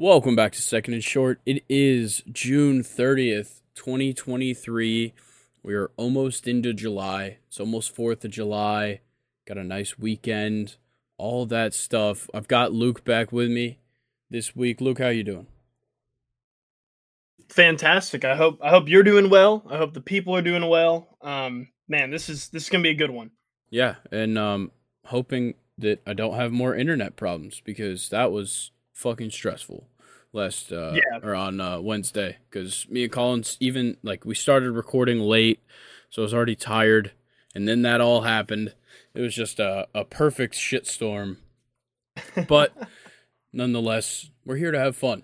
[0.00, 1.42] Welcome back to Second and Short.
[1.44, 5.12] It is June 30th, 2023.
[5.62, 7.36] We are almost into July.
[7.48, 9.02] It's almost 4th of July.
[9.46, 10.76] Got a nice weekend.
[11.18, 12.30] All that stuff.
[12.32, 13.78] I've got Luke back with me
[14.30, 14.80] this week.
[14.80, 15.48] Luke, how you doing?
[17.50, 18.24] Fantastic.
[18.24, 19.62] I hope I hope you're doing well.
[19.68, 21.18] I hope the people are doing well.
[21.20, 23.32] Um man, this is this is going to be a good one.
[23.68, 24.70] Yeah, and um
[25.04, 29.89] hoping that I don't have more internet problems because that was fucking stressful
[30.32, 31.18] last uh Yeah.
[31.22, 35.60] or on uh Wednesday cuz me and Collins even like we started recording late
[36.08, 37.12] so I was already tired
[37.54, 38.74] and then that all happened.
[39.14, 41.38] It was just a a perfect shitstorm.
[42.48, 42.72] But
[43.52, 45.22] nonetheless, we're here to have fun.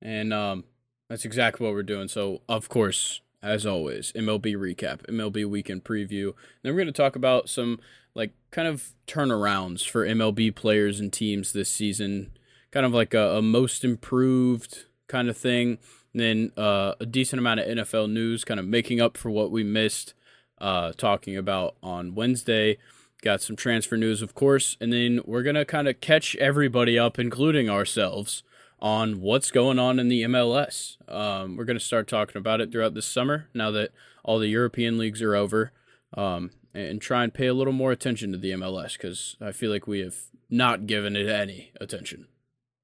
[0.00, 0.64] And um
[1.08, 2.08] that's exactly what we're doing.
[2.08, 6.32] So, of course, as always, MLB recap, MLB weekend preview.
[6.62, 7.80] Then we're going to talk about some
[8.14, 12.32] like kind of turnarounds for MLB players and teams this season,
[12.72, 15.78] kind of like a, a most improved kind of thing.
[16.12, 19.50] And then uh, a decent amount of NFL news, kind of making up for what
[19.50, 20.14] we missed
[20.58, 22.78] uh, talking about on Wednesday.
[23.22, 27.20] Got some transfer news, of course, and then we're gonna kind of catch everybody up,
[27.20, 28.42] including ourselves,
[28.82, 30.96] on what's going on in the MLS.
[31.08, 33.92] Um, we're going to start talking about it throughout this summer now that
[34.24, 35.70] all the European leagues are over
[36.14, 39.70] um, and try and pay a little more attention to the MLS because I feel
[39.70, 40.16] like we have
[40.50, 42.26] not given it any attention,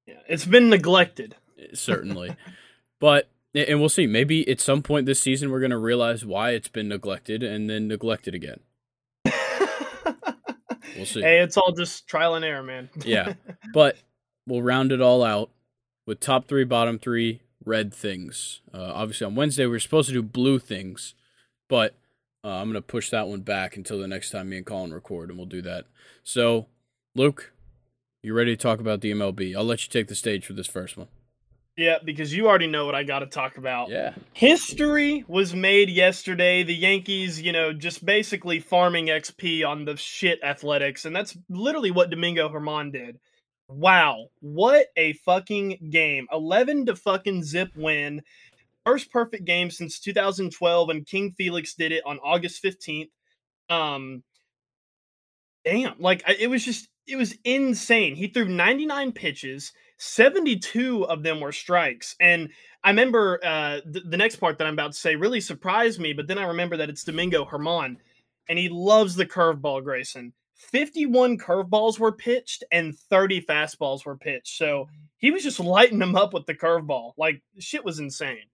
[0.08, 1.36] Yeah, it's been neglected.
[1.74, 2.34] certainly.
[2.98, 4.06] but, and we'll see.
[4.06, 7.68] Maybe at some point this season, we're going to realize why it's been neglected and
[7.68, 8.60] then neglected again.
[10.96, 11.20] We'll see.
[11.22, 12.90] Hey, it's all just trial and error, man.
[13.04, 13.34] Yeah.
[13.72, 13.98] But
[14.48, 15.50] we'll round it all out
[16.06, 18.62] with top three, bottom three, red things.
[18.74, 21.14] Uh, obviously, on Wednesday, we were supposed to do blue things,
[21.68, 21.94] but
[22.42, 24.92] uh, I'm going to push that one back until the next time me and Colin
[24.92, 25.84] record, and we'll do that.
[26.24, 26.66] So,
[27.14, 27.52] Luke,
[28.22, 29.54] you ready to talk about the MLB?
[29.56, 31.08] I'll let you take the stage for this first one.
[31.76, 33.88] yeah, because you already know what I got to talk about.
[33.88, 34.14] Yeah.
[34.32, 36.64] History was made yesterday.
[36.64, 41.92] The Yankees, you know, just basically farming XP on the shit athletics, and that's literally
[41.92, 43.18] what Domingo Germán did.
[43.68, 46.26] Wow, what a fucking game.
[46.32, 48.22] 11 to fucking zip win.
[48.86, 53.10] First perfect game since 2012 and King Felix did it on August 15th.
[53.68, 54.22] Um
[55.66, 58.14] damn, like it was just it was insane.
[58.14, 62.14] He threw 99 pitches, 72 of them were strikes.
[62.20, 62.50] And
[62.84, 66.12] I remember uh, th- the next part that I'm about to say really surprised me,
[66.12, 67.96] but then I remember that it's Domingo Germán,
[68.48, 70.34] and he loves the curveball, Grayson.
[70.56, 74.56] 51 curveballs were pitched and 30 fastballs were pitched.
[74.56, 77.12] So he was just lighting them up with the curveball.
[77.16, 78.44] Like, shit was insane.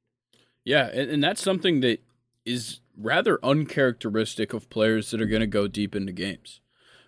[0.65, 2.03] Yeah, and, and that's something that
[2.44, 6.60] is rather uncharacteristic of players that are going to go deep into games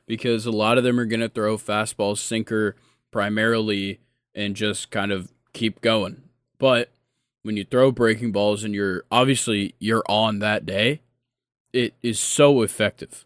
[0.07, 2.77] because a lot of them are going to throw fastball sinker
[3.11, 4.01] primarily
[4.35, 6.23] and just kind of keep going.
[6.59, 6.91] But
[7.43, 11.03] when you throw breaking balls and you're obviously you're on that day,
[11.73, 13.25] it is so effective.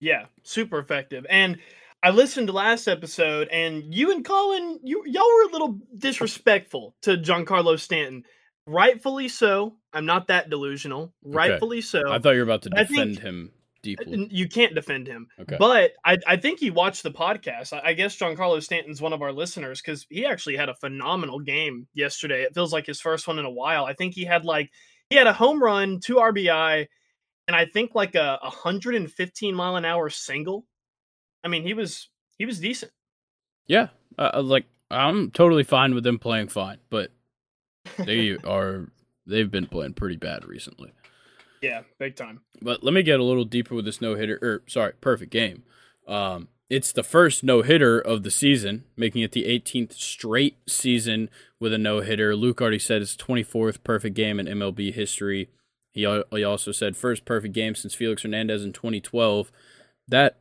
[0.00, 1.26] Yeah, super effective.
[1.30, 1.58] And
[2.02, 6.94] I listened to last episode, and you and Colin, you y'all were a little disrespectful
[7.02, 8.24] to Giancarlo Stanton.
[8.66, 9.76] Rightfully so.
[9.92, 11.14] I'm not that delusional.
[11.24, 12.02] Rightfully so.
[12.10, 13.52] I thought you were about to defend think- him
[13.86, 14.28] deeply.
[14.30, 15.28] You can't defend him.
[15.40, 15.56] Okay.
[15.58, 17.72] But I, I think he watched the podcast.
[17.72, 21.38] I, I guess Giancarlo Stanton's one of our listeners because he actually had a phenomenal
[21.40, 22.42] game yesterday.
[22.42, 23.84] It feels like his first one in a while.
[23.84, 24.70] I think he had like
[25.08, 26.86] he had a home run, two RBI,
[27.46, 30.66] and I think like a 115 mile an hour single.
[31.44, 32.08] I mean, he was
[32.38, 32.90] he was decent.
[33.68, 37.12] Yeah, uh, uh, like I'm totally fine with them playing fine, but
[37.98, 38.90] they are
[39.26, 40.92] they've been playing pretty bad recently.
[41.66, 42.42] Yeah, big time.
[42.62, 45.64] But let me get a little deeper with this no hitter, or sorry, perfect game.
[46.06, 51.28] Um, it's the first no hitter of the season, making it the 18th straight season
[51.58, 52.36] with a no hitter.
[52.36, 55.48] Luke already said it's 24th perfect game in MLB history.
[55.92, 59.50] He, he also said first perfect game since Felix Hernandez in 2012.
[60.06, 60.38] That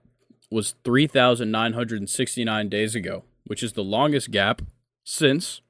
[0.52, 4.62] was 3,969 days ago, which is the longest gap
[5.04, 5.62] since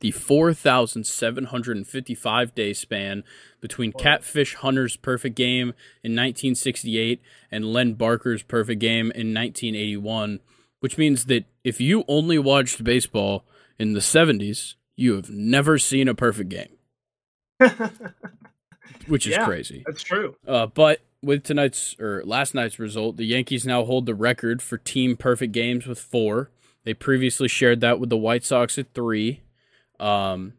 [0.00, 3.24] the 4,755 day span
[3.60, 5.68] between Catfish Hunter's perfect game
[6.02, 7.20] in 1968
[7.50, 10.40] and Len Barker's perfect game in 1981,
[10.80, 13.44] which means that if you only watched baseball
[13.78, 16.76] in the 70s, you have never seen a perfect game,
[19.06, 19.44] which is Yeah.
[19.44, 19.82] crazy.
[19.86, 20.36] That's true.
[20.46, 24.78] Uh, but with tonight's or last night's result, the Yankees now hold the record for
[24.78, 26.50] team perfect games with four.
[26.84, 29.42] They previously shared that with the White Sox at three.
[30.00, 30.54] Um,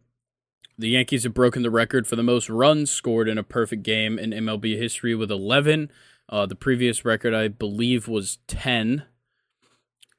[0.77, 4.17] the Yankees have broken the record for the most runs scored in a perfect game
[4.17, 5.91] in MLB history with 11.
[6.29, 9.03] Uh, the previous record, I believe, was 10.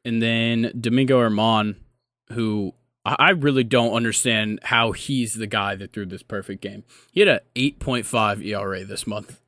[0.05, 1.77] And then Domingo Germán,
[2.33, 2.75] who
[3.05, 6.85] I I really don't understand how he's the guy that threw this perfect game.
[7.13, 9.41] He had a 8.5 ERA this month.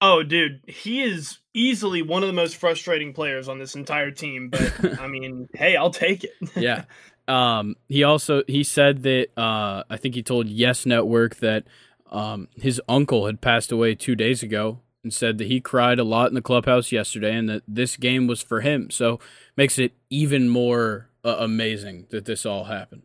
[0.00, 4.50] Oh, dude, he is easily one of the most frustrating players on this entire team.
[4.50, 6.32] But I mean, hey, I'll take it.
[6.54, 6.84] yeah.
[7.28, 11.64] Um, he also he said that uh, I think he told Yes Network that
[12.10, 16.04] um, his uncle had passed away two days ago, and said that he cried a
[16.04, 18.90] lot in the clubhouse yesterday, and that this game was for him.
[18.90, 19.20] So
[19.56, 23.02] makes it even more uh, amazing that this all happened.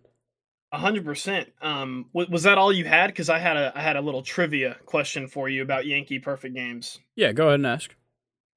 [0.71, 1.51] A hundred percent.
[1.61, 3.07] Um, was that all you had?
[3.07, 6.55] Because I had a I had a little trivia question for you about Yankee perfect
[6.55, 6.99] games.
[7.15, 7.93] Yeah, go ahead and ask.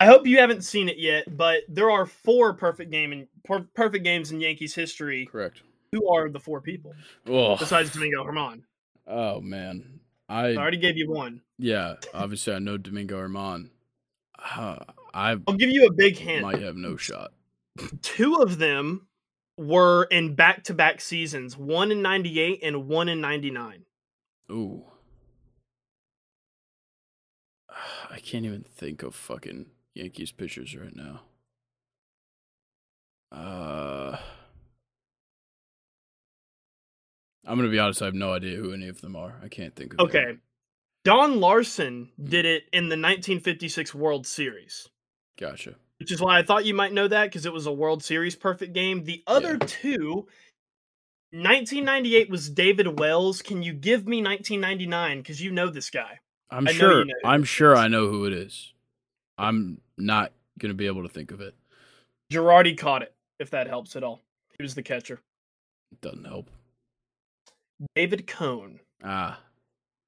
[0.04, 3.66] I hope you haven't seen it yet, but there are four perfect game in per-
[3.74, 5.24] perfect games in Yankees history.
[5.24, 5.62] Correct.
[5.92, 6.92] Who are the four people
[7.26, 8.64] Oh, besides Domingo Germán?
[9.06, 11.40] oh man, I I already gave you one.
[11.56, 11.94] yeah.
[12.12, 13.70] Obviously, I know Domingo Germán.
[14.56, 14.76] Uh,
[15.14, 16.42] I I'll give you a big hint.
[16.42, 17.32] might have no shot.
[18.02, 19.06] Two of them
[19.56, 23.86] were in back-to-back seasons, one in '98 and one in '99.
[24.50, 24.84] Ooh.
[28.10, 31.20] I can't even think of fucking Yankees pitchers right now.
[33.32, 34.16] Uh
[37.46, 39.38] I'm gonna be honest, I have no idea who any of them are.
[39.42, 40.06] I can't think of them.
[40.06, 40.38] Okay.
[41.04, 44.88] Don Larsen did it in the 1956 World Series.
[45.38, 45.74] Gotcha.
[46.00, 48.34] which is why I thought you might know that because it was a World Series
[48.36, 49.04] perfect game.
[49.04, 49.66] The other Yeah.
[49.66, 50.26] two,
[51.30, 53.42] 1998 was David Wells.
[53.42, 56.18] Can you give me 1999 because you know this guy?
[56.50, 57.78] I'm I know you sure know I'm sure is.
[57.78, 58.72] I know who it is.
[59.38, 61.54] I'm not gonna be able to think of it.
[62.32, 64.20] Girardi caught it, if that helps at all.
[64.56, 65.20] He was the catcher.
[66.00, 66.50] Doesn't help.
[67.94, 68.80] David Cone.
[69.02, 69.40] Ah.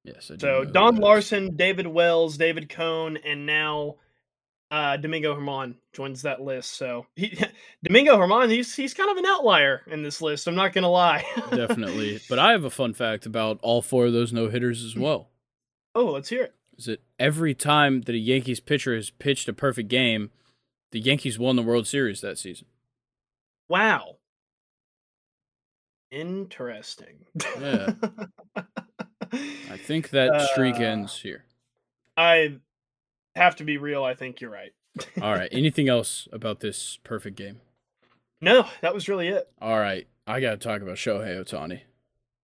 [0.03, 0.95] Yes, I So Don.
[0.95, 3.95] Larsen, David Wells, David Cone, and now
[4.71, 6.71] uh, Domingo Germán joins that list.
[6.77, 7.37] So he,
[7.83, 10.47] Domingo Germán, he's he's kind of an outlier in this list.
[10.47, 11.25] I'm not gonna lie.
[11.51, 12.19] Definitely.
[12.29, 15.29] But I have a fun fact about all four of those no hitters as well.
[15.93, 16.55] oh, let's hear it.
[16.77, 20.29] Is that every time that a Yankees pitcher has pitched a perfect game,
[20.91, 22.67] the Yankees won the World Series that season.
[23.67, 24.17] Wow.
[26.11, 27.25] Interesting.
[27.59, 27.93] Yeah.
[29.31, 31.43] I think that streak Uh, ends here.
[32.15, 32.59] I
[33.35, 34.03] have to be real.
[34.03, 34.71] I think you're right.
[35.21, 35.49] All right.
[35.51, 37.59] Anything else about this perfect game?
[38.39, 39.49] No, that was really it.
[39.61, 40.07] All right.
[40.25, 41.81] I got to talk about Shohei Ohtani.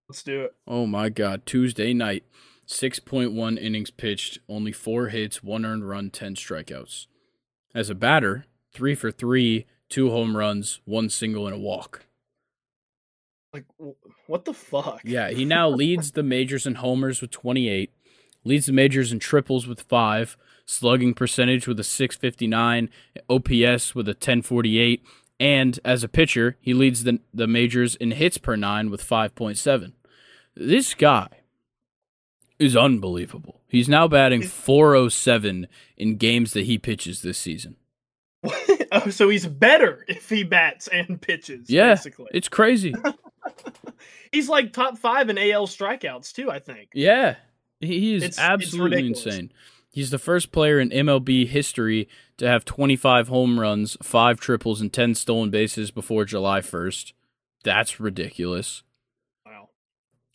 [0.10, 0.56] Let's do it.
[0.68, 1.46] Oh my God.
[1.46, 2.24] Tuesday night,
[2.68, 7.08] 6.1 innings pitched, only four hits, one earned run, 10 strikeouts.
[7.76, 12.06] As a batter, three for three, two home runs, one single, and a walk.
[13.54, 13.66] Like,
[14.28, 15.02] what the fuck?
[15.04, 17.92] Yeah, he now leads the majors in homers with 28,
[18.44, 22.90] leads the majors in triples with 5, slugging percentage with a 659,
[23.30, 25.04] OPS with a 1048,
[25.40, 29.94] and as a pitcher, he leads the the majors in hits per 9 with 5.7.
[30.56, 31.28] This guy
[32.60, 33.62] is unbelievable.
[33.68, 35.68] He's now batting 407
[35.98, 37.76] in games that he pitches this season.
[38.92, 41.70] oh, so he's better if he bats and pitches.
[41.70, 42.28] Yeah, basically.
[42.34, 42.94] It's crazy.
[44.32, 46.52] he's like top five in AL strikeouts too.
[46.52, 46.90] I think.
[46.94, 47.36] Yeah,
[47.80, 49.26] he is It's- it's absolutely ridiculous.
[49.26, 49.52] insane.
[49.92, 54.92] He's the first player in MLB history to have 25 home runs, five triples, and
[54.92, 57.14] 10 stolen bases before July 1st.
[57.64, 58.82] That's ridiculous.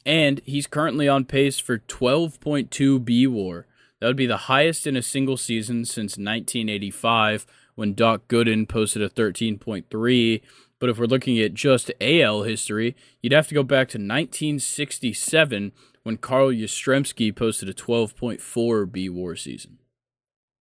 [0.09, 3.67] And he's currently on pace for 12.2 B WAR.
[4.01, 9.03] That would be the highest in a single season since 1985 when Doc Gooden posted
[9.03, 10.41] a 13.3.
[10.79, 15.73] But if we're looking at just AL history, you'd have to go back to 1967
[16.05, 19.77] when Carl Yastrzemski posted a 12.4 B WAR season.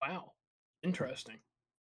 [0.01, 0.33] Wow.
[0.83, 1.37] Interesting.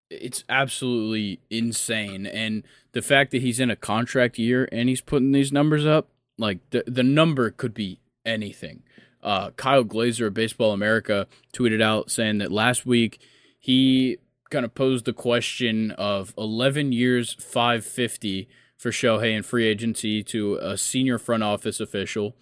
[0.09, 2.25] It's absolutely insane.
[2.27, 6.07] And the fact that he's in a contract year and he's putting these numbers up,
[6.37, 8.83] like the, the number could be anything.
[9.21, 13.19] Uh, Kyle Glaser of Baseball America tweeted out saying that last week
[13.59, 14.17] he
[14.49, 20.55] kind of posed the question of 11 years 550 for Shohei in free agency to
[20.55, 22.35] a senior front office official.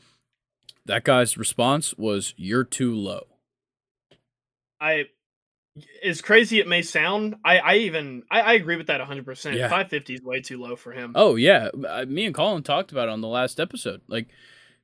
[0.85, 3.27] That guy's response was, You're too low.
[4.79, 5.05] I
[6.03, 9.25] as crazy it may sound, I, I even I, I agree with that 100.
[9.25, 11.11] percent 550 is way too low for him.
[11.15, 14.01] Oh yeah, Uh, me and Colin talked about it on the last episode.
[14.07, 14.27] Like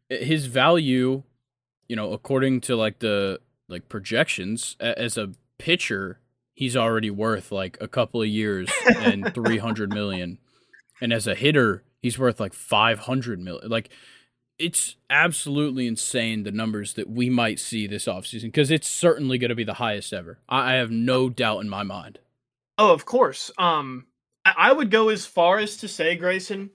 [0.09, 1.23] his value,
[1.87, 6.19] you know, according to like the like projections as a pitcher,
[6.55, 10.37] he's already worth like a couple of years and 300 million.
[10.99, 13.69] And as a hitter, he's worth like 500 million.
[13.69, 13.89] Like
[14.61, 19.49] it's absolutely insane the numbers that we might see this offseason because it's certainly going
[19.49, 20.39] to be the highest ever.
[20.47, 22.19] I, have no doubt in my mind.
[22.77, 23.51] Oh, of course.
[23.57, 24.05] Um,
[24.45, 26.69] I, would go as far as to say, Grayson,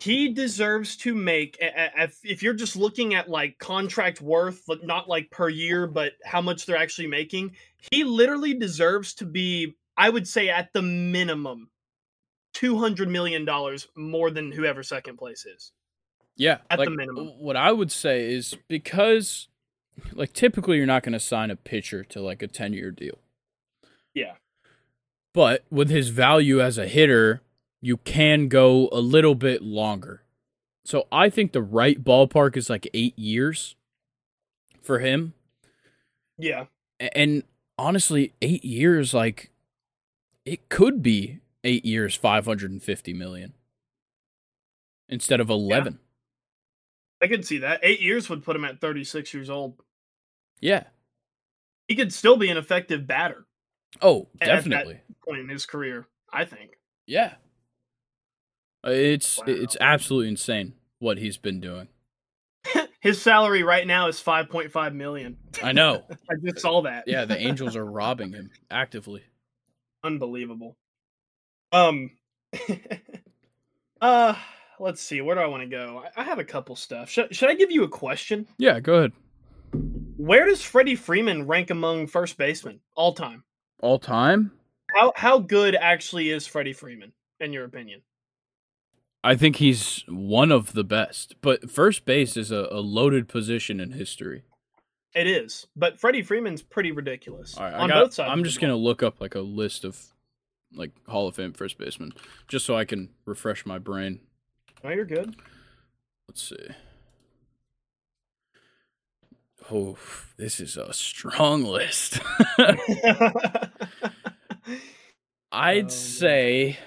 [0.00, 5.48] he deserves to make if you're just looking at like contract worth not like per
[5.48, 7.52] year but how much they're actually making
[7.90, 11.70] he literally deserves to be i would say at the minimum
[12.54, 15.72] 200 million dollars more than whoever second place is
[16.36, 19.48] yeah at like, the minimum what i would say is because
[20.12, 23.18] like typically you're not going to sign a pitcher to like a 10 year deal
[24.14, 24.34] yeah
[25.32, 27.42] but with his value as a hitter
[27.84, 30.22] you can go a little bit longer.
[30.86, 33.76] So I think the right ballpark is like eight years
[34.80, 35.34] for him.
[36.38, 36.64] Yeah.
[36.98, 37.42] And
[37.76, 39.50] honestly, eight years, like
[40.46, 43.52] it could be eight years, 550 million
[45.10, 45.98] instead of 11.
[47.24, 47.80] I could see that.
[47.82, 49.80] Eight years would put him at 36 years old.
[50.60, 50.82] Yeah.
[51.88, 53.46] He could still be an effective batter.
[54.02, 55.00] Oh, definitely.
[55.26, 56.72] point in his career, I think.
[57.06, 57.36] Yeah.
[58.86, 59.44] Uh, it's wow.
[59.46, 61.88] it's absolutely insane what he's been doing.
[63.00, 65.38] His salary right now is 5.5 million.
[65.62, 66.04] I know.
[66.30, 67.04] I just saw that.
[67.06, 69.22] yeah, the Angels are robbing him actively.
[70.02, 70.76] Unbelievable.
[71.72, 72.10] Um
[74.02, 74.34] Uh
[74.78, 75.20] let's see.
[75.20, 76.02] Where do I want to go?
[76.16, 77.08] I have a couple stuff.
[77.08, 78.46] Should, should I give you a question?
[78.58, 79.12] Yeah, go ahead.
[80.16, 83.44] Where does Freddie Freeman rank among first basemen all time?
[83.80, 84.52] All time?
[84.94, 88.02] How how good actually is Freddie Freeman in your opinion?
[89.24, 93.80] I think he's one of the best, but first base is a, a loaded position
[93.80, 94.42] in history.
[95.14, 98.30] It is, but Freddie Freeman's pretty ridiculous right, on got, both sides.
[98.30, 99.98] I'm just gonna look up like a list of
[100.74, 102.12] like Hall of Fame first basemen,
[102.48, 104.20] just so I can refresh my brain.
[104.84, 105.34] Oh, you're good.
[106.28, 106.68] Let's see.
[109.72, 109.96] Oh,
[110.36, 112.20] this is a strong list.
[115.50, 116.78] I'd um, say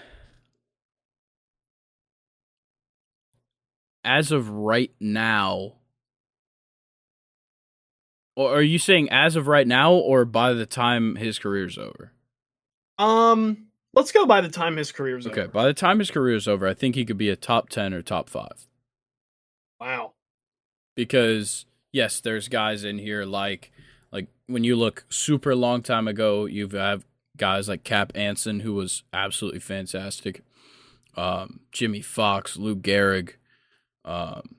[4.03, 5.77] as of right now,
[8.35, 12.11] or are you saying as of right now, or by the time his career's over?
[12.99, 15.41] Um, let's go by the time his career's okay, over.
[15.41, 17.69] Okay, by the time his career is over, I think he could be a top
[17.69, 18.67] ten or top five.
[19.79, 20.13] Wow.
[20.95, 23.71] Because yes, there's guys in here like
[24.11, 27.05] like when you look super long time ago, you've have
[27.37, 30.43] guys like Cap Anson who was absolutely fantastic.
[31.15, 33.33] Um, Jimmie Foxx, Lou Gehrig,
[34.05, 34.57] um,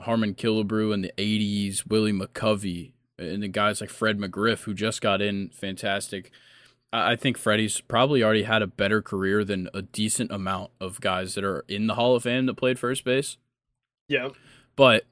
[0.00, 5.00] Harmon Killebrew in the 80s, Willie McCovey, and the guys like Fred McGriff, who just
[5.00, 6.30] got in, fantastic.
[6.92, 11.34] I think Freddie's probably already had a better career than a decent amount of guys
[11.34, 13.36] that are in the Hall of Fame that played first base.
[14.08, 14.30] Yeah.
[14.76, 15.04] But,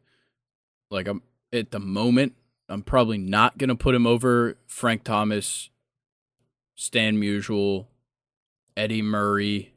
[0.91, 2.35] like, I'm at the moment,
[2.69, 5.71] I'm probably not going to put him over Frank Thomas,
[6.75, 7.87] Stan Musial,
[8.77, 9.75] Eddie Murray,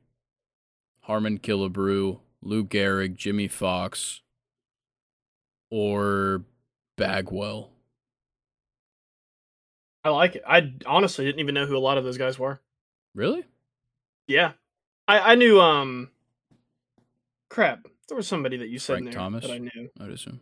[1.02, 4.22] Harmon Killebrew, Lou Gehrig, Jimmie Foxx,
[5.70, 6.44] or
[6.96, 7.72] Bagwell.
[10.04, 10.44] I like it.
[10.48, 12.62] I honestly didn't even know who a lot of those guys were.
[13.14, 13.44] Really?
[14.28, 14.54] Yeah,
[15.08, 15.60] I, I knew.
[15.60, 16.12] Um,
[17.50, 17.88] crap.
[18.08, 19.46] There was somebody that you said Frank there Thomas.
[19.46, 19.90] that I knew.
[20.00, 20.40] I'd assume.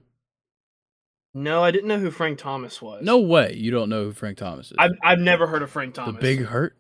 [1.34, 3.04] No, I didn't know who Frank Thomas was.
[3.04, 4.78] No way, you don't know who Frank Thomas is.
[4.78, 6.16] I've I've never heard of Frank Thomas.
[6.16, 6.78] The Big Hurt.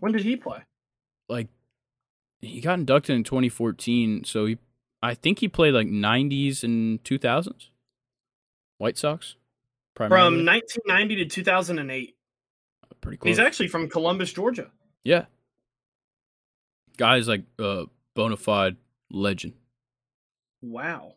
[0.00, 0.62] When did he play?
[1.28, 1.48] Like
[2.40, 4.58] he got inducted in 2014, so he
[5.02, 7.68] I think he played like 90s and 2000s.
[8.78, 9.36] White Sox.
[9.94, 10.36] Primarily.
[10.38, 12.16] From 1990 to 2008.
[13.00, 13.28] Pretty close.
[13.28, 14.70] He's actually from Columbus, Georgia.
[15.04, 15.26] Yeah.
[16.96, 18.76] Guy's like a bona fide
[19.10, 19.54] legend.
[20.60, 21.14] Wow.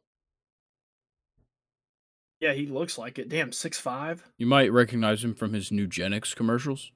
[2.40, 3.30] Yeah, he looks like it.
[3.30, 4.24] Damn, six five.
[4.38, 6.92] You might recognize him from his Nugenix commercials.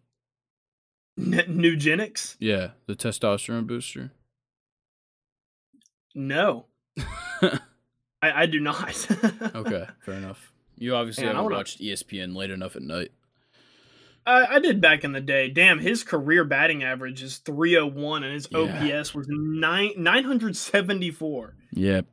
[1.17, 2.36] Nugenix?
[2.39, 4.12] Yeah, the testosterone booster.
[6.13, 6.65] No,
[7.41, 7.60] I,
[8.22, 9.07] I, do not.
[9.55, 10.51] okay, fair enough.
[10.77, 13.12] You obviously Man, haven't watched ESPN late enough at night.
[14.25, 15.50] I, I, did back in the day.
[15.50, 18.60] Damn, his career batting average is 301 and his yeah.
[19.00, 21.55] OPS was nine 974.
[21.72, 22.05] Yep.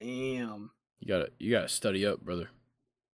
[0.00, 0.70] Damn.
[1.00, 2.48] You gotta you gotta study up, brother.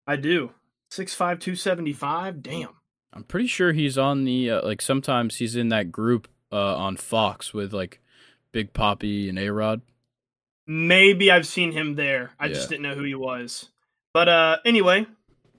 [0.08, 0.52] I do.
[0.90, 2.42] Six five two seventy five.
[2.42, 2.70] Damn.
[3.14, 6.98] I'm pretty sure he's on the uh, like sometimes he's in that group uh, on
[6.98, 8.02] Fox with like
[8.52, 9.82] Big Papi and A Rod.
[10.68, 12.32] Maybe I've seen him there.
[12.40, 12.54] I yeah.
[12.54, 13.70] just didn't know who he was.
[14.16, 15.08] But uh anyway,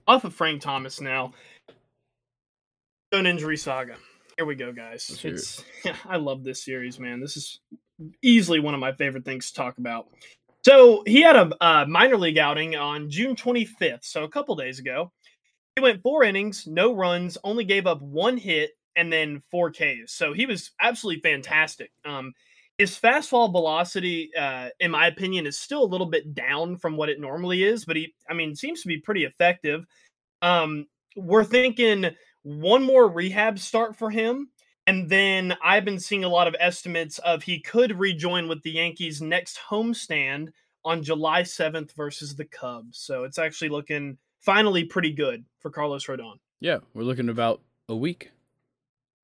[0.06, 1.34] off of Frank Thomas now.
[3.12, 3.96] Stone Injury Saga.
[4.38, 5.20] Here we go, guys.
[5.22, 5.62] It's
[6.06, 7.20] I love this series, man.
[7.20, 7.60] This is
[8.22, 10.08] easily one of my favorite things to talk about.
[10.64, 14.78] So he had a uh, minor league outing on June 25th, so a couple days
[14.78, 15.12] ago.
[15.74, 20.14] He went four innings, no runs, only gave up one hit, and then four Ks.
[20.14, 21.90] So he was absolutely fantastic.
[22.06, 22.32] Um,
[22.78, 27.08] his fastball velocity, uh, in my opinion, is still a little bit down from what
[27.08, 29.84] it normally is, but he, I mean, seems to be pretty effective.
[30.42, 32.10] Um, we're thinking
[32.42, 34.50] one more rehab start for him.
[34.86, 38.70] And then I've been seeing a lot of estimates of he could rejoin with the
[38.70, 40.50] Yankees next homestand
[40.84, 42.98] on July 7th versus the Cubs.
[42.98, 46.36] So it's actually looking finally pretty good for Carlos Rodon.
[46.60, 48.30] Yeah, we're looking about a week.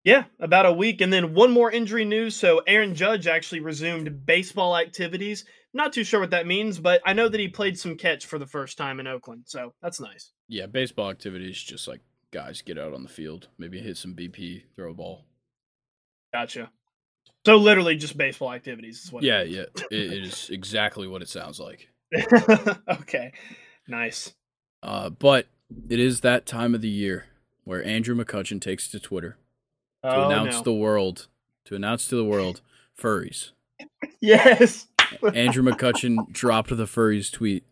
[0.05, 1.01] Yeah, about a week.
[1.01, 2.35] And then one more injury news.
[2.35, 5.45] So Aaron Judge actually resumed baseball activities.
[5.73, 8.39] Not too sure what that means, but I know that he played some catch for
[8.39, 9.45] the first time in Oakland.
[9.47, 10.33] So that's nice.
[10.49, 12.01] Yeah, baseball activities just like
[12.33, 15.25] guys get out on the field, maybe hit some BP, throw a ball.
[16.35, 16.71] Gotcha.
[17.47, 19.23] So literally just baseball activities is what.
[19.23, 21.89] Yeah, yeah, it is exactly what it sounds like.
[22.89, 23.33] okay,
[23.89, 24.35] nice.
[24.83, 25.47] Uh, but
[25.89, 27.27] it is that time of the year
[27.65, 29.39] where Andrew McCutchen takes to Twitter
[30.03, 30.63] to oh, announce no.
[30.63, 31.29] the world,
[31.65, 32.61] to announce to the world,
[32.99, 33.51] furries.
[34.21, 34.87] yes.
[35.35, 37.65] Andrew McCutchen dropped the furries tweet.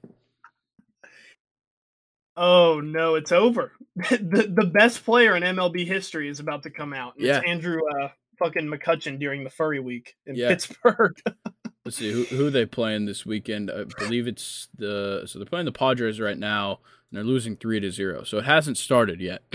[2.37, 3.73] Oh no, it's over.
[3.97, 7.15] the the best player in MLB history is about to come out.
[7.19, 7.39] Yeah.
[7.39, 8.09] It's Andrew uh,
[8.39, 10.49] fucking McCutchen during the furry week in Yeah.
[10.49, 11.17] Pittsburgh.
[11.85, 13.71] Let's see who who they playing this weekend.
[13.71, 17.81] I believe it's the so they're playing the Padres right now, and they're losing three
[17.81, 18.23] to zero.
[18.23, 19.43] So it hasn't started yet.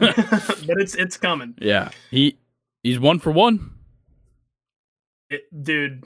[0.00, 0.14] but
[0.78, 1.54] it's it's coming.
[1.60, 2.38] yeah, he
[2.84, 3.72] he's one for one.
[5.30, 6.04] It, dude,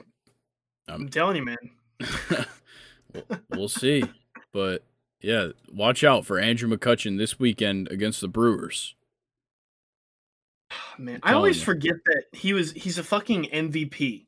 [0.87, 1.57] Um, I'm telling you, man.
[3.49, 4.03] We'll- see,
[4.53, 4.83] but
[5.21, 8.95] yeah, watch out for Andrew McCutchen this weekend against the Brewers.
[10.97, 14.25] Man, I'm always telling forget that he was he's a fucking MVP.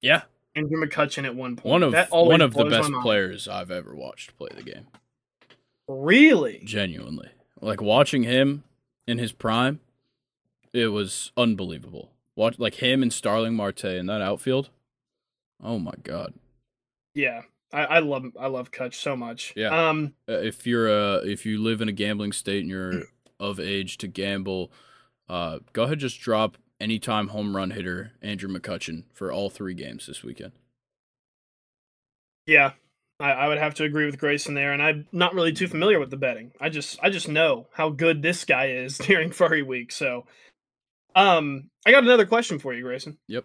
[0.00, 0.22] Yeah,
[0.54, 1.70] Andrew McCutchen at one point.
[1.70, 4.86] one of one of the best players I've ever watched play the game.
[5.88, 6.62] Really?
[6.64, 7.28] Genuinely,
[7.60, 8.64] like watching him
[9.06, 9.80] in his prime,
[10.72, 12.12] it was unbelievable.
[12.36, 14.70] Watch like him and Starling Marte in that outfield.
[15.62, 16.34] Oh my god!
[17.14, 17.42] Yeah.
[17.72, 19.52] I, I love I love Kutch so much.
[19.56, 19.88] Yeah.
[19.88, 23.04] Um Uh, If you're uh if you live in a gambling state and you're
[23.40, 24.72] of age to gamble,
[25.28, 30.06] uh, go ahead just drop anytime home run hitter Andrew McCutchen for all three games
[30.06, 30.52] this weekend.
[32.46, 32.72] Yeah,
[33.20, 36.00] I, I would have to agree with Grayson there, and I'm not really too familiar
[36.00, 36.52] with the betting.
[36.60, 39.92] I just I just know how good this guy is during Furry Week.
[39.92, 40.26] So,
[41.14, 43.18] um, I got another question for you, Grayson.
[43.28, 43.44] Yep.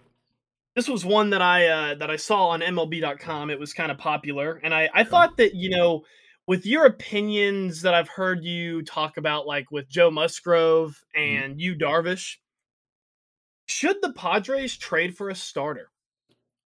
[0.75, 3.49] This was one that I uh, that I saw on MLB.com.
[3.49, 6.03] It was kind of popular, and I I thought that you know
[6.47, 11.75] with your opinions that I've heard you talk about, like with Joe Musgrove and Yu
[11.75, 12.35] Darvish,
[13.65, 15.89] should the Padres trade for a starter?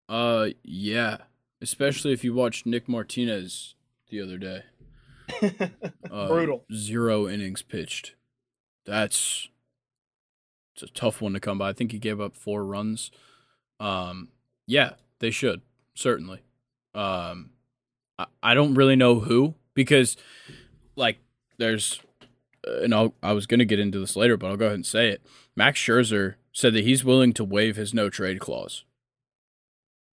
[0.07, 1.17] Uh, yeah,
[1.62, 3.75] especially if you watched Nick Martinez
[4.09, 4.63] the other day.
[6.12, 6.65] Uh, Brutal.
[6.73, 8.15] Zero innings pitched.
[8.83, 9.47] That's
[10.73, 11.69] it's a tough one to come by.
[11.69, 13.12] I think he gave up four runs.
[13.79, 14.29] Um,
[14.65, 15.62] yeah, they should
[15.93, 16.41] certainly.
[16.95, 17.51] Um,
[18.17, 20.17] I, I don't really know who because,
[20.95, 21.19] like,
[21.57, 22.01] there's,
[22.67, 24.85] uh, and I'll, I was gonna get into this later, but I'll go ahead and
[24.85, 25.21] say it.
[25.55, 28.83] Max Scherzer said that he's willing to waive his no trade clause.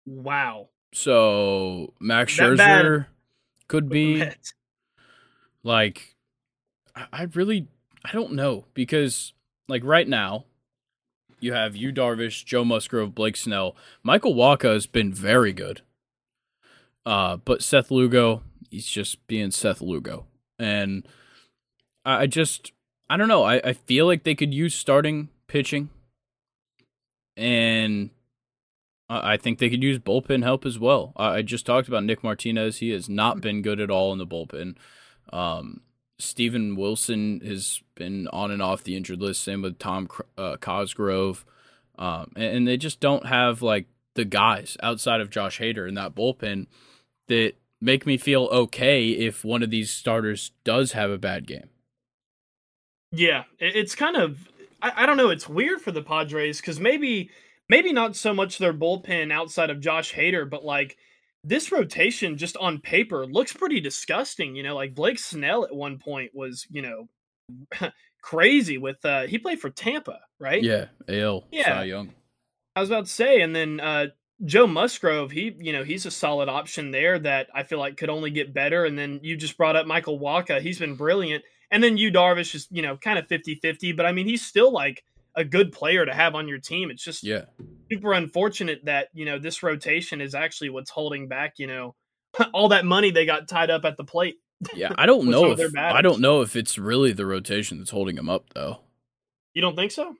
[0.05, 0.69] Wow.
[0.93, 2.33] So Max.
[2.37, 3.07] Scherzer
[3.67, 4.23] could be
[5.63, 6.15] like
[6.95, 7.67] I- really
[8.05, 9.33] I don't know because
[9.67, 10.45] like right now
[11.39, 13.75] you have Yu Darvish, Joe Musgrove, Blake Snell.
[14.01, 15.81] Michael Wacha has been very good.
[17.05, 20.25] Uh but Seth Lugo, he's just being Seth Lugo.
[20.57, 21.05] And
[22.05, 22.71] I, I just
[23.09, 23.43] I don't know.
[23.43, 25.89] I, I feel like they could use starting pitching.
[27.37, 28.09] And
[29.09, 31.13] I think they could use bullpen help as well.
[31.15, 32.77] I just talked about Nick Martinez.
[32.77, 34.75] He has not been good at all in the bullpen.
[35.31, 35.81] Um,
[36.19, 39.43] Steven Wilson has been on and off the injured list.
[39.43, 41.45] Same with Tom uh, Cosgrove.
[41.97, 45.93] Um, and, and they just don't have like the guys outside of Josh Hader in
[45.93, 46.67] that bullpen
[47.27, 51.69] that make me feel okay if one of these starters does have a bad game.
[53.11, 54.49] Yeah, it's kind of
[54.81, 55.29] I, I don't know.
[55.29, 57.29] It's weird for the Padres because maybe
[57.69, 60.97] maybe not so much their bullpen outside of Josh Hader, but like
[61.43, 64.55] this rotation just on paper looks pretty disgusting.
[64.55, 67.09] You know, like Blake Snell at one point was you know
[68.21, 70.61] crazy with uh he played for Tampa, right?
[70.61, 71.65] Yeah, AL Yeah.
[71.65, 72.13] Cy Young.
[72.75, 74.07] I was about to say, and then uh
[74.45, 78.09] Joe Musgrove, he you know he's a solid option there that I feel like could
[78.09, 78.85] only get better.
[78.85, 81.43] And then you just brought up Michael Wacha, he's been brilliant.
[81.71, 84.71] And then Yu Darvish is you know kind of 50-50, but I mean he's still
[84.71, 85.03] like
[85.35, 86.89] a good player to have on your team.
[86.89, 87.45] It's just Yeah,
[87.91, 91.95] super unfortunate that you know this rotation is actually what's holding back you know
[92.53, 94.35] all that money they got tied up at the plate.
[94.75, 94.93] yeah.
[94.97, 98.29] I don't know if I don't know if it's really the rotation that's holding him
[98.29, 98.79] up though.
[99.53, 100.15] You don't think so?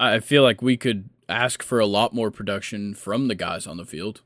[0.00, 3.76] I feel like we could ask for a lot more production from the guys on
[3.76, 4.22] the field.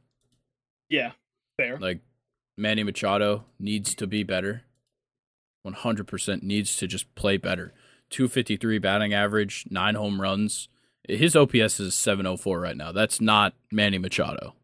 [0.89, 1.13] Yeah,
[1.59, 1.79] fair.
[1.79, 2.01] Like
[2.57, 4.63] Manny Machado needs to be better.
[5.75, 7.73] 100% needs to just play better.
[8.11, 10.69] 253 batting average, 9 home runs.
[11.09, 12.93] His OPS is 704 right now.
[12.93, 14.55] That's not Manny Machado.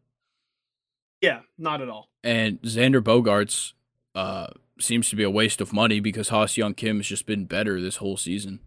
[1.20, 2.08] Yeah, not at all.
[2.22, 3.72] And Xander Bogaerts
[4.14, 7.80] uh, seems to be a waste of money because Ha-Seong Kim has just been better
[7.80, 8.60] this whole season.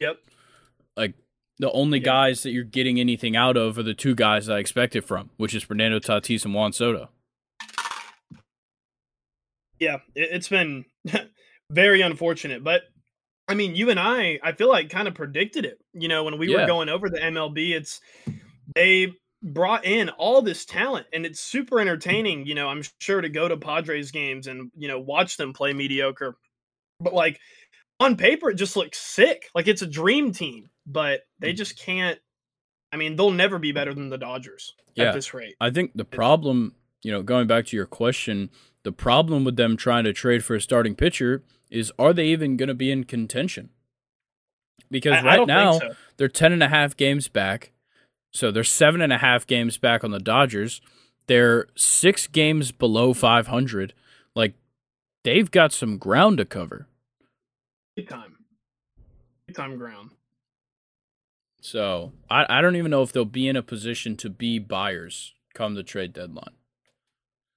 [0.00, 0.18] Yep.
[0.96, 1.14] Like
[1.58, 2.04] the only Yeah.
[2.04, 5.54] guys that you're getting anything out of are the two guys I expected from, which
[5.54, 7.08] is Fernando Tatis and Juan Soto.
[9.78, 10.86] Yeah, it's been
[11.70, 12.82] very unfortunate, but
[13.48, 15.78] I mean, you and I, I feel like kind of predicted it.
[15.92, 16.62] You know, when we Yeah.
[16.62, 18.00] were going over the MLB, it's
[18.74, 23.28] they brought in all this talent and it's super entertaining, you know, I'm sure to
[23.28, 26.36] go to Padres games and, you know, watch them play mediocre.
[26.98, 27.38] But like
[28.00, 29.48] on paper it just looks sick.
[29.54, 31.56] Like it's a dream team, but they Mm.
[31.56, 32.18] just can't
[32.92, 35.04] I mean, they'll never be better than the Dodgers Yeah.
[35.04, 35.54] at this rate.
[35.60, 38.50] I think the problem, you know, going back to your question,
[38.86, 42.56] the problem with them trying to trade for a starting pitcher is are they even
[42.56, 43.70] going to be in contention?
[44.92, 45.90] Because I, I right don't now so.
[46.16, 47.72] they're 10 and a half games back.
[48.32, 50.80] So they're seven and a half games back on the Dodgers.
[51.26, 53.92] They're six games below 500.
[54.36, 54.54] Like
[55.24, 56.86] they've got some ground to cover.
[57.96, 58.36] Big time.
[59.48, 60.10] Big time ground.
[61.60, 65.34] So I, I don't even know if they'll be in a position to be buyers
[65.54, 66.54] come the trade deadline.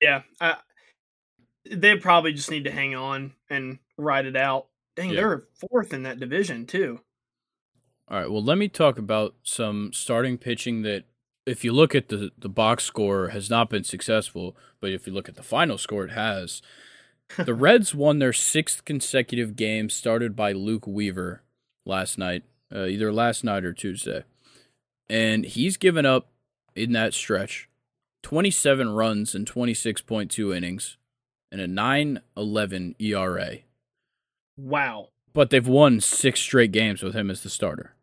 [0.01, 0.55] Yeah, I,
[1.69, 4.67] they probably just need to hang on and ride it out.
[4.95, 5.15] Dang, Yeah.
[5.15, 7.01] they're fourth in that division too.
[8.07, 8.29] All right.
[8.31, 11.03] Well, let me talk about some starting pitching that,
[11.45, 14.55] if you look at the the box score, has not been successful.
[14.81, 16.61] But if you look at the final score, it has.
[17.37, 21.43] The Reds won their sixth consecutive game, started by Luke Weaver
[21.85, 24.23] last night, uh, either last night or Tuesday,
[25.07, 26.29] and he's given up
[26.75, 27.69] in that stretch
[28.23, 30.97] 27 runs in 26.2 innings
[31.51, 33.57] and a 9.11 ERA.
[34.57, 37.95] Wow, But they've won six straight games with him as the starter.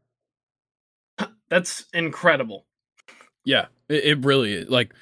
[1.51, 2.65] that's incredible.
[3.45, 4.69] Yeah, it, it really is.
[4.71, 4.93] Like,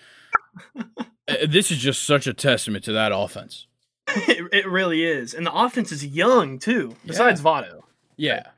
[1.47, 3.67] this is just such a testament to that offense.
[4.09, 6.97] it, it really is, and the offense is young too.
[7.07, 7.83] Besides Votto,
[8.17, 8.49] Yeah.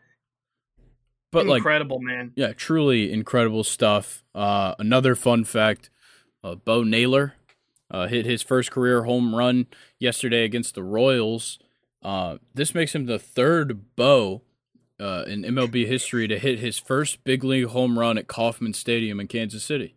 [1.33, 2.33] But, like, incredible man.
[2.35, 4.25] yeah, truly incredible stuff.
[4.35, 5.91] Uh, another fun fact
[6.43, 7.35] uh, Bo Naylor
[7.91, 9.67] uh, hit his first career home run
[9.99, 11.59] yesterday against the Royals.
[12.03, 14.43] Uh, this makes him the third Bo
[15.01, 19.21] uh, in MLB history to hit his first big league home run at Kauffman Stadium
[19.21, 19.97] in Kansas City.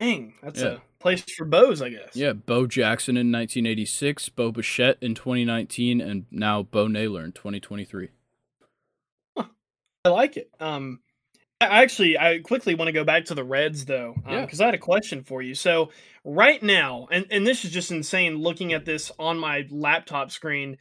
[0.00, 0.66] Dang, that's Yeah.
[0.68, 2.14] a place for bows, I guess.
[2.16, 8.08] Yeah, Bo Jackson in 1986, Bo Bichette in 2019, and now Bo Naylor in 2023.
[9.36, 10.50] I like it.
[10.60, 11.00] Um,
[11.60, 14.42] actually, I quickly want to go back to the Reds though, Yeah.
[14.42, 15.54] because I had a question for you.
[15.54, 15.90] So
[16.24, 18.36] right now, and and this is just insane.
[18.38, 20.78] Looking at this on my laptop screen,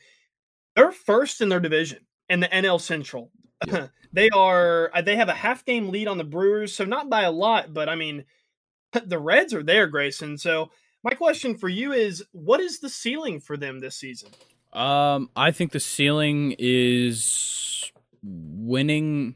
[0.75, 3.31] they're first in their division in the NL Central.
[3.67, 3.87] Yeah.
[4.13, 4.91] they are.
[4.93, 7.73] uh, They have a half game lead on the Brewers, so not by a lot,
[7.73, 8.25] but I mean,
[9.05, 10.37] the Reds are there, Grayson.
[10.37, 10.69] So
[11.03, 14.29] my question for you is, what is the ceiling for them this season?
[14.73, 17.91] Um, I think the ceiling is
[18.23, 19.35] winning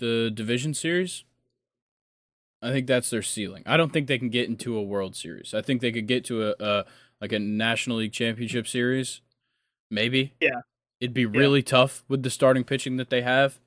[0.00, 1.24] the division series.
[2.62, 3.62] I think that's their ceiling.
[3.64, 5.54] I don't think they can get into a World Series.
[5.54, 6.84] I think they could get to a, a
[7.20, 9.20] like a National League Championship Series,
[9.90, 10.34] maybe.
[10.40, 10.60] Yeah.
[11.00, 13.58] it'd be really tough with the starting pitching that they have.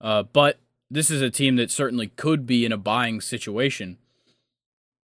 [0.00, 0.58] Uh, but
[0.90, 3.98] this is a team that certainly could be in a buying situation.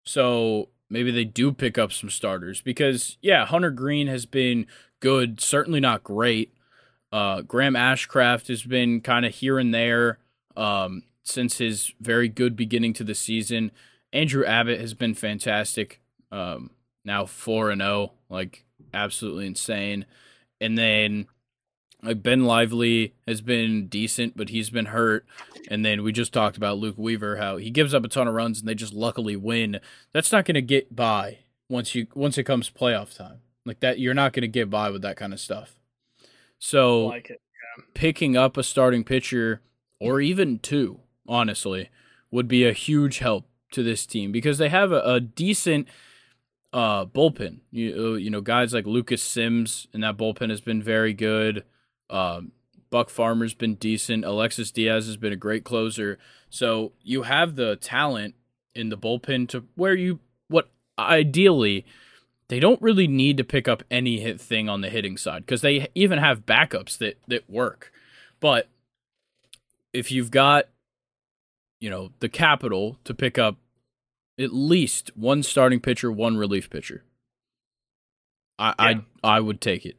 [0.04, 4.66] So maybe they do pick up some starters because yeah, Hunter Greene has been
[5.00, 6.54] good, certainly not great.
[7.10, 10.18] Uh, Graham Ashcraft has been kind of here and there
[10.56, 13.70] um, since his very good beginning to the season.
[14.12, 16.00] Andrew Abbott has been fantastic.
[16.32, 16.70] Um,
[17.04, 20.06] now four and zero, like absolutely insane.
[20.60, 21.26] And then
[22.02, 25.26] like Ben Lively has been decent, but he's been hurt.
[25.68, 28.34] And then we just talked about Luke Weaver, how he gives up a ton of
[28.34, 29.80] runs and they just luckily win.
[30.12, 33.40] That's not going to get by once you once it comes playoff time.
[33.64, 35.76] Like that, you're not going to get by with that kind of stuff.
[36.58, 37.40] So like it.
[37.94, 39.60] picking up a starting pitcher
[40.00, 41.90] or even two, honestly,
[42.30, 45.88] would be a huge help to this team because they have a, a decent
[46.72, 47.60] uh, bullpen.
[47.70, 51.64] You, uh, you know, guys like Lucas Sims and that bullpen has been very good.
[52.10, 52.52] Um,
[52.90, 54.24] Buck Farmer's been decent.
[54.24, 56.18] Alexis Diaz has been a great closer.
[56.48, 58.34] So you have the talent
[58.74, 61.84] in the bullpen to where you what ideally
[62.48, 65.60] they don't really need to pick up any hit thing on the hitting side because
[65.60, 67.92] they even have backups that that work.
[68.40, 68.68] But
[69.92, 70.66] if you've got
[71.80, 73.56] you know, the capital to pick up
[74.36, 77.04] at least one starting pitcher, one relief pitcher.
[78.58, 79.00] I Yeah.
[79.22, 79.96] I I would take it.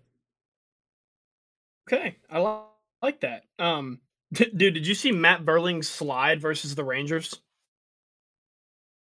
[1.88, 2.60] Okay, I li-
[3.02, 3.46] like that.
[3.58, 4.00] Um,
[4.34, 7.40] dude, did you see Matt Burling's slide versus the Rangers?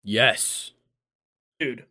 [0.03, 0.71] Yes.
[1.59, 1.85] Dude,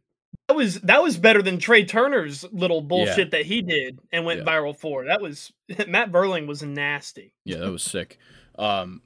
[0.49, 4.41] that was that was better than Trea Turner's little bullshit that he did and went
[4.41, 4.47] Yeah.
[4.47, 5.05] viral for.
[5.05, 5.53] That was
[5.87, 7.35] Matt Burling was nasty.
[7.45, 8.19] Yeah, that was sick.
[8.59, 9.03] Um,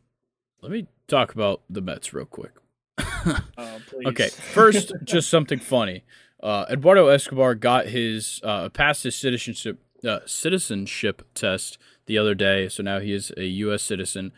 [0.62, 2.52] let me talk about the Mets real quick.
[3.56, 3.78] Oh.
[4.06, 6.02] Okay, first, just something funny.
[6.42, 12.68] Uh, Eduardo Escobar got his uh, passed his citizenship uh, citizenship test the other day,
[12.68, 13.82] so now he is a U.S.
[13.82, 14.32] citizen.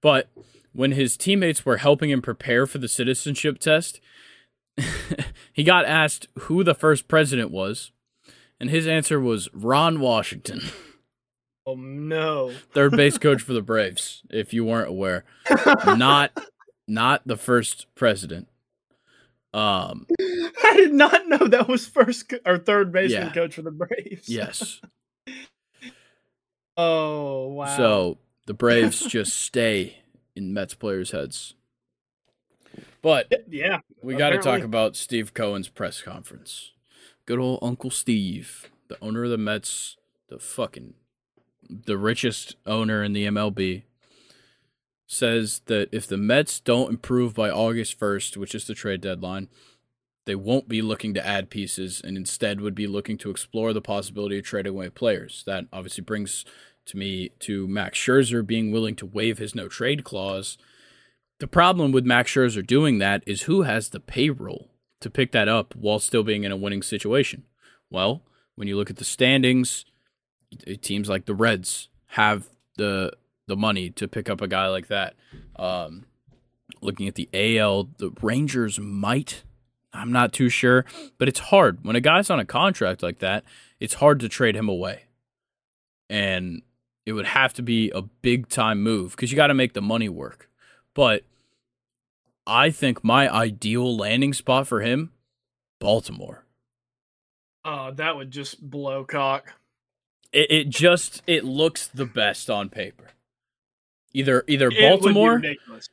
[0.00, 0.30] But
[0.72, 4.00] when his teammates were helping him prepare for the citizenship test,
[5.52, 7.92] he got asked who the first president was,
[8.58, 10.62] and his answer was Ron Washington,
[11.66, 12.52] oh no.
[12.72, 14.22] third base coach for the Braves.
[14.30, 15.24] If you weren't aware,
[15.84, 16.30] not
[16.88, 18.48] not the first president.
[19.54, 20.06] Um.
[20.20, 23.32] I did not know that was first co- or third baseman Yeah.
[23.32, 24.28] coach for the Braves.
[24.28, 24.80] Yes.
[26.76, 27.76] Oh wow.
[27.76, 29.98] So the Braves just stay
[30.34, 31.54] in Mets players' heads.
[33.02, 36.72] But yeah, we got to talk about Steve Cohen's press conference.
[37.26, 39.96] Good old Uncle Steve, the owner of the Mets,
[40.28, 40.94] the fucking
[41.86, 43.82] the richest owner in the MLB,
[45.06, 49.48] says that if the Mets don't improve by August 1st, which is the trade deadline,
[50.24, 53.82] they won't be looking to add pieces and instead would be looking to explore the
[53.82, 55.42] possibility of trading away players.
[55.46, 56.44] That obviously brings
[56.86, 60.58] to me to Max Scherzer being willing to waive his no trade clause.
[61.40, 65.48] The problem with Max Scherzer doing that is who has the payroll to pick that
[65.48, 67.44] up while still being in a winning situation.
[67.90, 68.22] Well,
[68.54, 69.84] when you look at the standings,
[70.80, 73.12] teams like the Reds have the
[73.46, 75.14] the money to pick up a guy like that.
[75.56, 76.06] Um,
[76.80, 79.42] looking at the AL, the Rangers might.
[79.92, 80.86] I'm not too sure,
[81.18, 83.44] but it's hard when a guy's on a contract like that.
[83.78, 85.04] It's hard to trade him away,
[86.08, 86.62] and
[87.04, 89.82] it would have to be a big time move because you got to make the
[89.82, 90.48] money work.
[90.94, 91.24] But
[92.46, 95.12] I think my ideal landing spot for him,
[95.78, 96.44] Baltimore.
[97.64, 99.54] oh, that would just blow cock.
[100.32, 103.10] It, it just it looks the best on paper.
[104.14, 105.42] Either either It Baltimore,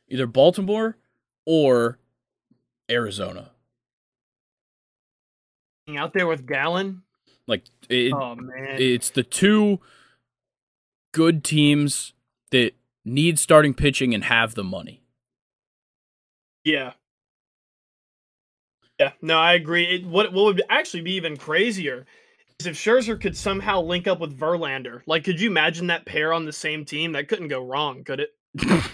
[0.09, 0.97] either Baltimore
[1.45, 1.99] or
[2.89, 3.51] Arizona.
[5.97, 7.01] out there with Gallen.
[7.47, 9.79] Like it, Oh man, it's the two
[11.13, 12.13] good teams
[12.51, 12.73] that
[13.03, 15.01] need starting pitching and have the money.
[16.63, 16.93] yeah,
[18.99, 19.13] yeah.
[19.21, 19.85] No, I agree.
[19.85, 22.05] It, what what would actually be even crazier is
[22.67, 25.01] if Scherzer could somehow link up with Verlander.
[25.05, 27.13] Like, could you imagine that pair on the same team?
[27.13, 28.29] That couldn't go wrong, could it?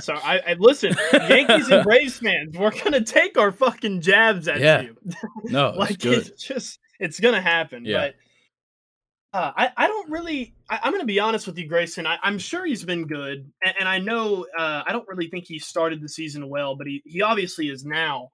[0.00, 4.58] So I, I listen, Yankees and Braves fans, we're gonna take our fucking jabs at
[4.60, 4.82] Yeah.
[4.82, 4.96] you.
[5.44, 6.26] no, it's like good.
[6.26, 7.84] it's just it's gonna happen.
[7.84, 8.08] Yeah.
[8.08, 8.14] But
[9.38, 10.54] uh, I I don't really.
[10.68, 12.06] I, I'm gonna be honest with you, Grayson.
[12.06, 15.44] I, I'm sure he's been good, and, and I know uh, I don't really think
[15.46, 18.32] he started the season well, but he he obviously is now.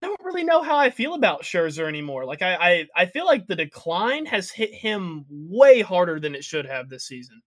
[0.00, 2.24] I don't really know how I feel about Scherzer anymore.
[2.24, 6.44] Like I, I I feel like the decline has hit him way harder than it
[6.44, 7.42] should have this season.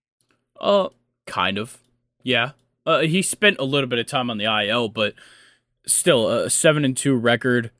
[0.60, 0.90] Uh,
[1.26, 1.78] kind of.
[2.24, 2.52] Yeah.
[2.86, 5.14] Uh, he spent a little bit of time on the IL, but
[5.86, 7.72] still, a seven and two record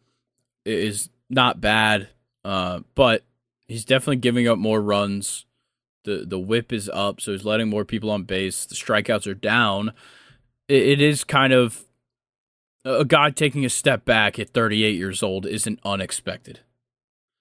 [0.66, 2.08] is not bad.
[2.46, 3.24] Uh, but
[3.72, 5.46] he's definitely giving up more runs.
[6.04, 8.66] the The whip is up, so he's letting more people on base.
[8.66, 9.94] The strikeouts are down.
[10.68, 11.86] It, it is kind of
[12.84, 16.60] a guy taking a step back at 38 years old isn't unexpected.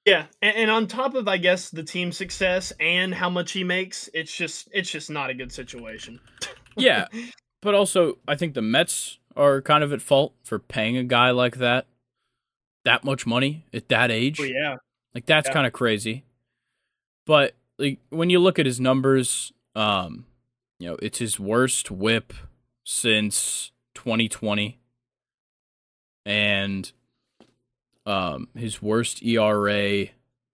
[0.07, 3.65] Yeah, and, and on top of I guess the team success and how much he
[3.65, 6.21] makes, it's just it's just not a good situation.
[6.77, 7.07] Yeah,
[7.63, 11.31] but also I think the Mets are kind of at fault for paying a guy
[11.31, 11.89] like that
[12.85, 14.39] that much money at that age.
[14.39, 14.77] Well, yeah,
[15.15, 15.53] Like that's Yeah.
[15.53, 16.25] kind of crazy.
[17.27, 20.27] But like when you look at his numbers, um,
[20.79, 22.33] you know, it's his worst whip
[22.85, 24.79] since 2020
[26.27, 26.93] and
[28.07, 30.07] um his worst ERA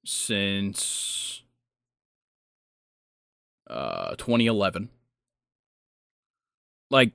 [0.05, 1.43] since
[3.69, 4.89] uh 2011.
[6.91, 7.13] Like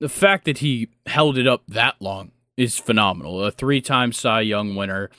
[0.00, 3.44] the fact that he held it up that long is phenomenal.
[3.44, 5.10] A three-time Cy Young winner.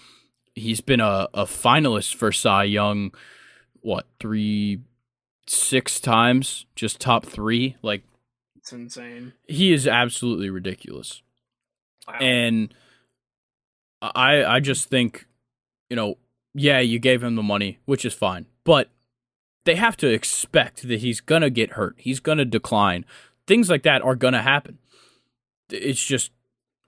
[0.60, 3.12] He's been a, a finalist for Cy Young
[3.82, 4.80] what, three
[5.48, 7.78] six times, just top 3.
[7.82, 8.04] Like
[8.58, 9.34] it's insane.
[9.48, 11.22] he is absolutely ridiculous.
[12.08, 12.15] Wow.
[12.22, 12.74] And
[14.02, 15.28] I I just think,
[15.89, 16.17] you know,
[16.54, 18.45] yeah, you gave him the money, which is fine.
[18.63, 18.89] But
[19.65, 21.95] they have to expect that he's going to get hurt.
[21.98, 23.06] He's going to decline.
[23.45, 24.78] Things like that are going to happen.
[25.69, 26.32] It's just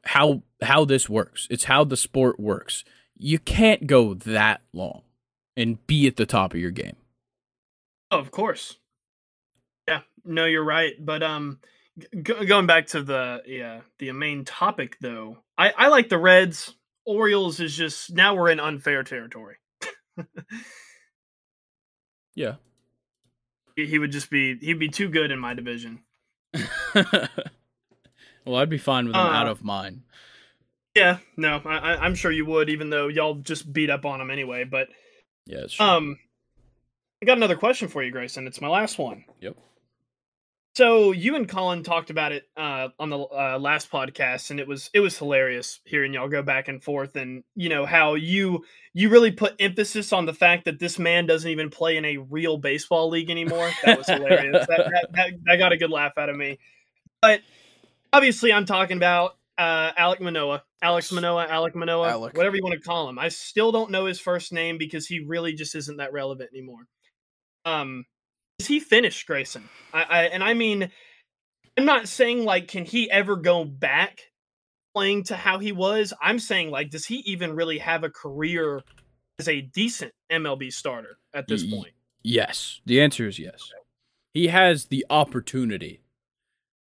[0.03, 1.47] how how this works.
[1.49, 2.83] It's how the sport works.
[3.23, 5.03] You can't go that long
[5.55, 6.95] and be at the top of your game.
[8.09, 8.77] Oh, of course.
[9.87, 10.93] Yeah, no, you're right.
[10.99, 11.59] But um,
[11.99, 16.73] g- going back to the yeah the main topic though, I I like the Reds.
[17.05, 19.57] Orioles is just now we're in unfair territory.
[22.35, 22.55] yeah,
[23.75, 26.01] he, he would just be he'd be too good in my division.
[26.95, 30.03] well, I'd be fine with him uh, out of mine.
[30.95, 34.29] Yeah, no, I, am sure you would, even though y'all just beat up on him
[34.29, 34.65] anyway.
[34.65, 34.89] But
[35.45, 36.17] yeah, um,
[37.21, 38.45] I got another question for you, Grayson.
[38.45, 39.23] It's my last one.
[39.39, 39.55] Yep.
[40.73, 44.67] So you and Colin talked about it uh, on the uh, last podcast, and it
[44.67, 48.63] was it was hilarious hearing y'all go back and forth, and you know how you
[48.93, 52.17] you really put emphasis on the fact that this man doesn't even play in a
[52.17, 53.69] real baseball league anymore.
[53.83, 54.65] That was hilarious.
[54.67, 56.57] that, that, that, that got a good laugh out of me.
[57.21, 57.41] But
[58.13, 62.35] obviously, I'm talking about uh, Alek Manoah, Alex Manoa, Alec Manoa, Alec.
[62.35, 63.19] whatever you want to call him.
[63.19, 66.87] I still don't know his first name because he really just isn't that relevant anymore.
[67.65, 68.05] Um,
[68.59, 69.69] is he finished, Grayson?
[69.93, 70.89] I, I and I mean,
[71.77, 74.21] I'm not saying like can he ever go back
[74.93, 76.13] playing to how he was.
[76.21, 78.81] I'm saying like, does he even really have a career
[79.39, 81.93] as a decent MLB starter at this y- point?
[82.23, 83.71] Yes, the answer is yes.
[84.33, 86.01] He has the opportunity.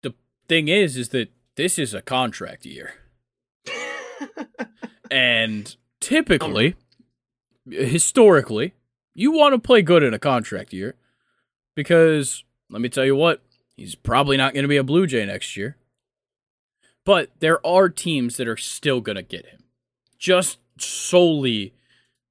[0.02, 0.14] The
[0.48, 2.94] thing is, is that this is a contract year.
[5.10, 6.76] And typically,
[7.68, 8.74] historically,
[9.14, 10.96] you want to play good in a contract year
[11.74, 13.42] because let me tell you what,
[13.76, 15.76] he's probably not going to be a Blue Jay next year.
[17.04, 19.64] But there are teams that are still going to get him
[20.18, 21.74] just solely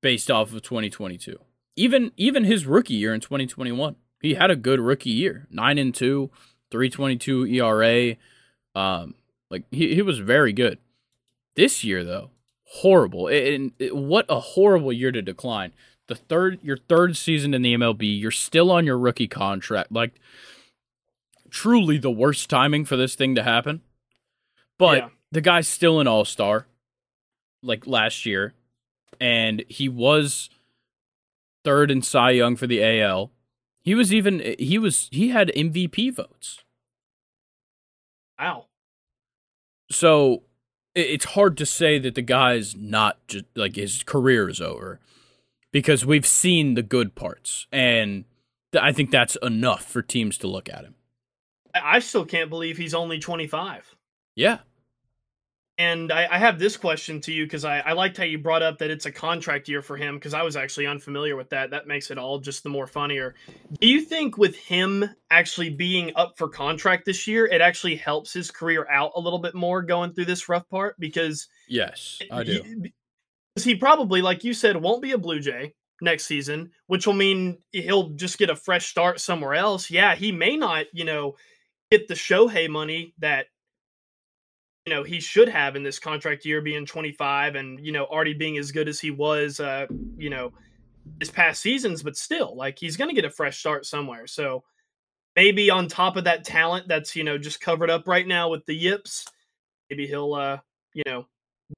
[0.02, 1.38] based off of 2022.
[1.76, 5.48] Even even his rookie year in 2021, he had a good rookie year.
[5.50, 6.30] 9 and 2,
[6.72, 8.16] 322 ERA.
[8.76, 9.16] Um
[9.50, 10.80] like he, he was very good.
[11.56, 12.32] This year though,
[12.66, 13.28] horrible.
[13.28, 15.74] And uh, what a horrible year to decline.
[16.08, 19.92] The third your third season in the MLB, you're still on your rookie contract.
[19.92, 20.14] Like
[21.50, 23.82] truly the worst timing for this thing to happen.
[24.78, 25.10] But yeah.
[25.32, 26.68] the guy's still an all-star
[27.62, 28.54] like last year
[29.20, 30.50] and he was
[31.64, 33.32] third in Cy Young for the AL.
[33.82, 36.60] He was even uh, he was he had MVP votes.
[38.40, 38.66] Wow.
[39.90, 40.44] So
[40.96, 45.00] it's hard to say that the guy's not just like his career is over
[45.72, 48.26] because we've seen the good parts and
[48.80, 50.96] I think that's enough for teams to look at him.
[51.76, 53.96] I still can't believe he's only 25.
[54.36, 54.60] Yeah.
[55.84, 58.64] And I, I have this question to you because I, I liked how you brought
[58.64, 61.72] up that it's a contract year for him because I was actually unfamiliar with that.
[61.72, 63.36] That makes it all just the more funnier.
[63.82, 68.32] Do you think with him actually being up for contract this year, it actually helps
[68.32, 70.98] his career out a little bit more going through this rough part?
[71.00, 72.64] Because yes, I do.
[72.64, 77.14] He, he probably, like you said, won't be a Blue Jay next season, which will
[77.14, 79.92] mean he'll just get a fresh start somewhere else.
[79.92, 81.36] Yeah, he may not, you know,
[81.92, 83.48] get the Shohei money that
[84.86, 88.34] you know he should have in this contract year being 25 and you know already
[88.34, 89.86] being as good as he was uh
[90.18, 90.52] you know
[91.20, 94.64] his past seasons but still like he's going to get a fresh start somewhere so
[95.36, 98.66] maybe on top of that talent that's you know just covered up right now with
[98.66, 99.26] the yips
[99.90, 100.58] maybe he'll uh
[100.94, 101.26] you know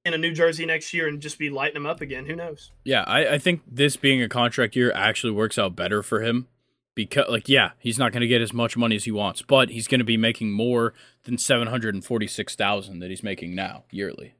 [0.03, 2.25] in a New Jersey next year and just be lighting them up again.
[2.25, 2.71] Who knows?
[2.83, 6.47] Yeah, I, I think this being a contract year actually works out better for him
[6.95, 9.69] because like yeah he's not going to get as much money as he wants but
[9.69, 14.33] he's going to be making more than 746000 that he's making now yearly.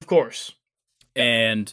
[0.00, 0.52] Of course.
[1.16, 1.72] And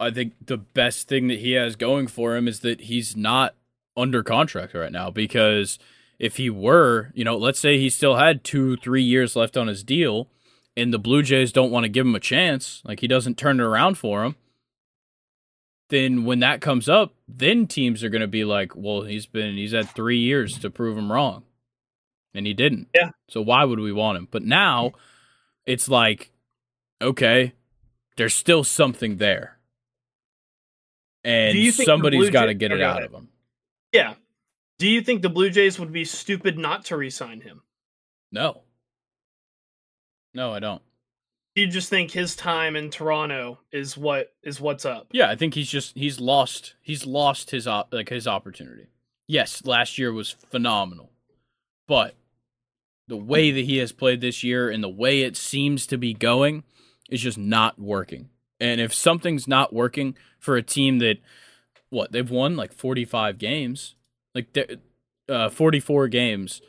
[0.00, 3.54] i think the best thing that he has going for him is that he's not
[3.96, 5.78] under contract right now because
[6.18, 9.68] if he were you know let's say he still had two three years left on
[9.68, 10.28] his deal
[10.76, 13.60] and the blue jays don't want to give him a chance like he doesn't turn
[13.60, 14.36] it around for him
[15.92, 19.56] then when that comes up, then teams are going to be like, well, he's been
[19.56, 21.44] he's had 3 years to prove him wrong.
[22.34, 22.88] And he didn't.
[22.94, 23.10] Yeah.
[23.28, 24.26] So why would we want him?
[24.30, 24.92] But now
[25.66, 26.32] it's like
[27.02, 27.52] okay,
[28.16, 29.58] there's still something there.
[31.24, 33.28] And somebody's got to get it out of him.
[33.92, 34.14] Yeah.
[34.78, 37.62] Do you think the Blue Jays would be stupid not to re-sign him?
[38.32, 38.62] No.
[40.34, 40.82] No, I don't
[41.54, 45.08] you just think his time in Toronto is what is what's up?
[45.12, 48.88] Yeah, I think he's just he's lost he's lost his like his opportunity.
[49.26, 51.10] Yes, last year was phenomenal.
[51.86, 52.14] But
[53.08, 56.14] the way that he has played this year and the way it seems to be
[56.14, 56.64] going
[57.10, 58.30] is just not working.
[58.60, 61.18] And if something's not working for a team that
[61.90, 63.96] what, they've won like 45 games,
[64.34, 64.56] like
[65.28, 66.62] uh, 44 games,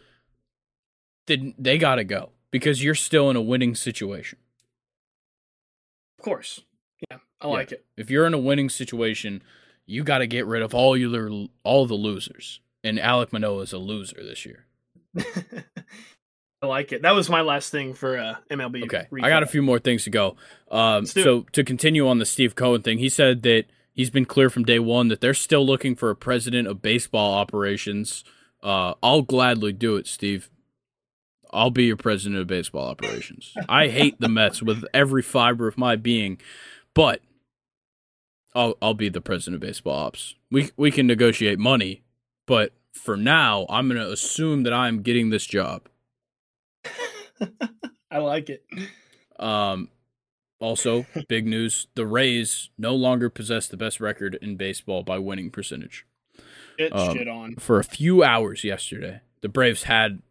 [1.28, 4.40] then they got to go because you're still in a winning situation.
[6.24, 6.62] Of course.
[7.12, 7.54] Yeah, I yeah.
[7.54, 7.86] like it.
[7.98, 9.44] If you're in a winning situation,
[9.86, 12.62] you got to get rid of all your all the losers.
[12.82, 14.66] And Alek Manoah is a loser this year.
[16.62, 17.02] I like it.
[17.02, 18.86] That was my last thing for uh, MLB.
[18.86, 19.26] Okay, recap.
[19.26, 20.38] I got a few more things to go.
[20.72, 21.54] Um, so it.
[21.54, 24.80] to continue on the Steve Cohen thing, he said that he's been clear from day
[24.80, 28.24] one that they're still looking for a president of baseball operations.
[28.62, 30.50] Uh, I'll gladly do it, Steve.
[31.54, 33.54] I'll be your president of baseball operations.
[33.70, 36.40] I hate the Mets with every fiber of my being,
[36.94, 37.22] but
[38.54, 40.36] I'll I'll be the president of baseball ops.
[40.52, 42.04] We we can negotiate money,
[42.46, 45.88] but for now, I'm going to assume that I'm getting this job.
[48.12, 48.64] I like it.
[49.40, 49.90] Um
[50.60, 55.50] also, big news, the Rays no longer possess the best record in baseball by winning
[55.50, 56.06] percentage.
[56.78, 57.56] Get um, shit on.
[57.56, 60.22] For a few hours yesterday, the Braves had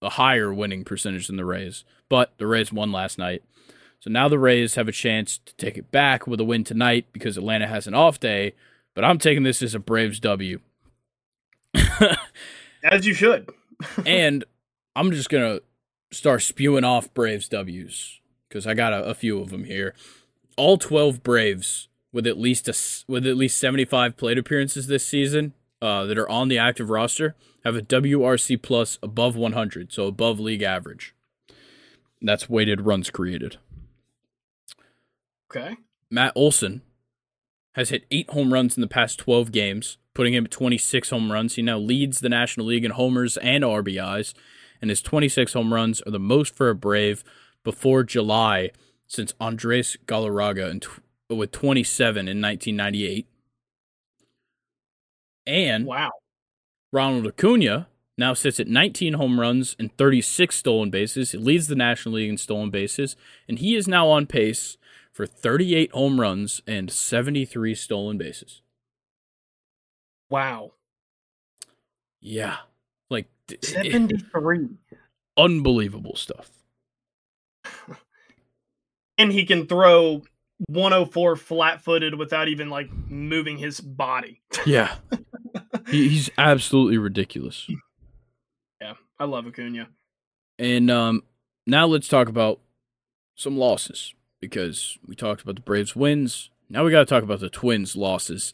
[0.00, 3.42] a higher winning percentage than the Rays, but the Rays won last night.
[4.00, 7.06] So now the Rays have a chance to take it back with a win tonight
[7.12, 8.54] because Atlanta has an off day.
[8.94, 10.60] But I'm taking this as a Braves W.
[12.84, 13.50] as you should.
[14.06, 14.44] and
[14.96, 15.60] I'm just gonna
[16.10, 19.94] start spewing off Braves W's because I got a, a, few of them here.
[20.56, 22.74] All 12 Braves with at least a,
[23.10, 27.34] with at least 75 plate appearances this season uh, that are on the active roster
[27.64, 31.14] have a WRC plus above 100, so above league average.
[32.20, 33.58] That's weighted runs created.
[35.50, 35.76] Okay.
[36.10, 36.82] Matt Olson
[37.72, 41.30] has hit eight home runs in the past 12 games, putting him at 26 home
[41.30, 41.54] runs.
[41.54, 44.34] He now leads the National League in homers and RBIs,
[44.80, 47.22] and his 26 home runs are the most for a Brave
[47.62, 48.70] before July
[49.06, 50.86] since Andres Galarraga
[51.30, 53.26] with 27 in 1998.
[55.48, 56.10] And wow,
[56.92, 57.88] Ronald Acuna
[58.18, 61.32] now sits at 19 home runs and 36 stolen bases.
[61.32, 63.16] He leads the National League in stolen bases,
[63.48, 64.76] and he is now on pace
[65.10, 68.60] for 38 home runs and 73 stolen bases.
[70.28, 70.72] Wow.
[72.20, 72.56] Yeah.
[73.08, 73.28] Like
[73.62, 74.68] 73.
[75.36, 76.50] Unbelievable stuff.
[79.18, 80.22] and he can throw
[80.66, 84.42] 104 flat footed without even like moving his body.
[84.66, 84.96] yeah.
[85.90, 87.68] He, he's absolutely ridiculous.
[88.80, 89.88] Yeah, I love Acuna.
[90.58, 91.22] And um,
[91.66, 92.60] now let's talk about
[93.36, 96.50] some losses because we talked about the Braves wins.
[96.68, 98.52] Now we got to talk about the Twins losses.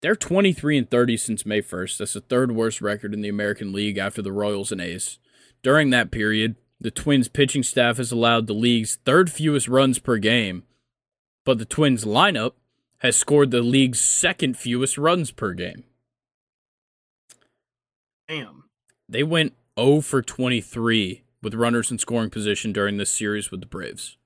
[0.00, 1.98] They're 23 and 30 since May 1st.
[1.98, 5.18] That's the third worst record in the American League after the Royals and A's.
[5.62, 10.18] During that period, the Twins pitching staff has allowed the league's third fewest runs per
[10.18, 10.64] game,
[11.44, 12.54] but the Twins lineup
[13.02, 15.82] has scored the league's second fewest runs per game.
[18.28, 18.64] Damn.
[19.08, 23.66] They went 0 for 23 with runners in scoring position during this series with the
[23.66, 24.16] Braves.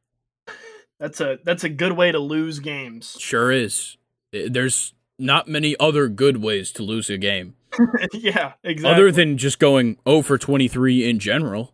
[1.00, 3.16] That's a that's a good way to lose games.
[3.18, 3.96] Sure is.
[4.32, 7.54] There's not many other good ways to lose a game.
[8.12, 8.94] yeah, exactly.
[8.94, 11.72] Other than just going 0 for 23 in general.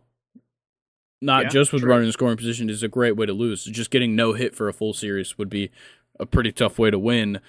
[1.21, 1.91] Not yeah, just with true.
[1.91, 3.63] running in scoring position is a great way to lose.
[3.63, 5.71] Just getting no hit for a full series would be
[6.19, 7.39] a pretty tough way to win,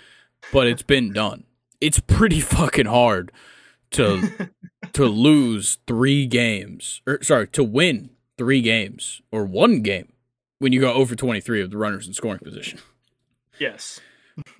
[0.52, 1.44] but it's been done.
[1.80, 3.32] It's pretty fucking hard
[3.92, 4.50] to
[4.92, 10.12] to lose three games, or sorry, to win three games or one game
[10.58, 12.78] when you go over 23 of the runners in scoring position.
[13.58, 14.00] Yes.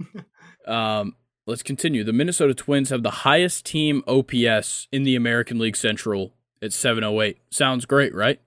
[0.67, 2.05] um, let's continue.
[2.05, 7.39] The Minnesota Twins have the highest team OPS in the American League Central at 708.
[7.51, 8.41] Sounds great, right?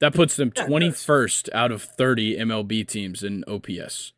[0.00, 4.12] That puts them 21st out of 30 MLB teams in OPS.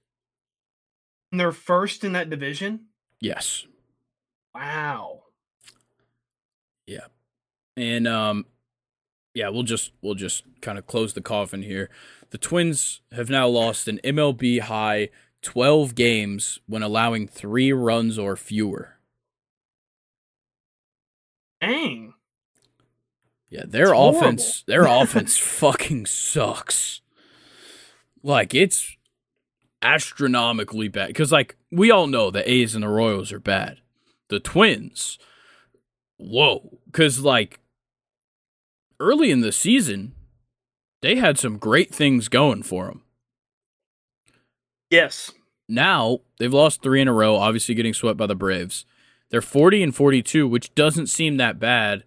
[1.30, 2.86] And they're first in that division?
[3.20, 3.66] Yes.
[4.54, 5.22] Wow.
[6.86, 7.06] Yeah.
[7.76, 8.46] And um
[9.34, 11.90] yeah, we'll just we'll just kind of close the coffin here.
[12.30, 15.10] The Twins have now lost an MLB high
[15.42, 18.94] 12 games when allowing 3 runs or fewer.
[21.60, 22.14] Dang.
[23.50, 24.84] Yeah, their That's offense horrible.
[24.88, 27.00] their offense fucking sucks.
[28.22, 28.96] Like it's
[29.82, 33.80] astronomically bad because like we all know the A's and the Royals are bad.
[34.28, 35.18] The Twins,
[36.16, 37.60] whoa, because like
[39.00, 40.14] early in the season,
[41.00, 43.02] they had some great things going for them.
[44.90, 45.32] Yes.
[45.68, 48.84] Now they've lost three in a row, obviously getting swept by the Braves.
[49.30, 52.04] They're 40 and 42, which doesn't seem that bad.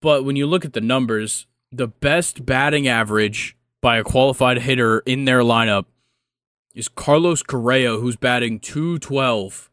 [0.00, 5.00] But when you look at the numbers, the best batting average by a qualified hitter
[5.00, 5.86] in their lineup
[6.74, 9.70] is Carlos Correa, who's batting 212.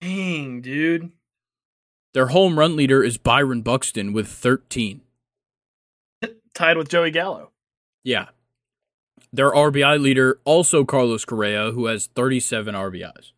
[0.00, 1.12] Dang, dude.
[2.14, 5.02] Their home run leader is Byron Buxton with 13.
[6.54, 7.50] Tied with Joey Gallo.
[8.02, 8.26] Yeah.
[9.32, 13.32] Their RBI leader, also Carlos Correa, who has 37 RBIs.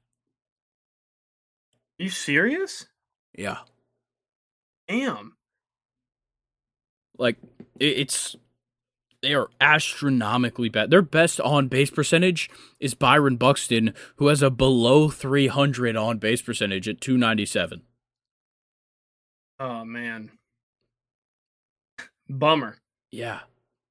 [2.00, 2.86] Are you serious?
[3.36, 3.58] Yeah.
[4.88, 5.36] Damn.
[7.18, 7.36] Like,
[7.78, 8.36] it, it's.
[9.22, 10.90] They are astronomically bad.
[10.90, 12.50] Their best on base percentage
[12.80, 17.82] is Byron Buxton, who has a below 300 on base percentage at 297.
[19.60, 20.32] Oh man.
[22.28, 22.78] Bummer.
[23.12, 23.40] Yeah.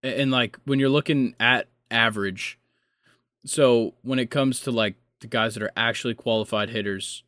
[0.04, 2.60] And, and like when you're looking at average,
[3.46, 7.24] so when it comes to like the guys that are actually qualified hitters,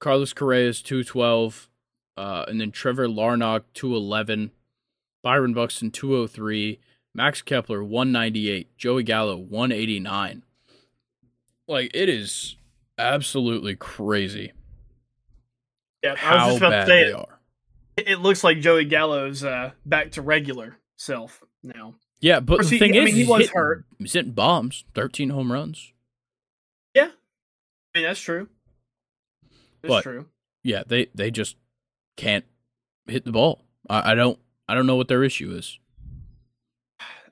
[0.00, 1.70] Carlos Correa is 212,
[2.16, 4.50] uh, and then Trevor Larnach 211,
[5.22, 6.80] Byron Buxton 203,
[7.14, 10.42] Max Kepler 198, Joey Gallo 189.
[11.68, 12.56] Like it is
[12.98, 14.52] absolutely crazy
[16.02, 17.40] Yeah, I was just about bad to say they it, are.
[17.96, 21.94] it looks like Joey Gallo's uh, back to regular self now.
[22.20, 23.84] Yeah, but course, the he- thing I is, mean, he was hitting- hurt.
[23.98, 25.92] He's hitting bombs, 13 home runs.
[26.94, 27.10] Yeah.
[27.94, 28.48] I mean that's true.
[29.82, 30.26] That's But- true.
[30.62, 31.56] yeah, they they just
[32.16, 32.44] can't
[33.06, 33.64] hit the ball.
[33.88, 34.38] I, I don't
[34.68, 35.78] I don't know what their issue is.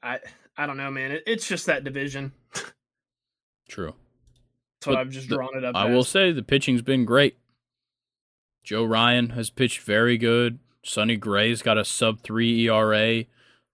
[0.02, 0.18] I
[0.56, 1.12] I don't know, man.
[1.12, 2.32] It, it's just that division.
[3.68, 3.94] True.
[4.82, 5.74] So I've just the- drawn it up.
[5.76, 7.36] I will say the pitching's been great.
[8.64, 10.58] Joe Ryan has pitched very good.
[10.84, 13.24] Sonny Gray's got a sub three ERA.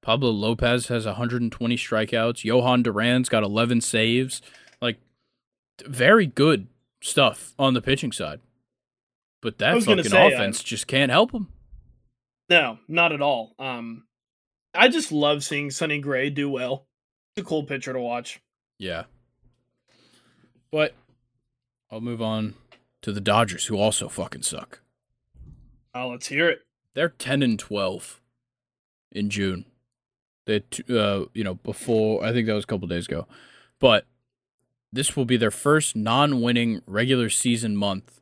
[0.03, 2.45] Pablo Lopez has 120 strikeouts.
[2.45, 4.41] Jhoan Duran's got 11 saves.
[4.81, 4.99] Like,
[5.85, 6.69] very good
[7.03, 8.41] stuff on the pitching side.
[9.43, 11.53] But I that fucking say, uh, offense just can't help them.
[12.49, 13.55] No, not at all.
[13.59, 14.05] Um,
[14.79, 16.87] I just love seeing Sonny Gray do well.
[17.37, 18.41] It's a cool pitcher to watch.
[18.79, 19.05] Yeah.
[20.71, 20.95] But
[21.91, 22.55] I'll move on
[23.03, 24.81] to the Dodgers, who also fucking suck.
[25.97, 26.61] Oh, let's hear it.
[26.95, 28.21] They're 10 and 12
[29.11, 29.65] in June.
[30.47, 33.27] They, uh, you know, before I think that was a couple days ago,
[33.81, 34.07] but
[34.93, 38.21] this will be their first non-winning regular season month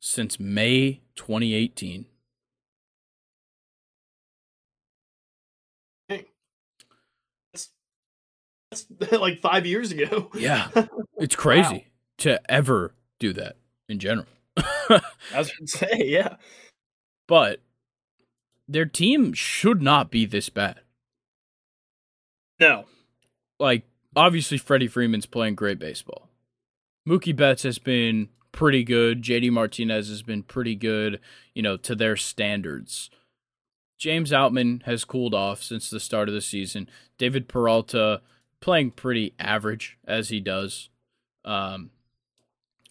[0.00, 2.06] since May 2018.
[6.08, 6.20] That's,
[7.52, 7.70] that's
[9.12, 10.30] like five years ago.
[10.34, 10.68] Yeah,
[11.16, 11.86] it's crazy
[12.18, 13.56] to ever do that
[13.88, 14.26] in general.
[14.56, 15.00] I
[15.36, 16.36] was going to say, yeah.
[17.26, 17.60] but
[18.68, 20.80] their team should not be this bad.
[22.60, 22.84] No.
[23.58, 23.82] like
[24.14, 26.28] obviously Freddie Freeman's playing great baseball.
[27.06, 29.22] Mookie Betts has been pretty good.
[29.22, 31.20] JD Martinez has been pretty good,
[31.54, 33.10] you know, to their standards.
[33.98, 36.88] James Outman has cooled off since the start of the season.
[37.18, 38.22] David Peralta
[38.64, 40.88] playing pretty average as he does.
[41.44, 41.90] Um,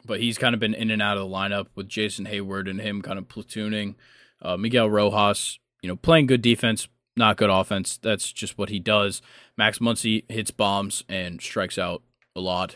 [0.05, 2.79] but he's kind of been in and out of the lineup with Jason Heyward and
[2.79, 3.95] him kind of platooning.
[4.39, 7.97] Uh, Miguel Rojas, you know, playing good defense, not good offense.
[7.97, 9.23] That's just what he does.
[9.57, 12.03] Max Muncy hits bombs and strikes out
[12.35, 12.75] a lot.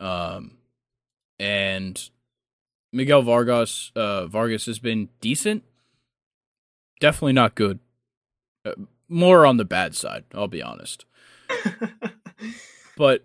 [0.00, 0.58] Um,
[1.38, 2.10] and
[2.92, 5.62] Miguel Vargas, uh, Vargas has been decent.
[6.98, 7.78] Definitely not good.
[8.64, 8.72] Uh,
[9.08, 11.04] more on the bad side, I'll be honest.
[12.98, 13.24] But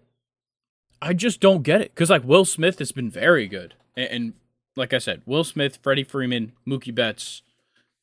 [1.01, 4.33] I just don't get it because like Will Smith has been very good, and, and
[4.75, 7.41] like I said, Will Smith, Freddie Freeman, Mookie Betts,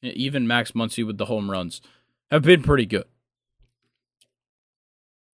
[0.03, 1.81] even Max Muncy with the home runs
[2.29, 3.05] have been pretty good.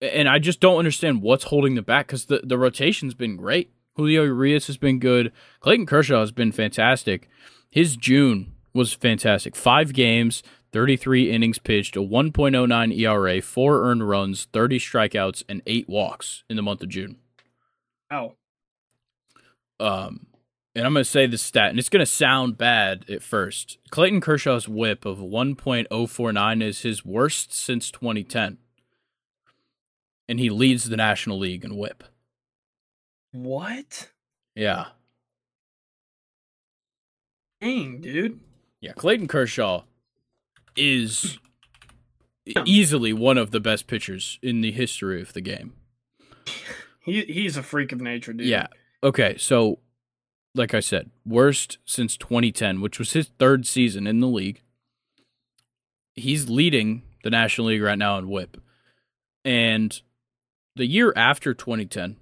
[0.01, 3.71] And I just don't understand what's holding them back because the, the rotation's been great.
[3.97, 5.33] Julio Urias has been good.
[5.61, 7.29] Clayton Kershaw has been fantastic.
[7.71, 9.55] His June was fantastic.
[9.55, 10.43] Five games,
[10.73, 16.57] 33 innings pitched, a 1.09 ERA, four earned runs, 30 strikeouts, and eight walks in
[16.57, 17.17] the month of June.
[18.11, 18.35] Wow.
[19.79, 20.27] Um,
[20.75, 23.79] and I'm going to say this stat, and it's going to sound bad at first.
[23.91, 28.59] Clayton Kershaw's WHIP of 1.049 is his worst since 2010.
[30.29, 32.05] And he leads the National League in WHIP.
[33.33, 34.09] What?
[34.55, 34.87] Yeah.
[37.61, 38.41] Dang, dude.
[38.81, 39.83] Yeah, Clayton Kershaw
[40.77, 41.39] is
[42.65, 45.75] easily one of the best pitchers in the history of the game.
[47.05, 48.47] He he's a freak of nature, dude.
[48.47, 48.69] Yeah.
[49.03, 49.81] Okay, so
[50.55, 54.63] like I said, worst since 2010, which was his third season in the league.
[56.15, 58.61] He's leading the National League right now in WHIP.
[59.45, 60.01] And
[60.77, 62.17] the year after 2010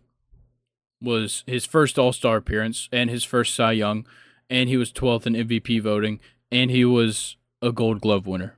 [1.03, 4.07] was his first All-Star appearance and his first Cy Young,
[4.49, 6.21] and he was 12th in MVP voting,
[6.53, 8.55] and he was a Gold Glove winner.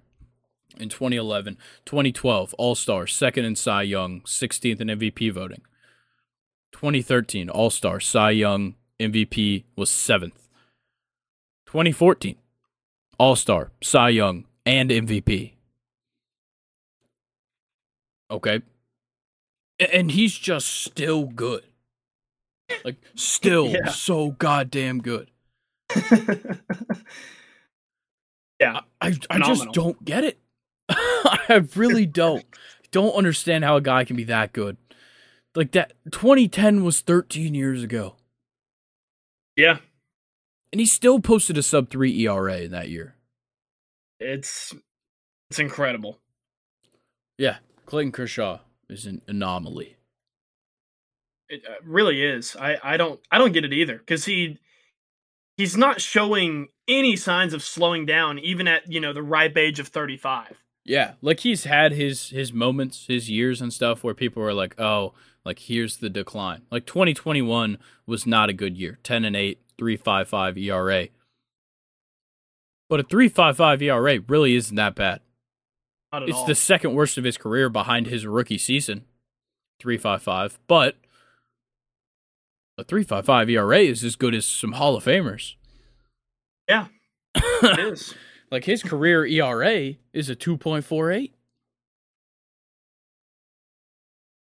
[0.78, 5.62] In 2011, 2012, All-Star, second in Cy Young, 16th in MVP voting.
[6.72, 10.48] 2013 All Star, Cy Young, MVP was seventh.
[11.66, 12.36] 2014,
[13.18, 15.52] All Star, Cy Young, and MVP.
[18.30, 18.62] Okay.
[19.92, 21.64] And he's just still good.
[22.84, 23.90] Like, still Yeah.
[23.90, 25.30] so goddamn good.
[28.62, 28.80] yeah.
[29.00, 30.38] I, I just don't get it.
[30.88, 32.44] I really don't.
[32.92, 34.76] don't understand how a guy can be that good.
[35.54, 38.16] Like that 2010 was 13 years ago.
[39.56, 39.78] Yeah.
[40.72, 43.16] And he still posted a sub 3 ERA in that year.
[44.20, 44.72] It's
[45.50, 46.20] it's incredible.
[47.36, 47.56] Yeah,
[47.86, 49.96] Clayton Kershaw is an anomaly.
[51.48, 52.56] It uh, really is.
[52.58, 54.58] I I don't I don't get it either cuz he
[55.56, 59.78] he's not showing any signs of slowing down even at, you know, the ripe age
[59.78, 60.58] of 35.
[60.84, 64.80] Yeah, like he's had his his moments, his years and stuff where people were like,
[64.80, 65.14] "Oh,
[65.44, 68.98] like here's the decline." Like 2021 was not a good year.
[69.04, 71.08] 10 and 8, 3.55 ERA.
[72.88, 75.20] But a 3.55 ERA really isn't that bad.
[76.12, 76.46] Not at It's all.
[76.46, 79.04] the second worst of his career behind his rookie season,
[79.80, 80.58] 3.55.
[80.66, 80.96] But
[82.76, 85.54] a 3.55 ERA is as good as some Hall of Famers.
[86.68, 86.86] Yeah.
[87.34, 88.14] it is.
[88.50, 91.32] like his career ERA is a 2.48.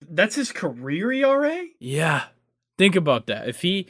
[0.09, 1.65] That's his career ERA?
[1.79, 2.25] Yeah.
[2.77, 3.47] Think about that.
[3.47, 3.87] If he,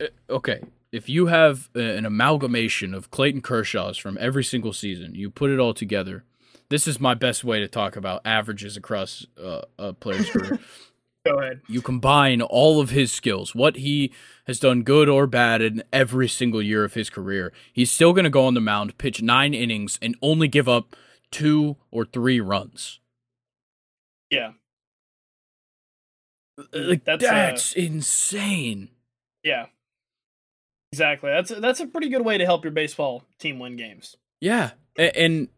[0.00, 0.60] uh, okay,
[0.92, 5.58] if you have an amalgamation of Clayton Kershaw's from every single season, you put it
[5.58, 6.24] all together.
[6.68, 10.58] This is my best way to talk about averages across uh, a player's career.
[11.24, 11.60] Go ahead.
[11.68, 14.12] You combine all of his skills, what he
[14.46, 17.52] has done good or bad in every single year of his career.
[17.72, 20.96] He's still going to go on the mound, pitch nine innings, and only give up
[21.30, 23.00] two or three runs.
[24.30, 24.52] Yeah.
[26.72, 28.88] Like, that's, that's uh, insane.
[29.42, 29.66] Yeah.
[30.92, 31.30] Exactly.
[31.30, 34.16] That's a, that's a pretty good way to help your baseball team win games.
[34.40, 34.70] Yeah.
[34.96, 35.48] And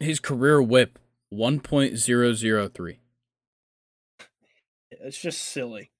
[0.00, 0.98] his career WHIP
[1.32, 2.96] 1.003.
[4.90, 5.90] It's just silly.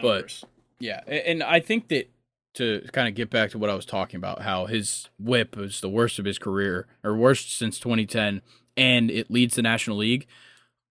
[0.00, 0.42] But-
[0.80, 2.10] Yeah, and I think that
[2.54, 5.80] to kind of get back to what I was talking about, how his WHIP was
[5.80, 8.42] the worst of his career or worst since 2010,
[8.76, 10.26] and it leads the National League.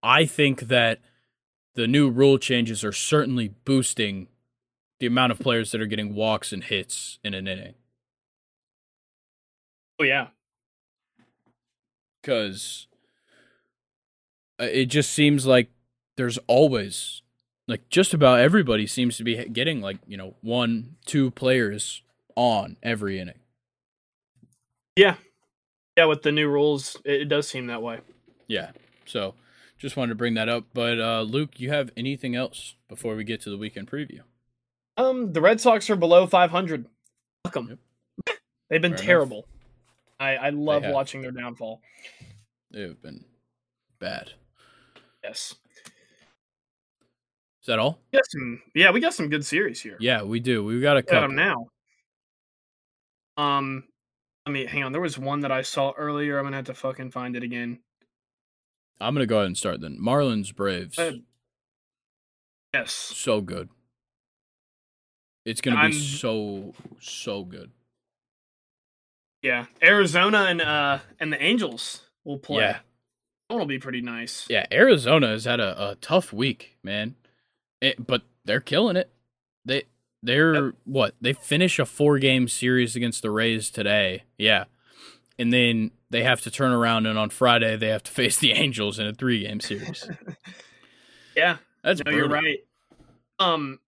[0.03, 0.99] I think that
[1.75, 4.27] the new rule changes are certainly boosting
[4.99, 7.75] the amount of players that are getting walks and hits in an inning.
[9.99, 10.27] oh yeah.
[12.21, 12.87] because
[14.59, 15.69] uh, it just seems like
[16.17, 17.21] there's always
[17.67, 22.01] like just about everybody seems to be getting like you know one two players
[22.35, 23.39] on every inning
[24.95, 25.15] Yeah.
[25.95, 27.99] Yeah, with the new rules, it, does seem that way.
[28.47, 28.71] yeah
[29.05, 29.33] so
[29.79, 33.23] just wanted to bring that up but uh luke you have anything else before we
[33.23, 34.21] get to the weekend preview
[34.97, 36.85] Um, the Red Sox are below 500.
[37.45, 37.77] Fuck 'em.
[38.69, 39.05] They've been Fair enough.
[39.05, 39.47] terrible.
[40.19, 41.81] I I love watching their downfall.
[42.71, 43.23] they've been
[43.99, 44.33] bad
[45.23, 45.55] Yes.
[47.67, 48.23] Is that all got
[48.73, 49.97] yeah, we got some good series here.
[49.99, 51.67] yeah we do we got a got couple them now.
[53.35, 53.83] Um,
[54.45, 54.93] let me hang on.
[54.93, 56.37] There was one that I saw earlier.
[56.39, 57.79] I'm gonna have to fucking find it again.
[59.01, 60.97] i'm gonna go ahead and start then marlins braves
[62.73, 62.91] Yes.
[62.93, 63.69] so good
[65.45, 67.71] it's gonna I'm- be so so good
[69.43, 69.65] Yeah.
[69.83, 72.61] Arizona and uh and the Angels will play.
[72.63, 72.79] Yeah.
[73.49, 74.45] That one will be pretty nice.
[74.49, 77.15] Yeah, Arizona has had a, a tough week, man.
[77.81, 79.09] It, but they're killing it.
[79.65, 79.83] They
[80.23, 81.15] they're what?
[81.21, 84.23] They finish a four game series against the Rays today.
[84.37, 84.65] Yeah.
[85.39, 88.53] And then they have to turn around and on Friday they have to face the
[88.53, 90.09] Angels in a three game series.
[91.35, 91.57] Yeah.
[91.83, 92.65] That's No, you're right.
[93.37, 93.79] Um,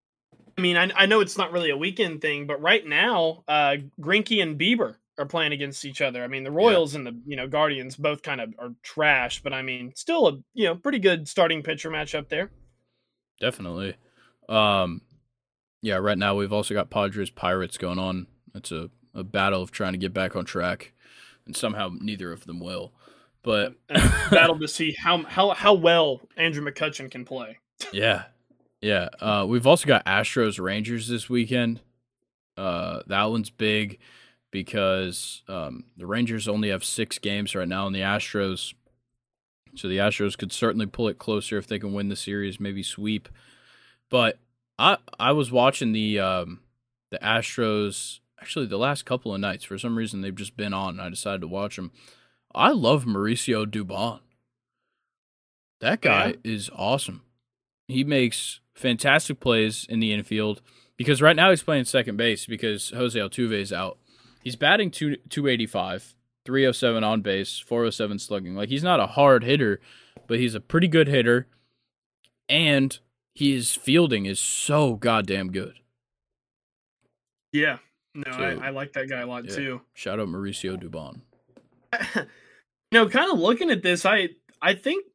[0.56, 3.78] I mean, I, I know it's not really a weekend thing, but right now, uh,
[4.00, 6.24] Greinke and Bieber are playing against each other.
[6.24, 9.52] I mean, the Royals and the you know Guardians both kind of are trash, but
[9.52, 12.52] I mean, still a you know pretty good starting pitcher matchup there.
[13.40, 13.96] Definitely.
[14.48, 15.02] Um
[15.82, 18.28] yeah, right now we've also got Padres Pirates going on.
[18.54, 20.94] It's a, a battle of trying to get back on track.
[21.46, 22.92] And somehow neither of them will.
[23.42, 23.76] But
[24.30, 27.58] battle to see how how how well Andrew McCutchen can play.
[27.94, 28.24] Yeah.
[28.82, 29.08] Yeah.
[29.22, 31.80] Uh, we've also got Astros Rangers this weekend.
[32.58, 34.00] Uh, that one's big
[34.52, 38.74] because um, the Rangers only have six games right now, and the Astros.
[39.80, 42.84] So the Astros could certainly pull it closer if they can win the series, maybe
[42.84, 43.30] sweep.
[44.10, 44.38] But
[44.78, 46.60] I I was watching the um,
[47.12, 49.64] the Astros actually the last couple of nights.
[49.64, 50.92] For some reason, they've just been on.
[50.92, 51.92] And I decided to watch them.
[52.56, 54.20] I love Mauricio Dubon.
[55.82, 56.34] That guy Yeah?
[56.52, 57.22] is awesome.
[57.88, 60.62] He makes fantastic plays in the infield.
[60.98, 63.98] because right now he's playing second base because Jose Altuve is out.
[64.44, 66.14] He's batting two, 285,
[66.46, 68.56] 307 on base, 407 slugging.
[68.56, 69.80] Like he's not a hard hitter,
[70.28, 71.48] but he's a pretty good hitter,
[72.48, 72.98] and
[73.36, 75.76] his fielding is so goddamn good.
[77.52, 77.78] Yeah,
[78.14, 79.56] no, So, I, I like that guy a lot yeah.
[79.56, 79.82] too.
[79.94, 81.22] Shout out Mauricio Dubon.
[82.16, 82.26] you
[82.92, 84.30] know, kind of looking at this, I
[84.62, 85.06] I think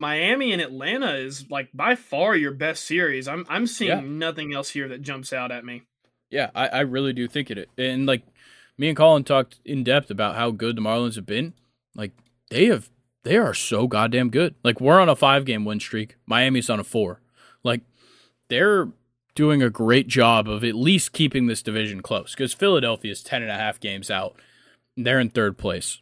[0.00, 3.28] Miami and Atlanta is like by far your best series.
[3.28, 4.00] I'm I'm seeing Yeah.
[4.00, 5.82] nothing else here that jumps out at me.
[6.30, 7.68] Yeah, I, I really do think it.
[7.78, 8.22] And like
[8.82, 11.54] me and Colin talked in depth about how good the Marlins have been.
[11.94, 12.10] Like
[12.50, 12.90] they have
[13.22, 14.56] they are so goddamn good.
[14.64, 16.16] Like we're on a five game win streak.
[16.26, 17.20] Miami's on a four.
[17.62, 17.82] Like
[18.48, 18.88] they're
[19.36, 23.52] doing a great job of at least keeping this division close because Philadelphia's 10 and
[23.52, 24.34] a half games out.
[24.96, 26.00] They're in third place.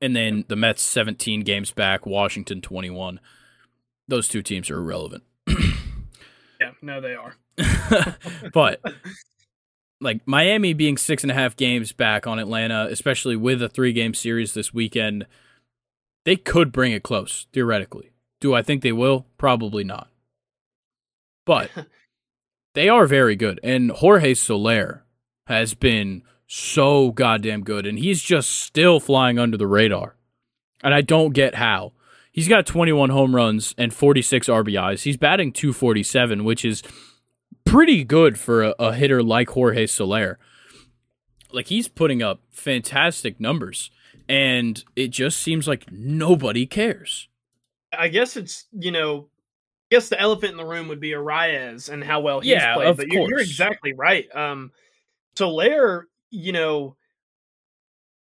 [0.00, 3.18] And then the Mets 17 games back, Washington 21.
[4.06, 5.24] Those two teams are irrelevant.
[5.48, 7.34] Yeah, no, they are.
[8.52, 8.80] but
[10.00, 13.92] like Miami being six and a half games back on Atlanta, especially with a three
[13.92, 15.26] game series this weekend,
[16.24, 18.10] they could bring it close, theoretically.
[18.40, 19.26] Do I think they will?
[19.36, 20.08] Probably not.
[21.44, 21.70] But
[22.74, 23.60] they are very good.
[23.62, 25.04] And Jorge Soler
[25.46, 27.86] has been so goddamn good.
[27.86, 30.16] And he's just still flying under the radar.
[30.82, 31.92] And I don't get how.
[32.32, 35.02] He's got 21 home runs and 46 RBIs.
[35.02, 36.82] He's batting 247, which is
[37.64, 40.38] pretty good for a, a hitter like Jorge Soler.
[41.52, 43.90] Like he's putting up fantastic numbers,
[44.28, 47.28] and it just seems like nobody cares.
[47.96, 49.28] I guess it's you know,
[49.90, 52.74] I guess the elephant in the room would be Arraez and how well he's Yeah,
[52.74, 52.96] played.
[52.96, 54.28] but you're, you're exactly right.
[54.34, 54.70] Um,
[55.36, 56.96] Soler, you know,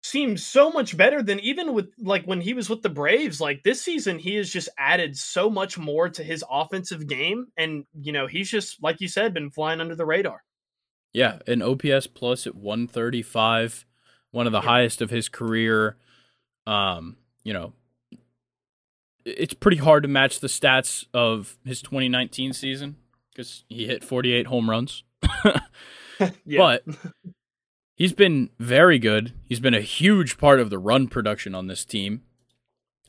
[0.01, 3.41] seems so much better than even with like when he was with the Braves.
[3.41, 7.85] Like this season, he has just added so much more to his offensive game, and
[7.99, 10.43] you know, he's just like you said, been flying under the radar.
[11.13, 13.85] Yeah, an OPS plus at 135,
[14.31, 14.67] one of the Yeah.
[14.67, 15.97] highest of his career.
[16.67, 17.73] Um, you know,
[19.25, 22.95] it's pretty hard to match the stats of his 2019 season
[23.31, 25.03] because he hit 48 home runs.
[26.45, 26.83] yeah, But
[27.99, 29.33] he's been very good.
[29.47, 32.23] He's been a huge part of the run production on this team,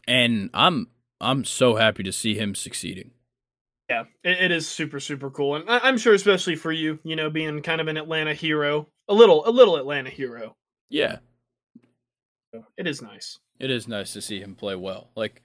[0.07, 0.89] and I'm
[1.19, 3.13] I'm so happy to see him succeeding.
[3.89, 7.31] Yeah, it, is super super cool, and I, I'm sure especially for you, you know,
[7.31, 10.55] being kind of an Atlanta hero, a little a little Atlanta hero.
[10.91, 11.19] Yeah,
[12.77, 13.39] it is nice.
[13.59, 15.11] it is nice to see him play well.
[15.17, 15.43] Like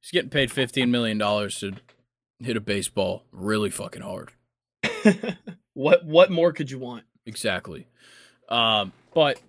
[0.00, 1.72] he's getting paid 15 million dollars to
[2.38, 4.32] hit a baseball really fucking hard.
[5.74, 7.04] what what more could you want?
[7.26, 7.86] Exactly.
[8.48, 9.40] Um, but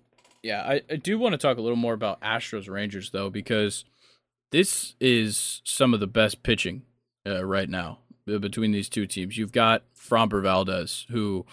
[0.42, 3.84] yeah, I, I do want to talk a little more about Astros Rangers though, because
[4.50, 6.82] this is some of the best pitching
[7.26, 7.98] uh, right now
[8.32, 9.36] uh, between these two teams.
[9.36, 11.46] You've got Framber Valdez, who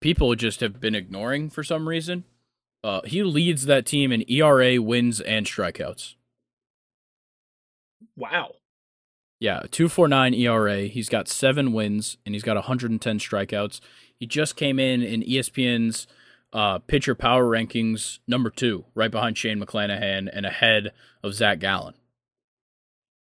[0.00, 2.24] people just have been ignoring for some reason.
[2.84, 6.14] Uh, he leads that team in ERA, wins, and strikeouts.
[8.16, 8.54] Wow.
[9.40, 10.82] Yeah, 249 ERA.
[10.82, 13.80] He's got seven wins and he's got 110 strikeouts.
[14.16, 16.06] He just came in in ESPN's
[16.52, 20.92] uh, pitcher power rankings number two, right behind Shane McClanahan and ahead
[21.22, 21.94] of Zach Gallen.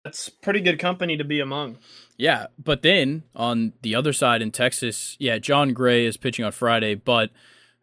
[0.05, 1.77] That's pretty good company to be among.
[2.17, 6.53] Yeah, but then on the other side in Texas, yeah, Jon Gray is pitching on
[6.53, 7.31] Friday, but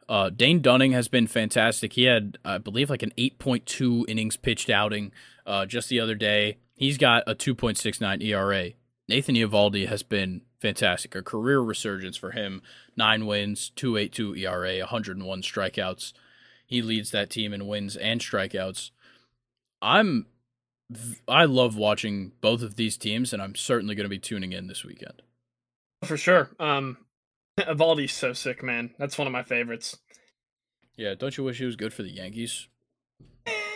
[0.09, 1.93] uh, Dane Dunning has been fantastic.
[1.93, 5.11] He had, I believe, like an 8.2 innings pitched outing
[5.45, 6.57] uh, just the other day.
[6.73, 8.71] He's got a 2.69 ERA.
[9.07, 11.15] Nathan Eovaldi has been fantastic.
[11.15, 12.61] A career resurgence for him.
[12.95, 16.13] Nine wins, 2.82 ERA, 101 strikeouts.
[16.65, 18.91] He leads that team in wins and strikeouts.
[19.81, 20.27] I'm
[21.27, 24.67] I love watching both of these teams, and I'm certainly going to be tuning in
[24.67, 25.21] this weekend.
[26.03, 26.49] For sure.
[26.59, 26.97] Um
[27.59, 28.93] Eovaldi's so sick, man.
[28.99, 29.97] That's one of my favorites.
[30.95, 32.67] Yeah, don't you wish he was good for the Yankees?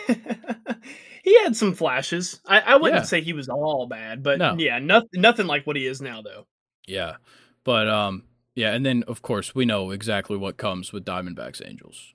[1.24, 2.40] he had some flashes.
[2.46, 3.06] I, I wouldn't Yeah.
[3.06, 4.56] say he was all bad, but No.
[4.58, 6.46] yeah, nothing nothing like what he is now though.
[6.86, 7.16] Yeah,
[7.64, 8.24] but um,
[8.54, 12.14] yeah, and then of course we know exactly what comes with Diamondbacks Angels.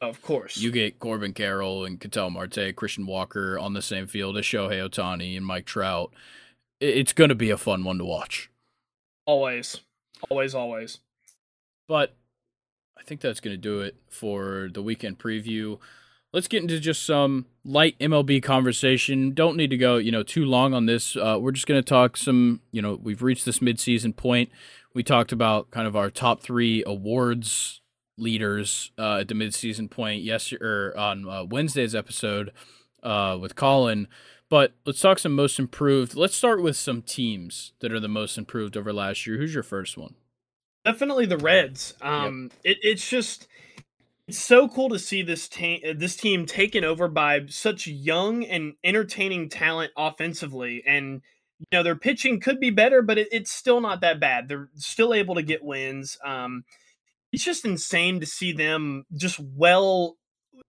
[0.00, 0.58] Of course.
[0.58, 4.86] You get Corbin Carroll and Ketel Marte, Christian Walker on the same field as Shohei
[4.86, 6.12] Ohtani and Mike Trout.
[6.80, 8.50] It's going to be a fun one to watch.
[9.24, 9.80] always.
[10.30, 11.00] Always, always.
[11.88, 12.14] But
[12.98, 15.78] I think that's going to do it for the weekend preview.
[16.36, 19.32] Let's get into just some light MLB conversation.
[19.32, 21.16] Don't need to go, you know, too long on this.
[21.16, 24.50] Uh, we're just going to talk some, you know, we've reached this midseason point.
[24.92, 27.80] We talked about kind of our top three awards
[28.18, 32.52] leaders uh, at the midseason point yes or on uh, Wednesday's episode
[33.02, 34.06] uh, with Colin.
[34.50, 36.16] But let's talk some most improved.
[36.16, 39.38] Let's start with some teams that are the most improved over last year.
[39.38, 40.16] Who's your first one?
[40.84, 41.94] Definitely the Reds.
[42.02, 42.76] Um, yep.
[42.76, 43.48] it, it's just
[44.28, 48.74] it's so cool to see this team this team taken over by such young and
[48.82, 51.22] entertaining talent offensively and
[51.58, 54.48] you know their pitching could be better but it, it's still not that bad.
[54.48, 56.64] They're still able to get wins um,
[57.32, 60.16] it's just insane to see them just well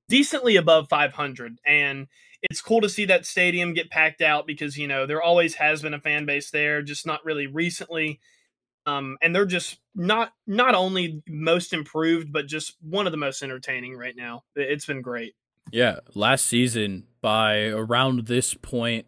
[0.09, 2.07] decently above 500 and
[2.43, 5.81] it's cool to see that stadium get packed out because you know there always has
[5.81, 8.19] been a fan base there just not really recently
[8.87, 13.43] um, and they're just not not only most improved but just one of the most
[13.43, 15.35] entertaining right now it's been great
[15.71, 19.05] yeah last season by around this point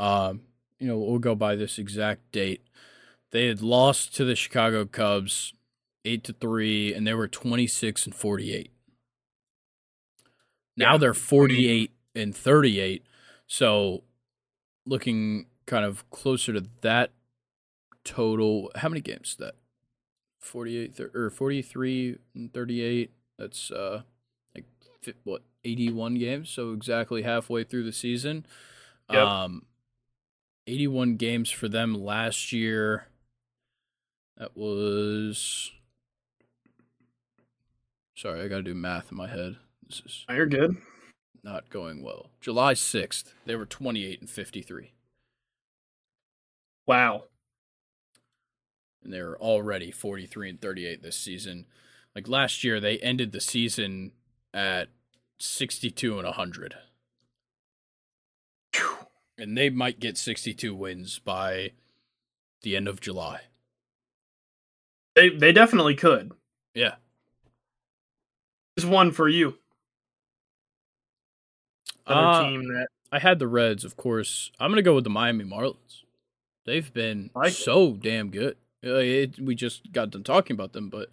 [0.00, 0.40] um,
[0.78, 2.62] you know we'll go by this exact date
[3.32, 5.52] they had lost to the chicago cubs
[6.04, 8.70] 8 to 3 and they were 26 and 48
[10.76, 10.98] now yeah.
[10.98, 13.04] they're 48 and 38.
[13.46, 14.02] So
[14.84, 17.12] looking kind of closer to that
[18.06, 19.54] total, how many games is that?
[20.40, 23.12] 48 or 43 and 38.
[23.38, 24.02] That's uh
[24.54, 24.64] like
[25.24, 28.46] what 81 games, so exactly halfway through the season.
[29.10, 29.26] Yep.
[29.26, 29.66] Um
[30.66, 33.08] 81 games for them last year.
[34.36, 35.72] That was
[38.14, 39.56] Sorry, I got to do math in my head.
[39.86, 40.76] This is oh, You're good
[41.46, 42.30] not going well.
[42.40, 44.92] July 6th, they were 28 and 53.
[46.86, 47.24] Wow.
[49.02, 51.66] And they're already 43 and 38 this season.
[52.14, 54.12] Like last year, they ended the season
[54.52, 54.88] at
[55.38, 56.74] 62 and 100.
[59.38, 61.72] And they might get 62 wins by
[62.62, 63.42] the end of July.
[65.14, 66.32] They they definitely could.
[66.74, 66.94] Yeah.
[68.74, 69.58] There's one for you
[72.06, 74.50] other uh, team that I had the Reds, of course.
[74.58, 76.02] I'm gonna go with the Miami Marlins.
[76.64, 78.02] They've been like so it.
[78.02, 78.56] damn good.
[78.84, 81.08] Uh, it, we just got done talking about them, but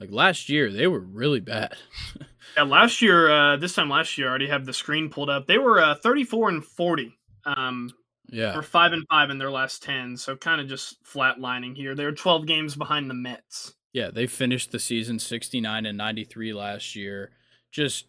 [0.00, 1.76] like last year they were really bad.
[2.56, 5.46] yeah, last year, uh, this time last year, I already have the screen pulled up.
[5.46, 7.16] They were uh, 34 and 40.
[7.44, 7.90] Um,
[8.30, 11.94] yeah, or five and five in their last 10, so kind of just flatlining here.
[11.94, 13.74] They're 12 games behind the Mets.
[13.92, 17.30] Yeah, they finished the season 69 and 93 last year.
[17.72, 18.06] Just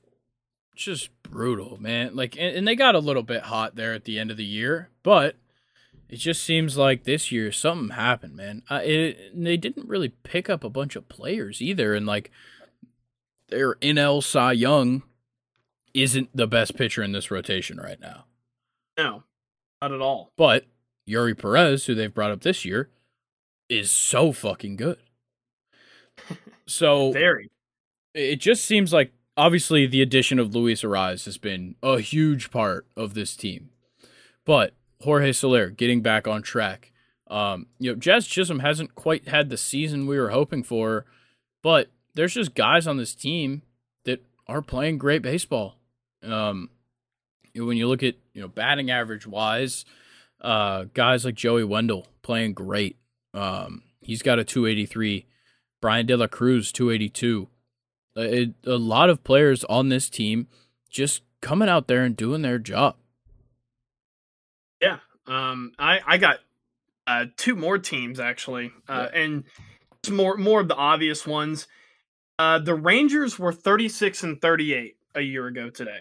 [0.75, 2.15] just brutal, man.
[2.15, 4.45] Like, and, and, they got a little bit hot there at the end of the
[4.45, 5.35] year, but
[6.09, 8.63] it just seems like this year something happened, man.
[8.69, 12.31] Uh, it, they didn't really pick up a bunch of players either, and like
[13.49, 15.03] their NL Cy Young
[15.93, 18.25] isn't the best pitcher in this rotation right now.
[18.97, 19.23] No,
[19.81, 20.31] not at all.
[20.35, 20.65] But
[21.07, 22.89] Eury Perez, who they've brought up this year,
[23.69, 24.97] is so fucking good.
[26.69, 27.49] So very.
[28.13, 32.85] It just seems like obviously the addition of Luis Arraez has been a huge part
[32.95, 33.71] of this team.
[34.45, 36.91] But Jorge Soler getting back on track.
[37.27, 41.05] Um, you know, Jazz Chisholm hasn't quite had the season we were hoping for,
[41.61, 43.61] but there's just guys on this team
[44.05, 45.75] that are playing great baseball.
[46.23, 46.69] Um,
[47.55, 49.85] when you look at you know batting average wise,
[50.41, 52.97] uh, guys like Joey Wendle playing great.
[53.33, 55.27] Um, he's got a 283.
[55.81, 57.47] Bryan De La Cruz 282
[58.19, 60.47] a, a lot of players on this team
[60.89, 62.95] just coming out there and doing their job.
[64.81, 66.39] Yeah, um, I I got
[67.07, 69.19] uh, two more teams actually, uh, yeah.
[69.21, 69.43] and
[70.09, 71.67] more more of the obvious ones.
[72.37, 75.99] Uh, the Rangers were thirty six and thirty eight a year ago today.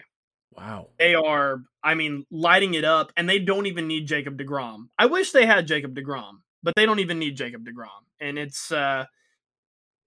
[0.55, 1.61] Wow, they are.
[1.83, 4.89] I mean, lighting it up, and they don't even need Jacob deGrom.
[4.97, 8.71] I wish they had Jacob deGrom, but they don't even need Jacob deGrom, and it's
[8.71, 9.05] uh,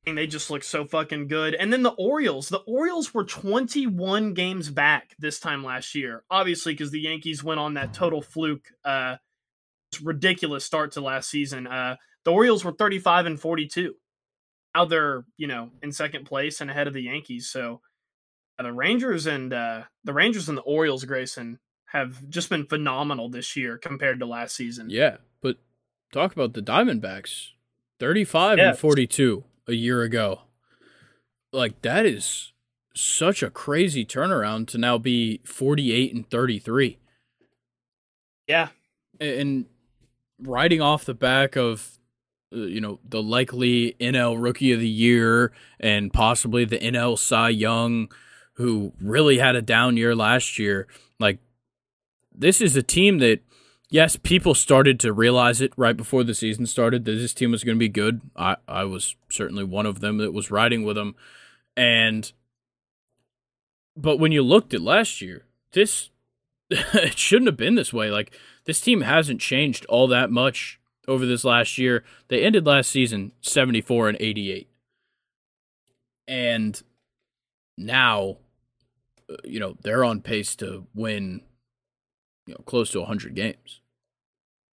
[0.05, 1.55] they just look so fucking good.
[1.55, 6.73] And then the Orioles, the Orioles were 21 games back this time last year, obviously
[6.73, 9.17] because the Yankees went on that total fluke, uh,
[10.03, 11.67] ridiculous start to last season.
[11.67, 13.95] Uh, the Orioles were 35 and 42.
[14.75, 17.49] Now they're you know in second place and ahead of the Yankees.
[17.49, 17.81] So
[18.59, 23.29] uh, the Rangers and uh, the Rangers and the Orioles, Grayson, have just been phenomenal
[23.29, 24.89] this year compared to last season.
[24.89, 25.59] Yeah, but
[26.11, 27.51] talk about the Diamondbacks,
[28.01, 30.43] 35 and 42 a year ago.
[31.53, 32.53] Like that is
[32.95, 36.99] such a crazy turnaround to now be 48 and 33.
[38.47, 38.69] Yeah.
[39.21, 39.67] And
[40.39, 41.99] riding off the back of
[42.53, 47.51] uh, you know the likely NL rookie of the year and possibly the NL Cy
[47.51, 48.11] Young
[48.55, 50.87] who really had a down year last year
[51.19, 51.39] like
[52.35, 53.41] this is a team that
[53.93, 57.63] yes, people started to realize it right before the season started that this team was
[57.63, 58.23] going to be good.
[58.35, 61.15] I, I was certainly one of them that was riding with them.
[61.77, 62.33] And,
[63.95, 66.09] but when you looked at last year, this,
[66.71, 68.11] it shouldn't have been this way.
[68.11, 68.35] Like,
[68.65, 72.03] this team hasn't changed all that much over this last year.
[72.29, 74.69] They ended last season 74 and 88.
[76.27, 76.83] And
[77.77, 78.39] now,
[79.29, 81.43] uh, you know, they're on pace to win,
[82.47, 83.82] you know, close to 100 games.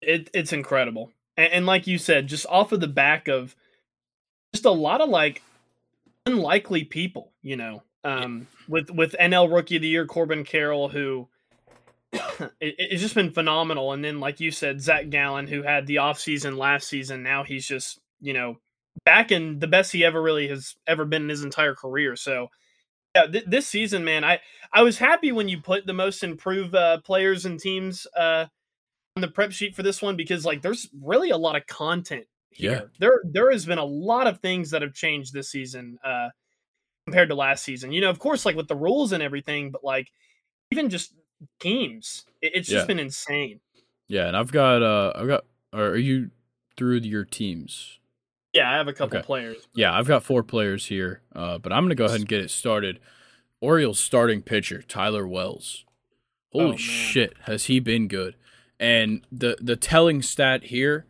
[0.00, 1.10] It, it's incredible.
[1.36, 3.54] And, and like you said, just off of the back of
[4.52, 5.42] just a lot of like
[6.26, 11.28] unlikely people, you know, um, with with NL Rookie of the Year Corbin Carroll, who
[12.12, 13.92] it, it's just been phenomenal.
[13.92, 17.66] And then, like you said, Zach Gallen, who had the offseason last season, now he's
[17.66, 18.56] just you know
[19.04, 22.16] back in the best he ever really has ever been in his entire career.
[22.16, 22.48] So.
[23.14, 24.38] Yeah, th- this season, man, I
[24.70, 28.44] I was happy when you put the most improved uh, players and teams uh,
[29.20, 32.72] the prep sheet for this one because like there's really a lot of content here.
[32.72, 32.80] Yeah.
[32.98, 36.28] There there has been a lot of things that have changed this season uh
[37.06, 37.92] compared to last season.
[37.92, 40.08] You know, of course like with the rules and everything, but like
[40.70, 41.14] even just
[41.60, 42.24] teams.
[42.42, 42.86] It, it's just Yeah.
[42.86, 43.60] been insane.
[44.08, 46.30] Yeah, and I've got uh I've got are you
[46.76, 47.98] through your teams?
[48.54, 49.26] Yeah, I have a couple Okay.
[49.26, 49.68] players.
[49.74, 51.22] Yeah, I've got four players here.
[51.34, 52.98] Uh but I'm going to go ahead and get it started.
[53.60, 55.84] Orioles starting pitcher Tyler Wells.
[56.54, 56.76] Oh, Holy man.
[56.78, 58.34] shit, has he been good?
[58.80, 61.06] And the the telling stat here,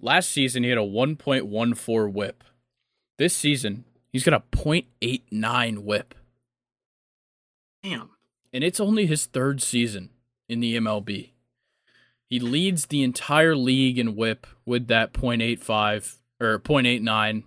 [0.00, 2.42] last season he had a 1.14 whip.
[3.18, 6.14] This season, he's got a 0.89 whip.
[7.82, 8.10] Damn.
[8.52, 10.10] and it's only his third season
[10.48, 11.30] in the MLB.
[12.28, 17.44] He leads the entire league in WHIP with that .85 or .89.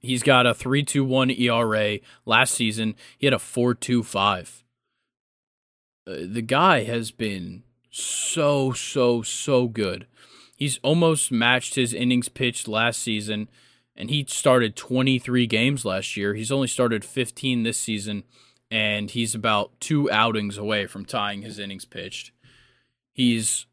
[0.00, 1.98] He's got a 3.21 ERA.
[2.26, 4.62] Last season, he had a 4.25.
[6.06, 10.06] Uh, the guy has been so so so good.
[10.56, 13.48] He's almost matched his innings pitched last season
[13.96, 16.34] and he started 23 games last year.
[16.34, 18.24] He's only started 15 this season
[18.70, 22.32] and he's about two outings away from tying his innings pitched.
[23.12, 23.66] He's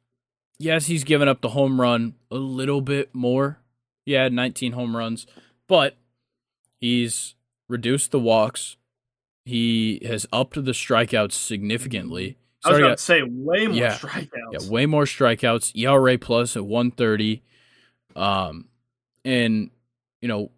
[0.58, 3.60] yes, he's given up the home run a little bit more.
[4.06, 5.28] Yeah, 19 home runs,
[5.68, 5.98] but
[6.80, 7.36] he's
[7.68, 8.78] reduced the walks.
[9.46, 12.38] He has upped the strikeouts significantly.
[12.68, 13.96] I was going to say way more Yeah.
[13.98, 14.30] strikeouts.
[14.52, 15.76] yeah, way more strikeouts.
[15.76, 17.44] ERA plus at 130.
[18.16, 18.68] Um,
[19.26, 19.70] and
[20.22, 20.52] you know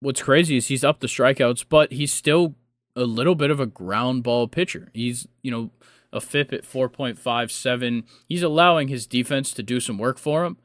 [0.00, 2.54] what's crazy is he's up the strikeouts, but he's still
[2.96, 4.90] a little bit of a ground ball pitcher.
[4.94, 5.70] He's you know
[6.12, 8.04] a FIP at 4.57.
[8.26, 10.56] He's allowing his defense to do some work for him,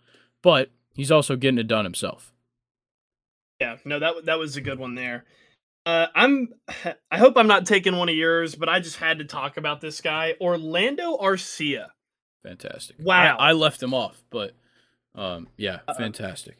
[0.41, 2.33] but he's also getting it done himself.
[3.59, 5.25] Yeah, no, that that was a good one there.
[5.85, 6.49] Uh, I'm.
[7.11, 9.81] I hope I'm not taking one of yours, but I just had to talk about
[9.81, 11.87] this guy, Orlando Arcia.
[12.43, 12.97] Fantastic.
[12.99, 13.37] Wow.
[13.37, 14.53] I, I left him off, but
[15.15, 16.57] um, yeah, Uh, fantastic.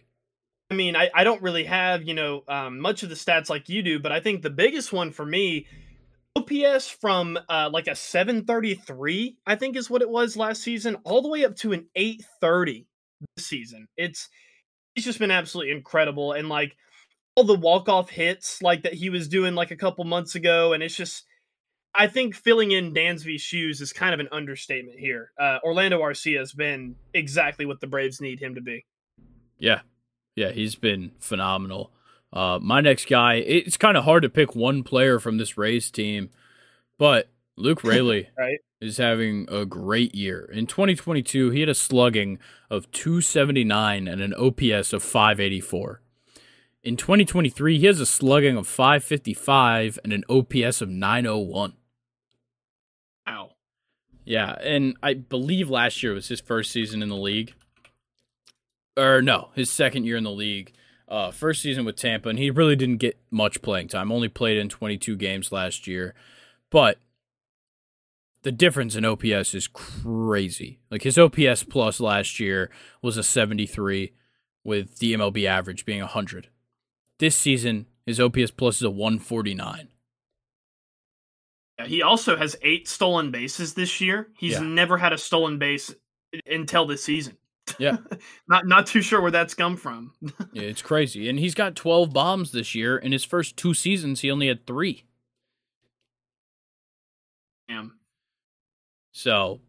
[0.72, 3.70] I mean, I, I don't really have you know um, much of the stats like
[3.70, 5.68] you do, but I think the biggest one for me,
[6.36, 11.22] OPS from uh, like a 733, I think is what it was last season, all
[11.22, 12.88] the way up to an 830
[13.36, 13.88] this season.
[13.98, 14.30] It's
[14.96, 16.76] he's just been absolutely incredible, and like
[17.36, 20.74] all the walk off hits like that he was doing like a couple months ago,
[20.74, 21.26] and it's just.
[21.96, 25.30] I think filling in Dansby's shoes is kind of an understatement here.
[25.40, 28.84] Uh, Orlando Arcia has been exactly what the Braves need him to be.
[29.60, 29.82] Yeah.
[30.36, 31.92] Yeah, he's been phenomenal.
[32.32, 35.92] Uh, my next guy, it's kind of hard to pick one player from this Rays
[35.92, 36.32] team,
[36.98, 38.58] but Luke Raley Right.
[38.82, 40.50] is having a great year.
[40.52, 42.40] In 2022, he had a slugging
[42.72, 46.02] of 279 and an OPS of 584.
[46.84, 51.74] In 2023, he has a slugging of 555 and an OPS of 901.
[53.26, 53.52] Wow.
[54.26, 57.54] Yeah, and I believe last year was his first season in the league.
[58.98, 60.74] Or no, his second year in the league.
[61.08, 64.12] Uh, first season with Tampa, and he really didn't get much playing time.
[64.12, 66.14] Only played in 22 games last year,
[66.70, 66.98] but
[68.42, 70.80] the difference in OPS is crazy.
[70.90, 72.70] Like his OPS plus last year
[73.02, 74.12] was a 73,
[74.64, 76.50] with the MLB average being 100.
[77.24, 79.88] This season, his OPS plus is a 149.
[81.80, 84.28] Yeah, He also has eight stolen bases this year.
[84.38, 84.60] He's Yeah.
[84.60, 85.96] never had a stolen base
[86.46, 87.38] until this season.
[87.80, 87.96] Yeah.
[88.50, 90.12] not not too sure where that's come from.
[90.52, 91.30] Yeah, it's crazy.
[91.30, 92.98] And he's got 12 bombs this year.
[92.98, 95.06] In his first two seasons, he only had three.
[97.70, 98.00] Damn.
[99.14, 99.62] So,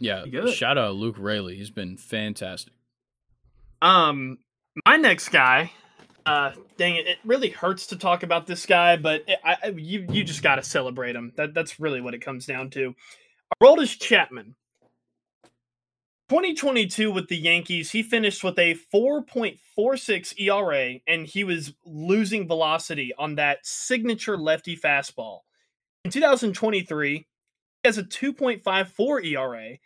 [0.00, 1.54] yeah, shout out Luke Raley.
[1.54, 2.72] He's been fantastic.
[3.80, 4.38] Um,
[4.84, 5.70] my next guy.
[6.28, 7.06] Uh, dang it!
[7.06, 10.56] It really hurts to talk about this guy, but it, I, you you just got
[10.56, 11.32] to celebrate him.
[11.36, 12.94] That that's really what it comes down to.
[13.62, 14.54] Aroldis Chapman.
[16.28, 23.14] 2022 with the Yankees, he finished with a 4.46 ERA, and he was losing velocity
[23.18, 25.38] on that signature lefty fastball.
[26.04, 27.26] In 2023, he
[27.82, 29.78] has a 2.54 ERA,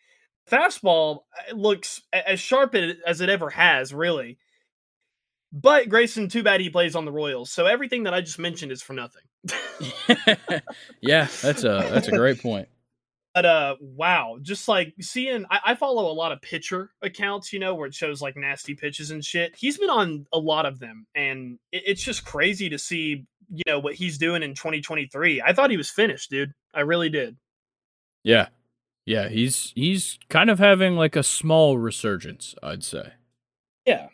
[0.50, 4.38] fastball uh, looks as sharp as it ever has, really.
[5.52, 7.50] But Grayson, too bad he plays on the Royals.
[7.50, 9.22] So everything that I just mentioned is for nothing.
[11.00, 12.68] yeah, that's a that's a great point.
[13.34, 17.58] But uh, wow, just like seeing, I, I, follow a lot of pitcher accounts, you
[17.58, 19.54] know, where it shows like nasty pitches and shit.
[19.56, 23.62] He's been on a lot of them, and it, it's just crazy to see, you
[23.66, 25.40] know, what he's doing in 2023.
[25.40, 26.52] I thought he was finished, dude.
[26.74, 27.38] I really did.
[28.22, 28.48] Yeah,
[29.06, 33.14] yeah, he's he's kind of having like a small resurgence, I'd say.
[33.86, 34.08] Yeah,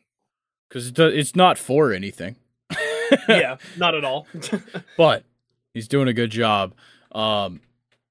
[0.69, 2.37] because it it's not for anything.
[3.29, 4.27] yeah, not at all.
[4.97, 5.25] but
[5.75, 6.75] he's doing a good job.
[7.12, 7.61] Um,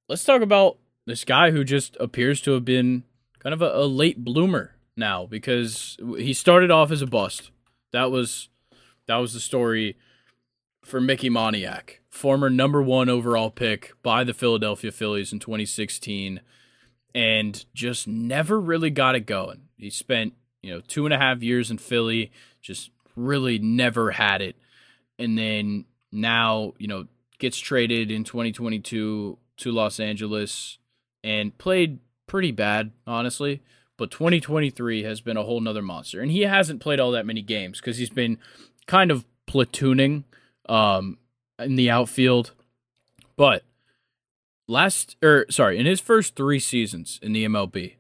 [0.07, 3.03] let's talk about this guy who just appears to have been
[3.39, 7.51] kind of a, a late bloomer now because he started off as a bust.
[7.91, 8.49] That was
[9.07, 9.97] that was the story
[10.83, 16.41] for Mickey Moniak, former number one overall pick by the Philadelphia Phillies in 2016,
[17.13, 19.63] and just never really got it going.
[19.77, 20.33] He spent
[20.67, 24.57] you know two and a half years in Philly, just really never had it,
[25.17, 27.07] and then now you know
[27.39, 30.77] gets traded in 2022 to Los Angeles
[31.23, 33.61] and played pretty bad, honestly.
[33.97, 36.21] But 2023 has been a whole nother monster.
[36.21, 38.37] And he hasn't played all that many games because he's been
[38.85, 40.23] kind of platooning
[40.69, 41.17] um,
[41.57, 42.51] in the outfield.
[43.35, 43.63] But
[44.67, 47.95] last, or sorry, in his first three seasons in the MLB,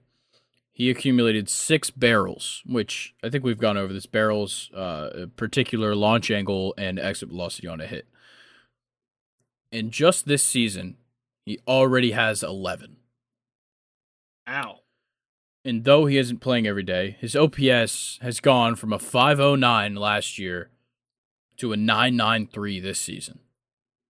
[0.77, 6.29] he accumulated six barrels, which I think we've gone over this barrels, uh, particular launch
[6.29, 8.07] angle and exit velocity on a hit.
[9.71, 10.97] And just this season,
[11.47, 12.97] he already has 11.
[14.47, 14.81] Ow.
[15.65, 20.37] And though he isn't playing every day, his OPS has gone from a 509 last
[20.37, 20.69] year
[21.57, 23.39] to a 993 this season.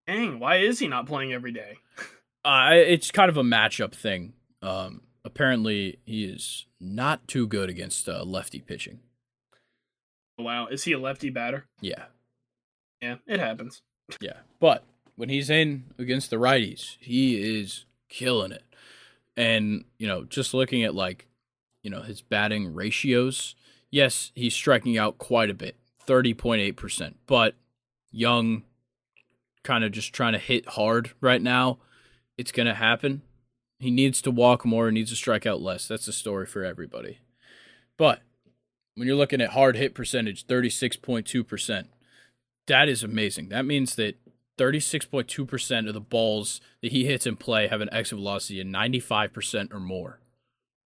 [0.06, 1.78] Dang, why is he not playing every day?
[2.44, 4.34] uh, it's kind of a matchup thing.
[4.62, 9.02] Um, apparently, he is not too good against uh, lefty pitching.
[10.40, 11.66] Wow, is he a lefty batter?
[11.82, 12.06] Yeah.
[13.02, 13.82] Yeah, it happens.
[14.20, 14.84] Yeah, but
[15.16, 18.64] when he's in against the righties, he is killing it.
[19.36, 21.28] And, you know, just looking at like,
[21.84, 23.56] you know, his batting ratios,
[23.92, 25.76] yes, he's striking out quite a bit,
[26.08, 27.56] 30.8%, but
[28.12, 28.64] young,
[29.64, 31.78] kind of just trying to hit hard right now.
[32.38, 33.22] It's going to happen.
[33.80, 35.88] He needs to walk more, needs to strike out less.
[35.88, 37.20] That's a story for everybody.
[37.98, 38.22] But
[38.96, 41.86] when you're looking at hard hit percentage, 36.2%,
[42.68, 43.50] that is amazing.
[43.50, 44.16] That means that
[44.58, 49.74] 36.2% of the balls that he hits in play have an exit velocity of 95%
[49.74, 50.20] or more.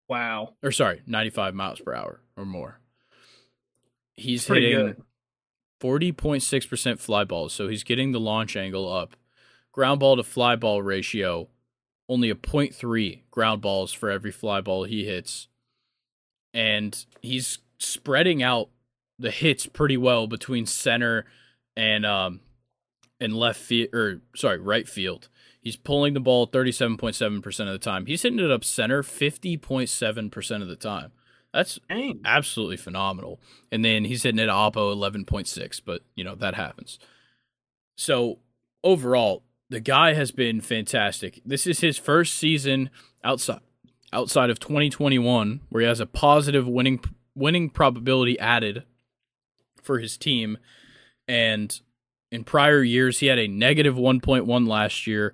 [0.09, 0.55] Wow.
[0.61, 2.79] Or sorry, 95 miles per hour or more.
[4.13, 4.95] He's hitting
[5.81, 9.15] 40.6% fly balls, so he's getting the launch angle up.
[9.71, 11.47] Ground ball to fly ball ratio,
[12.11, 15.47] only a 0.3 ground balls for every fly ball he hits.
[16.53, 18.67] And he's spreading out
[19.17, 21.25] the hits pretty well between center
[21.77, 22.41] and um,
[23.21, 25.29] in left field or sorry, right field.
[25.61, 28.07] He's pulling the ball 37.7% of the time.
[28.07, 31.13] He's hitting it up center 50.7% of the time.
[31.53, 32.19] That's Dang.
[32.25, 33.39] absolutely phenomenal.
[33.71, 36.99] And then he's hitting it oppo 11.6, but you know, that happens.
[37.95, 38.39] So,
[38.83, 41.41] overall, the guy has been fantastic.
[41.45, 42.89] This is his first season
[43.23, 43.61] outside
[44.13, 47.01] outside of 2021 where he has a positive winning
[47.33, 48.83] winning probability added
[49.81, 50.57] for his team
[51.27, 51.79] and
[52.31, 55.33] in prior years, he had a negative 1.1 last year.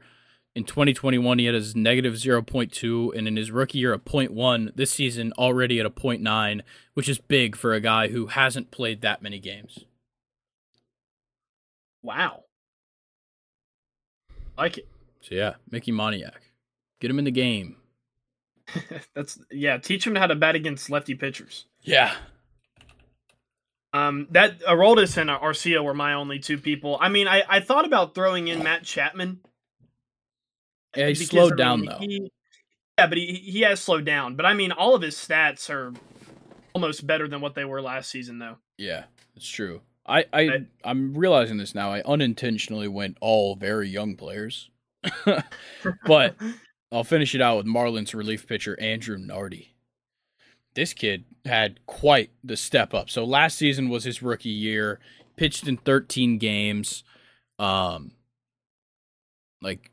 [0.56, 4.76] In 2021, he had his negative 0.2, and in his rookie year, a 0.1.
[4.76, 6.62] This season, already at a 0.9,
[6.96, 9.86] which is big for a guy who hasn't played that many games.
[12.02, 12.46] Wow.
[14.58, 14.88] Like it.
[15.22, 16.32] So, yeah, Mickey Moniak.
[17.00, 17.78] Get him in the game.
[19.14, 21.66] That's, yeah, teach him how to bat against lefty pitchers.
[21.82, 22.14] Yeah,
[23.94, 26.98] um, that Aroldis and Arcia were my only two people.
[27.00, 29.40] I mean, I, I thought about throwing in Matt Chapman.
[30.96, 31.98] Yeah, he slowed I mean, down though.
[32.00, 32.32] He,
[32.98, 34.36] yeah, but he he has slowed down.
[34.36, 35.94] But I mean, all of his stats are
[36.74, 38.58] almost better than what they were last season, though.
[38.78, 39.06] Yeah,
[39.36, 39.82] it's true.
[40.08, 40.50] I, I,
[40.84, 41.92] I'm realizing this now.
[41.92, 44.70] I unintentionally went all very young players,
[46.06, 46.36] but
[46.92, 49.74] I'll finish it out with Marlins relief pitcher Andrew Nardi
[50.78, 53.10] this kid had quite the step up.
[53.10, 55.00] So last season was his rookie year,
[55.36, 57.04] pitched in 13 games.
[57.58, 58.12] Um
[59.60, 59.90] like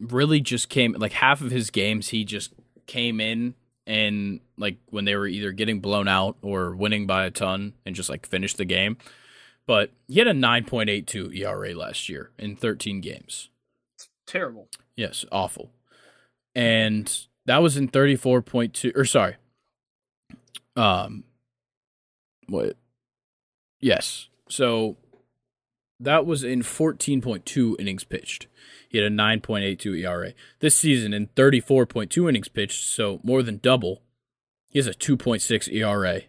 [0.00, 2.54] really just came like half of his games he just
[2.86, 3.54] came in
[3.86, 7.94] and like when they were either getting blown out or winning by a ton and
[7.94, 8.96] just like finished the game.
[9.66, 13.50] But he had a 9.82 ERA last year in 13 games.
[14.26, 14.68] Terrible.
[14.96, 15.72] Yes, awful.
[16.54, 17.12] And
[17.46, 19.36] that was in 34.2 or sorry.
[20.76, 21.24] Um
[22.48, 22.76] what?
[23.80, 24.28] Yes.
[24.48, 24.96] So
[25.98, 28.46] that was in 14.2 innings pitched.
[28.88, 30.32] He had a 9.82 ERA.
[30.60, 34.02] This season in 34.2 innings pitched, so more than double,
[34.68, 36.22] he has a 2.6 ERA.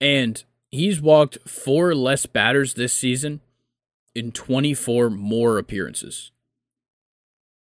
[0.00, 3.40] And he's walked four less batters this season
[4.14, 6.30] in 24 more appearances.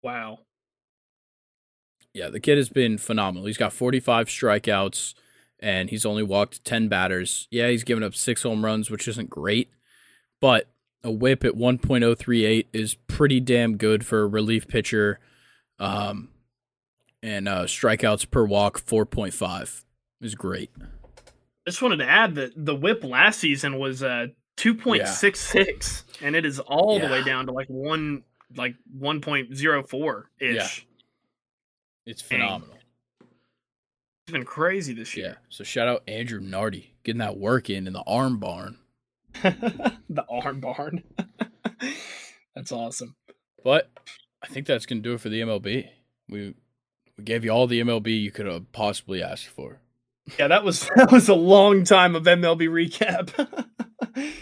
[0.03, 0.41] Wow.
[2.13, 3.47] Yeah, the kid has been phenomenal.
[3.47, 5.15] He's got 45 strikeouts
[5.61, 7.47] and he's only walked 10 batters.
[7.51, 9.71] Yeah, he's given up six home runs, which isn't great,
[10.41, 10.69] but
[11.05, 15.21] a whip at 1.038 is pretty damn good for a relief pitcher.
[15.79, 16.31] Um,
[17.23, 19.85] and uh, strikeouts per walk 4.5
[20.21, 20.71] is great.
[21.71, 24.27] Just wanted to add that the whip last season was uh
[24.57, 26.27] 2.66 yeah.
[26.27, 27.07] and it is all yeah.
[27.07, 28.25] the way down to like 1
[28.57, 30.57] like 1.04 ish.
[30.57, 30.67] Yeah.
[32.07, 32.77] It's phenomenal.
[33.21, 35.27] It's been crazy this year.
[35.27, 35.35] Yeah.
[35.49, 38.79] So shout out Andrew Nardi getting that work in in the arm barn.
[39.35, 41.05] the arm barn.
[42.57, 43.15] that's awesome.
[43.63, 43.93] But
[44.43, 45.89] I think that's gonna do it for the MLB.
[46.29, 46.57] We
[47.17, 49.79] we gave you all the MLB you could have possibly asked for.
[50.39, 53.31] Yeah, that was that was a long time of MLB recap.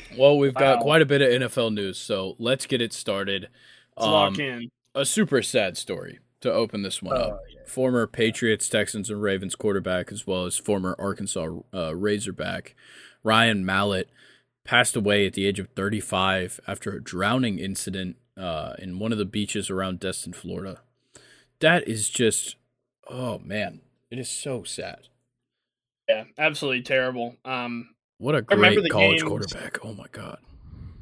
[0.17, 0.83] well, we've got wow.
[0.83, 3.49] quite a bit of NFL news, so let's get it started.
[3.97, 4.71] Let's um, lock in.
[4.95, 7.41] A super sad story to open this one up.
[7.53, 7.61] Yeah.
[7.67, 12.75] Former Patriots, Texans, and Ravens quarterback, as well as former Arkansas uh, Razorback
[13.23, 14.09] Ryan Mallett,
[14.65, 19.19] passed away at the age of 35 after a drowning incident uh, in one of
[19.19, 20.81] the beaches around Destin, Florida.
[21.61, 22.57] That is just,
[23.09, 25.09] oh man, it is so sad.
[26.09, 27.37] Yeah, absolutely terrible.
[27.45, 29.23] Um, what a great college games.
[29.23, 29.85] quarterback!
[29.85, 30.39] Oh my god.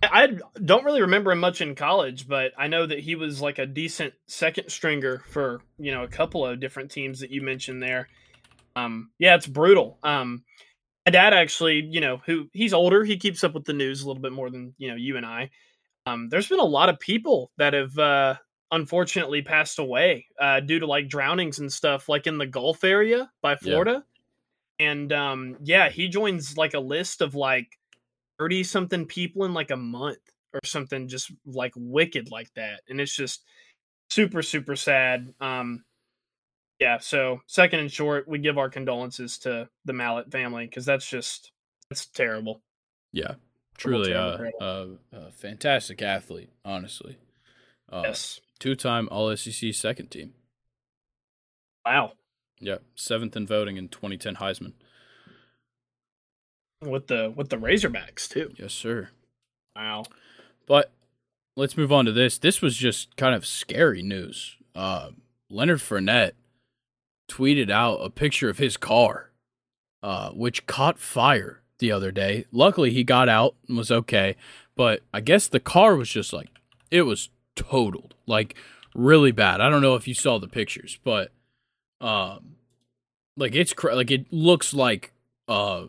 [0.02, 3.58] I don't really remember him much in college, but I know that he was like
[3.58, 7.82] a decent second stringer for you know a couple of different teams that you mentioned
[7.82, 8.08] there.
[8.74, 9.98] Um, yeah, it's brutal.
[10.02, 10.44] Um,
[11.06, 14.06] my dad actually, you know, who he's older, he keeps up with the news a
[14.06, 15.50] little bit more than you know you and I.
[16.04, 18.34] Um, there's been a lot of people that have uh,
[18.70, 23.30] unfortunately passed away uh, due to like drownings and stuff, like in the Gulf area
[23.40, 23.92] by Florida.
[23.92, 24.12] Yeah
[24.78, 27.78] and um yeah he joins like a list of like
[28.38, 30.18] 30 something people in like a month
[30.52, 33.44] or something just like wicked like that and it's just
[34.10, 35.84] super super sad um
[36.78, 41.08] yeah so second and short we give our condolences to the Mallett family because that's
[41.08, 41.52] just
[41.88, 42.62] that's terrible.
[43.12, 43.34] Yeah
[43.78, 47.18] truly a, a, a, fantastic athlete honestly
[47.92, 48.40] uh, yes.
[48.58, 50.32] two-time all sec second team.
[51.84, 52.12] Wow
[52.60, 54.72] yeah, seventh in voting in 2010 Heisman.
[56.82, 58.52] With the with the Razorbacks too.
[58.56, 59.08] Yes, sir.
[59.74, 60.04] Wow.
[60.66, 60.90] But
[61.56, 62.38] let's move on to this.
[62.38, 64.56] This was just kind of scary news.
[64.74, 65.10] Uh,
[65.48, 66.32] Leonard Fournette
[67.28, 69.30] tweeted out a picture of his car,
[70.02, 72.44] uh, which caught fire the other day.
[72.52, 74.36] Luckily, he got out and was okay.
[74.74, 76.48] But I guess the car was just like
[76.90, 78.54] it was totaled, like
[78.94, 79.60] really bad.
[79.60, 81.32] I don't know if you saw the pictures, but
[82.06, 82.54] um
[83.36, 85.12] like it's cr- like it looks like
[85.48, 85.86] uh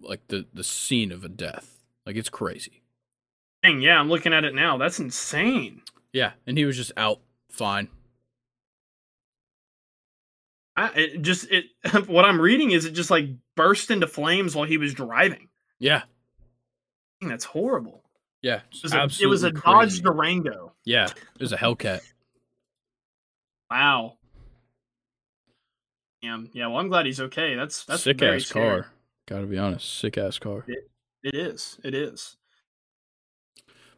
[0.00, 1.80] like the the scene of a death.
[2.04, 2.82] Like it's crazy.
[3.62, 4.76] Dang, yeah i'm looking at it now.
[4.76, 5.82] That's insane.
[6.12, 7.20] Yeah and he was just out
[7.50, 7.88] fine.
[10.76, 11.66] I, it just it
[12.08, 15.48] what i'm reading is it just like burst into flames while he was driving.
[15.78, 16.02] Yeah.
[17.20, 18.02] Dang, that's horrible.
[18.42, 20.72] Yeah it was a, it was a dodge durango.
[20.84, 22.00] Yeah it was a hellcat.
[23.70, 24.16] Wow
[26.22, 26.48] Damn.
[26.52, 26.68] Yeah.
[26.68, 27.54] Well, I'm glad he's okay.
[27.54, 28.88] That's that's sick ass car.
[29.26, 30.64] Gotta be honest, sick ass car.
[30.66, 30.90] It,
[31.22, 31.78] it is.
[31.84, 32.36] It is.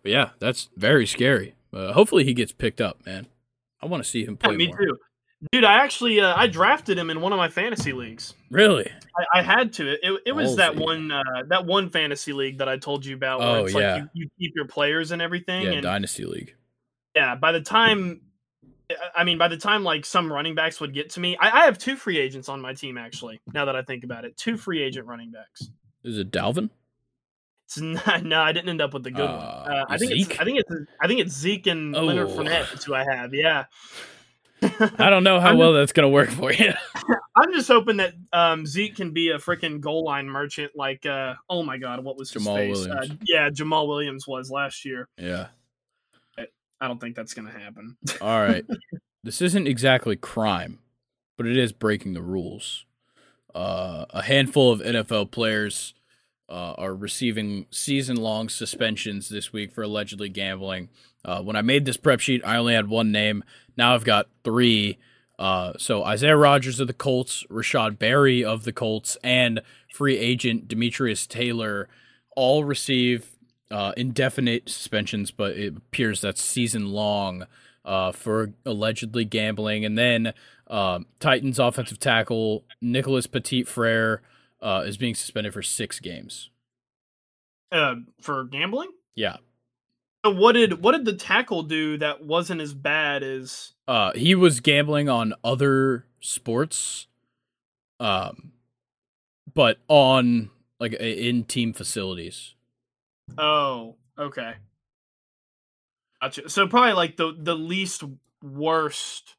[0.02, 1.54] But yeah, that's very scary.
[1.72, 3.26] Uh, hopefully he gets picked up, man.
[3.80, 4.52] I want to see him play.
[4.52, 4.78] Yeah, me more.
[4.78, 4.98] too,
[5.50, 5.64] dude.
[5.64, 8.34] I actually uh, I drafted him in one of my fantasy leagues.
[8.50, 8.90] Really?
[9.18, 9.92] I, I had to.
[9.92, 13.14] It, it, it was that one uh, that one fantasy league that I told you
[13.14, 13.40] about.
[13.40, 13.94] Where oh it's yeah.
[13.94, 15.62] Like you, you keep your players and everything.
[15.62, 16.54] Yeah, and, dynasty league.
[17.14, 17.34] Yeah.
[17.34, 18.20] By the time
[19.16, 21.64] I mean, by the time like some running backs would get to me, I, I,
[21.64, 23.40] have two free agents on my team actually.
[23.52, 25.70] Now that I think about it, two free agent running backs.
[26.02, 26.68] Is it Dalvin?
[27.66, 29.72] It's not, no, I didn't end up with the good uh, one.
[29.72, 30.30] Uh, I think Zeke?
[30.30, 30.70] it's I think it's
[31.00, 32.04] I think it's Zeke and oh.
[32.04, 32.70] Leonard Fournette.
[32.70, 33.32] That's who I have.
[33.32, 33.64] Yeah.
[34.62, 36.72] I don't know how well just, that's gonna work for you.
[37.36, 40.72] I'm just hoping that um, Zeke can be a freaking goal line merchant.
[40.74, 42.86] Like, uh, oh my god, what was face?
[42.86, 45.08] Uh, yeah, Jamaal Williams was last year.
[45.18, 45.48] Yeah.
[46.80, 47.96] I don't think that's going to happen.
[48.20, 48.64] All right.
[49.22, 50.80] This isn't exactly crime,
[51.36, 52.84] but it is breaking the rules.
[53.54, 55.94] Uh, a handful of NFL players
[56.48, 60.88] uh, are receiving season long suspensions this week for allegedly gambling.
[61.24, 63.44] Uh, when I made this prep sheet, I only had one name.
[63.76, 64.98] Now I've got three.
[65.38, 70.68] Uh, so Isaiah Rodgers of the Colts, Rashod Berry of the Colts, and free agent
[70.68, 71.88] Demetrius Taylor
[72.36, 73.33] all receive
[73.74, 77.44] uh, indefinite suspensions, but it appears that's season long
[77.84, 79.84] uh, for allegedly gambling.
[79.84, 80.32] And then
[80.68, 84.22] uh, Titans offensive tackle Nicholas Petit Frere
[84.62, 86.50] uh, is being suspended for six games.
[87.72, 88.90] Uh, for gambling.
[89.16, 89.38] Yeah.
[90.24, 93.72] So what did what did the tackle do that wasn't as bad as?
[93.88, 97.08] Uh, he was gambling on other sports,
[97.98, 98.52] um,
[99.52, 102.53] but on like in team facilities.
[103.38, 104.54] Oh, okay.
[106.20, 106.48] Gotcha.
[106.48, 108.02] So probably like the the least
[108.42, 109.36] worst.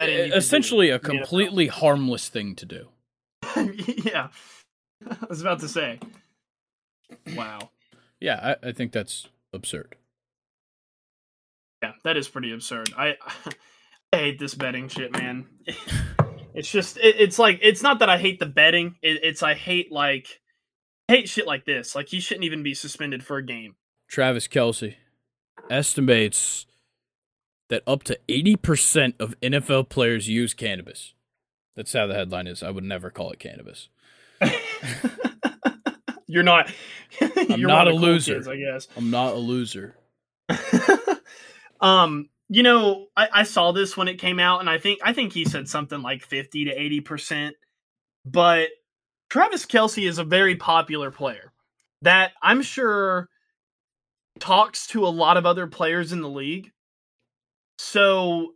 [0.00, 2.88] Essentially, a completely harmless thing to do.
[4.04, 4.28] yeah,
[5.10, 5.98] I was about to say.
[7.34, 7.70] Wow.
[8.18, 9.96] Yeah, I, I think that's absurd.
[11.82, 12.92] Yeah, that is pretty absurd.
[12.96, 13.16] I
[14.12, 15.46] I hate this betting shit, man.
[16.54, 18.96] it's just it, it's like it's not that I hate the betting.
[19.02, 20.39] It, it's I hate like
[21.10, 21.94] hate shit like this.
[21.94, 23.74] Like he shouldn't even be suspended for a game.
[24.08, 24.94] Travis Kelce
[25.68, 26.66] estimates
[27.68, 31.14] that up to 80% of NFL players use cannabis.
[31.76, 32.62] That's how the headline is.
[32.62, 33.88] I would never call it cannabis.
[36.26, 36.72] you're not.
[37.20, 38.34] I'm you're not a loser.
[38.34, 38.88] Kids, I guess.
[38.96, 39.96] I'm not a loser.
[41.80, 45.12] um, you know, I, I saw this when it came out, and I think I
[45.12, 47.54] think he said something like fifty to eighty percent.
[48.24, 48.68] But
[49.30, 51.52] Travis Kelce is a very popular player
[52.02, 53.28] that I'm sure
[54.38, 56.72] talks to a lot of other players in the league.
[57.78, 58.54] So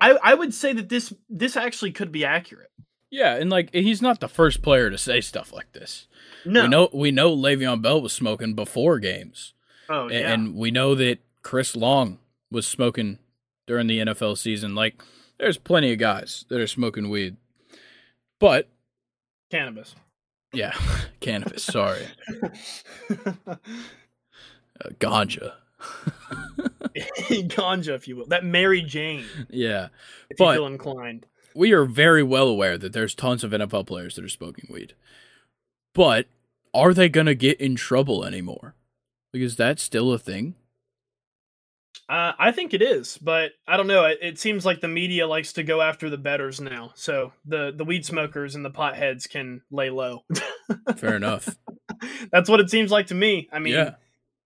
[0.00, 2.70] I I would say that this this actually could be accurate.
[3.10, 6.08] Yeah, and like he's not the first player to say stuff like this.
[6.44, 6.62] No.
[6.62, 9.54] We know we know Le'Veon Bell was smoking before games.
[9.88, 10.32] Oh, yeah.
[10.32, 12.18] And we know that Chris Long
[12.50, 13.18] was smoking
[13.66, 14.74] during the NFL season.
[14.74, 15.02] Like
[15.38, 17.36] there's plenty of guys that are smoking weed.
[18.40, 18.68] But
[19.50, 19.94] cannabis.
[20.52, 20.72] Yeah,
[21.20, 22.06] cannabis, sorry.
[23.46, 23.56] uh,
[24.98, 25.52] ganja.
[26.94, 28.26] ganja, if you will.
[28.26, 29.24] That Mary Jane.
[29.50, 29.88] Yeah.
[30.30, 31.26] If but you feel inclined.
[31.54, 34.94] We are very well aware that there's tons of NFL players that are smoking weed.
[35.94, 36.26] But
[36.74, 38.74] are they going to get in trouble anymore?
[39.32, 40.54] Because that's still a thing.
[42.08, 44.04] Uh, I think it is, but I don't know.
[44.04, 47.72] It, it, seems like the media likes to go after the betters now, so the
[47.76, 50.20] the weed smokers and the potheads can lay low.
[50.96, 51.48] Fair enough.
[52.30, 53.48] That's what it seems like to me.
[53.52, 53.94] I mean, yeah.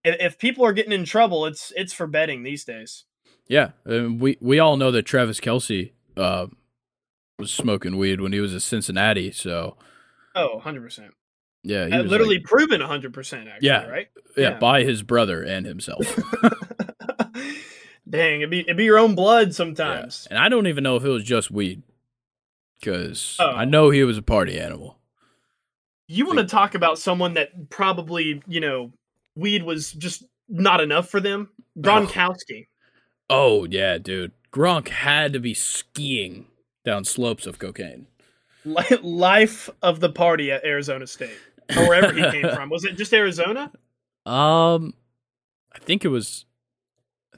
[0.02, 3.04] if, if people are getting in trouble, it's it's for betting these days.
[3.46, 6.46] Yeah, we we all know that Travis Kelce uh,
[7.38, 9.32] was smoking weed when he was at Cincinnati.
[9.32, 9.76] So,
[10.34, 11.14] oh, 100 percent.
[11.62, 13.48] Yeah, he literally like, proven 100 percent.
[13.48, 14.08] Actually, yeah, right.
[14.34, 16.06] Yeah, yeah, by his brother and himself.
[18.10, 20.26] Dang, it'd be it'd be your own blood sometimes.
[20.28, 20.36] Yeah.
[20.36, 21.82] And I don't even know if it was just weed,
[22.80, 23.52] because oh.
[23.52, 24.98] I know he was a party animal.
[26.08, 28.92] You want to talk about someone that probably you know
[29.36, 31.50] weed was just not enough for them?
[31.78, 32.66] Gronkowski.
[33.28, 34.32] Oh, oh yeah, dude.
[34.52, 36.46] Gronk had to be skiing
[36.84, 38.08] down slopes of cocaine.
[38.64, 41.38] Life of the party at Arizona State,
[41.76, 42.70] or wherever he came from.
[42.70, 43.70] Was it just Arizona?
[44.26, 44.94] Um,
[45.72, 46.44] I think it was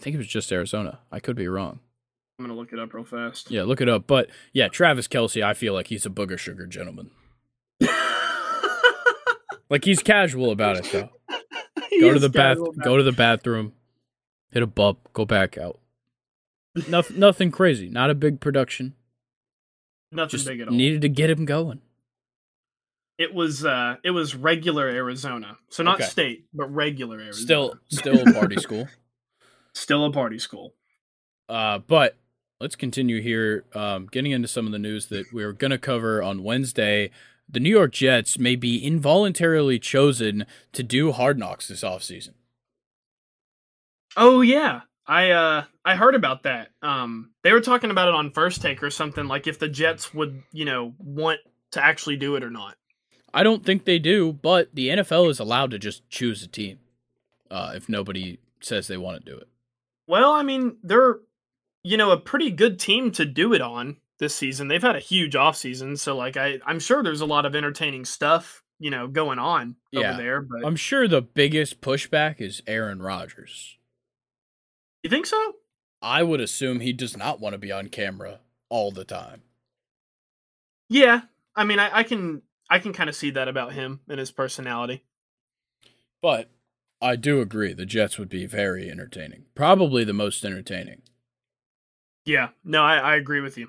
[0.02, 0.98] think it was just Arizona.
[1.10, 1.80] I could be wrong.
[2.38, 3.50] I'm gonna look it up real fast.
[3.50, 4.06] Yeah, look it up.
[4.06, 7.10] But yeah, Travis Kelce, I feel like he's a booger sugar gentleman.
[9.70, 11.10] like he's casual about it though.
[12.00, 12.58] go to the bath.
[12.82, 13.74] Go to the bathroom.
[14.50, 15.12] Hit a bump.
[15.12, 15.78] Go back out.
[16.88, 17.18] nothing.
[17.18, 17.88] Nothing crazy.
[17.88, 18.94] Not a big production.
[20.10, 20.74] Nothing Just big at all.
[20.74, 21.80] Needed to get him going.
[23.18, 25.58] It was uh it was regular Arizona.
[25.68, 26.08] So not okay.
[26.08, 27.44] state, but regular Arizona.
[27.44, 28.88] Still still a party school.
[29.74, 30.74] Still a party school.
[31.48, 32.16] Uh, but
[32.60, 33.64] let's continue here.
[33.74, 37.10] Um, getting into some of the news that we're going to cover on Wednesday.
[37.48, 42.34] The New York Jets may be involuntarily chosen to do hard knocks this offseason.
[44.16, 44.82] Oh yeah.
[45.06, 46.70] I uh I heard about that.
[46.80, 50.14] Um they were talking about it on first take or something like if the Jets
[50.14, 51.40] would, you know, want
[51.72, 52.76] to actually do it or not.
[53.34, 56.78] I don't think they do, but the NFL is allowed to just choose a team.
[57.50, 59.48] Uh if nobody says they want to do it.
[60.12, 61.20] Well, I mean, they're
[61.82, 64.68] you know a pretty good team to do it on this season.
[64.68, 68.04] They've had a huge offseason, so like I I'm sure there's a lot of entertaining
[68.04, 70.10] stuff, you know, going on yeah.
[70.10, 73.78] over there, but I'm sure the biggest pushback is Aaron Rodgers.
[75.02, 75.54] You think so?
[76.02, 79.40] I would assume he does not want to be on camera all the time.
[80.90, 81.22] Yeah,
[81.56, 84.30] I mean, I, I can I can kind of see that about him and his
[84.30, 85.04] personality.
[86.20, 86.50] But
[87.02, 89.46] I do agree the Jets would be very entertaining.
[89.56, 91.02] Probably the most entertaining.
[92.24, 93.68] Yeah, no, I, I agree with you.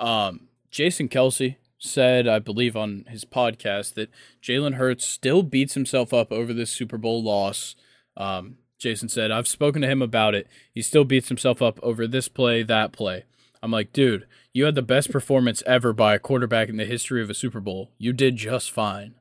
[0.00, 4.10] Um, Jason Kelce said, I believe on his podcast, that
[4.42, 7.76] Jalen Hurts still beats himself up over this Super Bowl loss.
[8.16, 10.48] Um, Jason said, I've spoken to him about it.
[10.72, 13.24] He still beats himself up over this play, that play.
[13.62, 17.22] I'm like, dude, you had the best performance ever by a quarterback in the history
[17.22, 17.92] of a Super Bowl.
[17.96, 19.14] You did just fine.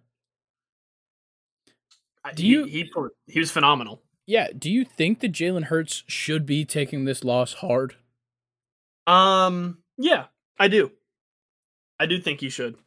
[2.35, 2.65] Do you?
[2.65, 2.91] He, he,
[3.27, 4.01] he was phenomenal.
[4.25, 4.47] Yeah.
[4.57, 7.95] Do you think that Jalen Hurts should be taking this loss hard?
[9.05, 9.79] Um.
[9.97, 10.25] Yeah,
[10.59, 10.91] I do.
[11.99, 12.77] I do think he should.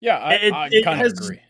[0.00, 1.40] Yeah, I, it, I it kind of agree.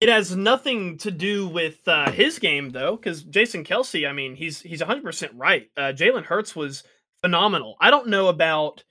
[0.00, 4.08] It has nothing to do with uh, his game though, because Jason Kelce.
[4.08, 5.70] I mean, he's he's 100 percent right.
[5.76, 6.84] Uh, Jalen Hurts was
[7.22, 7.76] phenomenal.
[7.80, 8.84] I don't know about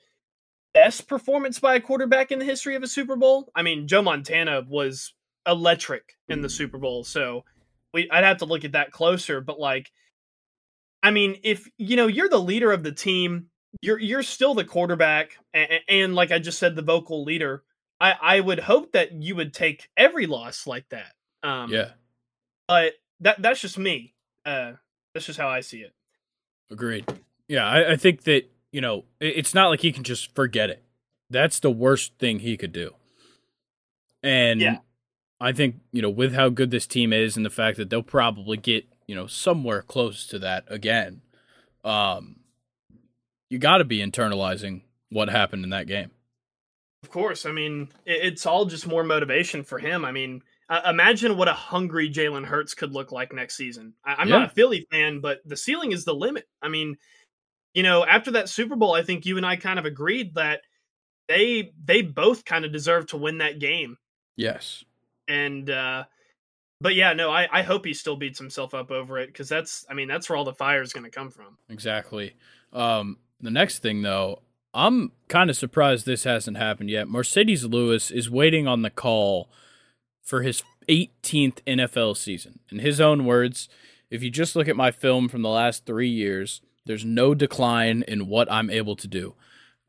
[0.73, 3.49] best performance by a quarterback in the history of a Super Bowl.
[3.55, 5.13] I mean, Joe Montana was
[5.47, 7.43] electric in the Super Bowl, so
[7.93, 9.41] we I'd have to look at that closer.
[9.41, 9.91] But like,
[11.01, 13.47] I mean, if you know you're the leader of the team,
[13.81, 17.63] you're you're still the quarterback, and, and like I just said, the vocal leader.
[17.99, 21.13] I I would hope that you would take every loss like that.
[21.43, 21.91] Um, yeah,
[22.67, 24.13] but that that's just me.
[24.45, 24.73] Uh,
[25.13, 25.93] that's just how I see it.
[26.69, 27.05] Agreed.
[27.47, 30.83] Yeah, I, I think that you know it's not like he can just forget it.
[31.29, 32.95] That's the worst thing he could do.
[34.21, 34.77] And yeah.
[35.39, 38.03] I think you know with how good this team is and the fact that they'll
[38.03, 41.21] probably get you know somewhere close to that again.
[41.83, 42.37] Um,
[43.49, 46.11] you got to be internalizing what happened in that game.
[47.03, 50.05] Of course, I mean it's all just more motivation for him.
[50.05, 50.41] I mean,
[50.85, 53.93] imagine what a hungry Jalen Hurts could look like next season.
[54.03, 54.37] I- am yeah.
[54.39, 56.47] not a Philly fan, but the ceiling is the limit.
[56.61, 56.97] I mean,
[57.73, 60.61] you know, after that Super Bowl, I think you and I kind of agreed that
[61.27, 63.97] they they both kind of deserve to win that game.
[64.37, 64.83] Yes.
[65.27, 66.05] And uh
[66.81, 69.85] but yeah, no, I, I hope he still beats himself up over it because that's
[69.89, 71.57] I mean that's where all the fire is going to come from.
[71.69, 72.35] Exactly.
[72.73, 74.41] Um, the next thing though,
[74.73, 77.07] I'm kind of surprised this hasn't happened yet.
[77.07, 79.49] Marcedes Lewis is waiting on the call
[80.21, 82.59] for his 18th NFL season.
[82.69, 83.69] In his own words,
[84.09, 88.03] if you just look at my film from the last three years, there's no decline
[88.07, 89.35] in what I'm able to do.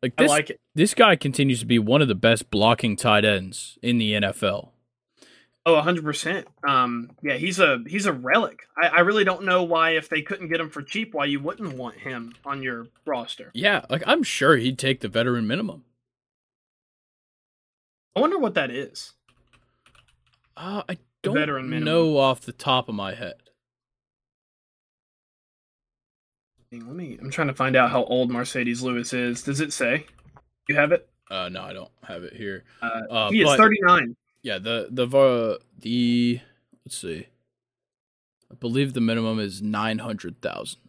[0.03, 0.61] Like this, I like it.
[0.75, 4.71] This guy continues to be one of the best blocking tight ends in the NFL.
[5.67, 6.45] Oh, 100%.
[6.63, 8.69] Um, yeah, he's a he's a relic.
[8.81, 11.41] I, I really don't know why if they couldn't get him for cheap, why you
[11.41, 13.51] wouldn't want him on your roster.
[13.53, 15.83] Yeah, like I'm sure he'd take the veteran minimum.
[18.15, 19.15] I wonder what that is.
[20.57, 23.35] Uh, I don't know off the top of my head.
[26.71, 27.19] Let me.
[27.21, 29.43] I'm trying to find out how old Marcedes Lewis is.
[29.43, 30.07] Does it say?
[30.69, 31.09] You have it?
[31.29, 32.65] Uh, no, I don't have it here.
[32.81, 34.15] Uh, uh he is 39.
[34.47, 36.39] Yeah, the the uh, the
[36.85, 37.27] let's see.
[38.49, 40.83] I believe the minimum is nine hundred thousand.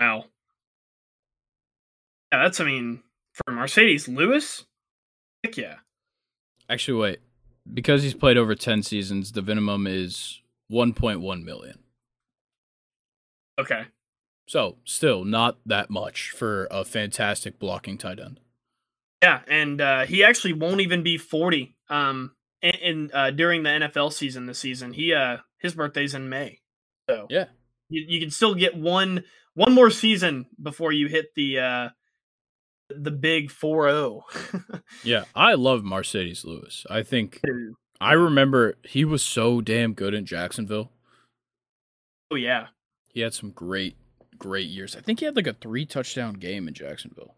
[0.00, 0.24] Wow.
[2.32, 3.04] Yeah, that's I mean
[3.34, 4.64] for Marcedes Lewis.
[5.44, 5.76] Heck yeah.
[6.68, 7.20] Actually, wait.
[7.72, 11.78] Because he's played over ten seasons, the minimum is one point one million.
[13.60, 13.82] Okay.
[14.48, 18.40] So still not that much for a fantastic blocking tight end.
[19.22, 22.32] Yeah, and uh, he actually won't even be forty um,
[22.62, 24.92] and, in uh, during the NFL season this season.
[24.92, 26.60] He uh, his birthday's in May,
[27.08, 27.46] so yeah,
[27.88, 29.24] you, you can still get one
[29.54, 31.88] one more season before you hit the uh,
[32.90, 34.22] the big 4-0.
[35.04, 36.84] yeah, I love Marcedes Lewis.
[36.90, 37.40] I think
[38.00, 40.90] I remember he was so damn good in Jacksonville.
[42.30, 42.68] Oh yeah.
[43.08, 43.96] He had some great
[44.38, 44.96] great years.
[44.96, 47.34] I think he had like a three touchdown game in Jacksonville.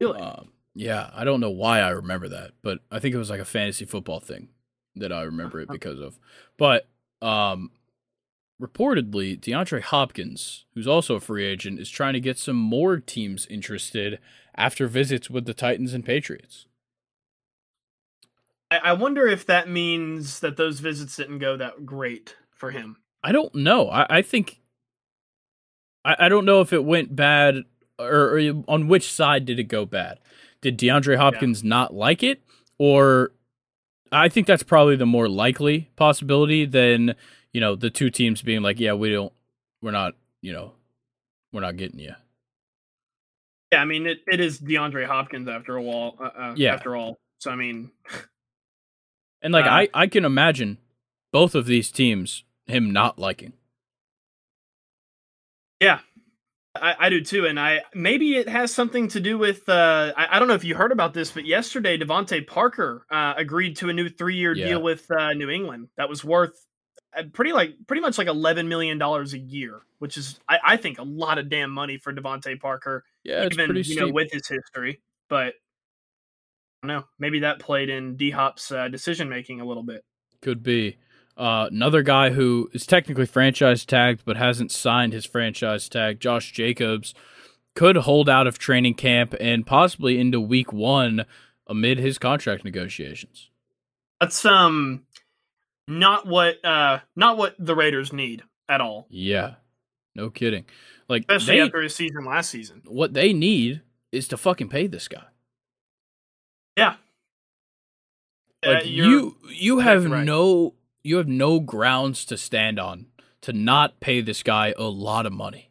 [0.00, 0.20] Really?
[0.20, 3.40] Um, yeah, I don't know why I remember that, but I think it was like
[3.40, 4.48] a fantasy football thing
[4.94, 6.18] that I remember it because of.
[6.58, 6.86] But
[7.22, 7.70] um,
[8.60, 13.46] reportedly, DeAndre Hopkins, who's also a free agent, is trying to get some more teams
[13.46, 14.18] interested
[14.54, 16.66] after visits with the Titans and Patriots.
[18.70, 22.96] I wonder if that means that those visits didn't go that great for him.
[23.22, 23.88] I don't know.
[23.88, 24.60] I, I think
[26.04, 27.62] I, I don't know if it went bad
[27.98, 30.18] or, or, on which side did it go bad.
[30.60, 31.68] Did DeAndre Hopkins yeah.
[31.68, 32.42] not like it,
[32.78, 33.32] or
[34.12, 37.14] I think that's probably the more likely possibility than
[37.52, 39.32] you know the two teams being like, yeah, we don't,
[39.82, 40.72] we're not, you know,
[41.52, 42.14] we're not getting you.
[43.72, 46.14] Yeah, I mean it, it is DeAndre Hopkins after a while.
[46.20, 47.18] Uh, uh, yeah, after all.
[47.38, 47.90] So I mean,
[49.42, 50.78] and like uh, I I can imagine
[51.32, 53.52] both of these teams him not liking.
[55.80, 56.00] Yeah,
[56.80, 60.36] I, I, do too, and I maybe it has something to do with uh, I,
[60.36, 63.88] I, don't know if you heard about this, but yesterday DeVante Parker uh, agreed to
[63.88, 64.68] a new three-year yeah.
[64.68, 66.66] deal with uh, New England that was worth
[67.16, 70.76] uh, pretty like pretty much like eleven million dollars a year, which is I, I
[70.76, 73.04] think a lot of damn money for DeVante Parker.
[73.24, 74.00] Yeah, even you steep.
[74.00, 75.54] know with his history, but
[76.82, 77.04] I don't know.
[77.18, 80.04] Maybe that played in D Hop's uh, decision making a little bit.
[80.42, 80.98] Could be.
[81.36, 86.50] Uh, another guy who is technically franchise tagged but hasn't signed his franchise tag, Josh
[86.52, 87.12] Jacobs,
[87.74, 91.26] could hold out of training camp and possibly into week one
[91.66, 93.50] amid his contract negotiations.
[94.20, 95.02] That's um
[95.86, 99.56] not what uh not what the Raiders need at all, Yeah,
[100.14, 100.64] no kidding.
[101.08, 102.80] Like especially they, after his season last season.
[102.86, 105.24] what they need is to fucking pay this guy.
[106.78, 106.96] Yeah.
[108.64, 110.24] Uh, Like you're- you, you have right.
[110.24, 110.74] no,
[111.06, 113.06] you have no grounds to stand on
[113.42, 115.70] to not pay this guy a lot of money.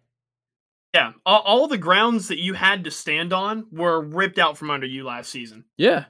[0.93, 4.71] yeah, all, all the grounds that you had to stand on were ripped out from
[4.71, 5.65] under you last season.
[5.77, 6.05] Yeah,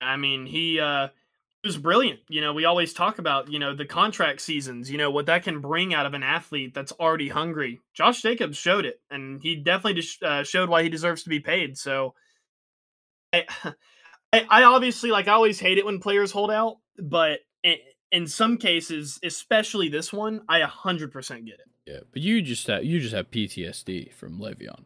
[0.00, 1.08] I mean, he uh
[1.64, 2.20] was brilliant.
[2.28, 5.42] You know, we always talk about, you know, the contract seasons, you know, what that
[5.42, 7.80] can bring out of an athlete that's already hungry.
[7.94, 11.40] Josh Jacobs showed it, and he definitely just uh, showed why he deserves to be
[11.40, 11.78] paid.
[11.78, 12.14] So
[13.32, 13.46] I,
[14.32, 17.76] I, I obviously, like, I always hate it when players hold out, but in,
[18.12, 21.12] in some cases, especially this one, I 100%
[21.46, 21.60] get it.
[21.86, 21.98] yeah.
[22.12, 24.84] But you just have, you just have PTSD from Le'Veon.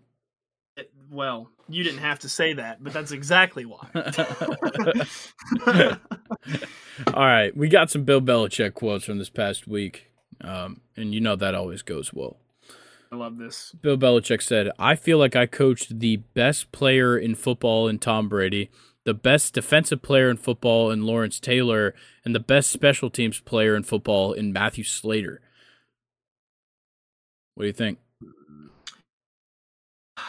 [0.76, 3.88] It- Well, you didn't have to say that, but that's exactly why.
[7.14, 10.10] All right, we got some Bill Belichick quotes from this past week,
[10.40, 12.38] um, and you know that always goes well.
[13.10, 13.74] I love this.
[13.80, 18.28] Bill Belichick said, I feel like I coached the best player in football in Tom
[18.28, 18.70] Brady,
[19.08, 21.94] the best defensive player in football in Lawrence Taylor,
[22.26, 25.40] and the best special teams player in football in Matthew Slater.
[27.54, 28.00] What do you think?
[30.18, 30.22] I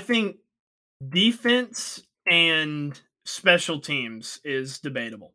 [0.00, 0.36] think
[1.06, 5.34] defense and special teams is debatable.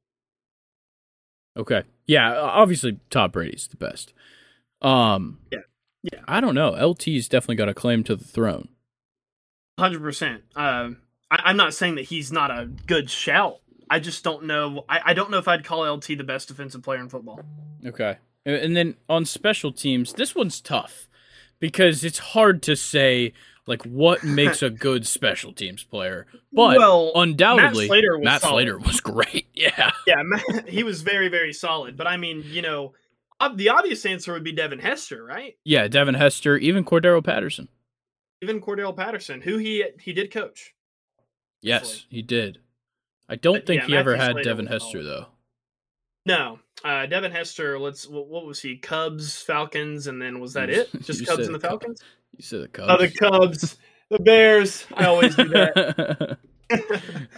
[1.56, 1.84] Okay.
[2.08, 4.12] Yeah, obviously Tom Brady's the best.
[4.82, 5.60] Um Yeah.
[6.02, 6.22] Yeah.
[6.28, 6.74] I don't know.
[6.74, 8.70] LT's definitely got a claim to the throne.
[9.80, 10.42] Hundred percent.
[10.56, 10.90] Uh,
[11.32, 13.58] I, I'm not saying that he's not a good shout.
[13.90, 14.86] I just don't know.
[14.88, 17.42] I, I don't know if I'd call LT the best defensive player in football.
[17.86, 18.18] Okay.
[18.46, 21.08] And- then on special teams, this one's tough
[21.60, 23.34] because it's hard to say
[23.68, 26.26] like what makes a good special teams player.
[26.52, 28.42] But well, undoubtedly Matt Slater was Matt.
[28.42, 29.48] Slater was great.
[29.54, 29.92] Yeah.
[30.08, 31.96] yeah, Matt, he was very very solid.
[31.98, 32.94] But I mean, you know,
[33.56, 35.58] the obvious answer would be Devin Hester, right?
[35.64, 37.68] Yeah, Devin Hester, even Cordero Patterson.
[38.42, 40.74] Even Cordell Patterson, who he he did coach.
[41.62, 42.60] Yes, he did.
[43.30, 45.28] I don't But, think yeah, he ever had Devin Hester though.
[46.26, 47.80] No, uh, Devin Hester.
[47.80, 48.78] Let's what, what was he?
[48.78, 50.90] Cubs, Falcons, and then was that it?
[51.02, 51.70] Just Cubs and the Cubs.
[51.72, 52.02] Falcons.
[52.36, 52.90] You said the Cubs.
[52.92, 53.78] Oh, the Cubs,
[54.10, 54.86] the Bears.
[54.94, 56.38] I always do that.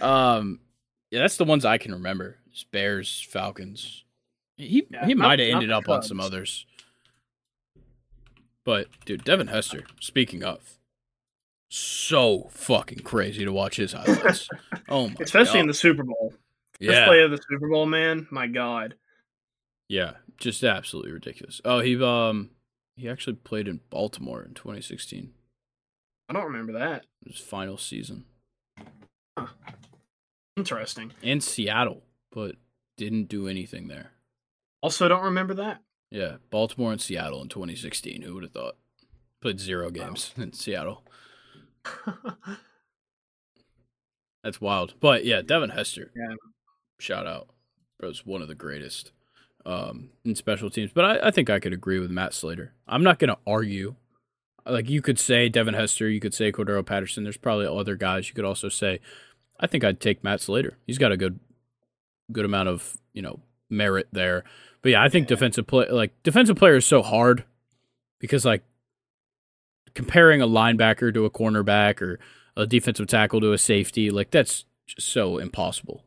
[0.00, 0.60] um,
[1.10, 2.38] yeah, that's the ones I can remember.
[2.50, 4.04] It's Bears, Falcons.
[4.56, 6.66] He Yeah, he might have ended up on some others.
[8.64, 9.84] But dude, Devin Hester.
[10.00, 10.78] Speaking of,
[11.74, 14.48] so fucking crazy to watch his highlights.
[14.88, 16.32] oh my, Especially in the Super Bowl.
[16.78, 18.26] First yeah, play of the Super Bowl, man.
[18.30, 18.94] My God.
[19.88, 21.60] yeah, just absolutely ridiculous.
[21.64, 22.50] Oh, he um
[22.96, 25.32] he actually played in Baltimore in 2016.
[26.28, 27.06] I don't remember that.
[27.26, 28.24] His final season,
[30.56, 31.12] Interesting.
[31.22, 32.56] In Seattle, but
[32.96, 34.12] didn't do anything there.
[34.82, 35.80] Also, don't remember that.
[36.10, 38.22] Yeah, Baltimore and Seattle in 2016.
[38.22, 38.76] Who would have thought?
[39.40, 41.04] Played zero games in Seattle.
[44.42, 44.94] That's wild.
[45.00, 46.10] But yeah, Devin Hester.
[46.14, 46.34] Yeah.
[46.98, 47.48] Shout out.
[47.98, 49.12] Bro's one of the greatest
[49.64, 50.90] um, in special teams.
[50.92, 52.72] But I, I think I could agree with Matt Slater.
[52.86, 53.94] I'm not going to argue.
[54.66, 57.22] Like you could say Devin Hester, you could say Cordero Patterson.
[57.24, 59.00] There's probably other guys you could also say.
[59.60, 60.78] I think I'd take Matt Slater.
[60.86, 61.38] He's got a good,
[62.32, 63.40] good amount of you know
[63.70, 64.42] merit there.
[64.82, 65.36] But yeah, I think Yeah.
[65.36, 67.44] defensive play like defensive player is so hard
[68.20, 68.62] because like
[69.94, 72.18] comparing a linebacker to a cornerback or
[72.56, 76.04] a defensive tackle to a safety, like that's just so impossible.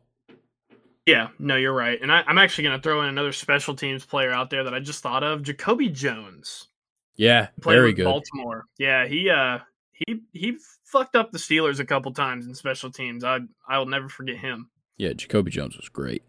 [1.06, 2.00] yeah, no, you're right.
[2.02, 4.74] And I, I'm actually going to throw in another special teams player out there that
[4.74, 6.68] I just thought of Jacoby Jones.
[7.16, 8.06] Yeah, very good.
[8.06, 8.66] Baltimore.
[8.78, 9.60] Yeah, he uh
[9.92, 13.24] he he fucked up the Steelers a couple times in special teams.
[13.24, 14.70] I I will never forget him.
[14.98, 16.24] Yeah, Jacoby Jones was great.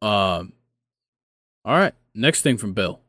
[0.00, 0.52] Um,
[1.64, 3.00] all right, next thing from Bill.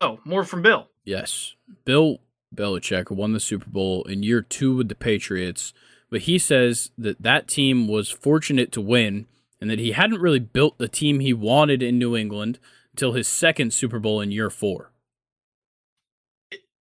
[0.00, 0.88] Oh, more from Bill.
[1.04, 1.54] Yes,
[1.84, 2.20] Bill
[2.54, 5.72] Belichick won the Super Bowl in year two with the Patriots,
[6.10, 9.26] but he says that that team was fortunate to win
[9.60, 12.58] and that he hadn't really built the team he wanted in New England
[12.92, 14.92] until his second Super Bowl in year four.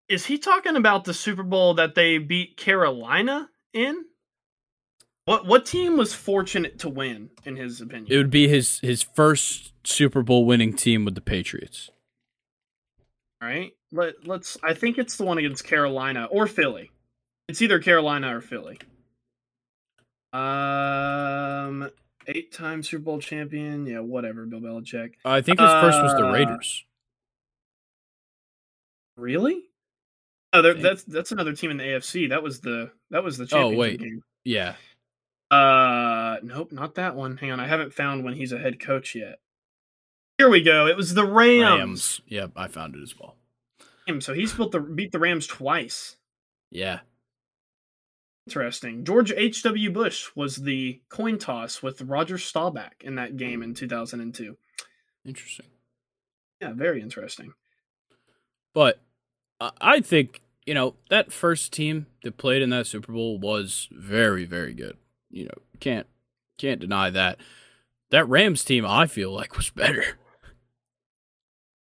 [0.10, 4.06] Is he talking about the Super Bowl that they beat Carolina in?
[5.26, 8.07] What what team was fortunate to win in his opinion?
[8.11, 11.91] It would be his his first Super Bowl winning team with the Patriots.
[13.41, 13.72] right?
[13.91, 14.57] Let let's.
[14.63, 16.91] I think it's the one against Carolina or Philly.
[17.47, 18.80] It's either Carolina or Philly.
[20.34, 21.89] Um,
[22.27, 23.85] eight-time Super Bowl champion.
[23.85, 24.45] Yeah, whatever.
[24.45, 25.15] Bill Belichick.
[25.26, 26.85] I think his first was the Uh, Raiders.
[29.18, 29.63] Really?
[30.53, 32.30] Oh, that's that's another team in the AFC.
[32.30, 33.99] That was the that was the Oh, championship wait.
[33.99, 34.23] game.
[34.43, 34.76] Yeah.
[35.49, 37.35] Uh, nope, not that one.
[37.38, 39.39] Hang on, I haven't found when he's a head coach yet.
[40.38, 40.88] Here we go.
[40.88, 41.61] It was the Rams.
[41.80, 42.22] Rams.
[42.27, 43.35] Yep, I found it as well.
[44.19, 46.17] So he's built the beat the Rams twice.
[46.69, 46.99] Yeah.
[48.47, 49.05] Interesting.
[49.05, 49.91] George H.W.
[49.91, 54.57] Bush was the coin toss with Roger Staubach in that game in 2002.
[55.25, 55.67] Interesting.
[56.59, 57.53] Yeah, very interesting.
[58.73, 58.99] But
[59.59, 64.45] I think, you know, that first team that played in that Super Bowl was very,
[64.45, 64.97] very good.
[65.29, 66.07] You know, can't
[66.57, 67.39] can't deny that.
[68.09, 70.17] That Rams team I feel like was better.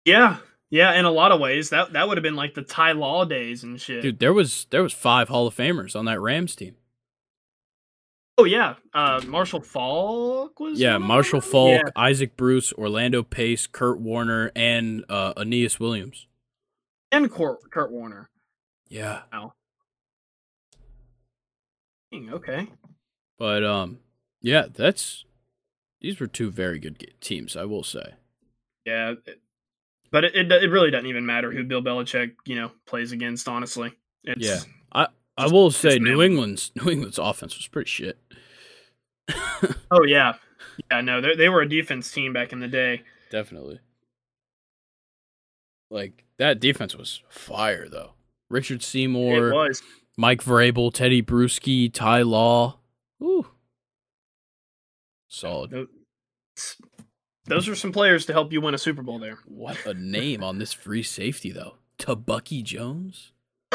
[0.04, 0.38] Yeah,
[0.70, 0.94] yeah.
[0.94, 3.62] In a lot of ways, that that would have been like the Ty Law days
[3.62, 4.02] and shit.
[4.02, 6.76] Dude, there was there was five Hall of Famers on that Rams team.
[8.40, 10.78] Oh yeah, uh, Marshall Faulk was.
[10.78, 11.40] Yeah, Marshall?
[11.40, 11.90] Faulk, Yeah.
[11.96, 16.28] Isaac Bruce, Orlando Pace, Kurt Warner, and uh, Aeneas Williams.
[17.10, 18.30] and Kurt, Kurt Warner.
[18.88, 19.22] Yeah.
[22.12, 22.68] Dang, Okay.
[23.38, 23.98] But um
[24.40, 25.24] yeah, that's
[26.00, 28.14] these were two very good teams, I will say.
[28.84, 29.14] Yeah,
[30.10, 33.48] but it, it it really doesn't even matter who Bill Belichick you know plays against.
[33.48, 33.92] Honestly,
[34.24, 34.58] it's, Yeah.
[34.92, 36.20] I Just- will say New.
[36.20, 38.18] England's New England's offense was pretty shit.
[39.90, 40.34] Oh yeah,
[40.90, 41.00] yeah.
[41.00, 43.02] No, they they were a defense team back in the day.
[43.30, 43.80] Definitely.
[45.90, 48.12] Like that defense was fire though.
[48.50, 49.82] Richard it Seymour, was.
[50.16, 52.78] Mike Vrabel, Teddy Bruschi, Ty Law.
[53.22, 53.46] Ooh.
[55.28, 55.86] Solid.
[57.48, 59.38] Tho- Those are some players to help you win a Super Bowl there.
[59.46, 61.74] What a name on this free safety though.
[61.98, 63.32] Tebucky Jones?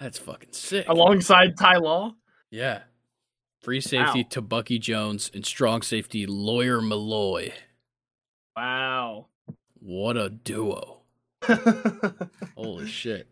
[0.00, 0.86] That's fucking sick.
[0.88, 2.14] Alongside Ty Law.
[2.50, 2.82] Yeah.
[3.62, 4.28] Free safety Wow.
[4.28, 7.52] Tebucky Jones and strong safety Lawyer Milloy.
[8.56, 9.26] Wow.
[9.78, 10.98] What a duo.
[12.56, 13.28] Holy shit.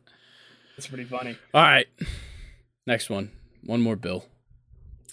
[0.76, 1.36] That's pretty funny.
[1.52, 1.86] All right.
[2.86, 3.30] Next one.
[3.64, 4.24] One more bill.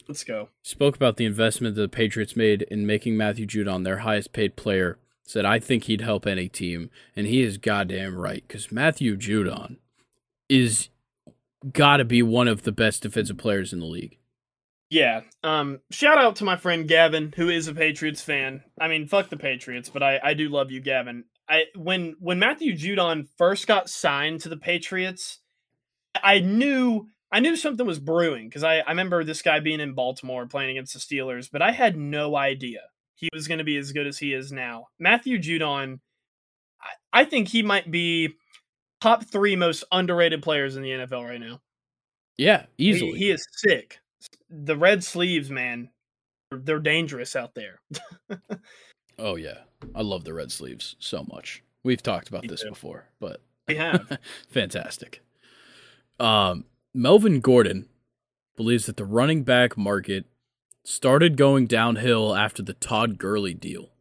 [0.07, 0.49] Let's go.
[0.63, 4.97] Spoke about the investment the Patriots made in making Matthew Judon their highest paid player.
[5.23, 6.89] Said, I think he'd help any team.
[7.15, 8.43] And he is goddamn right.
[8.47, 9.77] Because Matthew Judon
[10.47, 10.89] is
[11.73, 14.17] got to be one of the best defensive players in the league.
[14.89, 15.21] Yeah.
[15.43, 15.79] Um.
[15.91, 18.63] Shout out to my friend Gavin, who is a Patriots fan.
[18.79, 21.25] I mean, fuck the Patriots, but I I do love you, Gavin.
[21.49, 25.39] I when when Matthew Judon first got signed to the Patriots,
[26.23, 29.93] I knew I knew something was brewing because I I remember this guy being in
[29.93, 32.81] Baltimore playing against the Steelers, but I had no idea
[33.15, 34.87] he was going to be as good as he is now.
[34.99, 35.99] Matthew Judon,
[36.81, 38.35] I, I think he might be
[39.01, 41.59] top three most underrated players in the NFL right now.
[42.37, 43.17] Yeah, easily.
[43.17, 43.99] He, is sick.
[44.51, 45.89] The red sleeves, man,
[46.51, 47.81] they're- they're dangerous out there.
[49.19, 49.57] oh, yeah.
[49.95, 51.63] I love the red sleeves so much.
[51.83, 52.69] We've talked about Me this too.
[52.69, 54.19] before, but We have.
[54.49, 55.23] fantastic.
[56.19, 56.65] Um,
[56.97, 57.87] Melvin Gordon
[58.55, 60.25] believes that the running back market
[60.83, 63.91] started going downhill after the Todd Gurley deal.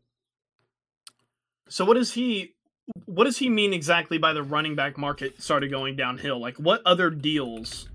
[1.69, 2.55] so what does he
[3.05, 6.41] what does he mean exactly by the running back market started going downhill?
[6.41, 7.91] Like what other deals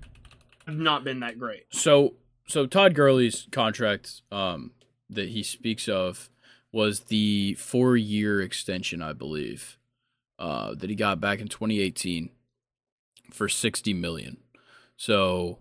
[0.66, 1.64] have not been that great?
[1.70, 2.14] So,
[2.46, 4.70] so Todd Gurley's contract um,
[5.10, 6.30] that he speaks of
[6.70, 9.78] was the four-year extension, I believe,
[10.38, 12.30] uh, that he got back in 2018
[13.32, 14.36] for 60 million.
[15.02, 15.58] So,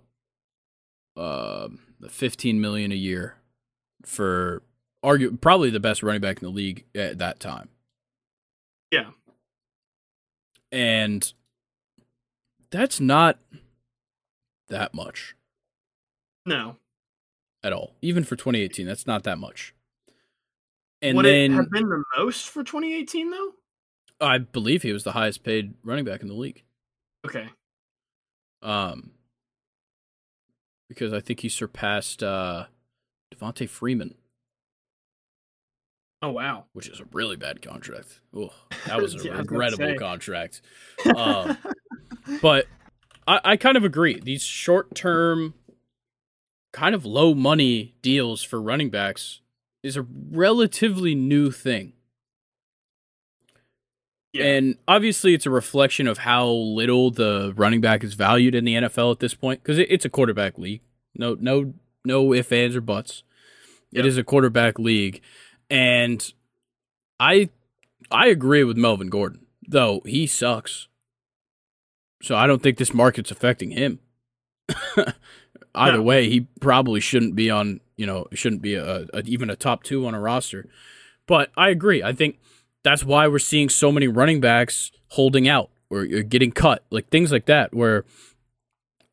[1.17, 3.37] um, 15 million a year
[4.05, 4.61] for
[5.01, 7.69] argue probably the best running back in the league at that time.
[8.91, 9.09] Yeah.
[10.71, 11.33] And
[12.69, 13.39] that's not
[14.69, 15.35] that much
[16.45, 16.77] No.
[17.63, 17.95] at all.
[18.03, 19.73] Even for 2018, that's not that much.
[21.01, 23.53] And Would then it have been the most for 2018 though?
[24.19, 26.61] I believe he was the highest paid running back in the league.
[27.25, 27.49] Okay.
[28.61, 29.09] Um,
[30.91, 32.65] because I think he surpassed uh,
[33.33, 34.15] Devonta Freeman,
[36.21, 36.65] Oh wow.
[36.73, 38.19] which is a really bad contract.
[38.35, 38.51] Ugh,
[38.85, 40.61] that was a Yeah, I was about to regrettable contract.
[41.15, 41.57] Um,
[42.41, 42.67] but
[43.25, 44.19] I, I kind of agree.
[44.19, 45.53] These short term,
[46.73, 49.39] kind of low money deals for running backs
[49.83, 51.93] is a relatively new thing.
[54.33, 54.45] Yeah.
[54.45, 58.75] And obviously, it's a reflection of how little the running back is valued in the
[58.75, 60.81] NFL at this point because it, it's a quarterback league.
[61.15, 61.73] No, no
[62.05, 63.23] no ifs, ands, or buts.
[63.93, 64.05] It Yep.
[64.05, 65.21] is a quarterback league,
[65.69, 66.33] and
[67.19, 67.49] I
[68.09, 70.87] I agree with Melvin Gordon, though he sucks.
[72.23, 73.99] So I don't think this market's affecting him.
[75.75, 76.03] Either No.
[76.03, 77.79] way, he probably shouldn't be on.
[77.97, 80.67] You know, shouldn't be a, a even a top two on a roster.
[81.27, 82.01] But I agree.
[82.01, 82.39] I think
[82.83, 87.09] that's why we're seeing so many running backs holding out or you're getting cut, like
[87.09, 87.73] things like that.
[87.73, 88.05] Where,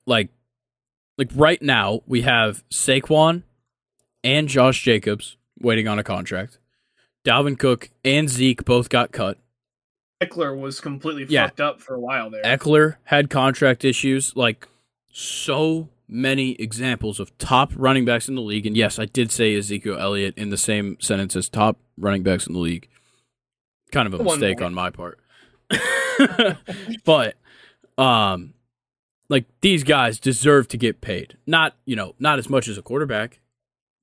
[0.07, 0.28] like,
[1.16, 3.43] like right now we have Saquon
[4.24, 6.59] and Josh Jacobs waiting on a contract.
[7.24, 9.39] Dalvin Cook and Zeke both got cut.
[10.23, 11.47] Ekeler was completely Yeah.
[11.47, 12.43] fucked up for a while there.
[12.43, 14.35] Ekeler had contract issues.
[14.35, 14.66] Like
[15.12, 18.66] so many examples of top running backs in the league.
[18.66, 22.47] And yes, I did say Ezekiel Elliott in the same sentence as top running backs
[22.47, 22.89] in the league.
[23.93, 24.66] Kind of a One mistake more.
[24.66, 25.19] on my part.
[27.05, 27.36] but
[27.97, 28.55] um
[29.28, 31.36] like these guys deserve to get paid.
[31.47, 33.40] Not, you know, not as much as a quarterback,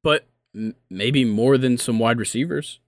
[0.03, 2.79] but m- maybe more than some wide receivers.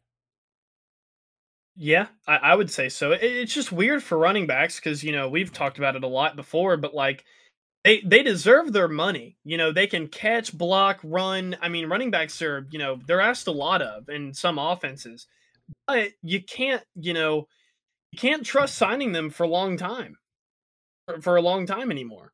[1.76, 3.12] Yeah, I, I would say so.
[3.12, 6.08] It, it's just weird for running backs because you know we've talked about it a
[6.08, 7.24] lot before, but like
[7.84, 9.38] they they deserve their money.
[9.44, 11.56] You know they can catch, block, run.
[11.62, 15.28] I mean, running backs are you know they're asked a lot of in some offenses,
[15.86, 17.48] but you can't you know
[18.12, 20.18] you can't trust signing them for a long time
[21.08, 22.32] for, for a long time anymore.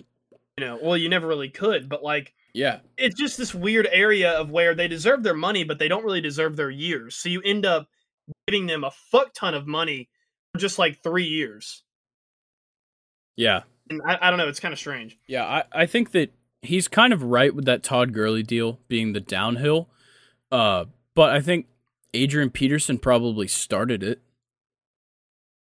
[0.58, 2.80] You know, well you never really could, but like Yeah.
[2.98, 6.22] it's just this weird area of where they deserve their money, but they don't really
[6.22, 7.16] deserve their years.
[7.16, 7.88] So you end up
[8.48, 10.10] giving them a fuck ton of money
[10.54, 11.84] for just like three years.
[13.36, 13.62] Yeah.
[13.90, 15.18] And I, I don't know, it's kind of strange.
[15.28, 16.32] Yeah, I, I think that
[16.62, 19.90] he's kind of right with that Todd Gurley deal being the downhill.
[20.52, 20.86] Uh,
[21.16, 21.66] but I think
[22.14, 24.22] Adrian Peterson probably started it.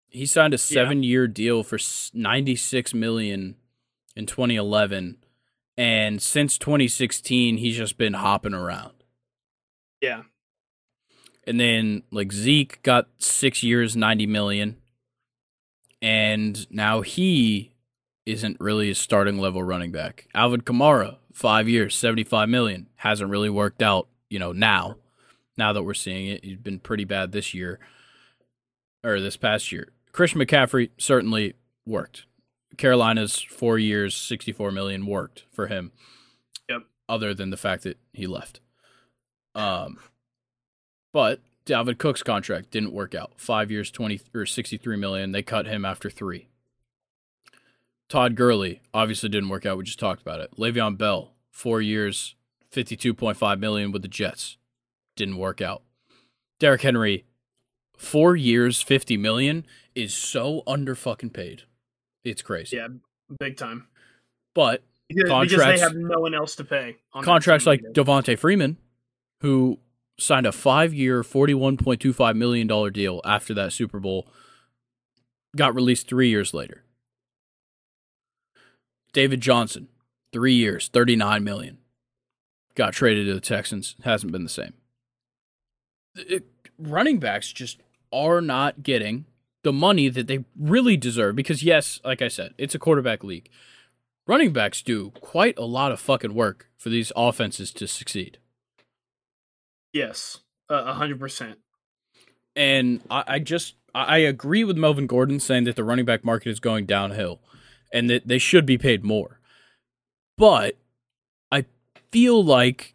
[0.09, 1.77] He signed a seven-year deal for
[2.13, 3.55] ninety-six million
[4.15, 5.17] in 2011,
[5.77, 8.93] and since 2016, he's just been hopping around.
[10.01, 10.23] Yeah.
[11.45, 14.77] And then like Zeke got six years, 90 million,
[16.01, 17.73] and now he
[18.25, 20.27] isn't really a starting level running back.
[20.33, 24.97] Alvin Kamara, five years, 75 million, hasn't really worked out, you know, now.
[25.57, 27.79] Now that we're seeing it, he's been pretty bad this year
[29.03, 29.89] or this past year.
[30.11, 31.53] Christian McCaffrey certainly
[31.85, 32.25] worked.
[32.77, 35.91] Carolina's four years, 64 million worked for him.
[36.69, 36.83] Yep.
[37.07, 38.59] Other than the fact that he left.
[39.53, 39.99] Um,
[41.13, 43.33] but Dalvin Cook's contract didn't work out.
[43.37, 45.31] Five years, 20 or 63 million.
[45.31, 46.49] They cut him after three.
[48.07, 49.77] Todd Gurley obviously didn't work out.
[49.77, 50.51] We just talked about it.
[50.57, 52.35] Le'Veon Bell, four years,
[52.71, 54.57] 52.5 million with the Jets.
[55.15, 55.81] Didn't work out.
[56.59, 57.25] Derrick Henry,
[57.97, 61.63] four years, 50 million is so under fucking paid.
[62.23, 62.77] It's crazy.
[62.77, 62.87] Yeah,
[63.39, 63.87] big time.
[64.53, 66.97] But Because, because they have no one else to pay.
[67.13, 67.91] on contracts like either.
[68.03, 68.77] Devonta Freeman,
[69.41, 69.79] who
[70.17, 74.27] signed a five-year, forty-one point two five million dollar deal after that Super Bowl,
[75.55, 76.83] got released three years later.
[79.13, 79.87] David Johnson,
[80.33, 81.77] three years, thirty-nine million,
[82.75, 83.95] got traded to the Texans.
[84.03, 84.73] Hasn't been the same.
[86.15, 86.47] It-
[86.77, 87.79] running backs just
[88.11, 89.25] are not getting
[89.63, 93.49] the money that they really deserve because yes, like I said, it's a quarterback league
[94.27, 98.37] running backs do quite a lot of fucking work for these offenses to succeed.
[99.93, 100.39] Yes,
[100.69, 101.59] a hundred percent.
[102.55, 106.25] And I, I just I I agree with Melvin Gordon saying that the running back
[106.25, 107.39] market is going downhill
[107.93, 109.39] and that they should be paid more.
[110.37, 110.75] But
[111.51, 111.65] I
[112.11, 112.94] feel like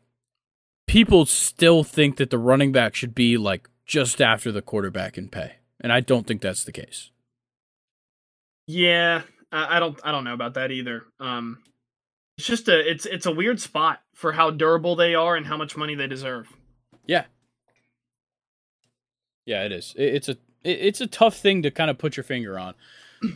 [0.90, 5.28] people still think that the running back should be like just after the quarterback in
[5.28, 5.52] pay.
[5.80, 7.10] And I don't think that's the case.
[8.66, 9.22] Yeah,
[9.52, 11.04] I, don't I don't know about that either.
[11.20, 11.58] Um,
[12.36, 15.56] it's just a it's it's a weird spot for how durable they are and how
[15.56, 16.48] much money they deserve.
[17.06, 17.24] Yeah.
[19.46, 19.94] Yeah, it is.
[19.96, 20.32] It, it's a
[20.64, 22.74] it, it's a tough thing to kind of put your finger on.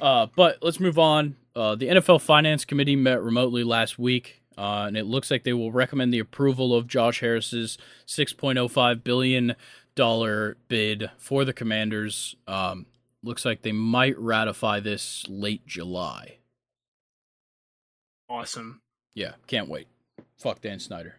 [0.01, 1.37] Uh, but let's move on.
[1.55, 5.53] Uh, the NFL Finance Committee met remotely last week, uh, and it looks like they
[5.53, 9.57] will recommend the approval of Josh Harris's six point oh five billion
[9.95, 12.37] dollar bid for the Commanders.
[12.47, 12.87] Um,
[13.23, 16.39] looks like they might ratify this late July.
[18.29, 18.81] Awesome.
[19.15, 19.87] Yeah, can't wait.
[20.39, 21.17] Fuck Dan Snyder.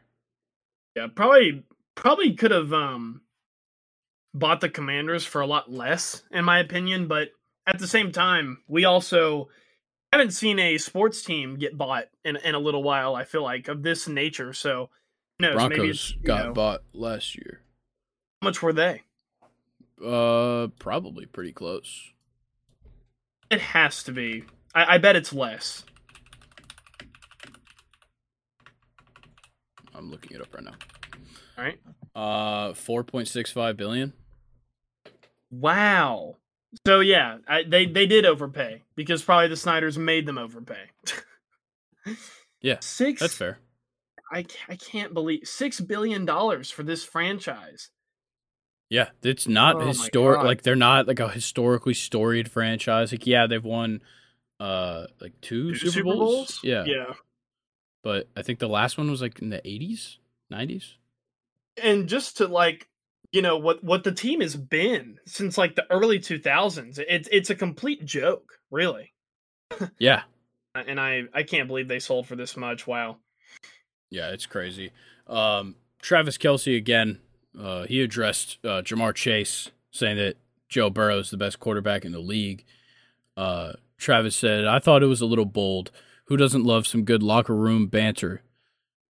[0.95, 1.63] Yeah, probably
[1.95, 3.21] probably could have um
[4.33, 7.29] bought the commanders for a lot less, in my opinion, but
[7.65, 9.47] at the same time, we also
[10.15, 13.67] haven't seen a sports team get bought in, in a little while, I feel like,
[13.67, 14.53] of this nature.
[14.53, 14.89] So
[15.39, 17.61] no, Broncos got know, bought last year.
[18.41, 19.01] how much were they?
[20.03, 22.11] Uh, probably pretty close.
[23.49, 24.43] It has to be.
[24.73, 25.83] I, I bet it's less.
[29.93, 30.75] I'm looking it up right now.
[31.57, 31.79] All right.
[32.13, 34.13] Uh, four point six five billion.
[35.51, 36.35] Wow.
[36.85, 40.89] So yeah, I, they they did overpay because probably the Snyders made them overpay.
[42.61, 43.21] Yeah, six.
[43.21, 43.59] That's fair.
[44.31, 47.89] I I can't believe six billion dollars for this franchise.
[48.89, 50.43] Yeah, it's not Oh historic.
[50.43, 53.11] Like they're not like a historically storied franchise.
[53.11, 54.01] Like yeah, they've won
[54.59, 56.59] uh like two, Two Super, Bowls?
[56.63, 57.13] Yeah, Yeah.
[58.03, 60.17] but I think the last one was like in the 80s,
[60.51, 60.93] 90s.
[61.81, 62.87] And just to like,
[63.35, 66.99] you know what what the team has been since like the early two thousands.
[66.99, 69.13] It's it's a complete joke, really.
[69.99, 70.23] Yeah,
[70.75, 72.85] And I I can't believe they sold for this much.
[72.85, 73.17] Wow.
[74.09, 74.91] yeah, it's crazy.
[75.27, 77.19] Um, Travis Kelce again.
[77.57, 80.35] Uh, he addressed uh, Ja'Marr Chase, saying that
[80.67, 82.65] Joe Burrow is the best quarterback in the league.
[83.37, 85.91] Uh, Travis said, "I thought it was a little bold.
[86.25, 88.41] Who doesn't love some good locker room banter?"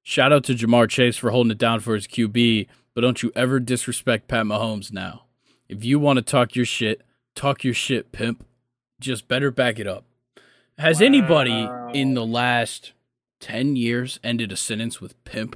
[0.03, 3.31] Shout out to Ja'Marr Chase for holding it down for his QB, but don't you
[3.35, 5.23] ever disrespect Pat Mahomes now.
[5.69, 7.01] If you want to talk your shit,
[7.35, 8.45] talk your shit, pimp.
[8.99, 10.05] Just better back it up.
[10.77, 12.93] Has anybody in the last
[13.39, 15.55] 10 years ended a sentence with pimp?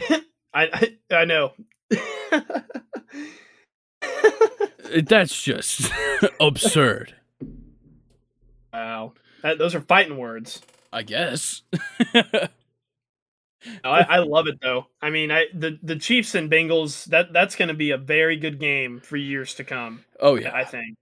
[0.10, 0.22] I
[0.54, 1.52] I, I know.
[5.06, 5.90] That's just
[6.40, 7.14] absurd,
[8.72, 9.14] wow.
[9.42, 10.60] That, those are fighting words.
[10.92, 11.62] I guess.
[13.84, 14.86] I, I love it though.
[15.00, 18.36] I mean, I the the Chiefs and Bengals that that's going to be a very
[18.36, 20.04] good game for years to come.
[20.20, 20.52] oh, yeah.
[20.54, 20.96] I think.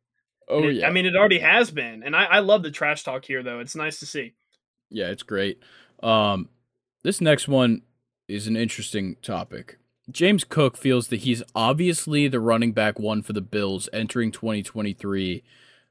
[0.49, 0.89] Oh, it- yeah.
[0.89, 3.61] I mean, it already has been, and I, I love the trash talk here though.
[3.61, 4.35] It's nice to see.
[4.91, 5.61] Yeah, it's great.
[6.03, 6.49] Um,
[7.03, 7.82] this next one
[8.28, 9.78] is an interesting topic.
[10.11, 15.45] James Cook feels that he's obviously the running back one for the Bills entering 2023,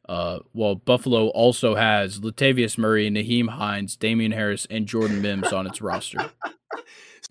[0.09, 5.67] uh, while Buffalo also has Latavius Murray, Nyheim Hines, Damien Harris, and Jordan Mims on
[5.67, 6.31] its roster.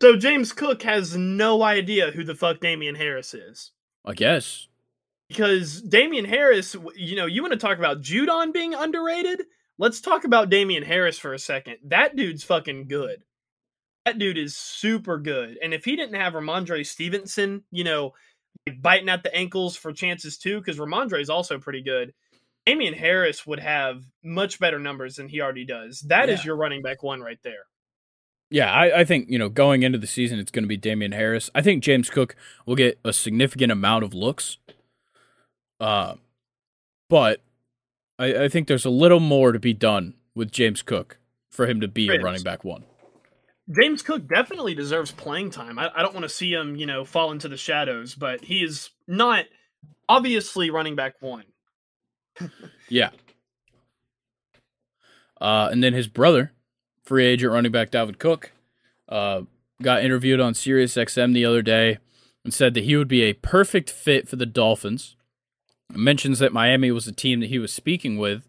[0.00, 3.72] So James Cook has no idea who the fuck Damien Harris is.
[4.04, 4.68] I guess.
[5.28, 9.42] Because Damien Harris, you know, you want to talk about Judon being underrated?
[9.76, 11.78] Let's talk about Damien Harris for a second.
[11.84, 13.24] That dude's fucking good.
[14.04, 15.58] That dude is super good.
[15.62, 18.12] And if he didn't have Rhamondre Stevenson, you know,
[18.68, 22.14] like biting at the ankles for chances too, because Rhamondre is also pretty good.
[22.68, 26.00] Damien Harris would have much better numbers than he already does.
[26.02, 26.46] That is Yeah.
[26.46, 27.64] your running back one right there.
[28.50, 31.12] Yeah, I, I think, you know, going into the season, it's going to be Damien
[31.12, 31.50] Harris.
[31.54, 32.34] I think James Cook
[32.64, 34.56] will get a significant amount of looks.
[35.80, 36.14] Uh,
[37.10, 37.40] but
[38.18, 41.18] I, I think there's a little more to be done with James Cook
[41.50, 42.84] for him to be a running back one.
[43.80, 45.78] James Cook definitely deserves playing time.
[45.78, 48.62] I, I don't want to see him, you know, fall into the shadows, but he
[48.62, 49.44] is not
[50.08, 51.44] obviously running back one.
[52.88, 53.10] Yeah.
[55.40, 56.52] Uh, and then his brother,
[57.04, 58.52] free agent running back Dalvin Cook,
[59.08, 59.42] uh,
[59.80, 61.98] got interviewed on Sirius XM the other day
[62.44, 65.16] and said that he would be a perfect fit for the Dolphins.
[65.92, 68.46] Mentions that Miami was the team that he was speaking with.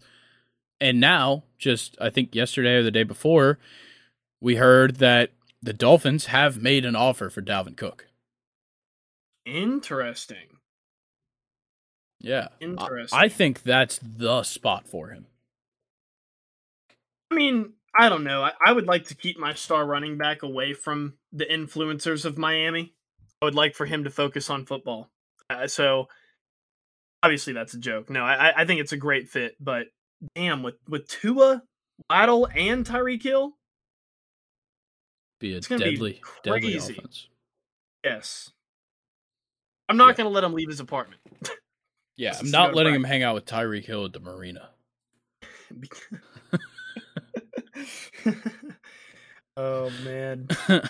[0.82, 3.60] And now, just I think yesterday or the day before,
[4.42, 8.08] we heard that the Dolphins have made an offer for Dalvin Cook.
[9.46, 10.49] Interesting.
[12.20, 12.48] Yeah.
[12.62, 13.20] I- Interesting.
[13.20, 15.28] I think that's the spot for him.
[17.32, 18.44] I mean, I don't know.
[18.44, 22.38] I, I would like to keep my star running back away from the influencers of
[22.38, 22.94] Miami.
[23.42, 25.10] I would like for him to focus on football.
[25.50, 26.08] Uh, so
[27.24, 28.10] obviously that's a joke.
[28.10, 29.88] No, I, I- I think it's a great fit, but
[30.36, 31.64] damn, with with Tua,
[32.10, 33.54] Waddle, and Tyreek Hill,
[35.40, 37.28] Be a It's gonna be deadly, deadly offense.
[38.04, 38.52] yes.
[39.88, 40.14] I'm not Yeah.
[40.18, 41.22] going to let him leave his apartment.
[42.20, 44.72] Yeah, I'm not letting him hang out with Tyreek Hill at the marina.
[49.56, 50.50] oh man.
[50.68, 50.82] All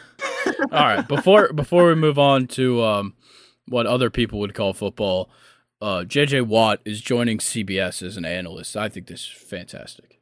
[0.72, 3.14] right, before before we move on to um,
[3.68, 5.30] what other people would call football,
[5.82, 8.76] uh, JJ Watt is joining CBS as an analyst.
[8.76, 10.20] I think this is fantastic.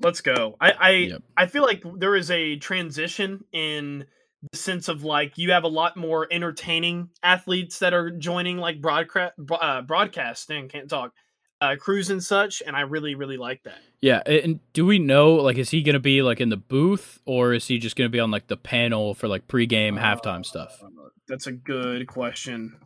[0.00, 0.56] Let's go.
[0.58, 1.22] I I, Yep.
[1.36, 4.06] I feel like there is a transition in
[4.50, 8.80] the sense of like you have a lot more entertaining athletes that are joining like
[8.80, 11.12] broadcast uh, broadcasting can't talk
[11.60, 13.78] uh, crews and such, and I really really like that.
[14.00, 17.20] Yeah, and do we know like is he going to be like in the booth
[17.26, 20.44] or is he just going to be on like the panel for like pregame, halftime
[20.44, 20.82] stuff?
[20.82, 22.76] Uh, That's a good question.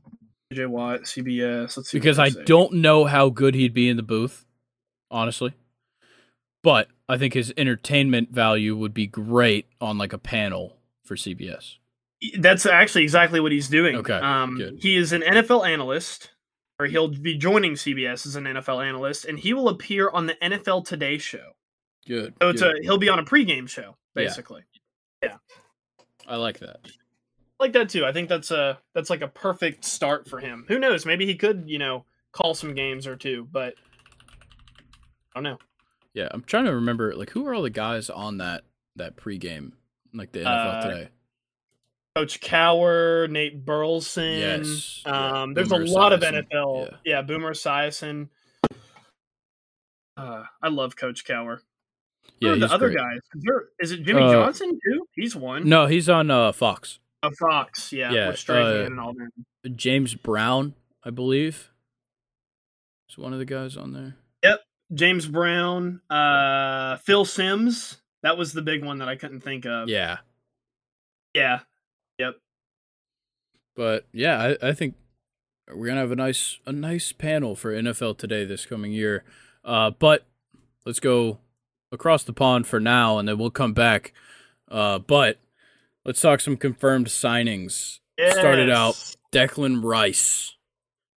[0.52, 1.76] JJ Watt, CBS.
[1.76, 1.98] Let's see.
[1.98, 2.42] Because I say.
[2.44, 4.44] don't know how good he'd be in the booth,
[5.10, 5.54] honestly.
[6.62, 10.73] But I think his entertainment value would be great on like a panel
[11.04, 11.76] for CBS.
[12.38, 13.96] That's actually exactly what he's doing.
[13.96, 14.78] Okay, Um, good.
[14.80, 16.30] he is an NFL analyst,
[16.78, 20.34] or he'll be joining CBS as an NFL analyst, and he will appear on the
[20.42, 21.52] NFL Today show.
[22.06, 22.34] Good.
[22.40, 22.78] So it's good.
[22.78, 24.62] a he'll be on a pregame show, basically.
[25.22, 25.36] Yeah.
[25.38, 25.40] basically.
[26.26, 26.78] I like that.
[26.84, 28.04] I like that too.
[28.06, 30.64] I think that's a that's like a perfect start for him.
[30.68, 31.04] Who knows?
[31.06, 33.74] Maybe he could, you know, call some games or two, but
[35.34, 35.58] I don't know.
[36.14, 38.62] Yeah, I'm trying to remember like who are all the guys on that
[38.96, 39.72] that pregame
[40.14, 41.08] like the NFL Uh, today.
[42.16, 44.38] Coach Cowher, Nate Burleson.
[44.38, 46.86] Yes, yeah, Um, there's Boomer a lot of NFL.
[46.86, 46.96] yeah.
[47.04, 48.28] Yeah, Boomer Esiason.
[50.16, 51.58] Uh, I love Coach Cowher.
[52.40, 52.98] Yeah, the other great.
[52.98, 53.20] guys?
[53.80, 55.06] Is, it Jimmy Uh, Johnson too?
[55.14, 55.68] He's one.
[55.68, 56.98] No, he's on uh, Fox.
[57.22, 59.30] A Fox, yeah, Yeah, uh, and all them.
[59.76, 61.70] James Brown, I believe.
[63.08, 64.16] Is one of the guys on there.
[64.42, 64.60] Yep,
[64.92, 67.96] James Brown, uh, Phil Simms.
[68.24, 69.90] That was the big one that I couldn't think of.
[69.90, 70.18] Yeah,
[71.34, 71.60] yeah,
[72.18, 72.36] yep.
[73.76, 74.94] but yeah, I, I think
[75.70, 79.24] we're gonna have a nice a nice panel for NFL today this coming year.
[79.62, 80.26] Uh, but
[80.86, 81.38] let's go
[81.92, 84.14] across the pond for now, and then we'll come back.
[84.70, 85.38] Uh, but
[86.06, 88.00] let's talk some confirmed signings.
[88.30, 88.94] Started out
[89.32, 90.56] Declan Rice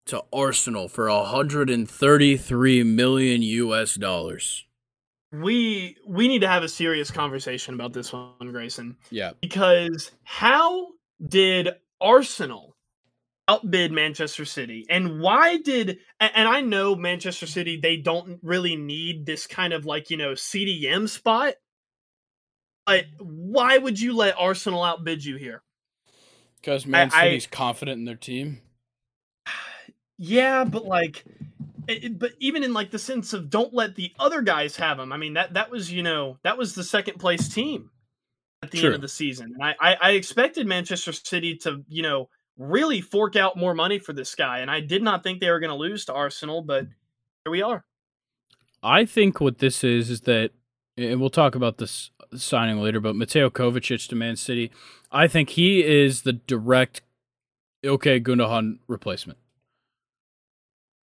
[0.07, 4.65] to Arsenal for 133 million US dollars.
[5.31, 8.97] We we need to have a serious conversation about this one, Grayson.
[9.09, 9.31] Yeah.
[9.41, 10.87] because how
[11.27, 11.69] did
[11.99, 12.75] Arsenal
[13.47, 14.85] outbid Manchester City?
[14.89, 19.85] And why did and I know Manchester City they don't really need this kind of
[19.85, 21.55] like, you know, CDM spot.
[22.85, 25.63] But why would you let Arsenal outbid you here?
[26.61, 28.61] Because Man I- City's confident in their team.
[30.17, 31.25] Yeah, but like
[31.87, 35.11] it- but even in like the sense of don't let the other guys have them.
[35.11, 37.89] I mean that that was, you know, that was the second place team
[38.63, 38.87] at the True.
[38.87, 39.53] end of the season.
[39.53, 43.99] And I, I I expected Manchester City to, you know, really fork out more money
[43.99, 44.59] for this guy.
[44.59, 46.85] And I did not think they were going to lose to Arsenal, but
[47.43, 47.83] here we are.
[48.81, 50.51] I think what this is is that,
[50.95, 54.71] and we'll talk about this signing later, but Mateo Kovacic to Man City,
[55.11, 57.01] I think he is the direct
[57.83, 59.37] okay Gundogan replacement.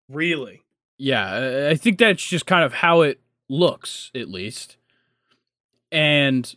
[0.09, 0.63] Really?
[0.99, 4.77] Yeah, I- think that's just kind of how it looks, at least.
[5.91, 6.55] And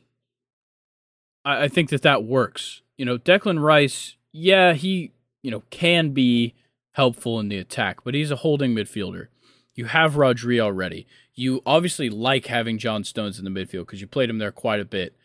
[1.46, 2.82] I, I think that that works.
[2.98, 5.12] You know, Declan Rice, yeah, he,
[5.44, 6.54] you know, can be
[6.94, 9.28] helpful in the attack, but he's a holding midfielder.
[9.76, 11.08] You have Rodri already.
[11.34, 14.80] You obviously like having John Stones in the midfield because you played him there quite
[14.82, 15.16] a bit.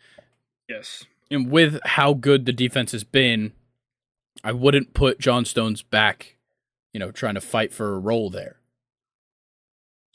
[0.69, 1.05] Yes.
[1.31, 3.53] And with how good the defense has been,
[4.45, 6.37] I wouldn't put John Stones back,
[6.93, 8.61] you know, trying to fight for a role there.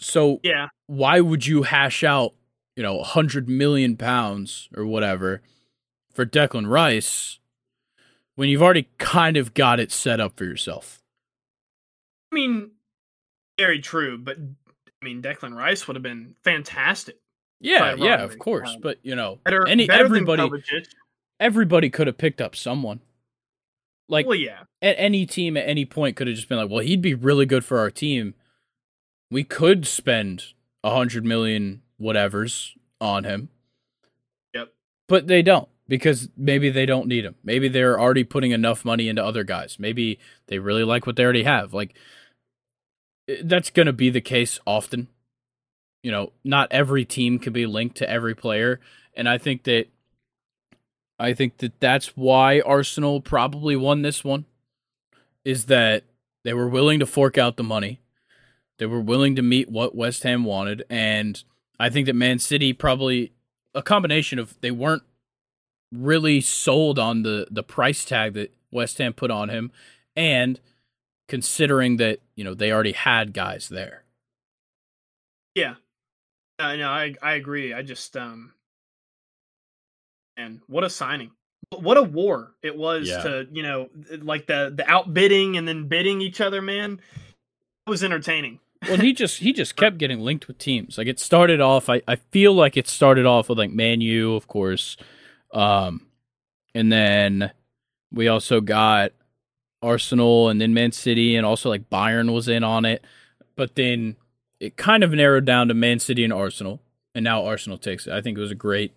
[0.01, 0.67] So Yeah.
[0.87, 2.33] why would you hash out,
[2.75, 5.41] you know, a hundred million pounds or whatever
[6.13, 7.39] for Declan Rice
[8.35, 11.01] when you've already kind of got it set up for yourself?
[12.31, 12.71] I mean,
[13.57, 14.37] very true, but
[15.01, 17.17] I mean Declan Rice would have been fantastic.
[17.59, 18.71] Yeah, yeah, of course.
[18.73, 20.49] um, But you know, Better, any better everybody
[21.39, 23.01] everybody could have picked up someone.
[24.09, 24.63] Like well, yeah.
[24.81, 27.45] a- any team at any point could have just been like, well, he'd be really
[27.45, 28.33] good for our team.
[29.31, 30.43] We could spend
[30.83, 33.49] a hundred million whatevers on him.
[34.53, 34.73] Yep.
[35.07, 37.35] But they don't because maybe they don't need him.
[37.43, 39.77] Maybe they're already putting enough money into other guys.
[39.79, 41.73] Maybe they really like what they already have.
[41.73, 41.95] Like
[43.27, 45.07] eh, that's going to be the case often.
[46.03, 48.79] You know, not every team can be linked to every player,
[49.13, 49.87] and I think that
[51.19, 54.45] I think that that's why Arsenal probably won this one
[55.45, 56.03] is that
[56.43, 58.00] they were willing to fork out the money.
[58.81, 61.43] They were willing to meet what West Ham wanted and
[61.79, 63.31] I think that Man City probably
[63.75, 65.03] a combination of they weren't
[65.91, 69.71] really sold on the the price tag that West Ham put on him
[70.15, 70.59] and
[71.27, 74.03] considering that, you know, they already had guys there.
[75.53, 75.75] Yeah.
[76.57, 76.89] I know.
[76.89, 77.75] I I agree.
[77.75, 78.53] I just um.
[80.37, 81.29] And what a signing!
[81.69, 83.21] What a war it was Yeah.
[83.21, 83.89] to you know
[84.21, 86.63] like the the outbidding and then bidding each other.
[86.63, 86.99] Man,
[87.85, 88.59] it was entertaining.
[88.87, 90.97] Well, he just he just kept getting linked with teams.
[90.97, 94.35] Like it started off, I, I feel like it started off with like Man U,
[94.35, 94.97] of course,
[95.53, 96.07] um,
[96.73, 97.51] and then
[98.11, 99.11] we also got
[99.81, 103.03] Arsenal, and then Man City, and also like Bayern was in on it.
[103.55, 104.15] But then
[104.59, 106.81] it kind of narrowed down to Man City and Arsenal,
[107.13, 108.13] and now Arsenal takes it.
[108.13, 108.93] I think it was a great,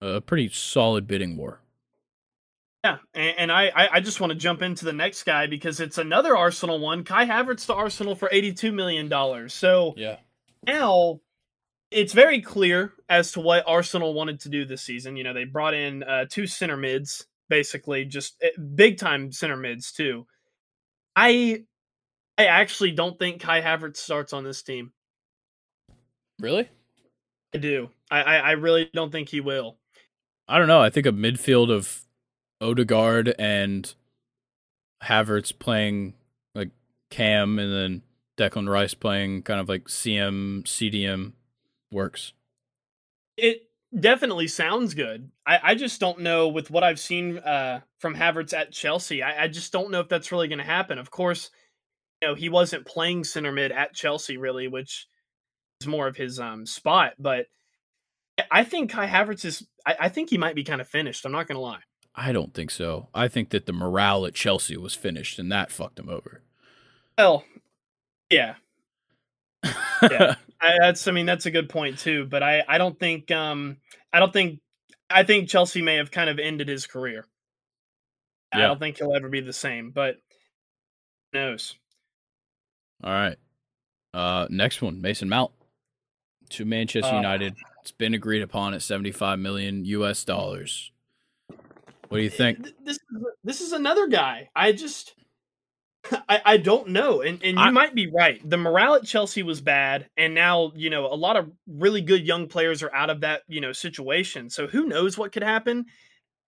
[0.00, 1.60] a pretty solid bidding war.
[2.84, 5.98] Yeah, and, and I I just want to jump into the next guy because it's
[5.98, 7.04] another Arsenal one.
[7.04, 9.52] Kai Havertz to Arsenal for eighty two million dollars.
[9.52, 10.16] So Yeah,
[10.66, 11.20] now
[11.90, 15.16] it's very clear as to what Arsenal wanted to do this season.
[15.16, 19.56] You know, they brought in uh, two center mids, basically, just eh, big time center
[19.56, 20.26] mids too.
[21.14, 21.64] I
[22.38, 24.92] I actually don't think Kai Havertz starts on this team.
[26.38, 26.68] really?
[27.54, 27.90] I do.
[28.10, 29.76] I I, I really don't think he will.
[30.48, 30.80] I don't know.
[30.80, 32.02] I think a midfield of
[32.60, 33.94] Odegaard and
[35.02, 36.14] Havertz playing
[36.54, 36.70] like
[37.10, 38.02] Cam and then
[38.36, 41.32] Declan Rice playing kind of like CM CDM
[41.90, 42.32] works.
[43.36, 43.62] It
[43.98, 45.30] definitely sounds good.
[45.46, 49.22] I, I just don't know with what I've seen uh, from Havertz at Chelsea.
[49.22, 50.98] I, I just don't know if that's really going to happen.
[50.98, 51.50] Of course,
[52.20, 55.06] you know he wasn't playing center mid at Chelsea really, which
[55.80, 57.14] is more of his um, spot.
[57.18, 57.46] But
[58.50, 59.66] I think Kai Havertz is.
[59.86, 61.24] I, I think he might be kind of finished.
[61.24, 61.80] I'm not going to lie.
[62.14, 63.08] I don't think so.
[63.14, 66.42] I think that the morale at Chelsea was finished, and that fucked him over.
[67.16, 67.44] Well,
[68.30, 68.54] yeah,
[70.02, 70.36] yeah.
[70.60, 71.06] I, that's.
[71.06, 72.26] I mean, that's a good point too.
[72.26, 73.30] But I, I don't think.
[73.30, 73.76] Um,
[74.12, 74.60] I don't think.
[75.08, 77.26] I think Chelsea may have kind of ended his career.
[78.54, 78.64] Yeah.
[78.64, 79.90] I don't think he'll ever be the same.
[79.90, 80.16] But
[81.32, 81.76] knows.
[83.02, 83.36] All right.
[84.12, 85.52] Uh, next one, Mason Mount
[86.50, 87.54] to Manchester uh, United.
[87.82, 90.90] It's been agreed upon at 75 million US dollars.
[92.10, 92.66] What do you eh, think?
[92.84, 92.98] This
[93.44, 94.50] this is another guy.
[94.54, 95.14] I just
[96.28, 97.20] I, I don't know.
[97.20, 98.40] And and you I, might be right.
[98.48, 102.26] The morale at Chelsea was bad, and now, you know, a lot of really good
[102.26, 104.50] young players are out of that, you know, situation.
[104.50, 105.86] So who knows what could happen?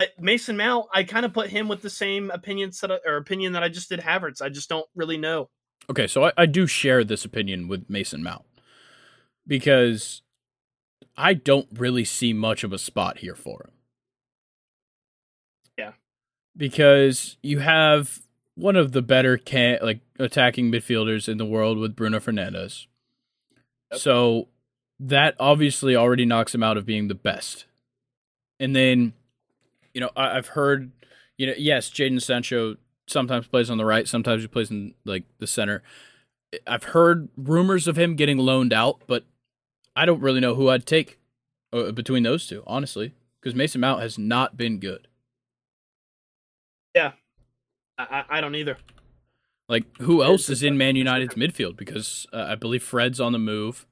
[0.00, 3.16] Eh, Mason Mount, I kind of put him with the same opinions that I, or
[3.16, 4.42] opinion that I just did Havertz.
[4.42, 5.48] I just don't really know.
[5.88, 8.44] Okay, so I, I do share this opinion with Mason Mount
[9.46, 10.22] because
[11.16, 13.72] I don't really see much of a spot here for him.
[16.56, 18.20] Because you have
[18.54, 22.86] one of the better can like attacking midfielders in the world with Bruno Fernandes.
[23.90, 24.00] Yep.
[24.00, 24.48] So
[25.00, 27.66] that obviously already knocks him out of being the best.
[28.60, 29.14] And then,
[29.94, 30.92] you know, I, have heard,
[31.36, 32.76] you know, yes, Jaden Sancho
[33.08, 35.82] sometimes plays on the right, sometimes he plays in like the center.
[36.66, 39.24] I've heard rumors of him getting loaned out, but
[39.96, 41.18] I don't really know who I'd take
[41.72, 45.08] uh, between those two, honestly, because Mason Mount has not been good.
[46.94, 47.12] Yeah,
[47.98, 48.76] I, I don't either.
[49.68, 51.76] Like, who else is in Man United's midfield?
[51.76, 53.86] Because uh, I believe Fred's on the move.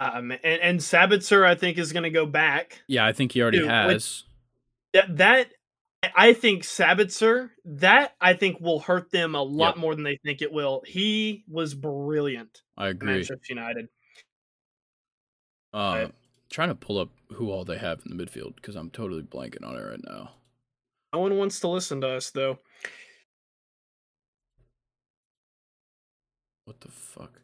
[0.00, 2.82] Um, and, and Sabitzer, I think, is going to go back.
[2.86, 4.24] Yeah, I think he already Dude, has.
[4.92, 5.48] That, that
[6.14, 9.78] I think Sabitzer, that I think will hurt them a lot yep.
[9.78, 10.82] more than they think it will.
[10.86, 12.62] He was brilliant.
[12.76, 13.12] I agree.
[13.12, 13.88] Manchester United.
[15.72, 16.08] Uh,
[16.50, 19.66] trying to pull up who all they have in the midfield because I'm totally blanking
[19.66, 20.32] on it right now.
[21.16, 22.58] No one wants to listen to us though.
[26.66, 27.40] What the fuck?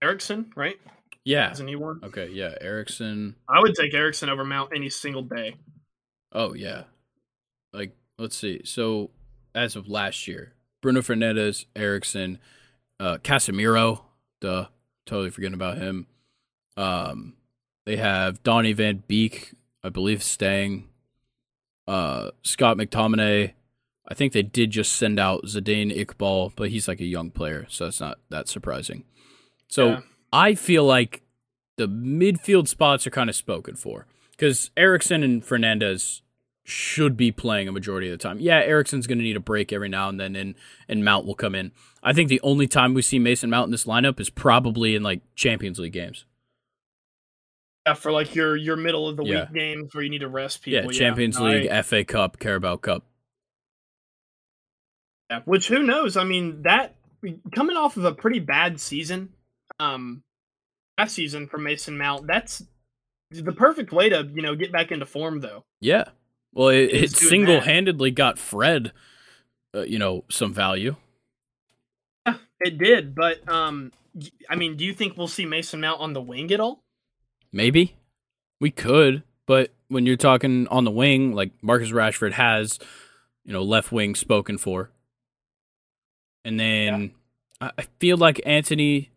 [0.00, 0.76] Eriksen, right?
[1.24, 1.50] Yeah.
[1.50, 1.98] Isn't he one?
[2.04, 2.54] Okay, yeah.
[2.60, 3.34] Eriksen.
[3.48, 5.56] I would take Eriksen over Mount any single day.
[6.30, 6.84] Oh yeah.
[7.72, 8.60] Like, let's see.
[8.64, 9.10] So
[9.56, 12.38] as of last year, Bruno Fernandes, Eriksen,
[13.00, 14.02] uh, Casemiro,
[14.40, 14.66] duh,
[15.04, 16.06] totally forgetting about him.
[16.76, 17.34] Um,
[17.86, 19.50] they have Donny Van Beek,
[19.82, 20.89] I believe, staying.
[21.90, 23.54] Uh, Scott McTominay.
[24.06, 27.66] I think they did just send out Zidane Iqbal, but he's like a young player,
[27.68, 29.02] so that's not that surprising.
[29.66, 30.00] So yeah.
[30.32, 31.22] I feel like
[31.78, 36.20] the midfield spots are kind of spoken for because Eriksen and Fernandes
[36.62, 38.38] should be playing a majority of the time.
[38.38, 40.54] Yeah, Eriksen's going to need a break every now and then, and
[40.88, 41.72] and Mount will come in.
[42.04, 45.02] I think the only time we see Mason Mount in this lineup is probably in
[45.02, 46.24] like Champions League games.
[47.86, 49.40] Yeah, for like your your middle of the yeah.
[49.40, 50.92] week games where you need to rest people.
[50.92, 51.46] Yeah, Champions yeah.
[51.46, 53.04] League, I, FA Cup, Carabao Cup.
[55.30, 56.16] Yeah, which who knows?
[56.16, 56.96] I mean, that
[57.54, 59.30] coming off of a pretty bad season,
[59.78, 60.22] um,
[60.98, 62.62] last season for Mason Mount, that's
[63.30, 65.64] the perfect way to you know get back into form, though.
[65.80, 66.04] Yeah,
[66.52, 68.92] well, it, it single handedly got Fred,
[69.74, 70.96] uh, you know, some value.
[72.26, 73.92] Yeah, it did, but um,
[74.48, 76.82] I mean, do you think we'll see Mason Mount on the wing at all?
[77.52, 77.96] Maybe
[78.60, 82.78] we could, but when you're talking on the wing, like Marcus Rashford has,
[83.44, 84.90] you know, left wing spoken for,
[86.44, 87.12] and then
[87.60, 87.70] yeah.
[87.76, 89.10] I feel like Antony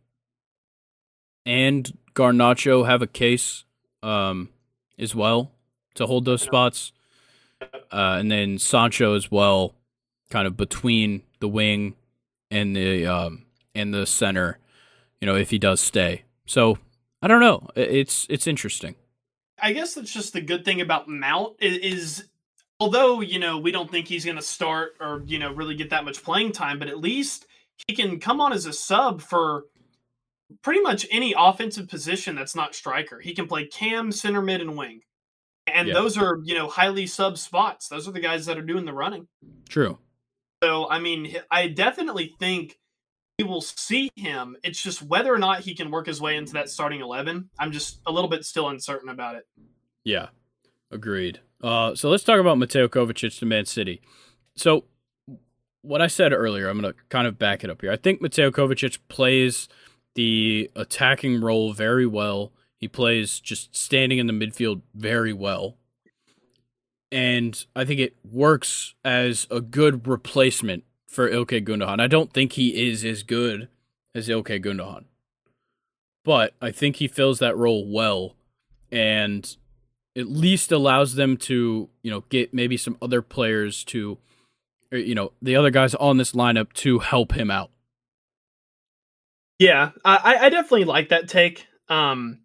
[1.46, 3.66] and Garnacho have a case
[4.02, 4.50] um,
[4.98, 5.52] as well
[5.96, 6.92] to hold those spots,
[7.62, 9.76] uh, and then Sancho as well,
[10.30, 11.96] kind of between the wing
[12.50, 13.46] and the um,
[13.76, 14.58] and the center.
[15.22, 16.80] You know, if he does stay, so
[17.24, 17.70] I don't know.
[17.78, 18.96] It's it's interesting.
[19.58, 22.26] I guess that's just the good thing about Mount is, is
[22.82, 25.92] although you know we don't think he's going to start or you know really get
[25.92, 27.46] that much playing time, but at least
[27.88, 29.64] he can come on as a sub for
[30.62, 33.22] pretty much any offensive position that's not striker.
[33.22, 35.00] He can play cam, center mid, and wing,
[35.66, 35.94] and yeah.
[35.94, 37.88] those are you know highly sub spots.
[37.88, 39.30] Those are the guys that are doing the running.
[39.70, 39.98] True.
[40.62, 42.78] So I mean, I definitely think
[43.40, 44.56] we will see him.
[44.64, 47.50] It's just whether or not he can work his way into that starting 11.
[47.58, 49.48] I'm just a little bit still uncertain about it.
[50.04, 50.28] Yeah.
[50.92, 51.40] Agreed.
[51.62, 54.02] Uh, so let's talk about Mateo Kovacic to Man City.
[54.56, 54.86] So
[55.82, 57.92] what I said earlier, I'm going to kind of back it up here.
[57.92, 59.68] I think Mateo Kovacic plays
[60.16, 62.52] the attacking role very well.
[62.78, 65.78] He plays just standing in the midfield very well.
[67.12, 70.84] And I think it works as a good replacement
[71.14, 72.02] for Ilkay Gundogan.
[72.02, 73.70] I don't think he is as good
[74.16, 75.06] as Ilkay Gundogan.
[76.26, 78.36] But I think he fills that role well
[78.92, 79.56] and
[80.16, 84.18] at least allows them to, you know, get maybe some other players to
[84.92, 87.70] or, you know, the other guys on this lineup to help him out.
[89.60, 91.68] Yeah, I, I definitely like that take.
[91.90, 92.40] Um,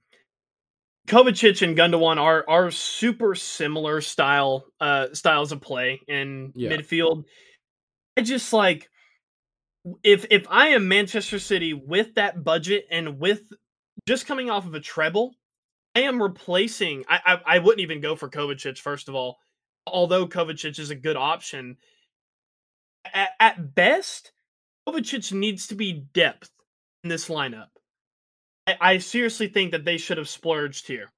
[1.07, 6.71] Kovacic and Gundogan are are super similar style uh styles of play in yeah.
[6.71, 7.25] midfield.
[8.19, 8.91] I just like
[10.03, 13.43] if if I am Manchester City with that budget and with
[14.09, 15.37] just coming off of a treble,
[15.95, 17.05] I am replacing.
[17.09, 19.39] I I, I wouldn't even go for Kovacic first of all,
[19.87, 21.77] although Kovacic is a good option.
[23.15, 24.33] At, at best,
[24.89, 26.51] Kovacic needs to be depth
[27.05, 27.69] in this lineup.
[28.67, 31.13] I, I seriously think that they should have splurged here.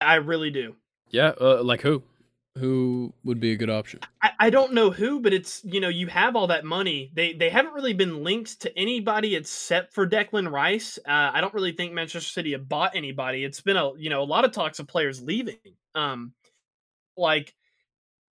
[0.00, 0.76] I really do.
[1.10, 2.02] Yeah, uh, like who?
[2.58, 4.00] Who would be a good option?
[4.22, 7.10] I, I don't know who, but it's you know you have all that money.
[7.14, 10.98] They they haven't really been linked to anybody except for Declan Rice.
[11.06, 13.44] Uh, I don't really think Manchester City have bought anybody.
[13.44, 15.56] It's been a you know a lot of talks of players leaving.
[15.94, 16.32] Um,
[17.16, 17.54] like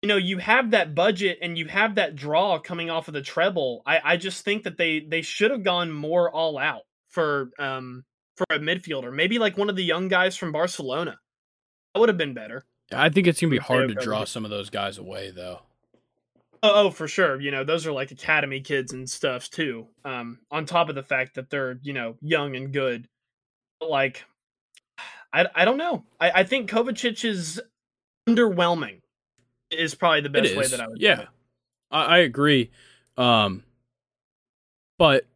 [0.02, 3.22] you know you have that budget and you have that draw coming off of the
[3.22, 3.82] treble.
[3.86, 8.04] I I just think that they they should have gone more all out for um
[8.36, 9.12] for a midfielder.
[9.12, 11.18] Maybe like one of the young guys from Barcelona.
[11.94, 12.66] That would have been better.
[12.92, 15.60] I think it's gonna be hard to draw some of those guys away, though.
[16.62, 17.40] Oh, oh, for sure.
[17.40, 19.86] You know, those are like academy kids and stuff too.
[20.04, 23.08] Um, on top of the fact that they're you know young and good.
[23.80, 24.24] But like,
[25.32, 26.04] I I don't know.
[26.20, 27.60] I I think Kovacic is
[28.28, 29.00] underwhelming.
[29.70, 31.00] Is probably the best way that I would.
[31.00, 31.24] Yeah,
[31.90, 32.70] I, I, agree.
[33.16, 33.64] Um,
[34.96, 35.26] but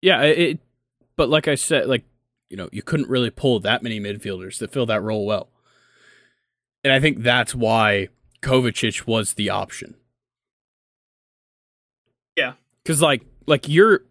[0.00, 0.58] yeah, it.
[1.16, 2.04] But like I said, like
[2.48, 5.50] you know, you couldn't really pull that many midfielders that fill that role well.
[6.84, 8.08] And I think that's why
[8.42, 9.96] Kovacic was the option.
[12.36, 12.52] Yeah.
[12.84, 14.04] Cuz like like you're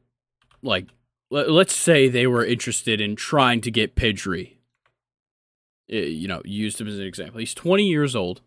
[0.61, 0.87] like
[1.29, 4.53] let's say they were interested in trying to get Pedri.
[5.89, 7.39] Eh, you know, used him as an example.
[7.39, 8.41] He's 20 years old.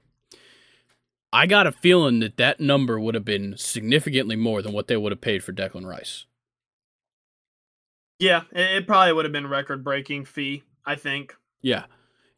[1.33, 4.97] I got a feeling that that number would have been significantly more than what they
[4.97, 6.25] would have paid for Declan Rice.
[8.19, 11.37] Yeah, it probably would have been record breaking fee, I think.
[11.61, 11.85] Yeah.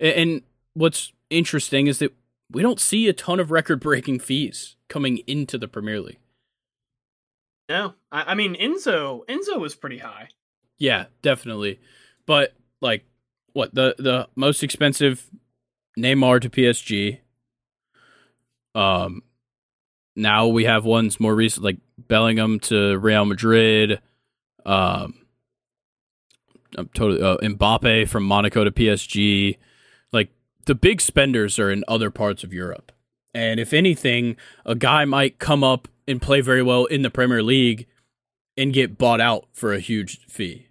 [0.01, 0.43] And
[0.74, 2.14] what's interesting is that
[2.50, 6.18] we don't see a ton of record breaking fees coming into the Premier League.
[7.68, 9.26] No, I, I mean Enzo.
[9.26, 10.28] Enzo was pretty high.
[10.78, 11.80] Yeah, definitely.
[12.26, 13.05] But like,
[13.52, 15.28] what the the most expensive
[15.98, 17.18] Neymar to PSG.
[18.74, 19.22] Um,
[20.16, 24.00] now we have ones more recent like Bellingham to Real Madrid.
[24.64, 25.26] Um,
[26.76, 29.56] I'm totally uh, Mbappe from Monaco to PSG
[30.68, 32.92] the big spenders are in other parts of Europe.
[33.32, 34.36] And if anything,
[34.66, 37.86] a guy might come up and play very well in the Premier League
[38.54, 40.68] and get bought out for a huge fee.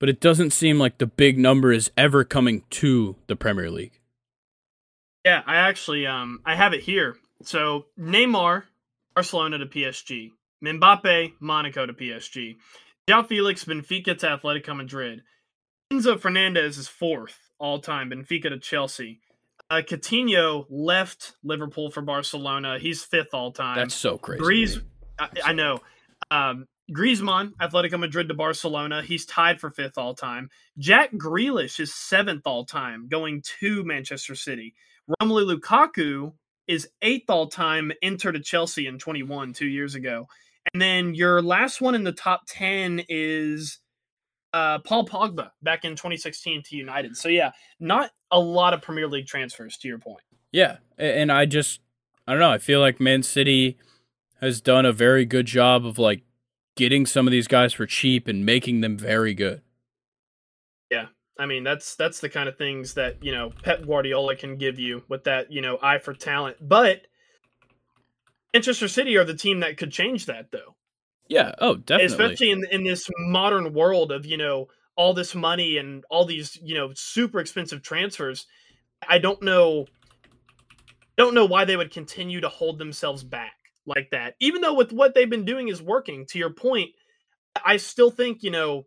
[0.00, 4.00] But it doesn't seem like the big number is ever coming to the Premier League.
[5.26, 7.16] Yeah, I actually um I have it here.
[7.42, 8.62] So Neymar,
[9.14, 10.30] Barcelona to PSG.
[10.64, 12.56] Mbappe, Monaco to PSG.
[13.06, 15.22] João Felix, Benfica to Atletico Madrid.
[15.92, 18.10] Enzo Fernandez is fourth all time.
[18.10, 19.20] Benfica to Chelsea.
[19.70, 22.78] Uh, Coutinho left Liverpool for Barcelona.
[22.78, 23.76] He's fifth all time.
[23.76, 24.42] That's so crazy.
[24.42, 24.82] Griez,
[25.18, 25.80] I, I, know.
[26.30, 29.02] Um, Griezmann, Atletico Madrid to Barcelona.
[29.02, 30.48] He's tied for fifth all time.
[30.78, 34.74] Jack Grealish is seventh all time, going to Manchester City.
[35.20, 36.32] Romelu Lukaku
[36.66, 40.28] is eighth all time, entered to Chelsea in 21, two years ago.
[40.72, 43.80] And then your last one in the top 10 is
[44.52, 47.16] uh, Paul Pogba back in 2016 to United.
[47.16, 50.22] So yeah, not a lot of Premier League transfers to your point.
[50.52, 51.80] Yeah, and I just
[52.26, 52.50] I don't know.
[52.50, 53.78] I feel like Man City
[54.40, 56.22] has done a very good job of like
[56.76, 59.62] getting some of these guys for cheap and making them very good.
[60.90, 61.06] Yeah.
[61.38, 64.78] I mean, that's that's the kind of things that, you know, Pep Guardiola can give
[64.78, 66.56] you with that, you know, eye for talent.
[66.60, 67.02] But
[68.54, 70.74] Manchester City are the team that could change that though.
[71.28, 71.54] Yeah.
[71.58, 72.06] Oh, definitely.
[72.06, 76.58] Especially in in this modern world of you know all this money and all these
[76.62, 78.46] you know super expensive transfers.
[79.06, 79.86] I don't know.
[81.16, 83.54] Don't know why they would continue to hold themselves back
[83.86, 86.26] like that, even though with what they've been doing is working.
[86.26, 86.90] To your point,
[87.64, 88.86] I still think you know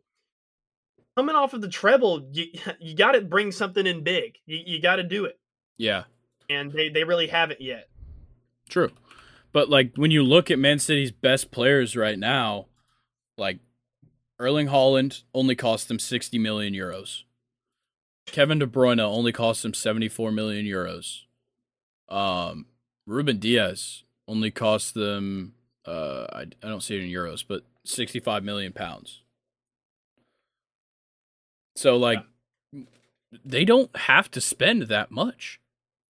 [1.16, 2.48] coming off of the treble, you
[2.80, 4.38] you got to bring something in big.
[4.46, 5.40] You, you got to do it.
[5.78, 6.04] Yeah,
[6.50, 7.88] and they they really haven't yet.
[8.70, 8.92] True.
[9.54, 12.68] But like when you look at Man City's best players right now,
[13.38, 13.60] like
[14.40, 17.24] Erling Haaland only cost them 60 million euros.
[18.26, 21.22] Kevin De Bruyne only cost them 74 million euros.
[22.08, 22.68] Um,
[23.06, 25.54] Ruben Dias only cost them
[25.86, 29.22] uh I, I don't see it in euros, but 65 million pounds.
[31.76, 32.24] So like
[32.72, 32.84] yeah.
[33.44, 35.60] they don't have to spend that much.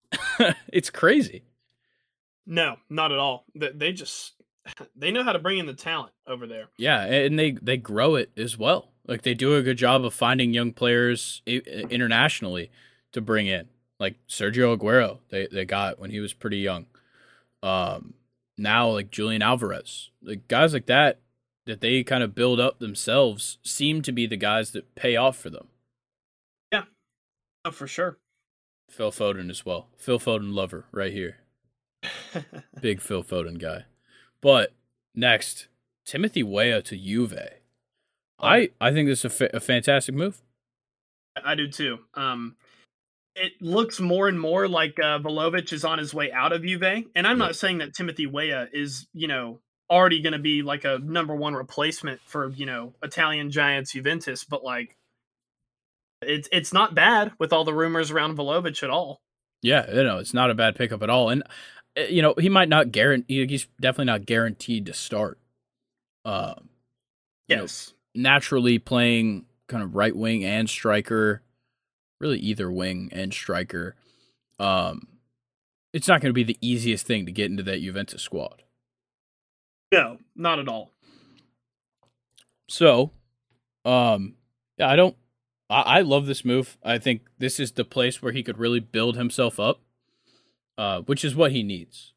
[0.72, 1.44] it's crazy.
[2.46, 3.44] No, not at all.
[3.54, 4.34] They just
[4.96, 6.66] they know how to bring in the talent over there.
[6.76, 8.90] Yeah, and they they grow it as well.
[9.06, 12.70] Like they do a good job of finding young players internationally
[13.12, 13.68] to bring in.
[13.98, 16.86] Like Sergio Aguero, they they got when he was pretty young.
[17.62, 18.14] Um,
[18.56, 21.20] now like Julian Alvarez, like guys like that
[21.66, 25.36] that they kind of build up themselves seem to be the guys that pay off
[25.36, 25.68] for them.
[26.72, 26.84] Yeah,
[27.64, 28.18] oh, for sure.
[28.88, 29.88] Phil Foden as well.
[29.96, 31.39] Phil Foden lover right here.
[32.80, 33.84] Big Phil Foden guy.
[34.40, 34.72] But
[35.14, 35.68] next,
[36.04, 37.38] Timothy Weah to Juve.
[38.38, 40.42] I I think this is a, fa- a fantastic move.
[41.44, 41.98] I do too.
[42.14, 42.56] Um,
[43.36, 46.82] it looks more and more like uh, is on his way out of Juve,
[47.14, 47.46] and I'm yeah.
[47.46, 51.34] not saying that Timothy Weah is you know already going to be like a number
[51.34, 54.96] one replacement for you know Italian giants Juventus, but like
[56.22, 59.20] it's it's not bad with all the rumors around Vlahovic at all.
[59.62, 61.42] Yeah, you know, it's not a bad pickup at all, and
[61.96, 63.46] you know he might not guarantee.
[63.46, 65.38] He's definitely not guaranteed to start.
[66.24, 66.68] Um,
[67.48, 71.42] yes, know, naturally playing kind of right wing and striker,
[72.20, 73.96] really either wing and striker.
[74.58, 75.08] Um,
[75.92, 78.62] it's not going to be the easiest thing to get into that Juventus squad.
[79.92, 80.92] No, not at all.
[82.68, 83.10] So,
[83.84, 84.34] um,
[84.78, 85.16] yeah, I don't.
[85.68, 86.78] I, I love this move.
[86.84, 89.80] I think this is the place where he could really build himself up,
[90.80, 92.14] uh, which is what he needs.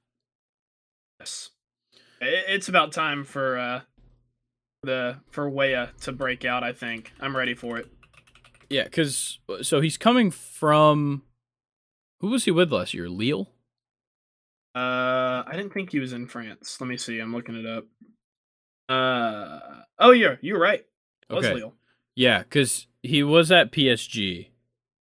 [1.20, 1.50] Yes,
[2.22, 3.82] it's about time for uh,
[4.84, 6.64] the for Weah to break out.
[6.64, 7.92] I think I'm ready for it.
[8.70, 11.24] Yeah, because so he's coming from.
[12.22, 13.10] Who was he with last year?
[13.10, 13.50] Lille.
[14.74, 16.80] Uh, I didn't think he was in France.
[16.80, 17.20] Let me see.
[17.20, 17.86] I'm looking it up.
[18.88, 19.60] Uh,
[20.00, 20.86] oh yeah, you're right.
[21.30, 21.54] It okay.
[21.54, 21.74] Lille.
[22.16, 24.48] Yeah, because he was at PSG.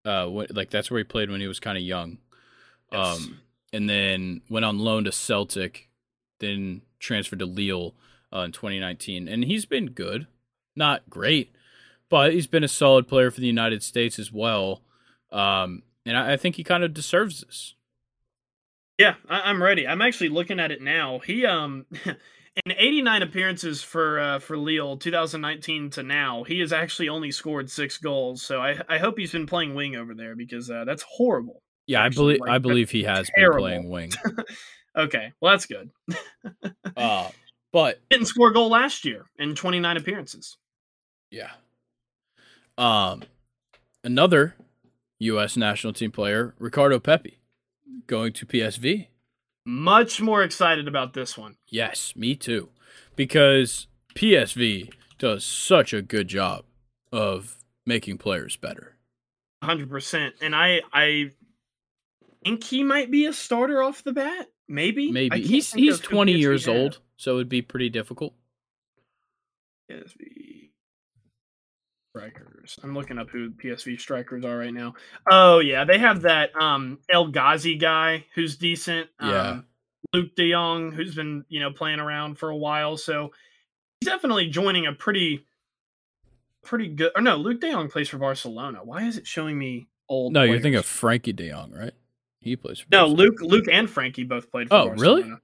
[0.04, 2.18] Uh, like that's where he played when he was kind of young.
[2.92, 3.18] Yes.
[3.18, 3.42] Um,
[3.74, 5.90] and then went on loan to Celtic,
[6.40, 7.96] then transferred to Lille
[8.34, 10.28] uh, in 2019, and he's been good,
[10.76, 11.54] not great,
[12.10, 14.82] but he's been a solid player for the United States as well.
[15.32, 17.76] Um, and I, I think he kind of deserves this.
[18.98, 19.88] Yeah, I, am ready.
[19.88, 21.20] I'm actually looking at it now.
[21.20, 21.86] He um
[22.66, 27.70] in 89 appearances for uh, for Lille 2019 to now, he has actually only scored
[27.72, 28.44] six goals.
[28.44, 31.64] So I I hope he's been playing wing over there because uh, that's horrible.
[31.88, 32.04] Yeah.
[32.04, 33.68] I believe like, I believe he has terrible.
[33.68, 34.12] been playing wing.
[34.98, 35.92] okay, well that's good.
[36.96, 37.30] uh,
[37.72, 40.58] but didn't score a goal last year in 29 appearances.
[41.30, 41.52] Yeah.
[42.78, 43.24] Um,
[44.04, 44.56] another
[45.20, 45.56] U.S.
[45.56, 47.40] national team player, Ricardo Pepi
[48.08, 49.08] going to PSV.
[49.66, 51.56] Much more excited about this one.
[51.68, 52.70] Yes, me too.
[53.16, 56.66] Because PSV does such a good job
[57.12, 58.96] of making players better.
[59.64, 60.32] 100%.
[60.42, 61.32] And I I
[62.44, 64.48] think he might be a starter off the bat.
[64.68, 65.12] Maybe.
[65.12, 65.42] Maybe.
[65.42, 68.34] He's he's 20 years old, so it'd be pretty difficult.
[69.92, 70.70] PSV
[72.16, 72.80] strikers.
[72.84, 74.94] I'm looking up who PSV strikers are right now.
[75.30, 79.10] Oh yeah, they have that um El Ghazi guy who's decent.
[79.22, 79.50] Yeah.
[79.50, 79.66] Um,
[80.16, 83.32] Luuk De Jong, who's been you know playing around for a while, so
[84.00, 85.46] he's definitely joining a pretty
[86.64, 87.12] pretty good.
[87.16, 88.80] Or no, Luuk De Jong plays for Barcelona.
[88.84, 90.34] Why is it showing me old?
[90.34, 90.52] No, players?
[90.52, 91.94] you're thinking of Frankie De Jong, right?
[92.42, 92.80] He plays.
[92.80, 94.70] for No, Luuk, Luuk, and Frankie both played.
[94.70, 95.22] for Oh, Barcelona.
[95.24, 95.38] really?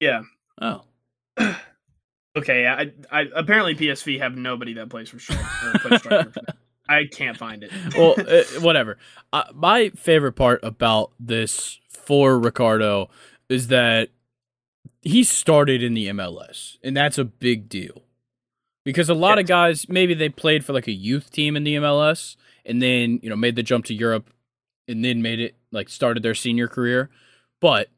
[0.00, 0.22] Yeah.
[0.60, 0.82] Oh.
[2.36, 6.32] Okay, I, I apparently PSV have nobody that plays for striker.
[6.88, 7.72] I can't find it.
[7.96, 8.98] well, uh, whatever.
[9.32, 13.10] Uh, my favorite part about this for Ricardo
[13.48, 14.10] is that
[15.02, 18.04] he started in the MLS, and that's a big deal
[18.84, 19.42] because a lot yes.
[19.44, 23.18] of guys maybe they played for like a youth team in the MLS and then
[23.22, 24.30] you know made the jump to Europe
[24.86, 27.10] and then made it like started their senior career,
[27.60, 27.88] but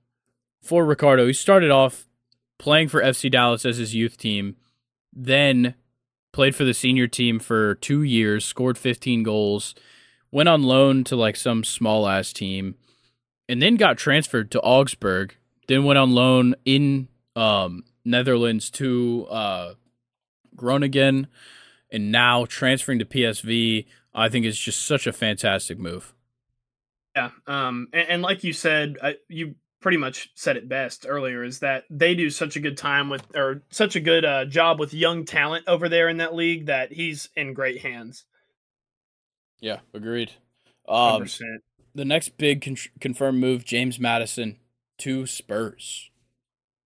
[0.63, 2.07] for Ricardo, he started off
[2.59, 4.57] playing for FC Dallas as his youth team,
[5.13, 5.75] then
[6.33, 9.75] played for the senior team for two years, scored 15 goals,
[10.31, 12.77] went on loan to like some small ass team,
[13.49, 15.37] and then got transferred to Augsburg.
[15.69, 19.75] Then went on loan in um, Netherlands to uh,
[20.57, 21.29] Groningen,
[21.91, 23.87] and now transferring to PSV.
[24.15, 26.13] I think is just such a fantastic move.
[27.17, 31.43] Yeah, um, and, and like you said, uh, you pretty much said it best earlier.
[31.45, 34.79] Is that they do such a good time with, or such a good uh, job
[34.81, 38.25] with young talent over there in that league that he's in great hands.
[39.61, 40.33] Yeah, agreed.
[40.89, 41.41] Um, 100%.
[41.95, 44.59] the next big con- confirmed move: James Maddison
[44.99, 46.09] to Spurs.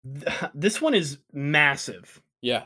[0.54, 2.20] This one is massive.
[2.42, 2.64] Yeah,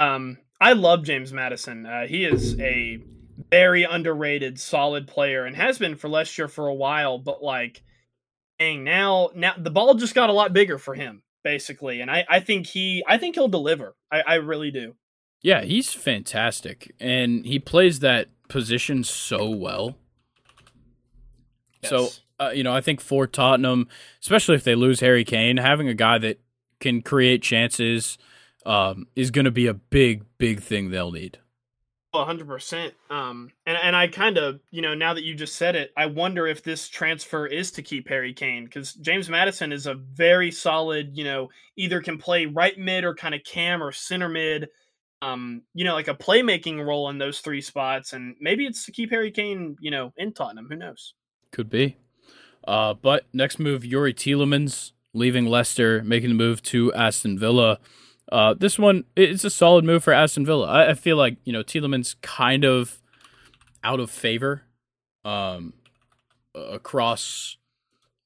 [0.00, 1.86] Um, I love James Maddison.
[1.86, 2.98] Uh, he is a
[3.50, 7.18] very underrated, solid player, and has been for Leicester for a while.
[7.18, 7.82] But like,
[8.58, 12.24] dang, now now the ball just got a lot bigger for him, basically, and I
[12.28, 13.96] I think he I think he'll deliver.
[14.10, 14.94] I I really do.
[15.42, 19.96] yeah, he's fantastic, and he plays that position so well.
[21.84, 22.08] So
[22.38, 23.88] uh, you know, I think for Tottenham,
[24.20, 26.40] especially if they lose Harry Kane, having a guy that
[26.80, 28.18] can create chances
[28.64, 31.38] um, is going to be a big, big thing they'll need.
[32.24, 32.94] Hundred percent.
[33.10, 36.06] Um, and and I kind of you know now that you just said it, I
[36.06, 40.50] wonder if this transfer is to keep Harry Kane because James Maddison is a very
[40.50, 41.16] solid.
[41.16, 44.68] You know, either can play right mid or kind of cam or center mid.
[45.22, 48.92] Um, you know, like a playmaking role in those three spots, and maybe it's to
[48.92, 49.76] keep Harry Kane.
[49.80, 50.68] You know, in Tottenham.
[50.68, 51.14] Who knows?
[51.52, 51.96] Could be.
[52.66, 57.78] Uh, but next move, Youri Tielemans leaving Leicester, making the move to Aston Villa.
[58.30, 60.66] Uh, this one, it's a solid move for Aston Villa.
[60.66, 63.00] I, I feel like you know Tielemans kind of
[63.84, 64.62] out of favor
[65.24, 65.74] um,
[66.54, 67.56] across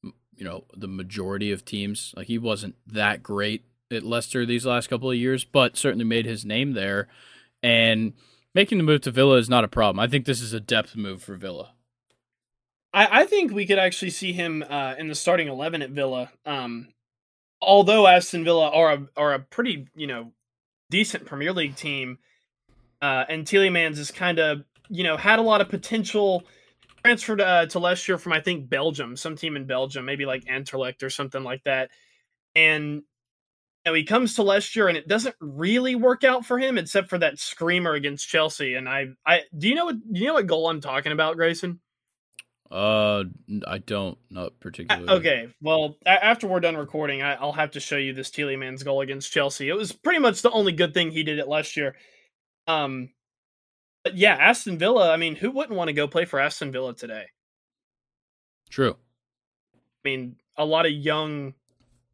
[0.02, 2.14] you know the majority of teams.
[2.16, 6.26] Like he wasn't that great at Leicester these last couple of years, but certainly made
[6.26, 7.08] his name there.
[7.62, 8.14] And
[8.54, 10.00] making the move to Villa is not a problem.
[10.00, 11.74] I think this is a depth move for Villa.
[12.92, 16.30] I, I think we could actually see him uh, in the starting eleven at Villa.
[16.46, 16.88] Um,
[17.62, 20.32] although Aston Villa are a, are a pretty you know
[20.90, 22.18] decent Premier League team,
[23.02, 26.44] uh, and Tielemans is kind of you know had a lot of potential.
[27.02, 31.02] Transferred uh, to Leicester from I think Belgium, some team in Belgium, maybe like Anderlecht
[31.02, 31.90] or something like that,
[32.54, 33.02] and
[33.86, 37.18] you he comes to Leicester and it doesn't really work out for him except for
[37.18, 38.74] that screamer against Chelsea.
[38.74, 41.36] And I, I do you know what do you know what goal I'm talking about,
[41.36, 41.80] Grayson?
[42.70, 43.24] Uh,
[43.66, 45.08] I don't, not Uh, particularly.
[45.08, 49.00] Okay, well, after we're done recording, I- I'll have to show you this Tielemans goal
[49.00, 49.68] against Chelsea.
[49.68, 51.96] It was pretty much the only good thing he did it last year.
[52.68, 53.10] Um,
[54.04, 55.12] but yeah, Aston Villa.
[55.12, 57.26] I mean, who wouldn't want to go play for Aston Villa today?
[58.70, 58.96] True.
[59.74, 61.54] I mean, a lot of young,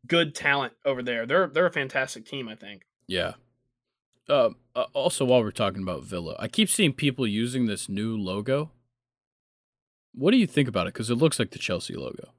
[0.06, 1.26] good talent over there.
[1.26, 2.48] They're they're a fantastic team.
[2.48, 2.82] I think.
[3.06, 3.34] Yeah.
[4.28, 4.56] Um.
[4.74, 8.72] Uh, also, while we're talking about Villa, I keep seeing people using this new logo.
[10.16, 10.94] What do you think about it?
[10.94, 12.30] Because it looks like the Chelsea logo.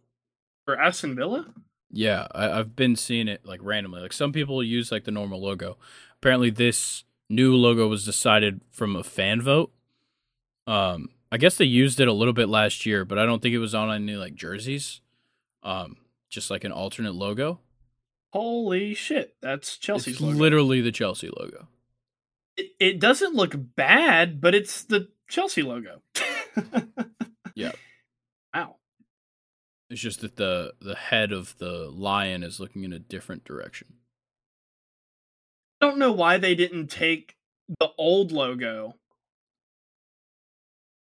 [0.66, 1.46] For Aston Villa,
[1.92, 4.02] Yeah, I, I've been seeing it like randomly.
[4.02, 5.78] Like some people use like the normal logo.
[6.16, 9.72] Apparently, this new logo was decided from a fan vote.
[10.66, 13.54] Um, I guess they used it a little bit last year, but I don't think
[13.54, 15.02] it was on any like jerseys.
[15.64, 15.98] Um,
[16.30, 17.60] just like an alternate logo.
[18.34, 21.68] holy shit, that's Chelsea's literally the Chelsea logo.
[22.58, 26.02] it, it doesn't look bad, but it's the Chelsea logo.
[27.58, 27.72] Yeah.
[28.54, 28.76] Wow.
[29.90, 33.88] It's just that the the head of the lion is looking in a different direction.
[35.82, 37.36] I don't know why they didn't take
[37.80, 38.96] the old logo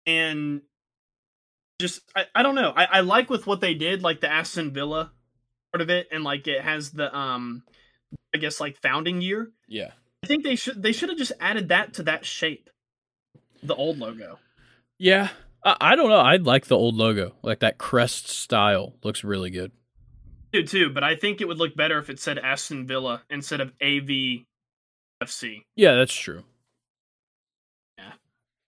[0.05, 0.61] and
[1.79, 2.73] just I, I don't know.
[2.75, 5.11] I, I like with what they did, like the Aston Villa
[5.73, 7.63] part of it, and like it has the um
[8.33, 9.51] I guess like founding year.
[9.67, 9.91] Yeah.
[10.23, 12.69] I think they should they should have just added that to that shape.
[13.61, 14.39] The old logo.
[14.97, 15.29] Yeah.
[15.65, 16.19] I, I don't know.
[16.19, 17.35] I like the old logo.
[17.41, 19.71] Like that crest style looks really good.
[20.53, 23.59] Do too, but I think it would look better if it said Aston Villa instead
[23.59, 24.45] of AVFC.
[25.75, 26.43] Yeah, that's true.
[27.97, 28.13] Yeah.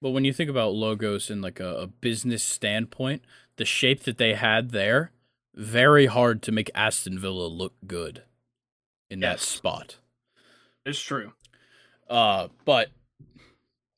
[0.01, 3.23] But when you think about logos in like a, a business standpoint,
[3.55, 5.11] the shape that they had there,
[5.55, 8.23] very hard to make Aston Villa look good
[9.09, 9.97] in that spot.
[10.85, 11.33] It's true.
[12.09, 12.89] Uh, but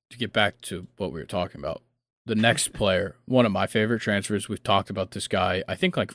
[0.09, 1.81] to get back to what we were talking about,
[2.29, 4.47] the next player, one of my favorite transfers.
[4.47, 5.63] We've talked about this guy.
[5.67, 6.13] I think like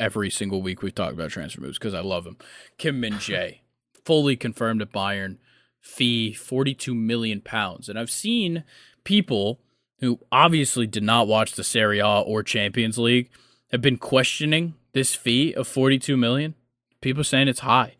[0.00, 2.38] every single week we've talked about transfer moves because I love him.
[2.78, 3.60] Kim Min Jae,
[4.04, 5.36] fully confirmed at Bayern,
[5.80, 8.64] fee forty two million pounds, and I've seen
[9.04, 9.60] people
[10.00, 13.30] who obviously did not watch the Serie A or Champions League
[13.70, 16.54] have been questioning this fee of forty two million.
[17.02, 17.96] People saying it's high.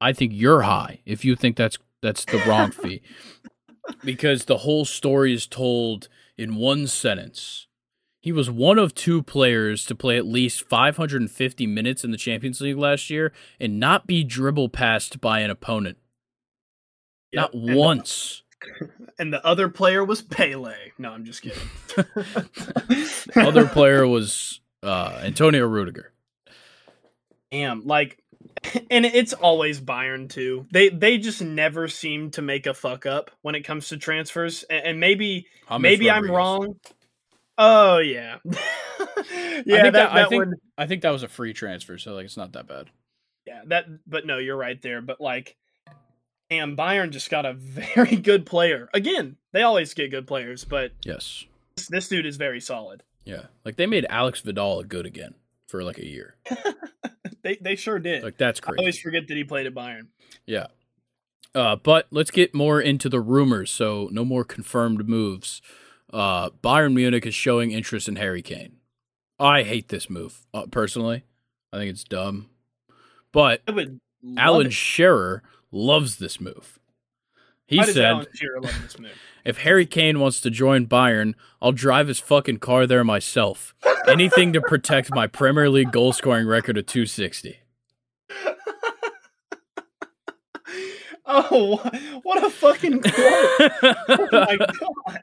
[0.00, 3.02] I think you're high if you think that's that's the wrong fee.
[4.04, 6.06] Because the whole story is told
[6.40, 7.66] in one sentence.
[8.22, 12.60] He was one of two players to play at least 550 minutes in the Champions
[12.60, 15.96] League last year and not be dribble passed by an opponent.
[17.32, 18.42] Yep, Not and the- once.
[19.18, 20.74] and the other player was Pele.
[20.98, 21.62] No, I'm just kidding.
[23.46, 26.12] Other player was uh, Antonio Rudiger.
[27.50, 28.22] Damn, like,
[28.90, 30.66] and it's always Bayern too.
[30.70, 34.62] They they just never seem to make a fuck up when it comes to transfers,
[34.64, 36.76] and, and maybe James maybe I'm wrong.
[37.58, 38.54] Oh yeah, yeah.
[38.56, 42.14] I think that, that, I think would, I think that was a free transfer, so
[42.14, 42.90] like it's not that bad.
[43.46, 43.86] yeah, that.
[44.06, 45.02] But no, you're right there.
[45.02, 45.56] But like,
[46.50, 48.88] and Bayern just got a very good player.
[48.94, 51.44] Again, they always get good players, but Yes.
[51.76, 53.02] this, this dude is very solid.
[53.24, 53.44] Yeah.
[53.64, 55.34] Like they made Alex Vidal good again
[55.66, 56.36] for like a year.
[57.42, 58.22] They they sure did.
[58.22, 58.78] Like that's great.
[58.78, 60.08] I always forget that he played at Bayern.
[60.46, 60.66] Yeah.
[61.54, 63.70] Uh, but let's get more into the rumors.
[63.70, 65.60] So no more confirmed moves.
[66.12, 68.76] Uh, Bayern Munich is showing interest in Harry Kane.
[69.38, 71.24] I hate this move uh, personally.
[71.72, 72.50] I think it's dumb.
[73.32, 74.00] But I would.
[74.22, 74.72] love Alan it.
[74.72, 76.79] Shearer loves this move.
[77.70, 79.12] He said, Alan Shearer love this move?
[79.44, 83.74] "If Harry Kane wants to join Bayern, I'll drive his fucking car there myself.
[84.08, 87.60] Anything to protect my Premier League goal scoring record of 260."
[91.26, 91.76] oh,
[92.22, 93.14] what a fucking quote!
[93.14, 95.20] oh my god!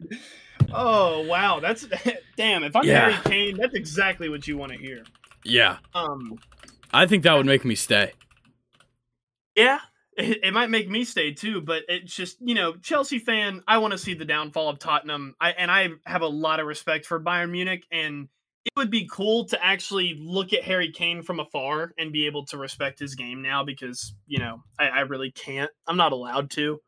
[0.73, 1.87] Oh wow, that's
[2.37, 2.63] damn.
[2.63, 3.09] If I'm Yeah.
[3.11, 5.03] Harry Kane, that's exactly what you want to hear.
[5.43, 6.39] yeah, Um,
[6.93, 8.13] I think that would make me stay.
[9.55, 9.79] yeah,
[10.17, 13.63] it, it might make me stay too, but it's just you know, Chelsea fan.
[13.67, 15.35] I want to see the downfall of Tottenham.
[15.39, 18.27] I and I have a lot of respect for Bayern Munich, and
[18.65, 22.45] it would be cool to actually look at Harry Kane from afar and be able
[22.47, 25.71] to respect his game now because you know I, I really can't.
[25.87, 26.79] I'm not allowed to.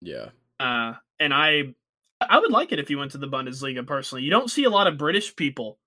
[0.00, 0.30] Yeah.
[0.58, 1.74] Uh, and I,
[2.20, 4.24] I would like it if he went to the Bundesliga personally.
[4.24, 5.78] You don't see a lot of British people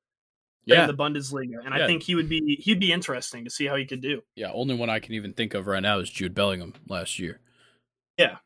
[0.66, 0.82] Yeah.
[0.82, 1.84] in the Bundesliga, and Yeah.
[1.84, 4.22] I think he would be he'd be interesting to see how he could do.
[4.36, 7.40] Yeah, only one I can even think of right now is Jude Bellingham last year.
[8.18, 8.38] Yeah.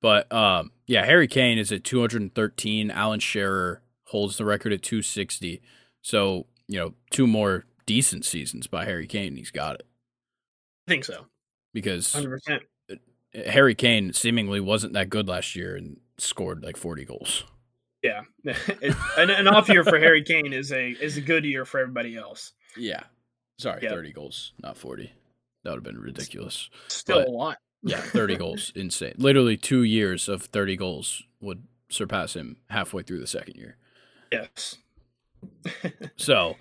[0.00, 2.90] But um, yeah, Harry Kane is at 213.
[2.90, 5.62] Alan Shearer holds the record at 260.
[6.02, 9.86] So you know, two more decent seasons by Harry Kane, he's got it
[10.88, 11.26] I think so,
[11.72, 12.62] because hundred percent.
[13.34, 17.44] Harry Kane seemingly wasn't that good last year and scored like 40 goals.
[18.02, 18.22] Yeah,
[19.16, 22.16] an, an off year for Harry Kane is a is a good year for everybody
[22.16, 22.52] else.
[22.76, 23.04] Yeah,
[23.58, 23.90] sorry, Yeah.
[23.90, 25.12] 30 goals, not 40.
[25.62, 26.68] That would have been ridiculous.
[26.88, 27.58] Still But- a lot.
[27.84, 29.14] Yeah, 30 goals, insane.
[29.18, 33.76] Literally two years of 30 goals would surpass him halfway through the second year.
[34.32, 34.76] Yes.
[36.16, 36.54] So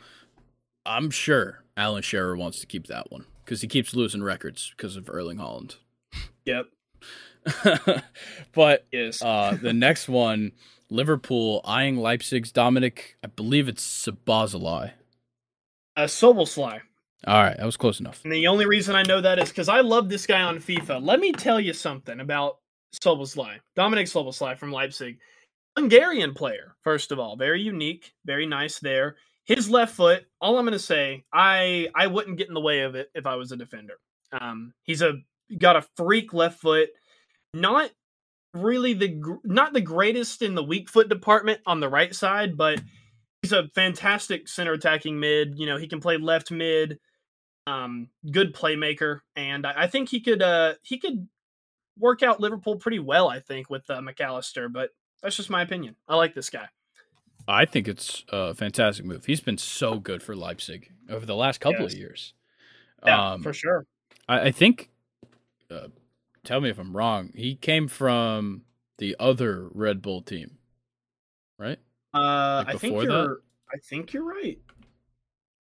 [0.86, 4.96] I'm sure Alan Shearer wants to keep that one because he keeps losing records because
[4.96, 5.76] of Erling Haaland.
[6.46, 6.66] Yep.
[8.54, 9.22] but Yes.
[9.22, 10.52] uh, the next one,
[10.92, 14.92] Liverpool eyeing Leipzig's Dominik, I believe it's Sabazalai.
[15.96, 16.82] Uh, Sobosly.
[17.26, 18.22] All right, that was close enough.
[18.24, 21.04] And the only reason I know that is because I love this guy on FIFA.
[21.04, 22.58] Let me tell you something about
[23.02, 23.60] Szoboszlai.
[23.78, 25.18] Dominik Szoboszlai from Leipzig.
[25.78, 27.38] Hungarian player, first of all.
[27.38, 29.16] Very unique, very nice there.
[29.46, 32.82] His left foot, all I'm going to say, I I wouldn't get in the way
[32.82, 33.96] of it if I was a defender.
[34.34, 35.14] Um, he's a
[35.58, 36.90] got a freak left foot.
[37.54, 37.92] Not
[38.54, 42.82] really the not the greatest in the weak foot department on the right side, but
[43.42, 45.58] he's a fantastic center attacking mid.
[45.58, 47.00] You know, he can play left mid
[47.68, 51.28] um, good playmaker, and I, I think he could uh, he could
[51.98, 53.30] work out Liverpool pretty well.
[53.30, 54.90] I think with uh, Mac Allister, but
[55.22, 55.96] that's just my opinion.
[56.08, 56.68] I like this guy.
[57.48, 59.26] I think it's a fantastic move.
[59.26, 61.94] He's been so good for Leipzig over the last couple Yes.
[61.94, 62.34] of years.
[63.06, 63.86] Yeah, Um, for sure.
[64.30, 64.90] I, I think.
[65.70, 65.88] Uh,
[66.44, 67.32] tell me if I'm wrong.
[67.36, 68.64] He came from
[68.98, 70.58] the other Red Bull team,
[71.60, 71.80] right?
[72.14, 73.06] Uh, like I think you're.
[73.28, 73.38] that?
[73.74, 74.60] I think you're right.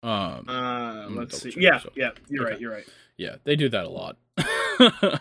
[0.02, 1.52] Um, Uh, let's see.
[1.56, 1.94] Yeah, myself.
[1.96, 2.52] yeah, you're Okay.
[2.52, 2.60] right.
[2.60, 2.88] You're right.
[3.18, 4.16] yeah, they do that a lot.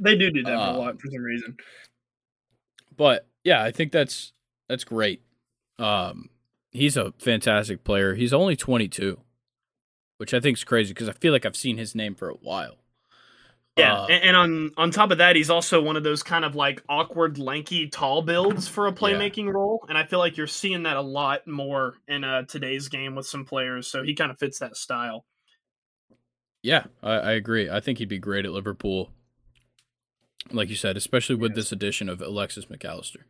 [0.00, 1.54] They do do that Uh, a lot for some reason.
[2.96, 4.32] but yeah, I think that's
[4.70, 5.20] that's great.
[5.78, 6.30] Um,
[6.72, 8.14] he's a fantastic player.
[8.14, 9.20] He's only 22,
[10.16, 12.34] which I think is crazy because I feel like I've seen his name for a
[12.36, 12.78] while.
[13.76, 16.44] Yeah, Uh, and, and on on top of that, he's also one of those kind
[16.46, 20.46] of like awkward, lanky, tall builds for a playmaking role, and I feel like you're
[20.46, 23.86] seeing that a lot more in uh, today's game with some players.
[23.86, 25.26] So he kind of fits that style.
[26.62, 27.68] Yeah, I, I agree.
[27.68, 29.10] I think he'd be great at Liverpool.
[30.50, 31.56] Like you said, especially with Yes.
[31.56, 33.26] this addition of Alexis Mac Allister.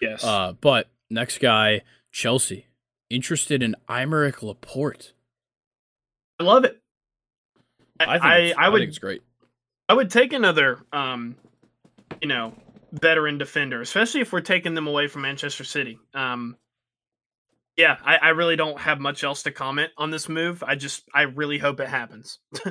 [0.00, 0.22] Yes.
[0.22, 1.82] Uh, but next guy,
[2.12, 2.66] Chelsea,
[3.10, 5.12] interested in Aymeric Laporte.
[6.38, 6.80] I love it.
[7.98, 9.22] I I think, I, it's, I would think it's great.
[9.92, 11.36] I would take another um
[12.22, 12.54] you know
[12.92, 15.98] veteran defender, especially if we're taking them away from Manchester City.
[16.14, 16.56] Um
[17.76, 20.62] yeah, I, I really don't have much else to comment on this move.
[20.66, 22.38] I just I really hope it happens.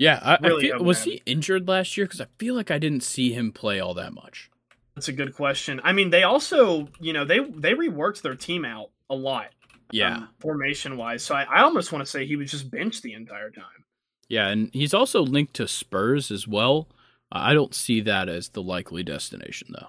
[0.00, 2.06] Yeah, I, really I feel, was he injured last year?
[2.06, 4.48] Because I feel like I didn't see him play all that much.
[4.94, 5.80] That's a good question.
[5.82, 9.48] I mean, they also, you know, they they reworked their team out a lot.
[9.90, 10.18] Yeah.
[10.18, 11.24] Um, formation wise.
[11.24, 13.84] So I, I almost want to say he was just benched the entire time.
[14.28, 16.88] Yeah, and he's also linked to Spurs as well.
[17.32, 19.88] I don't see that as the likely destination though.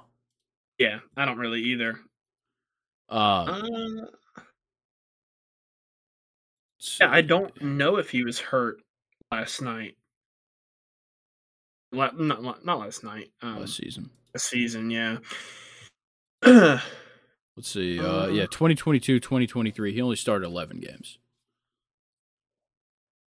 [0.77, 1.99] Yeah, I don't really either.
[3.09, 4.05] Uh, Uh,
[6.77, 8.81] so- yeah, I don't know if he was hurt
[9.31, 9.95] last night.
[11.91, 13.31] La- not, not last night.
[13.41, 14.09] Um, last season.
[14.33, 15.17] the season, yeah.
[16.45, 16.83] Let's
[17.63, 17.99] see.
[17.99, 19.93] Uh, Uh, yeah, 2022, 2023.
[19.93, 21.17] He only started 11 games.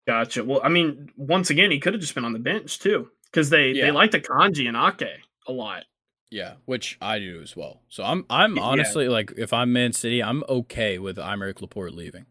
[0.06, 0.42] Gotcha.
[0.44, 3.50] Well, I mean, once again, he could have just been on the bench too, because
[3.50, 3.86] they Yeah.
[3.86, 5.84] they like the Akanji and Ake a lot.
[6.30, 7.82] Yeah, which I do as well.
[7.88, 8.62] So I'm I'm Yeah.
[8.62, 12.26] honestly like if I'm Man City, I'm okay with Aymeric Laporte leaving.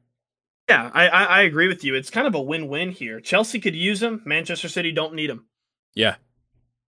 [0.69, 1.95] Yeah, I, I I agree with you.
[1.95, 3.19] It's kind of a win win here.
[3.19, 4.21] Chelsea could use him.
[4.25, 5.45] Manchester City don't need him.
[5.93, 6.15] Yeah,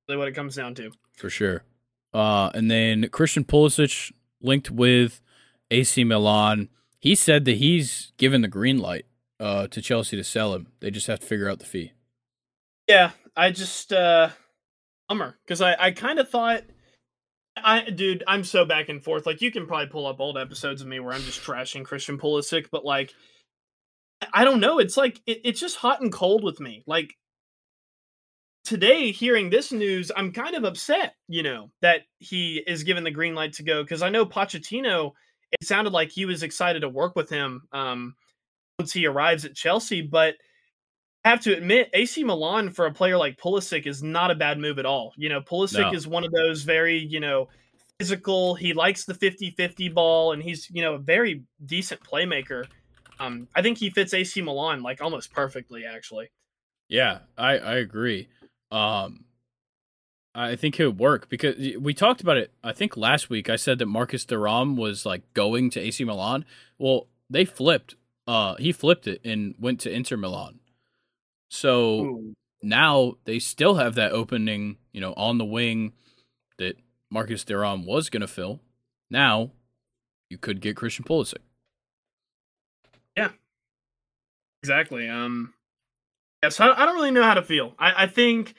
[0.07, 0.91] Really, what it comes down to.
[1.17, 1.63] for sure.
[2.13, 4.11] Uh, and then Christian Pulisic
[4.41, 5.21] linked with
[5.71, 6.69] AC Milan.
[6.99, 9.05] He said that he's given the green light
[9.43, 10.67] uh, to Chelsea to sell him.
[10.79, 11.91] They just have to figure out the fee.
[12.87, 14.29] Yeah, I just uh
[15.09, 16.63] bummer because I I kind of thought
[17.57, 19.25] I dude I'm so back and forth.
[19.25, 22.17] Like you can probably pull up old episodes of me where I'm just trashing Christian
[22.17, 23.13] Pulisic, but like
[24.33, 24.79] I don't know.
[24.79, 26.83] It's like it, it's just hot and cold with me.
[26.87, 27.13] Like
[28.63, 31.15] today, hearing this news, I'm kind of upset.
[31.27, 35.11] You know that he is given the green light to go because I know Pochettino.
[35.51, 38.15] It sounded like he was excited to work with him um,
[38.79, 40.35] once he arrives at Chelsea, but
[41.25, 44.59] I have to admit, AC Milan for a player like Pulisic is not a bad
[44.59, 45.13] move at all.
[45.15, 45.97] You know, Pulisic No.
[45.97, 47.47] is one of those very, you know,
[47.99, 48.55] physical.
[48.55, 52.65] He likes the 50-50 ball and he's, you know, a very decent playmaker.
[53.19, 56.29] Um, I think he fits AC Milan like almost perfectly actually.
[56.89, 58.27] Yeah, I I agree.
[58.71, 59.25] Um,
[60.35, 62.51] I think it would work because we talked about it.
[62.63, 66.43] I think last week I said that Marcus Thuram was like going to AC Milan.
[66.79, 67.95] Well, they flipped.
[68.25, 70.59] Uh, he flipped it and went to Inter Milan.
[71.49, 72.33] So Ooh.
[72.61, 75.93] now they still have that opening, you know, on the wing
[76.57, 76.77] that
[77.11, 78.61] Marcus Thuram was going to fill.
[79.09, 79.51] Now
[80.29, 81.37] you could get Christian Pulisic.
[83.15, 83.29] Yeah,
[84.63, 85.07] exactly.
[85.07, 85.53] Um
[86.41, 87.75] yes, I, I don't really know how to feel.
[87.77, 88.55] I, I think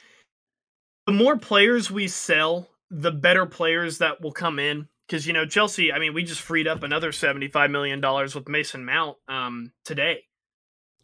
[1.07, 4.89] the more players we sell, the better players that will come in.
[5.07, 8.49] Because you know, Chelsea, I mean, we just freed up another seventy-five million dollars with
[8.49, 10.25] Mason Mount um today.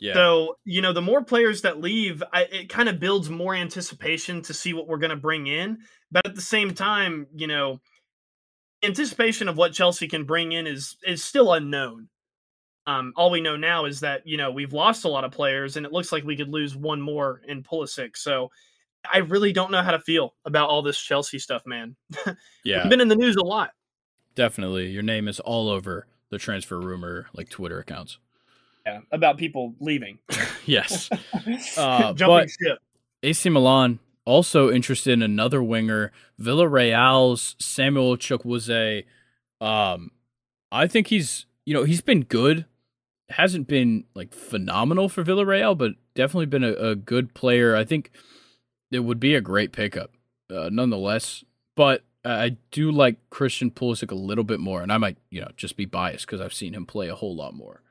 [0.01, 0.15] Yeah.
[0.15, 4.41] So, you know, the more players that leave, I, it kind of builds more anticipation
[4.43, 5.79] to see what we're going to bring in.
[6.11, 7.81] But at the same time, you know,
[8.83, 12.09] anticipation of what Chelsea can bring in is is still unknown.
[12.87, 15.77] Um, all we know now is that you know we've lost a lot of players,
[15.77, 18.17] and it looks like we could lose one more in Pulisic.
[18.17, 18.51] So,
[19.13, 21.95] I really don't know how to feel about all this Chelsea stuff, man.
[22.65, 22.83] yeah.
[22.83, 23.71] We've been in the news a lot.
[24.35, 24.91] Definitely.
[24.91, 28.19] Your name is all over the transfer rumor like Twitter accounts.
[28.87, 30.19] Yeah, about people leaving,
[30.67, 31.11] Yes.
[31.77, 32.79] Uh, jumping but- ship.
[33.23, 39.05] AC Milan also interested in another winger, Villarreal's Samuel Chukwueze.
[39.61, 40.11] Um,
[40.73, 42.65] I think he's you know he's been good.
[43.29, 47.77] Hasn't been like phenomenal for Villarreal, but definitely been a, a good player.
[47.77, 48.11] I think
[48.91, 50.13] it would be a great pickup,
[50.51, 51.45] uh, nonetheless.
[51.77, 55.49] But I do like Christian Pulisic a little bit more, and I might you know
[55.57, 57.83] just be biased because I've seen him play a whole lot more.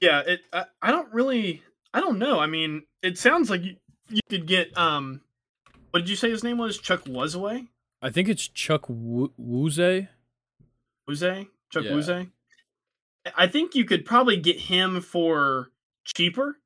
[0.00, 0.40] Yeah, it.
[0.52, 1.62] I, I don't really.
[1.92, 2.38] I don't know.
[2.38, 3.76] I mean, it sounds like you,
[4.08, 4.76] you could get.
[4.76, 5.22] Um,
[5.90, 6.78] what did you say his name was?
[6.78, 7.66] Chuck Wuzway?
[8.00, 10.08] I think it's Chuck Wu- Wuze.
[11.08, 11.48] Wuze?
[11.70, 11.90] Chuck Yeah.
[11.90, 12.30] Wuze?
[13.36, 15.70] I think you could probably get him for
[16.04, 16.58] cheaper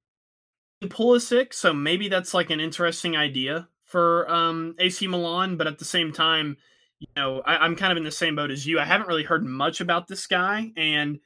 [0.83, 1.55] Pulisic.
[1.55, 5.57] So maybe that's like an interesting idea for um, AC Milan.
[5.57, 6.57] But at the same time,
[6.99, 8.81] you know, I, I'm kind of in the same boat as you.
[8.81, 11.21] I haven't really heard much about this guy, and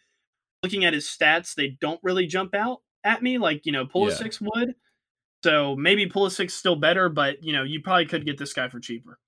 [0.62, 4.40] looking at his stats, they don't really jump out at me like you know Pulisic's
[4.40, 4.74] would.
[5.44, 8.80] So maybe Pulisic's still better, but you know, you probably could get this guy for
[8.80, 9.18] cheaper.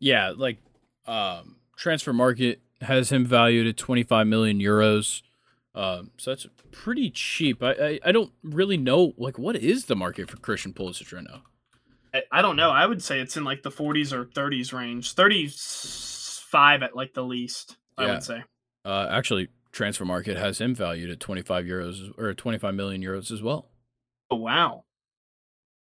[0.00, 0.58] Yeah, like
[1.06, 5.22] um, Transfermarkt has him valued at 25 million euros.
[5.74, 7.62] Um, so that's pretty cheap.
[7.62, 11.24] I, I I don't really know like what is the market for Christian Pulisic right
[11.24, 11.42] now.
[12.30, 12.70] I, don't know.
[12.70, 15.14] I would say it's in like the 40s or 30s range.
[15.14, 18.42] 35 at like the least, I would say.
[18.84, 23.66] Uh, actually, Transfermarkt has him valued at 25 euros or 25 million euros as well.
[24.30, 24.84] Oh, wow.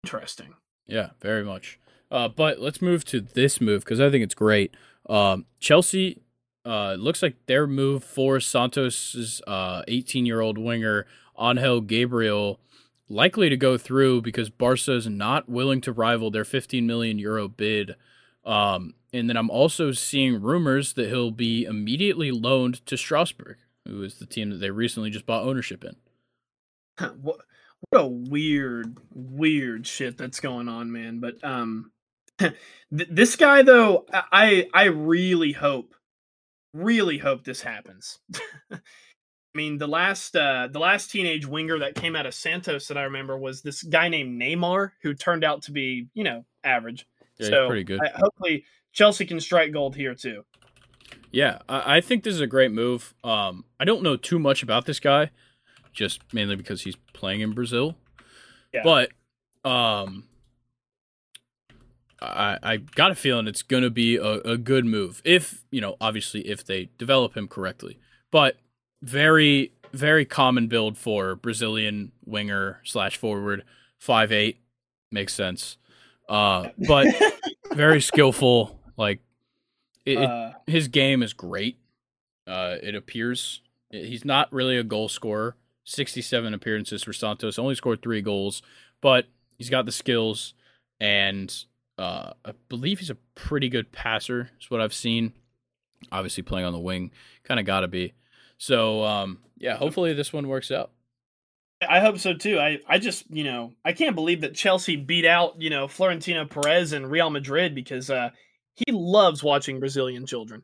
[0.04, 0.54] Interesting.
[0.86, 1.78] Yeah, very much.
[2.10, 4.74] Uh, but let's move to this move because I think it's great.
[5.08, 6.22] Um, Chelsea
[6.64, 11.06] uh, looks like their move for Santos's 18 year old winger
[11.40, 12.60] Angel Gabriel
[13.10, 17.48] likely to go through because Barca is not willing to rival their 15 million euro
[17.48, 17.96] bid.
[18.44, 24.02] Um, and then I'm also seeing rumors that he'll be immediately loaned to Strasbourg, who
[24.02, 25.96] is the team that they recently just bought ownership in.
[27.20, 27.40] what
[27.88, 31.18] what a weird weird shit that's going on man.
[31.18, 31.92] But um
[32.38, 32.54] th-
[32.90, 35.94] this guy though i i really hope
[36.72, 38.18] really hope this happens
[39.54, 42.96] i mean the last uh the last teenage winger that came out of santos that
[42.96, 47.06] i remember was this guy named neymar who turned out to be you know average
[47.38, 48.00] Yeah, so pretty good.
[48.00, 50.44] I, hopefully chelsea can strike gold here too
[51.32, 53.14] Yeah, I, I think this is a great move.
[53.22, 55.30] Um, I don't know too much about this guy,
[55.92, 57.96] just mainly because he's playing in Brazil.
[58.72, 58.82] Yeah.
[58.84, 59.10] But
[59.64, 60.24] um,
[62.20, 65.96] I I got a feeling it's gonna be a, a good move if you know
[66.00, 67.98] obviously if they develop him correctly.
[68.30, 68.56] But
[69.02, 73.64] very very common build for Brazilian winger slash forward
[73.98, 74.60] five eight
[75.10, 75.76] makes sense.
[76.28, 77.06] Uh, but
[77.72, 78.78] very skillful.
[78.96, 79.20] Like
[80.04, 81.78] it, it uh, his game is great.
[82.46, 85.56] Uh, it appears he's not really a goal scorer.
[85.84, 88.62] Sixty-seven appearances for Santos, only scored three goals,
[89.00, 89.26] but
[89.58, 90.54] he's got the skills,
[91.00, 91.52] and
[91.98, 94.50] uh, I believe he's a pretty good passer.
[94.60, 95.32] Is what I've seen.
[96.12, 97.10] Obviously, playing on the wing,
[97.42, 98.12] kind of got to be.
[98.60, 100.90] So, um, yeah, hopefully this one works out.
[101.88, 102.58] I hope so too.
[102.58, 106.44] I, I just, you know, I can't believe that Chelsea beat out, you know, Florentino
[106.44, 108.30] Perez and Real Madrid because uh,
[108.74, 110.62] he loves watching Brazilian children.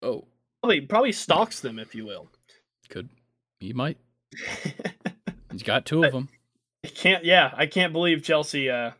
[0.00, 0.26] Oh,
[0.62, 2.30] Probably, probably stalks them, if you will.
[2.88, 3.08] could
[3.58, 3.98] he might?
[5.52, 6.28] He's got two of them.
[6.84, 7.24] I can't.
[7.24, 8.70] Yeah, I can't believe Chelsea.
[8.70, 8.92] Uh,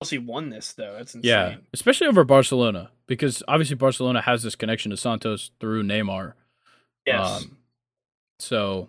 [0.00, 0.94] Chelsea won this though.
[0.96, 1.28] That's insane.
[1.28, 6.34] Yeah, especially over Barcelona because obviously Barcelona has this connection to Santos through Neymar.
[7.06, 7.42] Yes.
[7.42, 7.56] Um,
[8.38, 8.88] so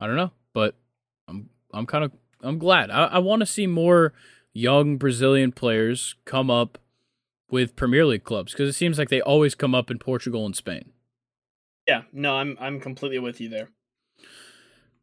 [0.00, 0.74] I don't know, but
[1.28, 2.90] I'm I'm kind of I'm glad.
[2.90, 4.12] I, I want to see more
[4.52, 6.78] young Brazilian players come up
[7.50, 10.56] with Premier League clubs because it seems like they always come up in Portugal and
[10.56, 10.90] Spain.
[11.86, 12.02] yeah.
[12.12, 13.68] No, I'm I'm completely with you there.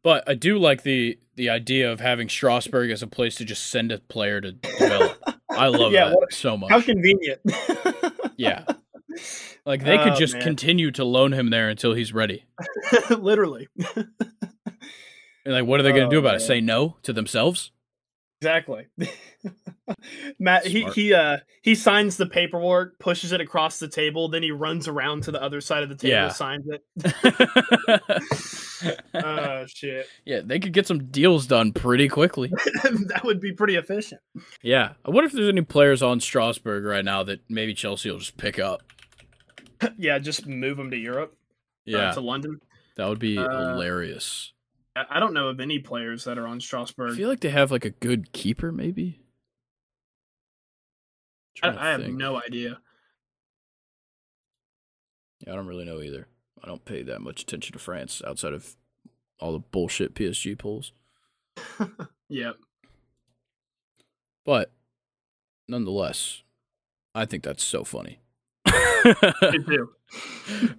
[0.02, 3.66] But I do like the the idea of having Strasbourg as a place to just
[3.68, 5.22] send a player to develop.
[5.50, 6.70] I love Yeah, that what- so much.
[6.70, 7.40] How convenient.
[8.36, 8.64] Yeah.
[9.66, 10.42] Like they could Oh, just man.
[10.42, 12.46] continue to loan him there until he's ready.
[13.10, 13.68] Literally.
[15.42, 16.40] And like, what are they going to Oh, do about it?
[16.40, 17.70] Say no to themselves?
[18.42, 18.86] Exactly.
[20.38, 20.94] Matt he Smart.
[20.94, 25.22] he uh he signs the paperwork, pushes it across the table, then he runs around
[25.24, 26.28] to the other side of the table, Yeah.
[26.28, 26.82] signs it.
[29.14, 30.06] Oh shit.
[30.24, 32.48] yeah, they could get some deals done pretty quickly.
[32.48, 34.20] that would be pretty efficient.
[34.62, 38.18] Yeah, I wonder if there's any players on Strasbourg right now that maybe Chelsea will
[38.18, 38.82] just pick up.
[39.98, 41.32] Yeah, just move them to Europe.
[41.32, 41.36] uh,
[41.84, 42.60] Yeah, to London.
[42.96, 44.52] that would be Uh, hilarious.
[44.96, 47.12] I don't know of any players that are on Strasbourg.
[47.12, 49.20] I feel like they have like a good keeper, maybe.
[51.62, 52.80] I, I have no idea.
[55.46, 56.26] Yeah, I don't really know either.
[56.62, 58.76] I don't pay that much attention to France outside of
[59.38, 60.92] all the bullshit PSG polls.
[62.28, 62.56] Yep.
[64.44, 64.70] But
[65.66, 66.42] nonetheless,
[67.14, 68.20] I think that's so funny.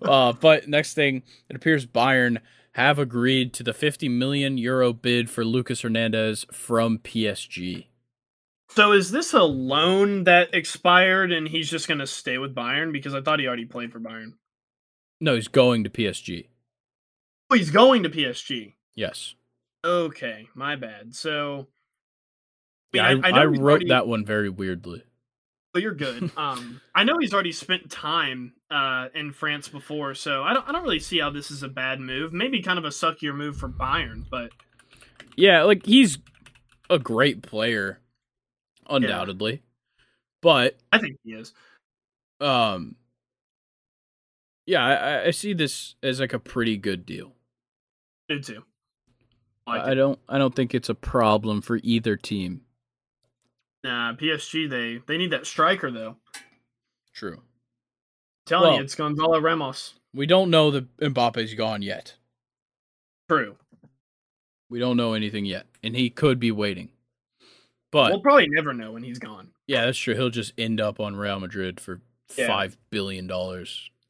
[0.02, 2.40] Uh, but next thing, it appears Bayern
[2.74, 7.86] have agreed to the 50 million euro bid for Lucas Hernandez from PSG.
[8.70, 12.92] So is this a loan that expired and he's just gonna stay with Bayern?
[12.92, 14.34] Because I thought he already played for Bayern.
[15.22, 16.48] No, he's going to PSG.
[17.50, 18.74] Oh, he's going to PSG.
[18.96, 19.36] Yes.
[19.86, 21.16] Okay, my bad.
[21.16, 21.68] So
[22.94, 25.04] Yeah, I, I- I I, wrote already- that one very weirdly.
[25.76, 26.32] You're good.
[26.38, 30.68] Um, I know he's already spent time uh, in France before, so I don't.
[30.68, 32.34] I don't really see how this is a bad move.
[32.34, 34.52] Maybe kind of a suckier move for Bayern, but
[35.36, 36.18] Yeah, like he's
[36.90, 38.00] a great player,
[38.90, 39.62] undoubtedly.
[40.42, 41.54] But I think he is.
[42.42, 42.96] um,
[44.66, 47.34] yeah, I, I- I see this as like a pretty good deal.
[48.28, 48.64] Do too.
[49.68, 52.62] I I don't I don't think it's a problem for either team.
[53.84, 56.18] Nah, PSG they they need that striker though.
[57.14, 57.42] True.
[58.46, 59.96] telling Well- you, it's Gonzalo Ramos.
[60.14, 62.16] We don't know that Mbappe's gone yet.
[63.30, 63.56] True.
[64.70, 66.90] We don't know anything yet, and he could be waiting.
[67.92, 69.50] But we'll probably never know when he's gone.
[69.68, 70.16] yeah, that's true.
[70.16, 72.02] He'll just end up on Real Madrid for
[72.38, 72.48] Yeah.
[72.48, 73.90] five billion dollars.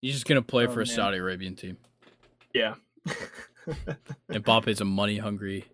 [0.00, 0.94] He's just gonna play Oh, for a man.
[0.94, 1.76] Saudi Arabian team.
[2.54, 2.74] yeah.
[4.30, 5.64] Mbappe's a money hungry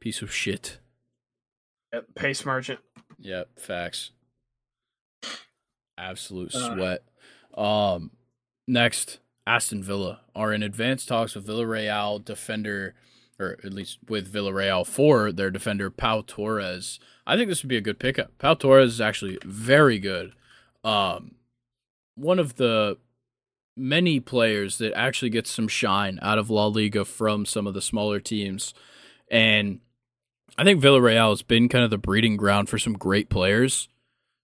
[0.00, 0.78] piece of shit.
[1.92, 2.80] Yep, Pace merchant.
[3.18, 4.10] Yep, facts.
[5.98, 6.74] Absolute Uh.
[6.74, 7.04] sweat.
[7.56, 8.10] Um,
[8.66, 12.94] next, Aston Villa are in advanced talks with Villarreal defender
[13.38, 16.98] or at least with Villarreal for their defender Pau Torres.
[17.26, 18.36] I think this would be a good pickup.
[18.38, 20.32] Pau Torres is actually very good.
[20.82, 21.34] Um,
[22.14, 22.96] one of the
[23.76, 27.82] many players that actually gets some shine out of La Liga from some of the
[27.82, 28.72] smaller teams,
[29.30, 29.80] and
[30.58, 33.88] I think Villarreal has been kind of the breeding ground for some great players.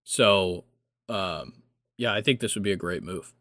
[0.04, 0.64] So,
[1.08, 1.62] um,
[1.96, 3.32] yeah, I think this would be a great move.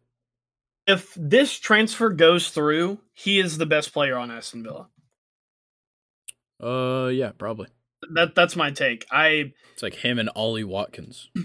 [0.88, 4.88] If this transfer goes through, he is the best player on Aston Villa.
[6.62, 7.68] Uh, yeah, probably.
[8.14, 9.06] That that's my take.
[9.12, 11.30] I it's like him and Ollie Watkins.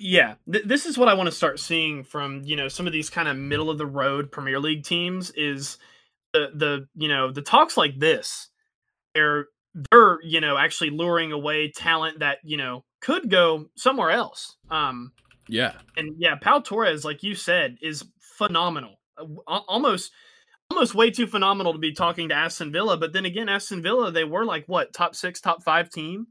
[0.00, 2.92] Yeah, th- this is what I want to start seeing from you know some of
[2.92, 5.78] these kind of middle of the road Premier League teams is
[6.32, 8.48] the the you know the talks like this.
[9.14, 9.46] They're
[9.90, 14.56] they're you know actually luring away talent that you know could go somewhere else.
[14.70, 15.12] Um,
[15.48, 19.00] yeah, and yeah, Pau Torres, like you said, is phenomenal.
[19.18, 20.12] Uh, almost
[20.70, 22.96] almost way too phenomenal to be talking to Aston Villa.
[22.96, 26.28] But then again, Aston Villa, they were like what top six, top five team.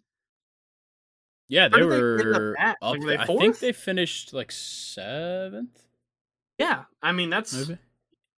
[1.48, 2.78] Yeah, they were up.
[2.82, 5.84] Were they I think they finished like seventh.
[6.58, 7.80] Yeah, I mean that's Maybe.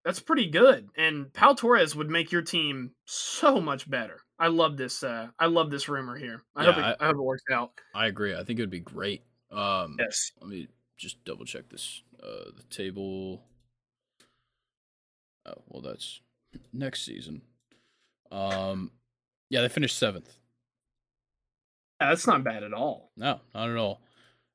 [0.04, 0.88] that's pretty good.
[0.96, 4.20] And Pau Torres would make your team so much better.
[4.38, 5.02] I love this.
[5.02, 6.42] Uh, I love this rumor here.
[6.54, 7.72] I yeah, hope it, I, I, hope it works out.
[7.94, 8.34] I agree.
[8.34, 9.22] I think it would be great.
[9.50, 10.32] Um, yes.
[10.40, 12.02] Let me just double check this.
[12.22, 13.42] Uh, the table.
[15.46, 16.20] Oh well, that's
[16.72, 17.42] next season.
[18.30, 18.92] Um,
[19.50, 20.34] yeah, they finished seventh.
[22.00, 23.10] Yeah, that's not bad at all.
[23.16, 24.00] No, not at all.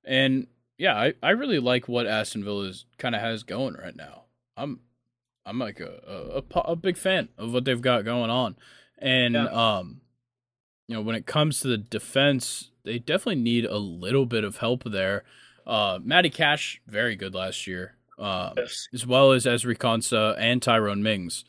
[0.06, 0.48] And
[0.78, 4.24] yeah, I, I really like what Aston Villa is kind of has going right now.
[4.56, 4.80] I'm
[5.45, 8.56] I'm like a, a, a big fan of what they've got going on,
[9.04, 9.46] and yeah.
[9.46, 10.02] um,
[10.88, 14.58] you know when it comes to the defense, they definitely need a little bit of
[14.58, 15.24] help there.
[15.68, 18.88] Uh, Matty Cash very good last year, um, yes.
[18.94, 21.46] as well as Ezri Konsa and Tyrone Mings,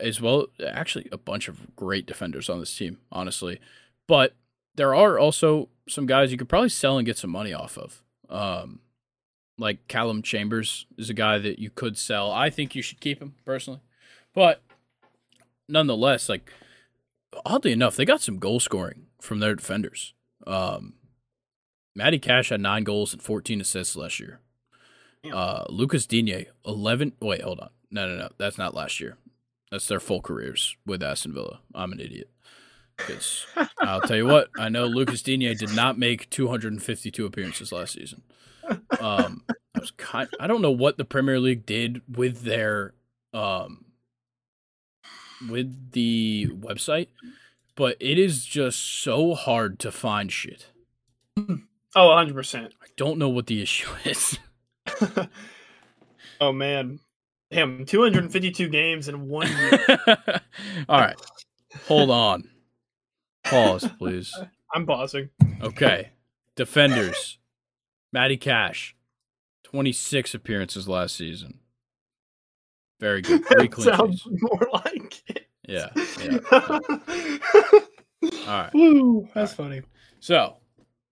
[0.00, 0.46] as well.
[0.64, 3.60] Actually, a bunch of great defenders on this team, honestly,
[4.06, 4.34] but
[4.76, 8.02] there are also some guys you could probably sell and get some money off of.
[8.28, 8.80] Um,
[9.58, 12.32] like Calum Chambers is a guy that you could sell.
[12.32, 13.80] I think you should keep him personally,
[14.34, 14.62] but
[15.68, 16.50] nonetheless, like
[17.44, 20.14] oddly enough, they got some goal scoring from their defenders.
[20.46, 20.94] Um,
[21.94, 24.40] Matty Cash had nine goals and fourteen assists last year.
[25.32, 27.12] Uh, Lucas Digne eleven.
[27.20, 27.70] Wait, hold on.
[27.90, 28.28] No, no, no.
[28.38, 29.16] That's not last year.
[29.70, 31.60] That's their full careers with Aston Villa.
[31.74, 32.30] I'm an idiot.
[32.96, 33.44] Because
[33.80, 38.22] I'll tell you what, I know Lucas Digne did not make 252 appearances last season.
[39.00, 40.28] Um, I was kind.
[40.38, 42.94] I don't know what the Premier League did with their
[43.32, 43.84] um
[45.50, 47.08] with the website,
[47.74, 50.66] but it is just so hard to find shit.
[51.96, 52.64] Oh, 100%.
[52.64, 54.38] I don't know what the issue is.
[56.40, 56.98] oh man.
[57.50, 59.78] Damn, 252 games in one year.
[60.88, 61.14] All right.
[61.86, 62.50] Hold on.
[63.44, 64.36] Pause, please.
[64.74, 65.30] I'm pausing.
[65.62, 66.10] Okay.
[66.56, 67.38] Defenders.
[68.12, 68.96] Matty Cash.
[69.62, 71.60] 26 appearances last season.
[73.04, 73.44] Very good.
[73.52, 75.46] Three Sounds more like it.
[75.68, 75.88] Yeah.
[76.22, 76.38] yeah.
[76.52, 76.80] All
[78.48, 78.70] right.
[78.72, 79.56] Woo, that's right.
[79.56, 79.82] funny.
[80.20, 80.56] So,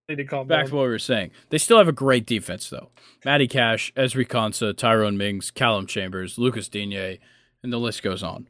[0.08, 0.46] back down.
[0.68, 1.32] to what we were saying.
[1.50, 2.88] They still have a great defense, though.
[3.26, 7.18] Matty Cash, Ezri Konsa, Tyrone Mings, Calum Chambers, Lucas Digne,
[7.62, 8.48] and the list goes on.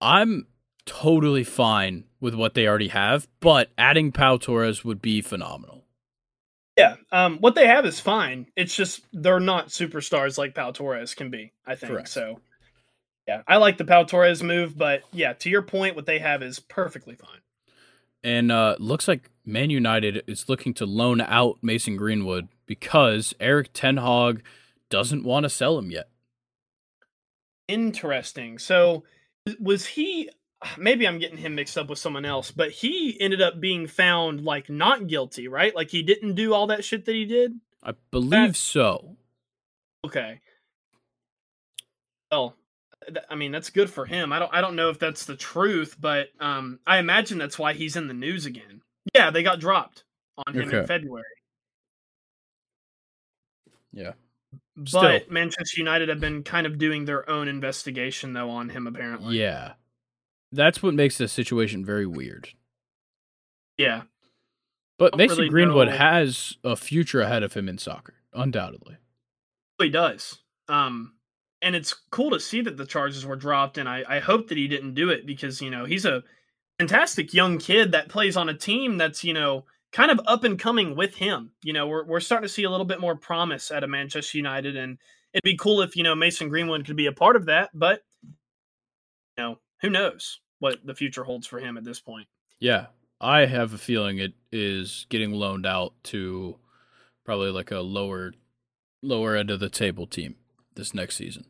[0.00, 0.46] I'm
[0.86, 5.81] totally fine with what they already have, but adding Pau Torres would be phenomenal.
[6.76, 8.46] Yeah, um, what they have is fine.
[8.56, 11.52] It's just they're not superstars like Pau Torres can be.
[11.66, 12.08] I think Correct.
[12.08, 12.40] so.
[13.28, 16.42] Yeah, I like the Pau Torres move, but yeah, to your point, what they have
[16.42, 17.40] is perfectly fine.
[18.24, 23.72] And uh, looks like Man United is looking to loan out Mason Greenwood because Erik
[23.72, 24.42] Ten Hag
[24.90, 26.08] doesn't want to sell him yet.
[27.68, 28.58] Interesting.
[28.58, 29.04] So
[29.60, 30.30] was he
[30.78, 34.44] maybe I'm getting him mixed up with someone else, but he ended up being found
[34.44, 35.74] like not guilty, right?
[35.74, 37.60] Like he didn't do all that shit that he did.
[37.82, 39.16] I believe so.
[40.04, 40.40] Okay.
[42.30, 42.54] Well,
[43.28, 44.32] I mean that's good for him.
[44.32, 47.72] I don't I don't know if that's the truth, but um I imagine that's why
[47.72, 48.82] he's in the news again.
[49.14, 50.04] Yeah, they got dropped
[50.46, 50.78] on him okay.
[50.78, 51.24] in February.
[53.92, 54.12] Yeah.
[54.76, 55.20] But Still.
[55.28, 59.38] Manchester United have been kind of doing their own investigation though on him apparently.
[59.38, 59.72] Yeah
[60.52, 62.48] that's what makes the situation very weird.
[63.78, 64.02] Yeah.
[64.98, 65.96] But Mason really Greenwood know.
[65.96, 68.96] has a future ahead of him in soccer, undoubtedly.
[69.80, 70.38] He does.
[70.68, 71.14] Um,
[71.60, 74.58] and it's cool to see that the charges were dropped, and I, I hope that
[74.58, 76.22] he didn't do it because, you know, he's a
[76.78, 80.58] fantastic young kid that plays on a team that's, you know, kind of up and
[80.58, 81.50] coming with him.
[81.62, 84.38] You know, we're, we're starting to see a little bit more promise out of Manchester
[84.38, 84.98] United, and
[85.32, 88.02] it'd be cool if, you know, Mason Greenwood could be a part of that, but,
[88.22, 90.38] you know, who knows?
[90.62, 92.28] What the future holds for him at this point.
[92.60, 92.86] Yeah,
[93.20, 96.56] I have a feeling it is getting loaned out to
[97.24, 98.32] probably like a lower
[99.02, 100.36] lower end of the table team
[100.76, 101.46] this next season.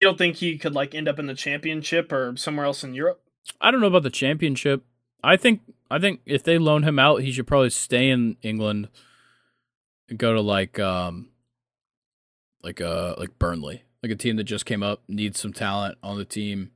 [0.00, 2.94] You don't think he could like end up in the championship or somewhere else in
[2.94, 3.20] Europe?
[3.60, 4.82] I don't know about the championship.
[5.22, 8.88] I think I think if they loan him out, he should probably stay in England
[10.08, 11.28] and go to like um
[12.62, 16.16] like uh like Burnley, like a team that just came up, needs some talent on
[16.16, 16.70] the team.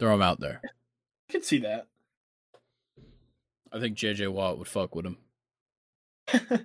[0.00, 0.60] Throw him out there.
[0.64, 1.86] I could see that.
[3.72, 5.18] I think JJ Watt would fuck with him.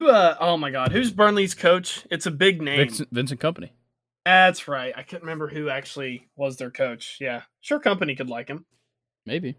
[0.00, 2.06] uh, oh my god, who's Burnley's coach?
[2.10, 2.78] It's a big name.
[2.78, 3.70] Vincent, Vincent Kompany.
[4.24, 4.92] That's right.
[4.96, 7.18] I couldn't remember who actually was their coach.
[7.20, 8.66] Yeah, sure, Kompany could like him.
[9.26, 9.56] Maybe,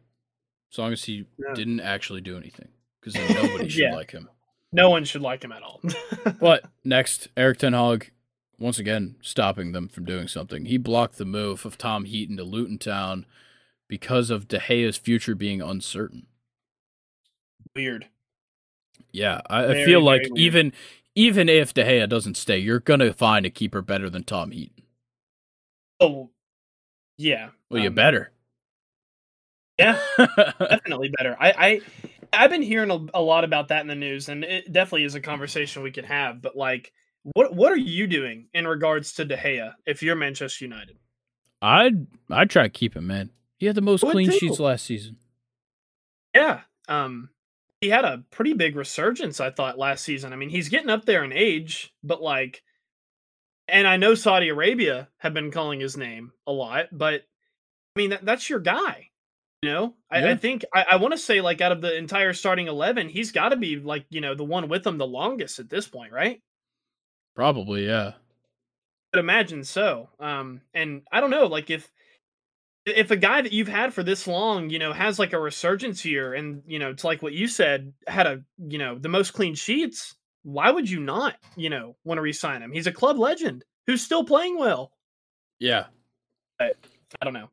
[0.71, 1.53] as long as he Yeah.
[1.53, 2.69] didn't actually do anything,
[3.01, 3.95] because nobody should Yeah.
[3.95, 4.29] like him.
[4.71, 5.81] No one should like him at all.
[6.39, 8.11] But next, Eric Ten Hag,
[8.59, 10.65] once again, stopping them from doing something.
[10.65, 13.25] He blocked the move of Tom Heaton to Luton Town
[13.87, 16.27] because of De Gea's future being uncertain.
[17.75, 18.09] Weird.
[19.11, 20.37] Yeah, I, I feel like weird.
[20.37, 20.73] even
[21.15, 24.83] even if De Gea doesn't stay, you're gonna find a keeper better than Tom Heaton.
[25.99, 26.31] Oh,
[27.17, 27.51] yeah.
[27.69, 28.31] Well, you Um, better.
[29.77, 29.99] Yeah,
[30.69, 31.35] definitely better.
[31.39, 31.81] I, I
[32.31, 35.15] I've been hearing a, a lot about that in the news, and it definitely is
[35.15, 36.41] a conversation we could have.
[36.41, 36.93] But like,
[37.33, 40.97] what what are you doing in regards to De Gea if you're Manchester United?
[41.61, 43.31] I'd I'd try to keep him, man.
[43.57, 45.17] He had the most clean sheets last season.
[46.35, 47.29] Yeah, um,
[47.81, 50.33] he had a pretty big resurgence, I thought, last season.
[50.33, 52.61] I mean, he's getting up there in age, but like,
[53.67, 57.23] and I know Saudi Arabia have been calling his name a lot, but
[57.95, 59.09] I mean, that, that's your guy.
[59.63, 62.33] You know, I, I think I, I want to say like out of the entire
[62.33, 65.57] starting eleven, he's got to be like you know the one with them the longest
[65.57, 66.41] at this point, right?
[67.35, 68.13] Probably, yeah.
[69.13, 70.09] I'd imagine so.
[70.19, 71.89] Um, and I don't know, like if
[72.85, 76.01] if a guy that you've had for this long, you know, has like a resurgence
[76.01, 79.31] here, and you know, it's like what you said, had a you know the most
[79.33, 80.15] clean sheets.
[80.43, 82.71] Why would you not, you know, want to re-sign him?
[82.71, 84.91] He's a club legend who's still playing well.
[85.59, 85.85] Yeah.
[86.59, 86.71] I
[87.23, 87.49] don't know.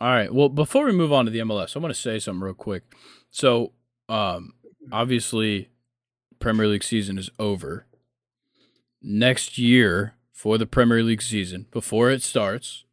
[0.00, 0.34] All right.
[0.34, 2.82] Well, before we move on to the MLS, I want to say something real quick.
[3.30, 3.72] So,
[4.08, 4.54] um,
[4.90, 5.68] obviously,
[6.40, 7.86] Premier League season is over.
[9.02, 12.84] Next year, for the Premier League season, before it starts,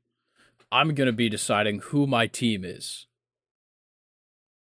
[0.72, 3.06] I'm going to be deciding who my team is.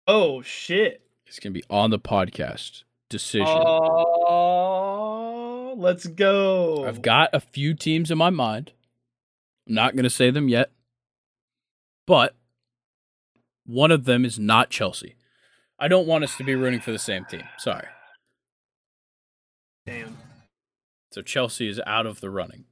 [0.07, 1.03] Oh shit!
[1.27, 3.47] It's going to be on the podcast decision.
[3.47, 4.55] Oh,
[5.77, 6.85] let's go.
[6.87, 8.71] I've got a few teams in my mind.
[9.67, 10.71] I'm not going to say them yet.
[12.07, 12.35] But
[13.65, 15.15] one of them is not Chelsea.
[15.79, 17.43] I don't want us to be rooting for the same team.
[17.57, 17.87] Sorry.
[19.85, 20.17] Damn.
[21.15, 22.65] So Chelsea is out of the running.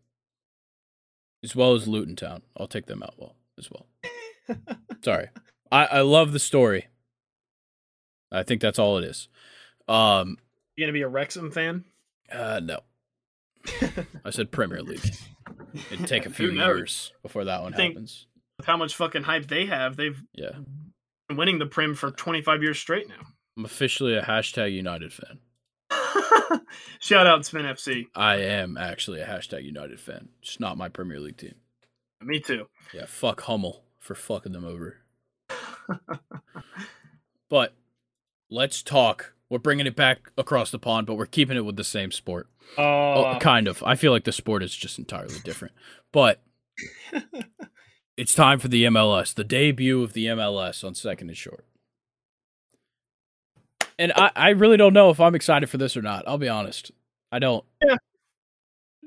[1.45, 2.41] As well as Luton Town.
[2.57, 3.87] I'll take them out well as well.
[5.01, 5.29] Sorry.
[5.71, 6.87] I, I love the story.
[8.33, 9.29] I think that's all it is.
[9.87, 10.37] Um
[10.75, 11.85] You gonna be a Wrexham fan?
[12.29, 12.81] uh no.
[14.25, 15.15] I said Premier League.
[15.89, 18.27] It'd take a few years before that one think- happens.
[18.57, 20.51] With how much fucking hype they have, they've Yeah.
[21.29, 23.25] been winning the Prim for 25 years straight now.
[23.57, 25.39] I'm officially a hashtag United fan.
[26.99, 28.07] Shout out Spin FC.
[28.15, 30.29] I am actually a hashtag United fan.
[30.41, 31.55] Just not my Premier League team.
[32.21, 32.67] Me too.
[32.93, 34.97] Yeah, fuck Hummel for fucking them over.
[37.49, 37.73] but
[38.49, 39.33] let's talk.
[39.49, 42.47] We're bringing it back across the pond, but we're keeping it with the same sport.
[42.77, 43.83] Oh, Oh, kind of.
[43.83, 45.73] I feel like the sport is just entirely different.
[46.11, 46.41] But
[48.17, 51.65] it's time for the MLS, the debut of the MLS on second and short.
[53.99, 56.27] And I, I really don't know if I'm excited for this or not.
[56.27, 56.91] I'll be honest.
[57.31, 57.63] I don't.
[57.85, 57.95] Yeah.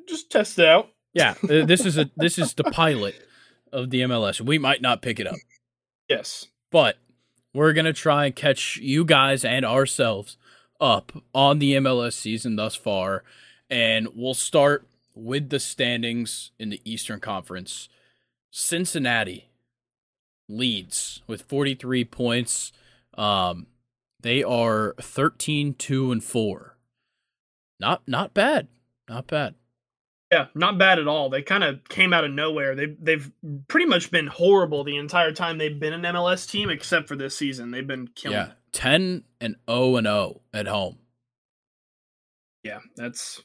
[0.09, 0.89] just test it out.
[1.15, 3.15] Yeah, uh, this is a this is the pilot
[3.73, 4.41] of the MLS.
[4.41, 5.37] We might not pick it up,
[6.09, 6.47] Yes.
[6.71, 6.99] but
[7.55, 10.37] we're gonna try and catch you guys and ourselves
[10.81, 13.25] up on the MLS season thus far,
[13.71, 17.89] and we'll start with the standings in the Eastern Conference.
[18.51, 19.49] Cincinnati
[20.49, 22.73] leads with 43 points.
[23.17, 23.67] Um,
[24.21, 26.77] they are 13 2 and 4.
[27.79, 28.69] Not not bad.
[29.09, 29.55] Not bad.
[30.33, 31.31] Yeah, not bad at all.
[31.31, 32.75] They kind of came out of nowhere.
[32.75, 33.31] They they've
[33.69, 37.37] pretty much been horrible the entire time they've been an MLS team, except for this
[37.37, 37.71] season.
[37.71, 38.39] They've been killing.
[38.39, 40.99] Yeah, 10 and 0 and 0 at home.
[42.65, 43.43] yeah, that's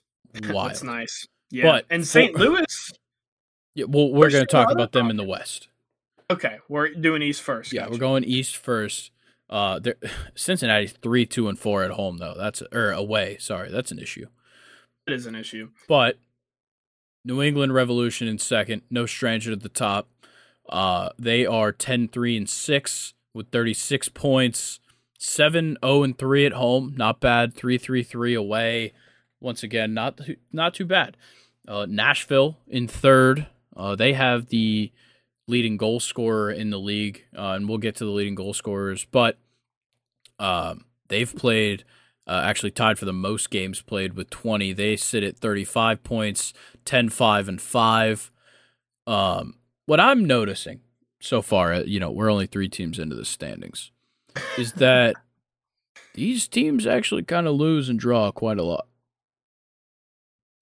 [0.49, 0.69] Wild.
[0.71, 1.27] that's nice.
[1.51, 2.35] Yeah, But and St.
[2.35, 2.65] Louis.
[3.73, 5.69] Yeah, well, we're Where's going to talk about them in the West.
[6.29, 7.71] Okay, we're doing East first.
[7.71, 7.91] Yeah, gotcha.
[7.93, 9.11] we're going East first.
[9.51, 9.79] Uh,
[10.35, 12.35] Cincinnati's three, two, and four at home though.
[12.37, 13.37] That's or away.
[13.39, 14.27] Sorry, that's an issue.
[15.07, 15.69] It is an issue.
[15.87, 16.17] But
[17.25, 20.07] New England Revolution in second, no stranger to the top.
[20.69, 24.79] Uh, they are 10 3 and 6 with 36 points,
[25.17, 26.93] 7 0 and 3 at home.
[26.95, 27.53] Not bad.
[27.53, 28.93] 3 3 3 away.
[29.39, 31.17] Once again, not too, not too bad.
[31.67, 33.47] Uh, Nashville in third.
[33.75, 34.91] Uh, they have the
[35.51, 39.05] leading goal scorer in the league, uh, and we'll get to the leading goal scorers,
[39.11, 39.37] but
[40.39, 41.83] um, they've played.
[42.27, 44.73] Uh, actually tied for the most games played with 20.
[44.73, 46.53] They sit at 35 points,
[46.85, 48.31] 10 5 and 5.
[49.07, 49.55] Um,
[49.87, 50.81] what I'm noticing
[51.19, 53.91] so far, uh, you know, we're only three teams into the standings,
[54.57, 55.15] is that
[56.13, 58.87] these teams actually kind of lose and draw quite a lot.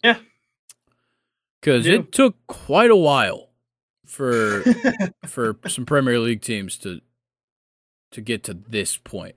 [0.03, 0.17] Yeah.
[1.59, 3.48] Because it took quite a while
[4.09, 4.63] for
[5.27, 6.99] for some Premier League teams to
[8.11, 9.35] to get to this point.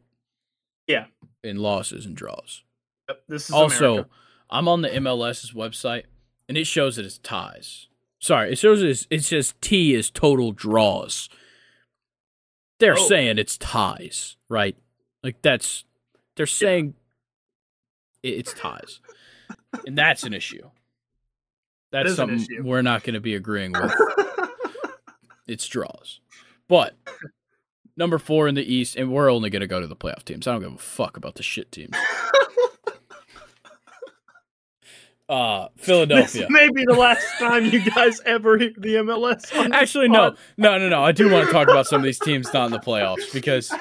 [0.86, 1.06] Yeah.
[1.44, 2.62] In losses and draws.
[3.08, 4.10] Yep, this is also, America.
[4.50, 6.04] I'm on the MLS's website
[6.48, 7.88] and it shows it as ties.
[8.20, 11.28] Sorry, it shows it as, it says T is total draws.
[12.80, 13.08] They're Oh.
[13.08, 14.76] saying it's ties, right?
[15.22, 15.84] Like that's
[16.36, 16.94] they're saying
[18.22, 19.00] it- it's ties.
[19.86, 20.70] and that's an issue.
[21.90, 22.62] That's something issue.
[22.64, 23.92] we're not going to be agreeing with.
[25.46, 26.20] it's draws.
[26.68, 26.94] But
[27.96, 30.46] number 4 in the East and we're only going to go to the playoff teams.
[30.46, 31.96] I don't give a fuck about the shit teams.
[35.28, 36.46] Uh this Philadelphia.
[36.50, 39.50] may be the last time you guys ever hear the MLS.
[39.50, 41.02] this Actually, no, no, no, no.
[41.02, 43.72] I do want to talk about some of these teams not in the playoffs because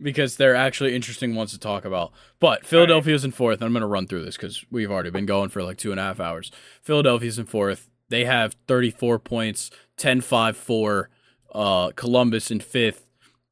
[0.00, 2.12] because they're actually interesting ones to talk about.
[2.40, 3.58] But Philadelphia's in fourth.
[3.60, 5.90] And I'm going to run through this because we've already been going for like two
[5.90, 6.50] and a half hours.
[6.82, 7.88] Philadelphia's in fourth.
[8.08, 11.10] They have 34 points, 10 5 4.
[11.54, 13.06] Uh, Columbus in fifth.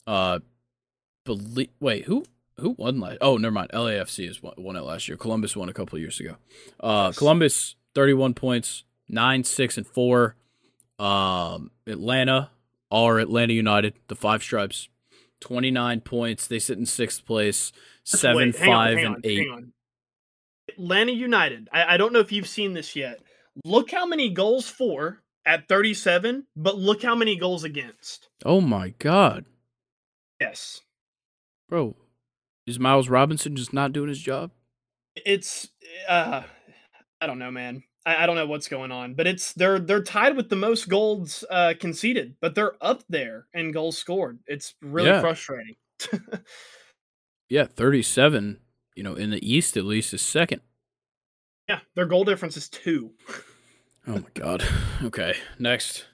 [0.07, 0.41] Uh,
[1.25, 2.25] belie- wait, who
[2.61, 3.19] who won last?
[3.21, 3.71] Oh, never mind.
[3.73, 5.17] LAFC has won, won it last year.
[5.17, 6.37] Columbus won a couple of years ago.
[6.81, 7.19] Uh, Yes.
[7.19, 10.37] Columbus 31 points, nine six and four.
[10.99, 12.51] Um, Atlanta
[12.91, 14.89] are Atlanta United, the Five Stripes,
[15.41, 16.47] 29 points.
[16.47, 17.73] They sit in sixth place,
[18.05, 19.49] seven wait, on, five hang and on, eight.
[20.69, 21.69] Atlanta United.
[21.73, 23.21] I, I don't know if you've seen this yet.
[23.65, 28.29] Look how many goals for at 37, but look how many goals against.
[28.45, 29.45] Oh my god,
[30.41, 30.81] Yes.
[31.69, 31.97] bro,
[32.67, 34.51] is Miles Robinson just not doing his job?
[35.17, 35.69] It's
[36.09, 36.43] uh
[37.21, 37.83] I don't know, man.
[38.07, 40.89] I, I don't know what's going on, but it's they're they're tied with the most
[40.89, 44.41] goals uh conceded, but they're up there in goals scored.
[44.47, 45.21] It's really Yeah.
[45.21, 45.77] frustrating.
[47.51, 48.59] Yeah, 37.
[48.97, 50.63] You know, in the East at least is second.
[51.69, 53.13] yeah, their goal difference is two.
[54.07, 54.65] Oh my god.
[55.03, 56.07] Okay, next,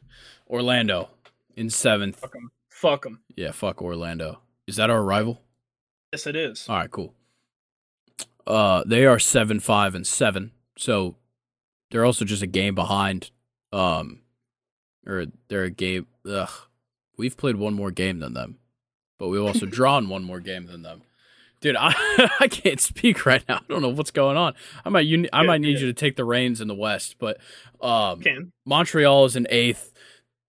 [0.49, 1.11] Orlando
[1.57, 2.21] in seventh.
[2.21, 2.51] Fuck them.
[2.69, 3.21] Fuck them.
[3.37, 4.41] Yeah, fuck Orlando.
[4.67, 5.43] Is that our rival?
[6.13, 6.69] Yes, it is.
[6.69, 7.15] All right, cool.
[8.47, 10.53] Uh, they are seven, five, and seven.
[10.77, 11.17] So
[11.91, 13.31] they're also just a game behind.
[13.73, 14.21] Um,
[15.07, 16.07] or they're a game.
[16.29, 16.51] Ugh,
[17.17, 18.59] we've played one more game than them,
[19.19, 21.03] but we've also drawn one more game than them.
[21.61, 21.95] Dude, I
[22.41, 23.57] I can't speak right now.
[23.59, 24.55] I don't know what's going on.
[24.85, 27.39] I might you I might need you to take the reins in the West, but
[27.81, 28.23] um.
[28.67, 29.93] Montreal is in eighth,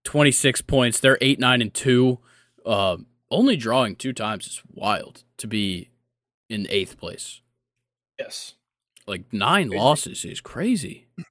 [0.06, 1.00] 26 points.
[1.00, 2.20] They're eight, nine, and two.
[2.66, 5.90] Um, only drawing two times is wild to be
[6.50, 7.42] in eighth place.
[8.20, 8.54] Yes.
[9.08, 9.80] Like nine Crazy.
[9.82, 11.08] losses is crazy.
[11.18, 11.26] I'm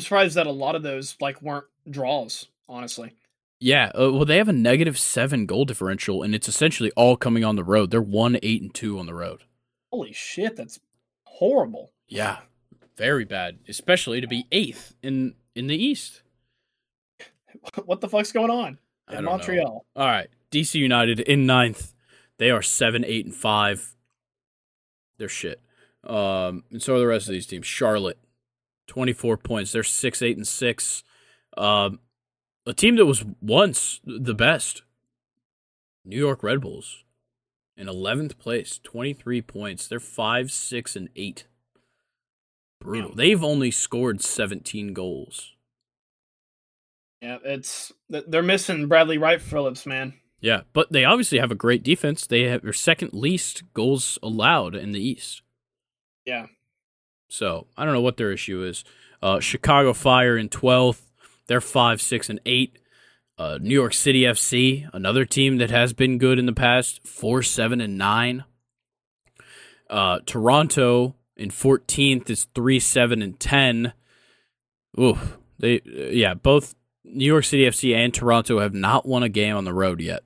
[0.00, 3.12] surprised that a lot of those like weren't draws, honestly.
[3.62, 7.44] Yeah, uh, well, they have a negative seven goal differential, and it's essentially all coming
[7.44, 7.92] on the road.
[7.92, 9.44] They're one, eight, and two on the road.
[9.92, 10.80] Holy shit, that's
[11.22, 11.92] horrible.
[12.08, 12.38] Yeah,
[12.96, 16.22] very bad, especially to be eighth in in the East.
[17.84, 19.30] what the fuck's going on in don't know.
[19.30, 19.86] Montreal?
[19.94, 21.94] All right, DC United in ninth.
[22.38, 23.94] They are seven, eight, and five.
[25.18, 25.60] They're shit.
[26.02, 27.64] Um, and so are the rest of these teams.
[27.68, 28.18] Charlotte,
[28.88, 29.70] twenty four points.
[29.70, 31.04] They're six, eight, and six.
[31.56, 32.00] Um,
[32.66, 34.82] a team that was once the best.
[36.04, 37.04] New York Red Bulls,
[37.76, 39.86] in eleventh place, twenty three points.
[39.86, 41.46] They're five, six, and eight.
[42.80, 43.10] Brutal.
[43.10, 43.16] Damn.
[43.16, 45.52] They've only scored seventeen goals.
[47.20, 50.14] Yeah, it's they're missing Bradley Wright Phillips, man.
[50.40, 52.26] Yeah, but they obviously have a great defense.
[52.26, 55.42] They have their second least goals allowed in the East.
[56.24, 56.46] Yeah.
[57.28, 58.82] So I don't know what their issue is.
[59.22, 61.11] Uh, Chicago Fire in twelfth.
[61.52, 62.78] They're five, six, and eight.
[63.36, 67.42] Uh, New York City FC, another team that has been good in the past, four,
[67.42, 68.44] seven, and nine.
[69.90, 73.92] Uh, Toronto in fourteenth is three, seven, and ten.
[74.98, 75.18] Ooh,
[75.58, 76.74] they yeah, both
[77.04, 80.22] New York City FC and Toronto have not won a game on the road yet.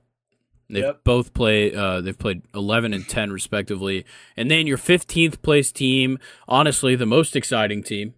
[0.69, 1.03] They've Yep.
[1.03, 1.75] both play.
[1.75, 4.05] Uh, they've played eleven and ten respectively.
[4.37, 8.13] And then your fifteenth place team, honestly, the most exciting team,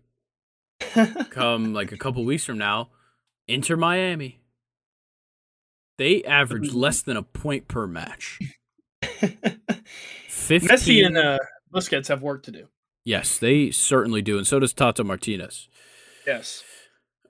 [1.32, 2.90] come like a couple weeks from now,
[3.50, 4.40] Inter Miami.
[5.98, 8.40] They average less than a point per match.
[9.02, 11.40] 15 Messi and uh,
[11.74, 12.68] Busquets have work to do.
[13.04, 15.68] Yes, they certainly do, and so does Tata Martinez.
[16.28, 16.64] Yes,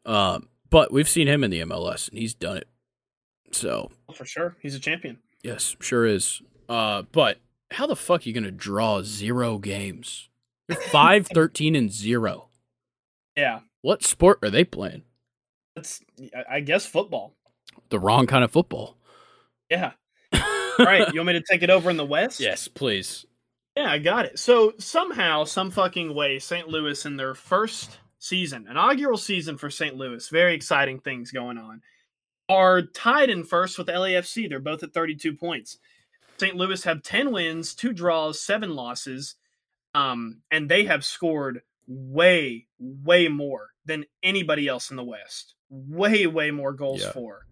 [0.05, 2.67] Um, but we've seen him in the MLS, and he's done it.
[3.51, 4.55] So for sure.
[4.61, 5.17] He's a champion.
[5.43, 6.41] yes, sure is.
[6.67, 7.39] Uh, but
[7.71, 10.29] how the fuck are you gonna draw zero games?
[10.67, 12.49] You're five, thirteen, and zero.
[13.35, 15.03] Yeah, What sport are they playing?
[15.79, 16.01] That's
[16.35, 17.35] I- I guess football.
[17.89, 18.97] The wrong kind of football.
[19.69, 19.91] Yeah.
[20.33, 22.39] All right, you want me to take it over in the West?
[22.39, 23.25] yes, please.
[23.75, 24.39] Yeah, I got it.
[24.39, 26.67] So somehow, some fucking way, St.
[26.67, 29.95] Louis in their first season, inaugural season for St.
[29.95, 31.81] Louis, very exciting things going on,
[32.49, 34.49] are tied in first with LAFC.
[34.49, 35.77] They're both at 32 points.
[36.39, 36.55] St.
[36.55, 39.35] Louis have 10 wins, two draws, seven losses,
[39.93, 45.55] um, and they have scored way, way more than anybody else in the West.
[45.69, 47.11] Way, way more goals Yeah.
[47.11, 47.45] for.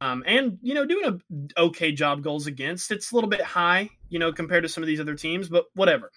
[0.00, 1.20] Um, and you know, doing
[1.56, 2.90] a okay job goals against.
[2.90, 5.66] It's a little bit high, you know, compared to some of these other teams, but
[5.74, 6.12] whatever.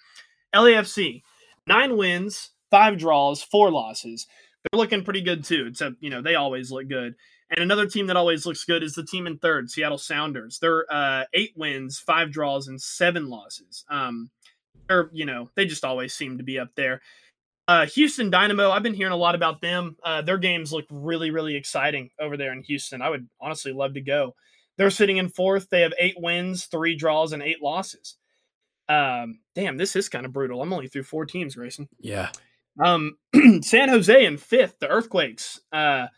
[0.54, 1.22] LAFC,
[1.66, 4.26] nine wins, five draws, four losses.
[4.70, 5.66] They're looking pretty good too.
[5.68, 7.14] Except you know they always look good.
[7.50, 10.58] And another team that always looks good is the team in third, Seattle Sounders.
[10.60, 13.84] They're uh, eight wins, five draws, and seven losses.
[13.90, 14.30] Um,
[14.88, 17.00] they're you know they just always seem to be up there.
[17.70, 19.96] Uh, Houston Dynamo, I've been hearing a lot about them.
[20.02, 23.00] Uh, their games look really, really exciting over there in Houston.
[23.00, 24.34] I would honestly love to go.
[24.76, 25.68] They're sitting in fourth.
[25.70, 28.16] They have eight wins, three draws, and eight losses.
[28.88, 30.60] Um, damn, this is kind of brutal.
[30.60, 31.88] I'm only through four teams, Grayson.
[32.00, 32.30] Yeah.
[32.82, 33.18] Um,
[33.62, 35.60] San Jose in fifth, the Earthquakes.
[35.70, 36.08] Uh,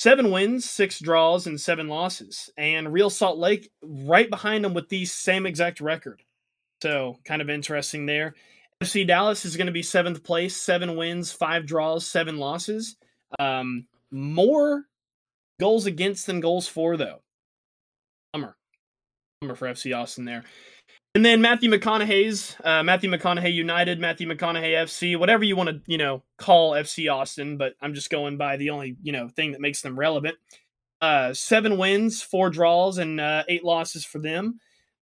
[0.00, 2.50] seven wins, six draws, and seven losses.
[2.58, 6.24] And Real Salt Lake right behind them with the same exact record.
[6.82, 8.34] So kind of interesting there.
[8.82, 12.96] FC Dallas is going to be seventh place, seven wins, five draws, seven losses.
[13.38, 14.84] Um, more
[15.60, 17.20] goals against than goals for, though.
[18.32, 18.56] Bummer.
[19.40, 20.44] Bummer for FC Austin there.
[21.14, 25.80] And then Matthew McConaughey's uh, Matthew McConaughey United, Matthew McConaughey FC, whatever you want to
[25.86, 29.52] you know call FC Austin, but I'm just going by the only you know thing
[29.52, 30.36] that makes them relevant.
[31.00, 34.60] Uh, seven wins, four draws, and uh, eight losses for them.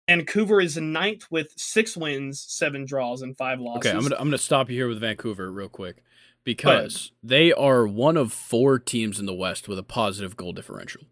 [0.08, 3.90] Vancouver is ninth with six wins, seven draws, and five losses.
[3.90, 6.02] Okay, I'm gonna I'm gonna stop you here with Vancouver real quick
[6.44, 11.02] because they are one of four teams in the West with a positive goal differential.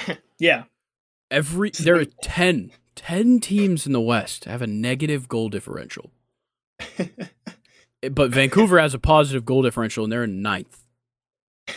[0.38, 0.64] yeah,
[1.30, 6.12] Every there are 10, 10 teams in the West have a negative goal differential,
[8.10, 10.84] but Vancouver has a positive goal differential and they're in ninth.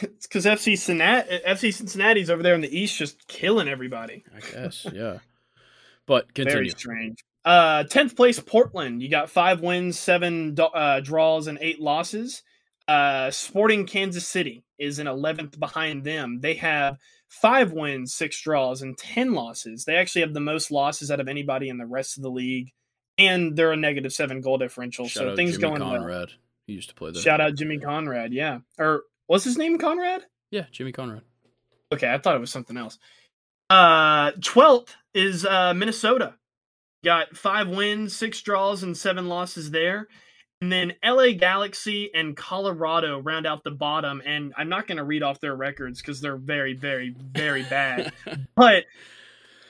[0.02, 4.24] it's because FC Cincinnati, FC Cincinnati's over there in the East, just killing everybody.
[4.36, 5.18] I guess, yeah.
[6.10, 6.72] But Very continue.
[6.72, 7.24] strange.
[7.46, 9.04] Uh, tenth place Portland.
[9.04, 12.42] You got five wins, seven uh, draws, and eight losses.
[12.88, 16.40] Uh, Sporting Kansas City is in eleventh behind them.
[16.42, 16.98] They have
[17.28, 19.86] five wins, six draws, and ten losses.
[19.86, 22.72] They actually have the most losses out of anybody in the rest of the league,
[23.20, 25.08] and they're a negative seven goal differential.
[25.08, 26.00] Shout so things Jimmy going well.
[26.00, 26.32] Conrad.
[26.66, 27.22] He used to play there.
[27.22, 28.34] Shout out Jimmy Conrad.
[28.34, 29.78] Yeah, or what's his name?
[29.78, 30.24] Conrad.
[30.50, 31.22] Yeah, Jimmy Conrad.
[31.94, 32.98] Okay, I thought it was something else.
[33.70, 36.36] Uh, twelfth is uh, Minnesota.
[37.04, 40.08] Got five wins, six draws, and seven losses there.
[40.62, 44.22] And then LA Galaxy and Colorado round out the bottom.
[44.26, 48.12] And I'm not going to read off their records because they're very, very, very bad.
[48.56, 48.84] but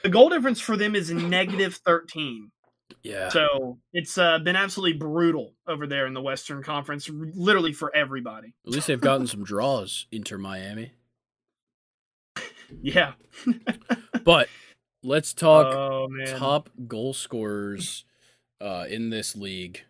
[0.01, 2.49] the goal difference for them is negative 13.
[3.03, 3.29] Yeah.
[3.29, 8.55] So it's uh, been absolutely brutal over there in the Western Conference, literally for everybody.
[8.65, 10.07] At least they've gotten some draws.
[10.11, 10.93] into Miami.
[12.83, 13.13] Yeah.
[14.23, 14.47] But
[15.03, 18.05] let's talk oh, top goal scorers
[18.61, 19.83] uh, in this league.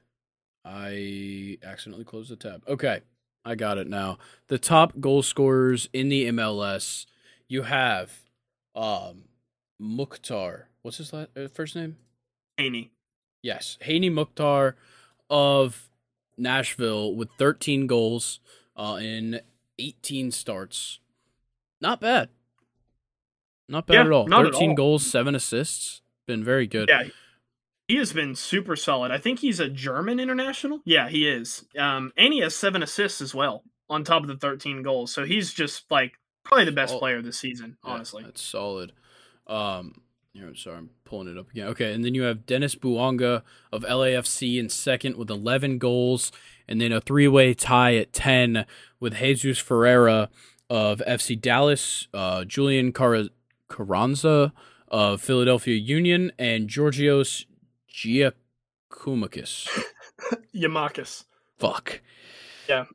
[0.65, 2.63] I accidentally closed the tab.
[2.67, 3.01] Okay,
[3.45, 4.17] I got it now.
[4.47, 7.05] The top goal scorers in the MLS,
[7.47, 8.11] you have
[8.75, 9.23] um,
[9.79, 10.67] Mukhtar.
[10.81, 11.97] What's his last, uh, first name?
[12.57, 12.91] Hany.
[13.41, 14.75] Yes, Hany Mukhtar
[15.29, 15.89] of
[16.38, 18.39] Nashville with 13 goals
[18.75, 19.41] uh, in
[19.77, 20.99] 18 starts.
[21.81, 22.29] Not bad.
[23.69, 24.27] Not bad Yeah, at all.
[24.27, 24.75] not at 13 all.
[24.75, 26.01] goals, seven assists.
[26.27, 26.89] Been very good.
[26.89, 27.03] Yeah,
[27.88, 29.11] he has been super solid.
[29.11, 30.81] I think he's a German international.
[30.85, 31.65] Yeah, he is.
[31.77, 35.11] Um, and he has seven assists as well on top of the 13 goals.
[35.11, 36.99] So he's just like probably the best Oh.
[36.99, 38.23] player this season, Yeah, honestly.
[38.23, 38.91] that's solid.
[39.48, 40.01] Um,
[40.33, 41.67] here, I'm sorry, I'm pulling it up again.
[41.69, 43.41] Okay, and then you have Denis Bouanga
[43.72, 46.31] of LAFC in second with 11 goals,
[46.67, 48.65] and then a three-way tie at 10
[48.99, 50.30] with Jesus Ferreira
[50.69, 53.30] of FC Dallas, uh, Julian Car-
[53.69, 54.51] Carranza
[54.88, 57.45] of Philadelphia Union, and Georgios
[57.93, 59.67] Giakoumakis.
[60.56, 61.25] Yamakis.
[61.59, 62.01] Fuck.
[62.67, 62.85] Yeah.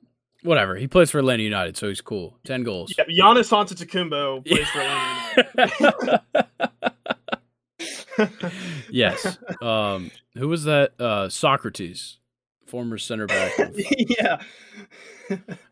[0.43, 0.77] whatever.
[0.77, 2.39] He plays for Atlanta United, so he's cool.
[2.45, 2.95] Ten goals.
[2.97, 6.23] Yeah, Giannis Antetokounmpo plays for Atlanta
[8.19, 8.31] United.
[8.91, 9.39] yes.
[9.63, 10.93] Um, who was that?
[11.01, 12.19] Uh, Socrates,
[12.67, 13.59] former center back.
[13.59, 14.41] of- yeah.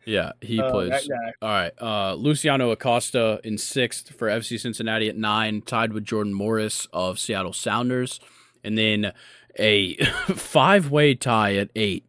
[0.05, 1.09] yeah, he Oh, plays.
[1.41, 1.71] All right.
[1.81, 7.19] Uh, Luciano Acosta in sixth for FC Cincinnati at nine, tied with Jordan Morris of
[7.19, 8.19] Seattle Sounders.
[8.63, 9.11] And then
[9.59, 9.95] a
[10.35, 12.05] five way tie at eight.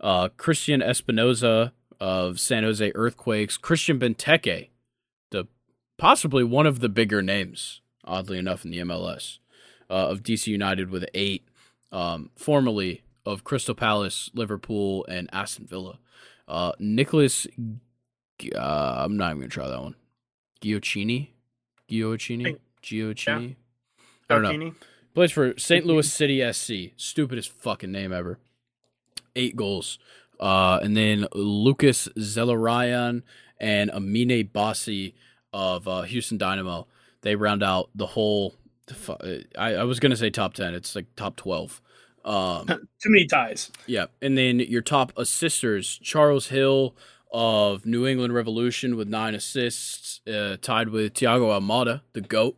[0.00, 4.68] Uh, Christian Espinoza of San Jose Earthquakes, Christian Benteke,
[5.30, 5.46] the
[5.98, 9.38] possibly one of the bigger names, oddly enough, in the MLS,
[9.90, 11.48] uh, of DC United with eight,
[11.90, 15.98] um, formerly of Crystal Palace, Liverpool, and Aston Villa.
[16.46, 17.46] Uh, Nicholas
[18.54, 19.94] uh, I'm not even gonna try that one.
[20.60, 21.30] Giochini,
[21.90, 23.56] Giochini, Giochini.
[24.30, 24.50] I don't know.
[24.50, 24.74] Tarkini.
[25.14, 25.84] Plays for St.
[25.84, 26.92] Louis City SC.
[26.96, 28.38] Stupidest fucking name ever.
[29.34, 29.98] Eight goals.
[30.38, 33.22] Uh, and then Lucas Zelarayan
[33.58, 35.14] and Amine Bassi
[35.52, 36.86] of uh, Houston Dynamo.
[37.22, 38.54] They round out the whole.
[39.58, 40.74] I, I was gonna say top ten.
[40.74, 41.82] It's like top twelve.
[42.28, 42.66] Um,
[43.02, 43.70] Too many ties.
[43.86, 46.94] yeah, and then your top assisters: Carles Gil
[47.32, 52.56] of New England Revolution with nine assists, uh, tied with Thiago Almada, the goat.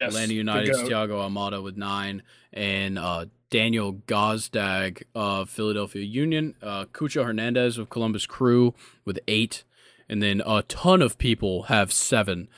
[0.00, 0.82] Yes, Atlanta United's.
[0.82, 7.90] Thiago Almada with nine, and uh, Daniel Gazdag of Philadelphia Union, uh, Cucho Hernandez of
[7.90, 8.74] Columbus Crew
[9.04, 9.64] with eight,
[10.08, 12.48] and then a ton of people have seven.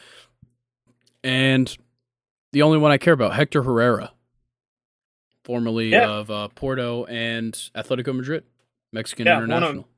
[1.24, 1.74] And
[2.52, 4.12] the only one I care about, Hector Herrera,
[5.45, 6.09] formerly Yeah.
[6.09, 8.45] of uh, Porto and Atletico Madrid,
[8.93, 9.89] Mexican Yeah, one of- international.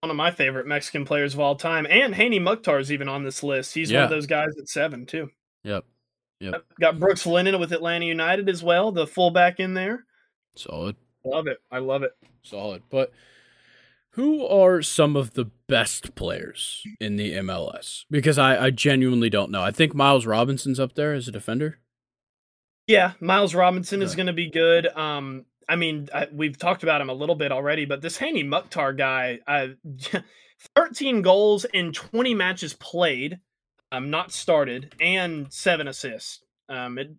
[0.00, 1.86] One of my favorite Mexican players of all time.
[1.88, 3.74] And Hany Mukhtar's even on this list.
[3.74, 5.30] He's one of those guys at seven, too.
[5.64, 5.84] Yep,
[6.40, 6.64] Yep.
[6.80, 10.04] Got Brooks Lennon with Atlanta United as well, the fullback in there.
[10.54, 10.96] solid.
[11.24, 11.58] Love it.
[11.72, 12.12] I love it.
[12.44, 12.82] solid.
[12.90, 13.10] But
[14.10, 18.04] who are some of the best players in the MLS?
[18.10, 19.62] Because I, I genuinely don't know.
[19.62, 21.78] I think Miles Robinson's up there as a defender.
[22.86, 24.86] Yeah, Miles Robinson is going to be good.
[24.86, 28.44] Um, I mean, I, we've talked about him a little bit already, but this Hany
[28.44, 29.68] Mukhtar guy, uh,
[30.76, 33.40] 13 goals in 20 matches played,
[33.90, 36.42] um, not started, and seven assists.
[36.68, 37.10] Um, it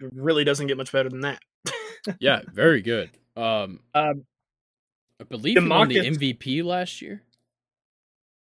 [0.00, 1.40] really doesn't get much better than that.
[2.20, 3.10] Yeah, very good.
[3.36, 4.24] Um, Um,
[5.20, 7.22] I believe he won the MVP last year.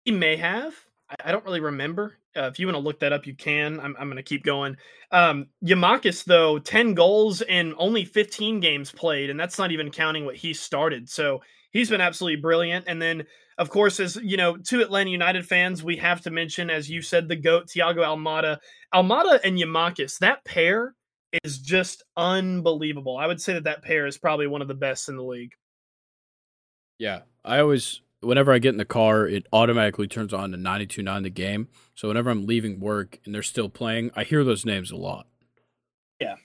[0.05, 0.75] He may have.
[1.09, 2.17] I, I don't really remember.
[2.37, 3.79] Uh, if you want to look that up, you can.
[3.81, 4.77] I'm, I'm going to keep going.
[5.11, 10.25] Um, Yamakis, though, 10 goals in only 15 games played, and that's not even counting
[10.25, 11.09] what he started.
[11.09, 11.41] So
[11.71, 12.87] he's been absolutely brilliant.
[12.89, 13.25] And then,
[13.59, 17.03] of course, as you know, two Atlanta United fans, we have to mention, as you
[17.03, 18.59] said, the GOAT, Thiago Almada.
[18.95, 20.95] Almada and Yamakis, that pair
[21.43, 23.17] is just unbelievable.
[23.17, 25.53] I would say that that pair is probably one of the best in the league.
[26.99, 31.23] Yeah, I always whenever I get in the car, it automatically turns on to 92.9
[31.23, 31.69] the game.
[31.95, 35.27] So whenever I'm leaving work and they're still playing, I hear those names a lot.
[36.21, 36.37] Yeah.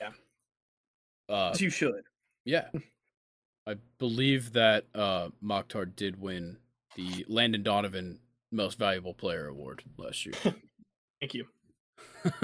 [0.00, 0.10] Yeah.
[1.28, 2.02] Uh, you should.
[2.44, 2.68] Yeah.
[3.66, 6.56] I believe that uh Mukhtar did win
[6.96, 8.18] the Landon Donovan
[8.50, 10.34] Most Valuable Player Award last year.
[11.20, 11.46] Thank you.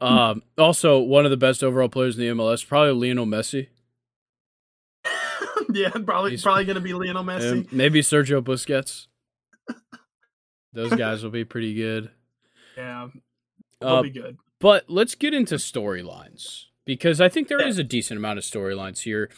[0.00, 3.68] um also one of the best overall players in the MLS, probably Lionel Messi.
[5.80, 7.70] yeah, probably He's- probably going to be Lionel Messi.
[7.72, 9.06] Maybe Sergio Busquets.
[10.72, 12.10] Those guys will be pretty good.
[12.76, 13.08] yeah,
[13.80, 14.38] they'll Uh, be good.
[14.58, 17.68] But let's get into storylines because I think there Yeah.
[17.68, 19.30] is a decent amount of storylines here.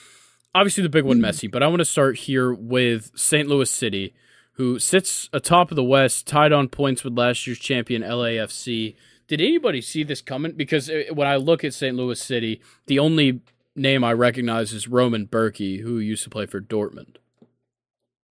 [0.54, 3.48] Obviously, the big one, Messi, but I want to start here with St.
[3.48, 4.14] Louis City,
[4.52, 8.94] who sits atop of the West, tied on points with last year's champion LAFC.
[9.26, 10.52] Did anybody see this coming?
[10.52, 11.96] Because uh, when I look at St.
[11.96, 13.40] Louis City, the only
[13.76, 17.16] name I recognize is Roman Bürki, who used to play for Dortmund.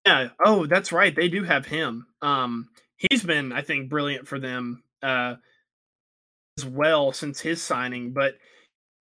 [0.05, 0.29] Yeah.
[0.43, 1.15] Oh, that's right.
[1.15, 2.07] They do have him.
[2.21, 5.35] Um, he's been, I think, brilliant for them uh,
[6.57, 8.11] as well since his signing.
[8.11, 8.35] But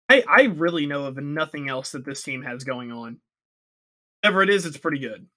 [0.10, 3.20] I, I really know of nothing else that this team has going on.
[4.22, 5.28] Whatever it is, it's pretty good.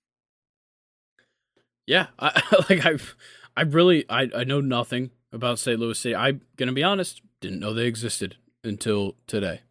[1.87, 3.17] Yeah, I like I've,
[3.57, 5.79] I really I I know nothing about St.
[5.79, 6.15] Louis City.
[6.15, 9.63] I'm gonna be honest, didn't know they existed until today.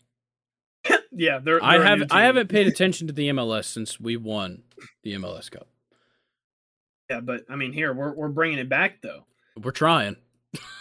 [1.19, 1.61] Yeah, they're.
[1.61, 4.64] I they're a have I haven't paid attention to the MLS since we won
[5.03, 5.67] the MLS Cup.
[7.09, 9.25] Yeah, but I mean, here we're we're bringing it back though.
[9.61, 10.15] We're trying.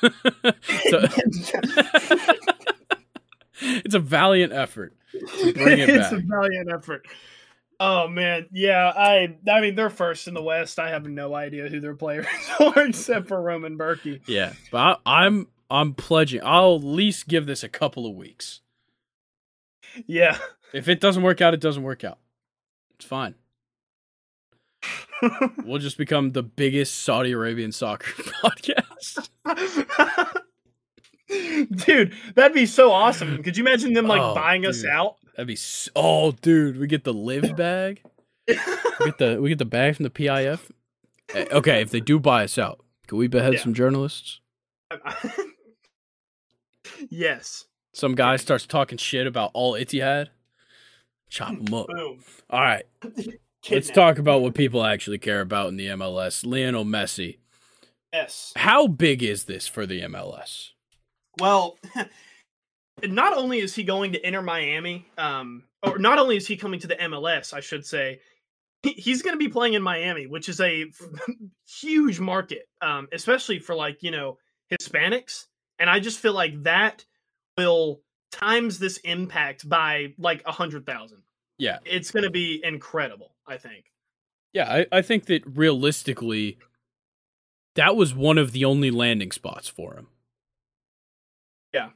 [0.00, 1.02] So-
[3.60, 4.94] it's a valiant effort.
[5.12, 7.07] To bring it it's a valiant effort.
[7.81, 8.92] Oh man, yeah.
[8.97, 10.78] I I mean they're first in the West.
[10.78, 12.26] I have no idea who their players
[12.60, 14.20] are except for Roman Bürki.
[14.26, 16.41] Yeah, but I, I'm I'm pledging.
[16.44, 18.60] I'll at least give this a couple of weeks.
[20.07, 20.39] Yeah,
[20.73, 22.18] If it doesn't work out, it doesn't work out.
[22.97, 23.34] It's fine.
[25.65, 28.12] we'll just become the biggest Saudi Arabian soccer
[28.44, 29.28] podcast.
[31.86, 33.42] dude, that'd be so awesome.
[33.42, 35.17] Could you imagine them like Oh, buying us out?
[35.36, 38.02] That'd be so, oh, dude, we get the live bag.
[38.47, 38.55] We
[39.05, 40.60] get the we get the bag from the PIF.
[41.34, 43.60] Eh, Okay, if they do buy us out, can we behead Yeah.
[43.60, 44.41] some journalists?
[47.10, 47.65] yes.
[47.99, 50.28] Some guy starts talking shit about all Etihad.
[51.31, 51.89] Chop them up.
[51.89, 52.20] Boom.
[52.49, 52.85] All right,
[53.73, 56.47] let's talk about what people actually care about in the MLS.
[56.47, 57.39] Lionel Messi.
[58.12, 58.52] Yes.
[58.55, 60.68] How big is this for the MLS?
[61.41, 61.77] Well,
[63.02, 66.78] not only is he going to enter Miami, um, or not only is he coming
[66.78, 68.20] to the MLS, I should say,
[68.85, 70.85] he's going to be playing in Miami, which is a
[71.67, 74.39] huge market, um, especially for like you know
[74.70, 75.47] Hispanics.
[75.81, 77.05] And I just feel like that
[77.59, 78.01] will
[78.33, 81.23] times this impact by like a hundred thousand.
[81.59, 81.78] Yeah.
[81.85, 83.35] It's going to be incredible.
[83.47, 83.87] I think.
[84.53, 86.59] Yeah, I, I think that realistically,
[87.75, 90.07] that was one of the only landing spots for him.
[91.75, 91.91] Yeah.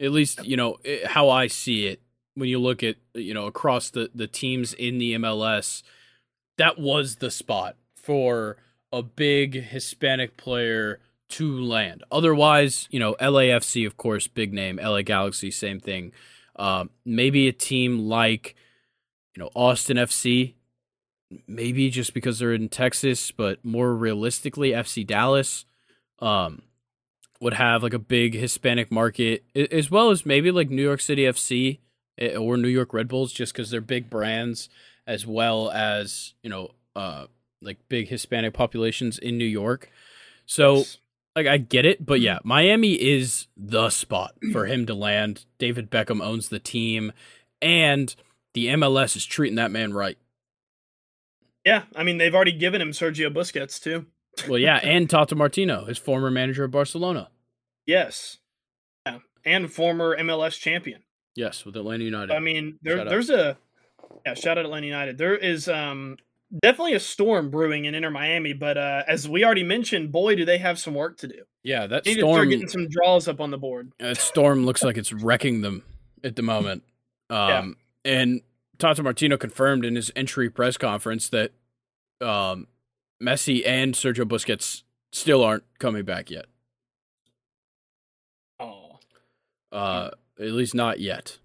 [0.00, 2.00] At least, you know, i- how I see it
[2.34, 5.82] when you look at, you know, across the, the teams in the MLS,
[6.56, 8.56] that was the spot for
[8.92, 12.02] a big Hispanic player to land.
[12.10, 16.12] Otherwise, you know, LAFC, of course, big name, LA Galaxy, same thing.
[16.56, 18.56] Um, maybe a team like,
[19.34, 20.54] you know, Austin FC,
[21.46, 25.64] maybe just because they're in Texas, but more realistically, FC Dallas
[26.20, 26.62] um,
[27.40, 31.22] would have like a big Hispanic market, as well as maybe like New York City
[31.22, 31.78] FC
[32.18, 34.68] eh, or New York Red Bulls, just because they're big brands,
[35.06, 37.26] as well as you know, uh,
[37.60, 39.90] like big Hispanic populations in New York.
[40.46, 40.84] So
[41.36, 45.44] like I get it, but yeah, Miami is the spot for him to land.
[45.58, 47.12] David Beckham owns the team,
[47.62, 48.14] and
[48.54, 50.18] the MLS is treating that man right.
[51.64, 54.06] Yeah, I mean they've already given him Sergio Busquets too.
[54.48, 57.28] Well, yeah, and Tata Martino, his former manager of Barcelona.
[57.86, 58.38] Yes.
[59.06, 61.02] Yeah, and former MLS champion.
[61.34, 62.34] Yes, with Atlanta United.
[62.34, 63.56] I mean, there, there's a
[64.26, 64.34] yeah.
[64.34, 65.18] Shout out Atlanta United.
[65.18, 66.16] There is um
[66.62, 70.44] definitely a storm brewing in Inter Miami, but uh, as we already mentioned, boy, do
[70.44, 71.42] they have some work to do.
[71.62, 72.48] yeah, that They need to start storm.
[72.48, 73.92] getting some draws up on the board.
[73.98, 75.82] That storm looks like it's wrecking them
[76.24, 76.82] at the moment.
[77.30, 78.40] Um, and
[78.78, 81.52] Tata Martino confirmed in his entry press conference that
[82.20, 82.66] um,
[83.22, 86.46] Messi and Sergio Busquets still aren't coming back yet.
[88.60, 88.98] Oh,
[89.72, 91.38] Uh, at least not yet.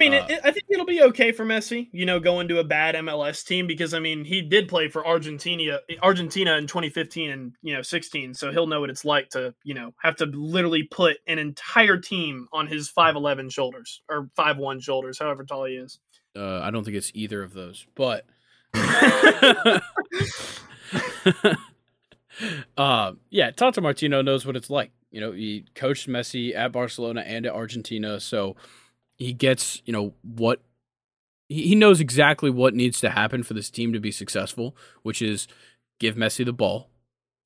[0.00, 1.88] I mean, Uh, it, I think it'll be okay for Messi.
[1.92, 5.06] You know, going to a bad MLS team because I mean he did play for
[5.06, 9.54] Argentina, Argentina in 2015 and you know 16, so he'll know what it's like to
[9.64, 14.82] you know have to literally put an entire team on his 5'11 shoulders or 5'1
[14.82, 15.98] shoulders, however tall he is.
[16.36, 18.24] Uh, I don't think it's either of those, but
[22.76, 24.92] uh, yeah, Tata Martino knows what it's like.
[25.10, 28.56] You know, he coached Messi at Barcelona and at Argentina, so
[29.18, 30.60] he gets you know what
[31.48, 35.20] he, he knows exactly what needs to happen for this team to be successful, which
[35.20, 35.48] is
[35.98, 36.88] give Messi the ball,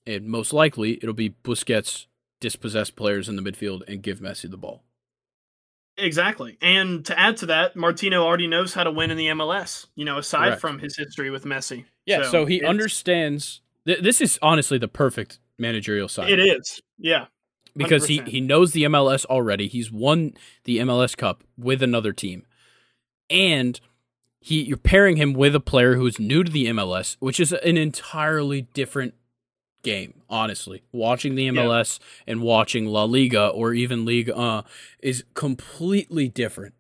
[0.06, 2.06] and most likely it'll be Busquets
[2.40, 4.82] dispossess players in the midfield and give Messi the ball.
[5.98, 6.56] Exactly.
[6.60, 10.04] And to add to that, Martino already knows how to win in the MLS, you
[10.04, 10.60] know, aside Correct.
[10.60, 11.84] from his history with Messi.
[12.06, 13.60] Yeah, so, he understands.
[13.86, 16.30] Th- this is honestly the perfect managerial side.
[16.30, 16.80] It is.
[16.98, 17.26] Yeah.
[17.76, 18.28] Because he 100%.
[18.28, 19.68] he knows the MLS already.
[19.68, 20.34] He's won
[20.64, 22.44] the MLS Cup with another team,
[23.30, 23.80] and
[24.40, 27.52] he you're pairing him with a player who is new to the MLS, which is
[27.52, 29.14] an entirely different
[29.82, 30.22] game.
[30.28, 34.62] Honestly, watching the MLS and watching La Liga or even League uh
[35.00, 36.74] is completely different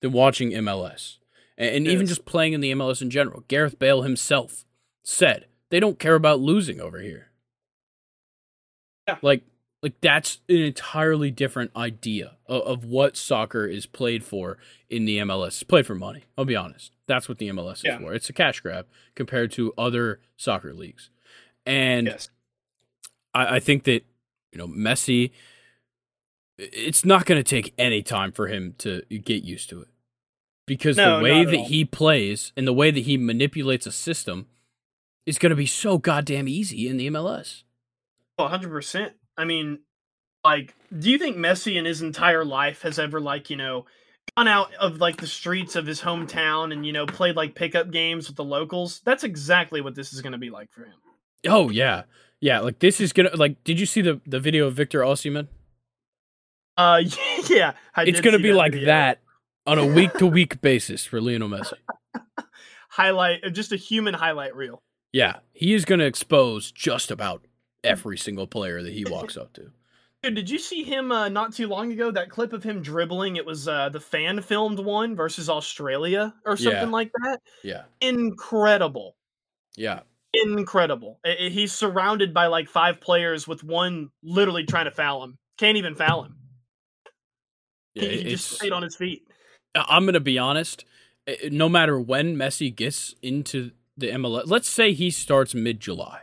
[0.00, 1.18] than watching MLS,
[1.56, 3.44] and, and even just playing in the MLS in general.
[3.48, 4.64] Gareth Bale himself
[5.04, 7.28] said they don't care about losing over here.
[9.08, 9.16] Yeah.
[9.22, 9.42] Like
[9.82, 15.18] like that's an entirely different idea of, of what soccer is played for in the
[15.18, 15.48] MLS.
[15.48, 16.24] It's played for money.
[16.38, 16.92] I'll be honest.
[17.06, 18.14] That's what the MLS is for.
[18.14, 21.10] It's a cash grab compared to other soccer leagues.
[21.66, 22.28] And Yes.
[23.34, 24.04] I, I think that,
[24.52, 25.32] you know, Messi
[26.58, 29.88] it's not gonna take any time for him to get used to it.
[30.66, 31.64] Because No, the way that all.
[31.66, 34.46] he plays and the way that he manipulates a system
[35.26, 37.64] is gonna be so goddamn easy in the MLS.
[38.38, 39.12] Oh, 100%.
[39.36, 39.80] I mean,
[40.44, 43.86] like, do you think Messi in his entire life has ever, like, you know,
[44.36, 47.90] gone out of, like, the streets of his hometown and, you know, played, like, pickup
[47.90, 49.00] games with the locals?
[49.04, 50.94] That's exactly what this is going to be like for him.
[51.46, 52.04] Oh yeah,
[52.40, 52.60] yeah.
[52.60, 53.64] Like this is gonna like.
[53.64, 55.48] Did you see the the video of Victor Osimhen?
[56.76, 57.02] Uh,
[57.48, 57.72] yeah.
[57.96, 58.86] I It's gonna be that like video.
[58.86, 59.20] that
[59.66, 61.72] on a week to week basis for Lionel Messi.
[62.90, 64.82] highlight, uh, just a human highlight reel.
[65.12, 67.44] Yeah, he is going to expose just about
[67.84, 69.70] every single player that he walks up to.
[70.22, 72.10] Dude, did you see him uh, not too long ago?
[72.12, 73.36] That clip of him dribbling.
[73.36, 76.86] It was uh, the fan filmed one versus Australia or something Yeah.
[76.86, 77.40] like that.
[77.64, 79.16] Yeah, Incredible,
[79.76, 80.00] yeah,
[80.32, 81.18] incredible.
[81.24, 85.38] I- I- he's surrounded by like five players with one literally trying to foul him.
[85.58, 86.36] Can't even foul him.
[87.94, 88.04] yeah.
[88.08, 89.26] he, he just stayed on his feet.
[89.74, 90.84] I'm going to be honest.
[91.26, 96.20] eh, No matter when Messi gets into the MLS, let's say he starts mid July.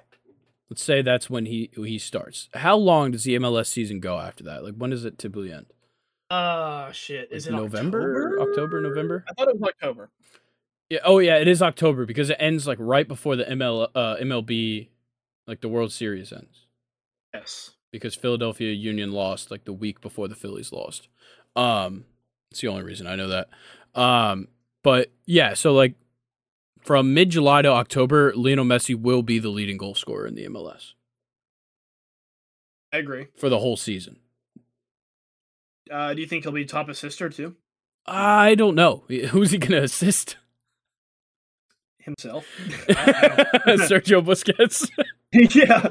[0.69, 2.47] Let's say that's when he he starts.
[2.53, 4.63] How long does the MLS season go after that?
[4.63, 5.65] Like when does it typically end?
[6.29, 7.29] Uh shit.
[7.31, 8.41] Is it November, October?
[8.51, 9.25] October, November?
[9.27, 10.09] I thought it was October.
[10.89, 10.99] Yeah.
[11.03, 14.89] Oh yeah, it is October because it ends like right before the ML uh, MLB,
[15.47, 16.65] like the World Series ends.
[17.33, 17.71] Yes.
[17.91, 21.07] because Philadelphia Union lost like the week before the Phillies lost.
[21.55, 22.05] Um,
[22.51, 23.49] it's the only reason I know that.
[23.93, 24.47] Um,
[24.83, 25.93] but yeah, so like
[26.81, 30.45] from mid July to October, Lionel Messi will be the leading goal scorer in the
[30.47, 30.93] MLS
[32.91, 33.27] I agree.
[33.37, 34.17] for the whole season.
[35.91, 37.55] Uh, do you think he'll be top assister too?
[38.05, 40.37] I don't know who's he going to assist.
[41.99, 42.45] Himself.
[42.89, 44.89] I- I don't- Sergio Busquets.
[45.31, 45.87] yeah.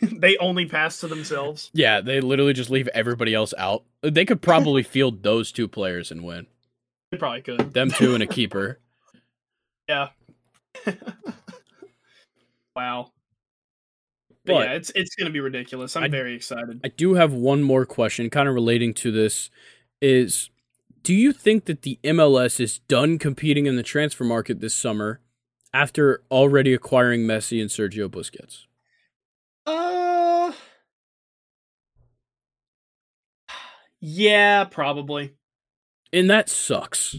[0.00, 1.70] they only pass to themselves.
[1.74, 3.84] yeah, they literally just leave everybody else out.
[4.02, 6.46] They could probably field those two players and win.
[7.10, 7.74] They probably could.
[7.74, 8.78] Them two and a keeper.
[9.88, 10.08] Yeah.
[12.76, 13.10] wow.
[14.46, 15.96] But, But- yeah, it's it's gonna be ridiculous.
[15.96, 16.80] I'm I- very excited.
[16.84, 19.50] I do have one more question, kind of relating to this.
[20.00, 20.50] Is
[21.02, 25.20] do you think that the MLS is done competing in the transfer market this summer
[25.72, 28.64] after already acquiring Messi and Sergio Busquets?
[29.66, 30.52] Uh
[34.00, 35.34] Yeah, probably.
[36.12, 37.14] And that sucks.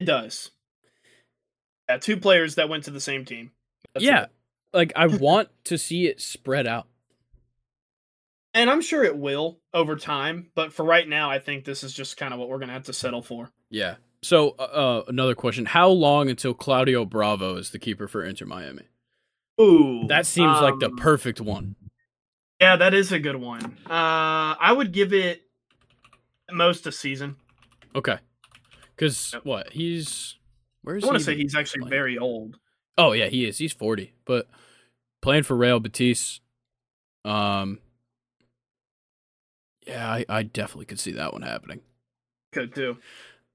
[0.00, 0.50] It does.
[1.88, 3.52] Yeah, two players that went to the same team.
[3.94, 4.24] That's yeah.
[4.24, 4.30] it.
[4.72, 6.86] Like I want to see it spread out.
[8.54, 11.92] And I'm sure it will over time, but for right now, I think this is
[11.92, 13.50] just kind of what we're gonna have to settle for.
[13.70, 13.96] Yeah.
[14.20, 18.46] So, uh, uh, another question: How long until Claudio Bravo is the keeper for Inter
[18.46, 18.82] Miami?
[19.60, 21.76] Ooh, That seems like the um, perfect one.
[22.60, 23.76] Yeah, that is a good one.
[23.88, 25.42] Uh, I would give it
[26.50, 27.36] most a season.
[27.94, 28.18] Okay.
[28.94, 29.44] Because Yep.
[29.44, 30.36] what he's
[30.82, 31.90] where is I want to say he's actually playing?
[31.90, 32.58] very old.
[32.96, 33.58] Oh yeah, he is.
[33.58, 34.48] He's forty, but
[35.22, 36.40] playing for Real Betis.
[37.24, 37.78] Um.
[39.86, 41.80] Yeah, I, I definitely could see that one happening.
[42.52, 42.98] Could too.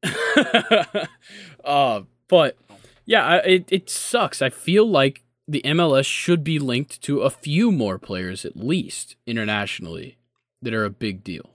[1.64, 2.58] uh, but
[3.06, 4.42] yeah, I, it it sucks.
[4.42, 9.16] I feel like the MLS should be linked to a few more players at least
[9.26, 10.18] internationally
[10.61, 11.50] that are a big deal.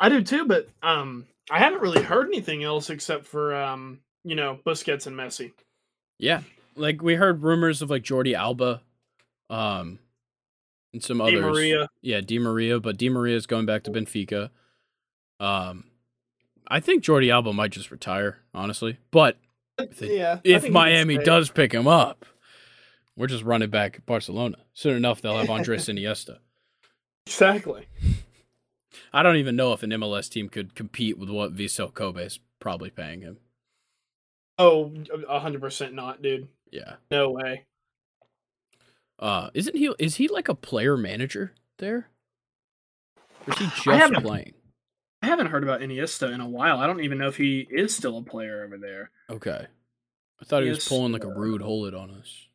[0.00, 4.34] I do too, but um, I haven't really heard anything else except for um, you
[4.34, 5.52] know, Busquets and Messi.
[6.18, 6.42] Yeah,
[6.76, 8.80] like we heard rumors of like Jordi Alba,
[9.50, 9.98] um,
[10.92, 11.40] and some Di others.
[11.42, 11.88] Maria.
[12.00, 14.50] Yeah, Di Maria, but Di Maria is going back to Benfica.
[15.40, 15.84] Um,
[16.68, 18.98] I think Jordi Alba might just retire, honestly.
[19.10, 19.36] But
[19.78, 20.38] if, they- Yeah.
[20.44, 22.24] If Miami does pick him up,
[23.16, 24.58] we're just running back Barcelona.
[24.72, 26.38] Soon enough, they'll have Andres Iniesta.
[27.26, 27.86] exactly.
[29.12, 32.38] I don't even know if an MLS team could compete with what Vissel Kobe is
[32.60, 33.38] probably paying him.
[34.58, 34.92] Oh,
[35.28, 36.48] a hundred percent not, dude.
[36.70, 36.94] Yeah.
[37.10, 37.64] No way.
[39.18, 39.90] Uh, isn't he?
[39.98, 42.08] Is he like a player manager there?
[43.46, 44.54] Or is he just haven't- playing?
[45.24, 46.78] I haven't heard about Iniesta in a while.
[46.78, 49.12] I don't even know if he is still a player over there.
[49.30, 49.66] Okay.
[50.40, 52.48] I thought he was Yes, pulling like a uh, Ruud Gullit on us.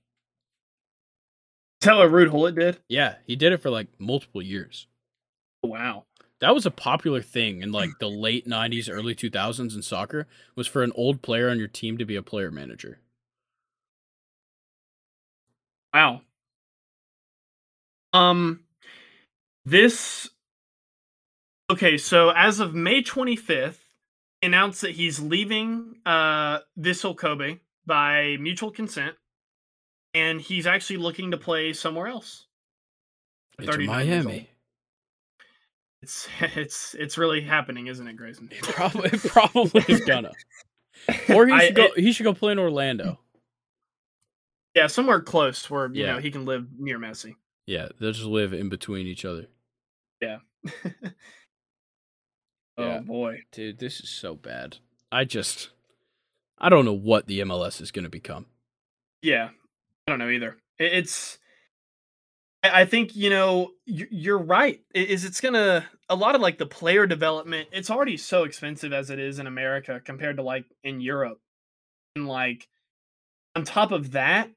[1.80, 2.80] Tell a Ruud Gullit did.
[2.90, 4.88] Yeah, he did it for like multiple years.
[5.64, 6.03] Wow.
[6.40, 10.67] That was a popular thing in like the late 90s, early 2000s in soccer was
[10.67, 12.99] for an old player on your team to be a player manager.
[15.93, 16.22] Wow.
[18.14, 18.61] Um
[19.66, 20.30] this
[21.69, 23.80] Okay, so as of May 25th,
[24.41, 29.16] announced that he's leaving uh Vissel Kobe by mutual consent
[30.14, 32.45] and he's actually looking to play somewhere else.
[33.57, 34.35] it's Inter 39 years old.
[34.35, 34.49] Miami.
[36.08, 38.48] It's it's it's really happening, isn't it, Grayson?
[38.50, 40.32] It probably, it probably is gonna.
[41.34, 41.84] Or he I- should go.
[41.86, 43.19] it- he should go play in Orlando.
[44.74, 46.14] yeah, somewhere close where you Yeah.
[46.14, 47.36] know he can live near Messi.
[47.66, 49.48] Yeah, they'll just live in between each other.
[50.22, 50.40] Yeah.
[50.86, 51.11] oh
[52.77, 53.00] Yeah.
[53.02, 53.44] boy.
[53.52, 54.77] Dude, this is so bad.
[55.11, 55.69] I just,
[56.58, 58.45] I don't know what the MLS is gonna become.
[59.22, 59.50] Yeah,
[60.08, 60.58] I don't know either.
[60.80, 61.38] It- It's,
[62.64, 64.82] I think you know you're right.
[64.94, 67.69] Is it's gonna a lot of like the player development.
[67.72, 71.40] It's already so expensive as it is in America compared to like in Europe.
[72.16, 72.68] And like
[73.56, 74.50] on top of that,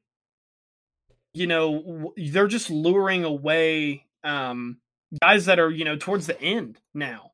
[1.35, 4.79] you know, they're just luring away um
[5.21, 7.33] guys that are, you know, towards the end now.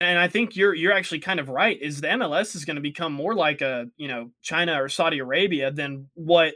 [0.00, 1.80] And I think you're you're actually kind of right.
[1.80, 5.18] Is the MLS is going to become more like a, you know, China or Saudi
[5.18, 6.54] Arabia than what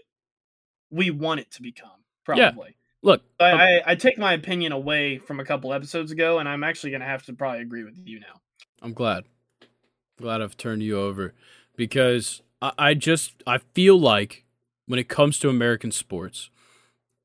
[0.91, 1.91] we want it to become,
[2.25, 2.69] probably.
[2.69, 2.75] Yeah.
[3.03, 6.49] Look, I, um, I, I take my opinion away from a couple episodes ago, and
[6.49, 8.41] I'm actually going to have to probably agree with you now.
[8.81, 9.25] I'm glad.
[10.19, 11.35] glad I've turned you over
[11.77, 14.45] because I, I just I feel like
[14.87, 16.51] when it comes to American sports,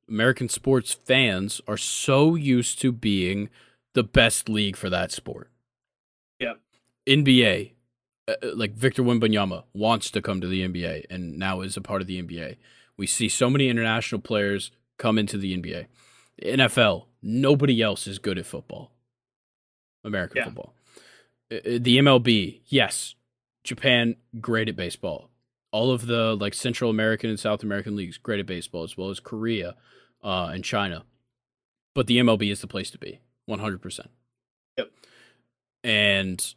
[0.09, 3.49] American sports fans are so used to being
[3.93, 5.49] the best league for that sport.
[6.39, 6.53] Yeah.
[7.07, 7.71] NBA,
[8.27, 12.01] uh, like Victor Wembanyama wants to come to the NBA and now is a part
[12.01, 12.57] of the NBA.
[12.95, 15.87] We see so many international players come into the NBA.
[16.43, 18.91] NFL, nobody else is good at football.
[20.03, 20.45] American yeah.
[20.45, 20.73] football.
[21.49, 23.15] The MLB, yes.
[23.63, 25.29] Japan, great at baseball.
[25.71, 29.09] All of the like Central American and South American leagues, great at baseball, as well
[29.09, 29.75] as Korea
[30.23, 31.03] uh, and China.
[31.93, 33.19] But the MLB is the place to be,
[33.49, 33.99] 100%.
[34.77, 34.91] Yep.
[35.83, 36.55] And,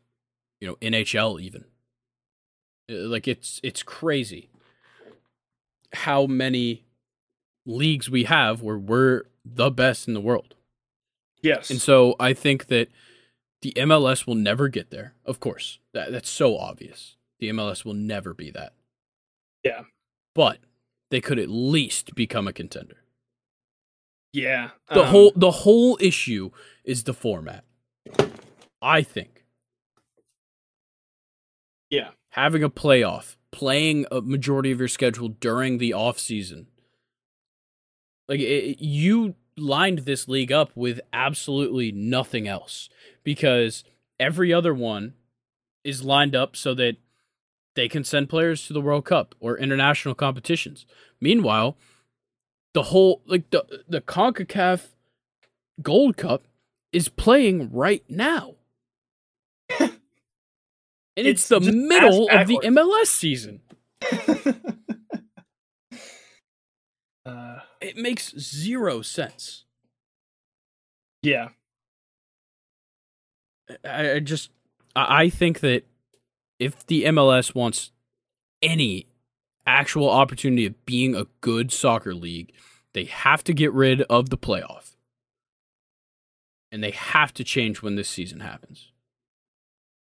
[0.61, 1.65] you know, NHL even.
[2.91, 4.51] Uh, like it's it's crazy
[5.93, 6.85] how many
[7.67, 10.55] leagues we have where we're the best in the world.
[11.43, 11.71] Yes.
[11.71, 12.89] And so I think that
[13.63, 15.15] the MLS will never get there.
[15.25, 15.79] Of course.
[15.93, 17.17] That, that's so obvious.
[17.39, 18.75] The MLS will never be that.
[19.65, 19.83] Yeah.
[20.35, 20.59] But
[21.11, 22.97] they could at least become a contender.
[24.33, 24.71] Yeah.
[24.89, 26.51] The um, whole the whole issue
[26.85, 27.65] is the format.
[28.81, 29.45] I think.
[31.91, 32.11] Yeah.
[32.31, 36.69] Having a playoff, playing a majority of your schedule during the off season
[38.31, 42.89] like it, you lined this league up with absolutely nothing else
[43.25, 43.83] because
[44.21, 45.15] every other one
[45.83, 46.97] is lined up so that
[47.75, 50.87] they can send players to the World Cup or international competitions.
[51.21, 51.77] Meanwhile,
[52.73, 54.91] the whole like the the CONCACAF
[55.83, 56.45] Gold Cup
[56.93, 58.55] is playing right now.
[59.81, 59.91] and
[61.17, 63.61] it's, it's the middle of the MLS season.
[67.25, 69.65] Uh, it makes zero sense.
[71.23, 71.49] Yeah.
[73.85, 74.51] I, I just
[74.97, 75.85] I think that
[76.59, 77.93] if the MLS wants
[78.63, 79.07] any
[79.67, 82.53] actual opportunity of being a good soccer league,
[82.93, 84.97] they have to get rid of the playoff.
[86.73, 88.91] And they have to change when this season happens.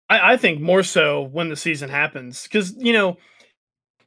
[0.09, 2.44] I, I think more so when the season happens.
[2.44, 3.18] Because, you know,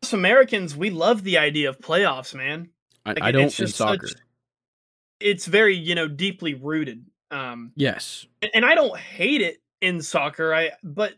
[0.01, 2.69] us Americans, we love the idea of playoffs, man.
[3.07, 4.07] I, like, I don't in soccer.
[4.07, 4.17] Such,
[5.19, 7.05] it's very you know deeply rooted.
[7.31, 10.53] Um, yes, and, I don't hate it in soccer.
[10.53, 11.13] I but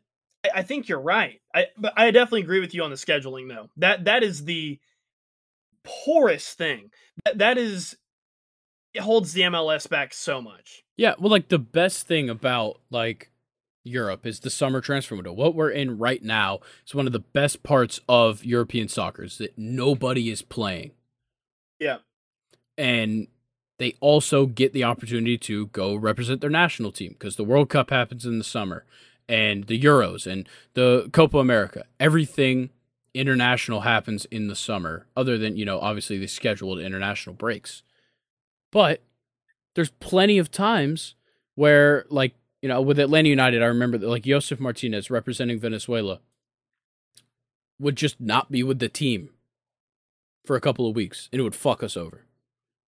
[0.46, 1.42] I, I think you're right.
[1.54, 3.70] I but I definitely agree with you on the scheduling though.
[3.78, 4.80] That that is the
[5.84, 6.92] poorest thing.
[7.26, 7.98] That that is
[8.94, 10.84] it holds the MLS back so much.
[10.98, 13.32] Yeah, well, like the best thing about like
[13.84, 15.34] Europe is the summer transfer window.
[15.34, 19.38] What we're in right now is one of the best parts of European soccer is
[19.38, 20.92] that nobody is playing.
[21.80, 21.98] Yeah.
[22.78, 23.28] And
[23.78, 27.90] they also get the opportunity to go represent their national team because the World Cup
[27.90, 28.86] happens in the summer
[29.28, 31.86] and the Euros and the Copa America.
[32.00, 32.70] Everything
[33.14, 37.84] international happens in the summer, other than, you know, obviously the scheduled international breaks.
[38.72, 39.02] But
[39.76, 41.16] there's plenty of times
[41.56, 46.20] where, like, you know, with Atlanta United, I remember that, like, Josef Martinez representing Venezuela
[47.80, 49.30] would just not be with the team
[50.50, 52.26] for a couple of weeks, and it would fuck us over.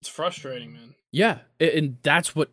[0.00, 0.96] It's frustrating, man.
[1.12, 2.50] Yeah, and that's what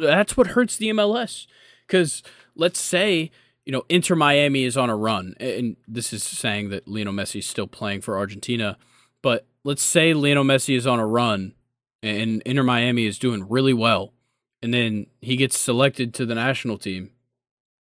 [0.00, 1.46] that's what hurts the MLS.
[1.86, 2.24] Because
[2.56, 3.30] let's say
[3.64, 7.38] you know Inter Miami is on a run, and this is saying that Lionel Messi
[7.38, 8.78] is still playing for Argentina,
[9.22, 11.54] but let's say Lionel Messi is on a run,
[12.02, 14.12] and Inter Miami is doing really well,
[14.60, 17.12] and then he gets selected to the national team,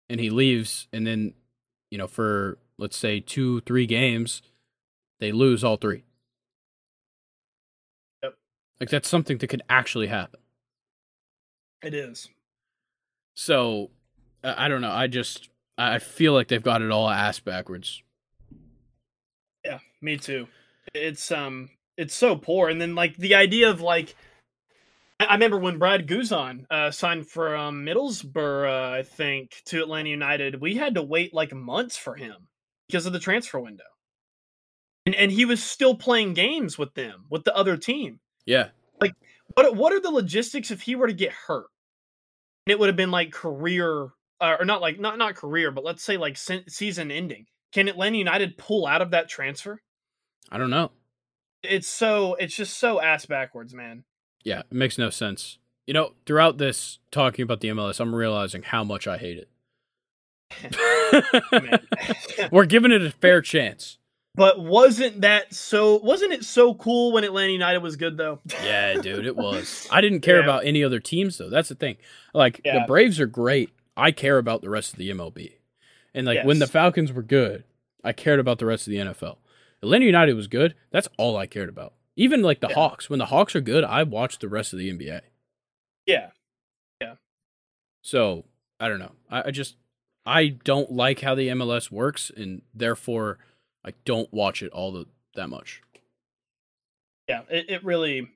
[0.09, 1.35] and he leaves, and then
[1.89, 4.41] you know for let's say two three games,
[5.21, 6.03] they lose all three.
[8.79, 10.39] Like that's something that could actually happen.
[11.83, 12.29] It is.
[13.35, 13.91] So
[14.43, 14.91] I don't know.
[14.91, 18.03] I just I feel like they've got it all ass backwards.
[19.65, 20.47] Yeah, me too.
[20.93, 22.69] It's um it's so poor.
[22.69, 24.15] And then like the idea of like
[25.19, 30.09] I remember when Brad Guzan uh, signed from um, Middlesbrough, uh, I think, to Atlanta
[30.09, 30.61] United.
[30.61, 32.47] We had to wait like months for him
[32.87, 33.83] because of the transfer window,
[35.05, 38.21] and and he was still playing games with them with the other team.
[38.45, 38.69] Yeah.
[39.01, 39.13] Like,
[39.55, 41.67] what what are the logistics if he were to get hurt?
[42.65, 44.09] And it would have been like career,
[44.41, 47.45] uh, or not like not not career, but let's say like se- season ending.
[47.71, 49.81] can Atlanta United pull out of that transfer?
[50.51, 50.91] I don't know.
[51.61, 54.03] It's so it's just so ass backwards, man.
[54.43, 55.57] Yeah, it makes no sense.
[55.85, 59.49] You know, throughout this talking about the MLS, I'm realizing how much I hate it.
[62.51, 63.98] We're giving it a fair chance.
[64.39, 65.97] But wasn't that so?
[65.97, 68.39] Wasn't it so cool when Atlanta United was good though?
[68.63, 69.87] yeah, dude, it was.
[69.91, 70.43] I didn't care Yeah.
[70.45, 71.49] about any other teams though.
[71.49, 71.97] That's the thing.
[72.33, 72.79] Like Yeah.
[72.79, 73.69] the Braves are great.
[73.97, 75.51] I care about the rest of the MLB.
[76.13, 77.65] And like when the Falcons were good,
[78.03, 79.37] I cared about the rest of the NFL.
[79.83, 80.73] Atlanta United was good.
[80.91, 81.93] That's all I cared about.
[82.15, 82.75] Even like the Yeah.
[82.75, 83.09] Hawks.
[83.09, 85.21] When the Hawks are good, I watch the rest of the NBA.
[86.05, 86.31] Yeah.
[87.01, 87.15] Yeah,
[88.01, 88.45] So
[88.79, 89.11] I don't know.
[89.29, 89.75] I, I just
[90.25, 93.39] I don't like how the MLS works, and therefore
[93.85, 95.81] I don't watch it all the that much.
[97.27, 97.41] yeah.
[97.49, 98.29] It, it really,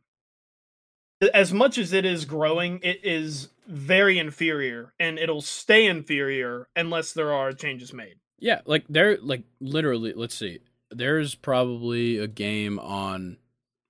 [1.34, 7.14] as much as it is growing, it is very inferior, and it'll stay inferior unless
[7.14, 8.16] there are changes made.
[8.40, 10.14] Yeah, like there, like literally.
[10.14, 10.60] Let's see.
[10.92, 13.38] There's probably a game on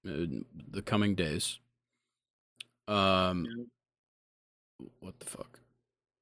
[0.07, 1.59] uh, the coming days.
[2.88, 3.67] Um,
[4.99, 5.59] what the fuck?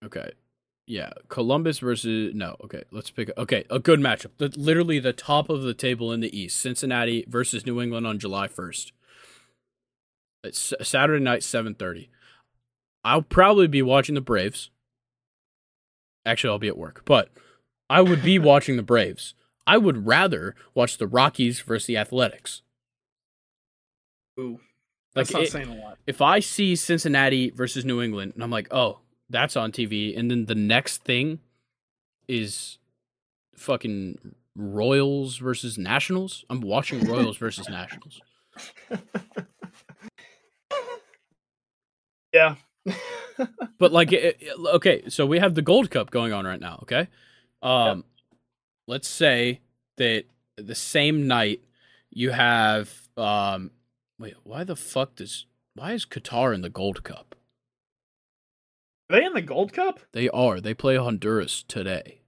[0.04, 0.32] Okay,
[0.88, 2.56] yeah, Columbus versus no.
[2.64, 3.30] Okay, let's pick.
[3.38, 4.32] Okay, a good matchup.
[4.38, 6.60] The, literally the top of the table in the East.
[6.60, 8.92] Cincinnati versus New England on July first.
[10.44, 12.10] Uh, it's Saturday night, seven thirty.
[13.04, 14.70] I'll probably be watching the Braves.
[16.26, 17.30] Actually, I'll be at work, but
[17.90, 19.34] I would be watching the Braves.
[19.66, 22.62] I would rather watch the Rockies versus the Athletics.
[24.40, 24.60] Ooh,
[25.16, 25.98] Like that's not it- saying a lot.
[26.08, 29.00] if I see Cincinnati versus New England and I'm like, oh,
[29.32, 31.40] that's on TV, and then the next thing
[32.28, 32.78] is
[33.56, 38.22] fucking Royals versus Nationals, I'm watching Royals versus Nationals.
[42.34, 42.56] Yeah.
[43.78, 46.80] But like, it, it- okay, so we have the Gold Cup going on right now.
[46.84, 47.08] Okay,
[47.62, 48.06] um,
[48.88, 49.60] let's say
[49.98, 50.24] that
[50.58, 51.62] the same night
[52.10, 53.72] you have um,
[54.20, 55.46] wait, why the fuck does
[55.76, 57.36] why is Qatar in the Gold Cup?
[59.12, 60.00] Are they in the Gold Cup?
[60.14, 60.62] They are.
[60.62, 62.22] They play Honduras today.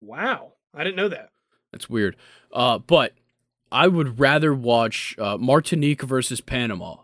[0.00, 1.30] Wow, I didn't know that.
[1.70, 2.16] That's weird.
[2.52, 3.12] Uh, but
[3.70, 6.96] I would rather watch uh, Martinique versus Panama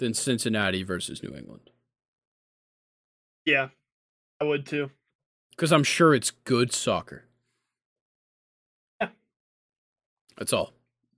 [0.00, 1.70] than Cincinnati versus New England
[3.46, 3.68] Yeah,
[4.40, 4.90] I would too.
[5.50, 7.26] because I'm sure it's good soccer.
[9.00, 9.10] Yeah.
[10.36, 10.72] That's all.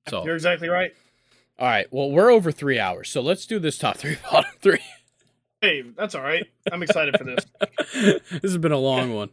[0.04, 0.26] That's all.
[0.26, 0.94] You're exactly right.
[1.58, 1.86] All right.
[1.90, 4.80] Well, we're over three hours, so let's do this top three, bottom three.
[5.64, 6.46] Hey, that's all right.
[6.70, 7.42] I'm excited for this.
[8.30, 9.30] this has been a long one,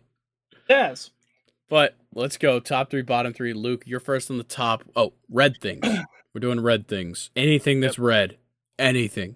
[0.70, 1.10] Yes.
[1.68, 3.52] but let's go top three, bottom three.
[3.52, 4.86] Luke, you're first on the top.
[4.96, 5.86] Oh, red things.
[6.34, 7.32] we're doing red things.
[7.36, 8.38] Anything that's red.
[8.80, 9.36] Anything.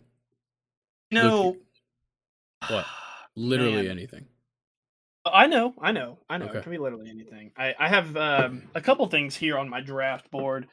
[1.11, 1.57] No.
[2.69, 2.85] What?
[3.35, 3.91] Literally Man.
[3.91, 4.27] anything.
[5.25, 6.45] I know, I know, I know.
[6.45, 6.59] Okay.
[6.59, 7.51] It can be literally anything.
[7.57, 10.67] I, I have um, a couple things here on my draft board.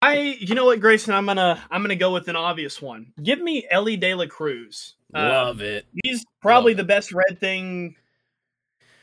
[0.00, 3.12] I, you know what, Grayson, I'm gonna, I'm gonna go with an obvious one.
[3.22, 4.94] Give me Elly De La Cruz.
[5.14, 5.86] Um, Love it.
[6.02, 7.96] He's probably Love the best red thing.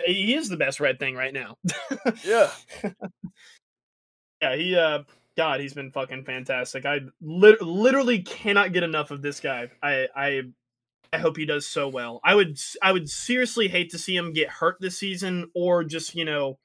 [0.05, 1.57] He is the best red thing right now.
[2.25, 2.51] Yeah.
[4.41, 5.03] yeah, he, uh,
[5.37, 6.85] God, he's been fucking fantastic.
[6.85, 9.69] I lit- literally cannot get enough of this guy.
[9.83, 10.41] I, I,
[11.11, 12.19] I hope he does so well.
[12.23, 16.15] I would, I would seriously hate to see him get hurt this season, or just
[16.15, 16.57] you know,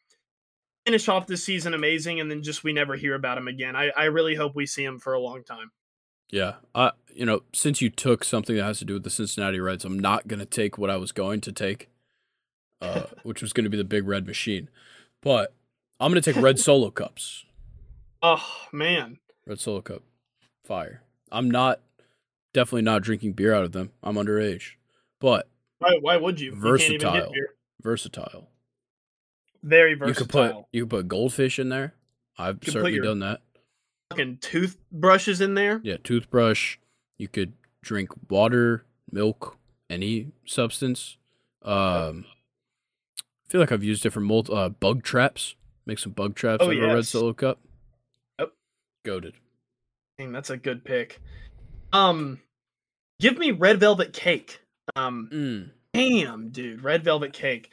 [0.87, 3.75] finish off this season amazing, and then just we never hear about him again.
[3.77, 5.71] I, I really hope we see him for a long time.
[6.31, 6.55] Yeah.
[6.75, 9.85] Uh, you know, since you took something that has to do with the Cincinnati Reds,
[9.85, 11.89] I'm not going to take what I was going to take,
[12.81, 14.69] uh, which was going to be the big red machine.
[15.23, 15.55] But
[16.01, 17.45] I'm going to take red solo cups.
[18.27, 20.03] Oh man, Red solo cup.
[20.65, 21.03] Fire.
[21.31, 21.81] I'm not,
[22.55, 23.91] definitely not drinking beer out of them.
[24.03, 24.77] I'm underage.
[25.21, 25.47] But
[25.79, 26.47] why, why would you?
[26.47, 27.13] You can't even Versatile.
[27.13, 27.49] get beer.
[27.83, 28.49] versatile.
[29.63, 30.25] Very You versatile.
[30.25, 31.93] could put you could put goldfish in there.
[32.39, 33.43] I've certainly your- done that.
[34.11, 35.81] Fucking toothbrushes in there.
[35.83, 36.79] Yeah, toothbrush.
[37.19, 37.53] You could
[37.83, 39.57] drink water, milk,
[39.91, 41.17] any substance.
[41.63, 42.25] Um,
[43.19, 45.55] I feel like I've used different mold, uh, bug traps.
[45.87, 47.61] Make some bug traps Oh, out of a red solo cup.
[48.39, 48.53] Yep.
[49.05, 49.35] Goaded.
[50.19, 51.21] Dang, that's a good pick.
[51.93, 52.41] Um,
[53.21, 54.61] give me red velvet cake.
[54.97, 55.71] Um, Mm.
[55.93, 57.71] damn, dude, red velvet cake.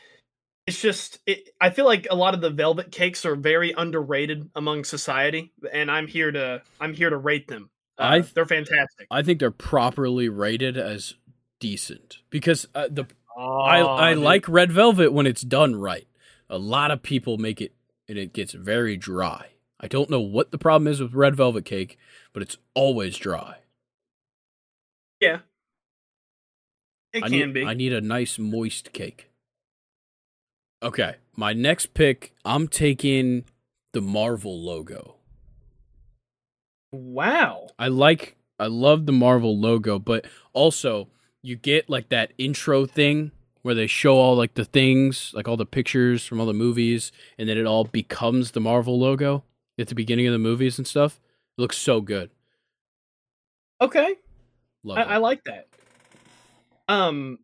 [0.68, 4.50] It's just, it, I feel like a lot of the velvet cakes are very underrated
[4.56, 7.70] among society, and I'm here to, I'm here to rate them.
[7.98, 9.08] Uh, I- they're fantastic.
[9.10, 11.16] I think they're properly rated as
[11.60, 13.06] decent because uh, the
[13.38, 14.24] I Oh, I dude.
[14.24, 16.08] like red velvet when it's done right.
[16.50, 17.74] A lot of people make it
[18.08, 19.48] and it gets very dry.
[19.80, 21.98] I don't know what the problem is with red velvet cake,
[22.34, 23.58] but it's always dry.
[25.20, 25.40] Yeah,
[27.14, 27.66] it I can need, be.
[27.66, 29.31] I need a nice moist cake.
[30.84, 33.46] Okay, my next pick, I'm taking
[33.94, 35.16] the Marvel logo.
[36.92, 37.68] Wow.
[37.78, 41.08] I like I love the Marvel logo, but also
[41.44, 45.58] you get like that intro thing where they show all like the things, like all
[45.58, 49.44] the pictures from all the movies, and then it all becomes the Marvel logo
[49.78, 51.20] at the beginning of the movies and stuff.
[51.58, 52.32] It looks so good.
[53.80, 54.16] Okay.
[54.84, 55.08] Love I, it.
[55.08, 55.68] I like that.
[56.88, 57.38] Um,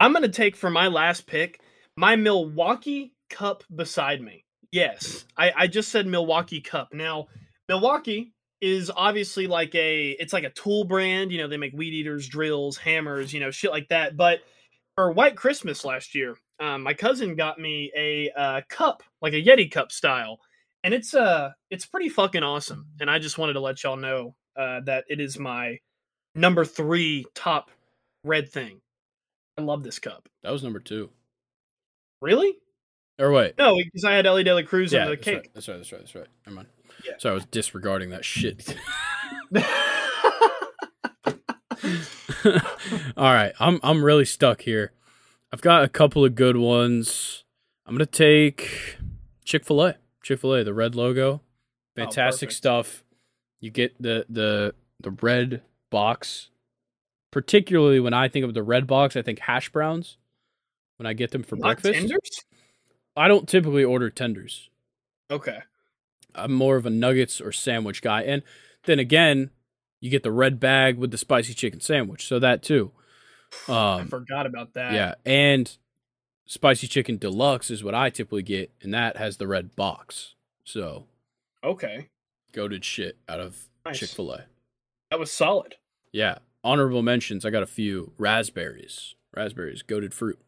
[0.00, 1.60] I'm gonna take for my last pick
[1.96, 4.44] my Milwaukee Cup beside me.
[4.70, 6.92] Yes, I, I just said Milwaukee Cup.
[6.92, 7.26] Now,
[7.68, 11.32] Milwaukee is obviously like a it's like a tool brand.
[11.32, 14.16] You know, they make weed eaters, drills, hammers, you know, shit like that.
[14.16, 14.40] But
[14.94, 19.42] for White Christmas last year, um, my cousin got me a uh, cup, like a
[19.42, 20.38] Yeti cup style,
[20.84, 22.86] and it's uh it's pretty fucking awesome.
[23.00, 25.78] And I just wanted to let y'all know uh, that it is my
[26.34, 27.70] number three top
[28.24, 28.80] red thing.
[29.58, 30.28] I love this cup.
[30.42, 31.10] that was number two.
[32.22, 32.56] Really?
[33.18, 33.54] Or wait.
[33.58, 35.36] No, because I had Elly De La Cruz Yeah, on the that's cake.
[35.36, 35.50] right.
[35.54, 35.76] That's right.
[35.76, 36.00] That's right.
[36.00, 36.26] That's right.
[36.46, 36.68] Never mind.
[37.04, 37.12] Yeah.
[37.18, 38.76] Sorry, I was disregarding that shit.
[43.16, 44.92] All right, I'm I'm really stuck here.
[45.52, 47.44] I've got a couple of good ones.
[47.86, 48.96] I'm gonna take
[49.44, 49.96] Chick Fil A.
[50.22, 51.40] Chick Fil A, the red logo, oh,
[51.96, 52.56] fantastic perfect.
[52.56, 53.04] stuff.
[53.60, 56.48] You get the the the red box.
[57.30, 60.18] Particularly when I think of the red box, I think hash browns.
[61.02, 62.44] When I get them for Not breakfast, tenders?
[63.16, 64.70] I don't typically order tenders.
[65.32, 65.58] Okay.
[66.32, 68.22] I'm more of a nuggets or sandwich guy.
[68.22, 68.44] And
[68.84, 69.50] then again,
[70.00, 72.24] you get the red bag with the spicy chicken sandwich.
[72.24, 72.92] So that too.
[73.68, 74.92] I Um, forgot about that.
[74.92, 75.14] yeah.
[75.26, 75.76] And
[76.46, 78.70] spicy chicken deluxe is what I typically get.
[78.80, 80.36] And that has the red box.
[80.62, 81.08] So
[81.64, 82.10] Okay.
[82.52, 83.98] goaded shit out of Nice.
[83.98, 84.44] Chick fil A.
[85.10, 85.74] That was solid.
[86.12, 86.38] Yeah.
[86.62, 87.44] Honorable mentions.
[87.44, 89.16] I got a few raspberries.
[89.34, 90.38] Raspberries, goaded fruit.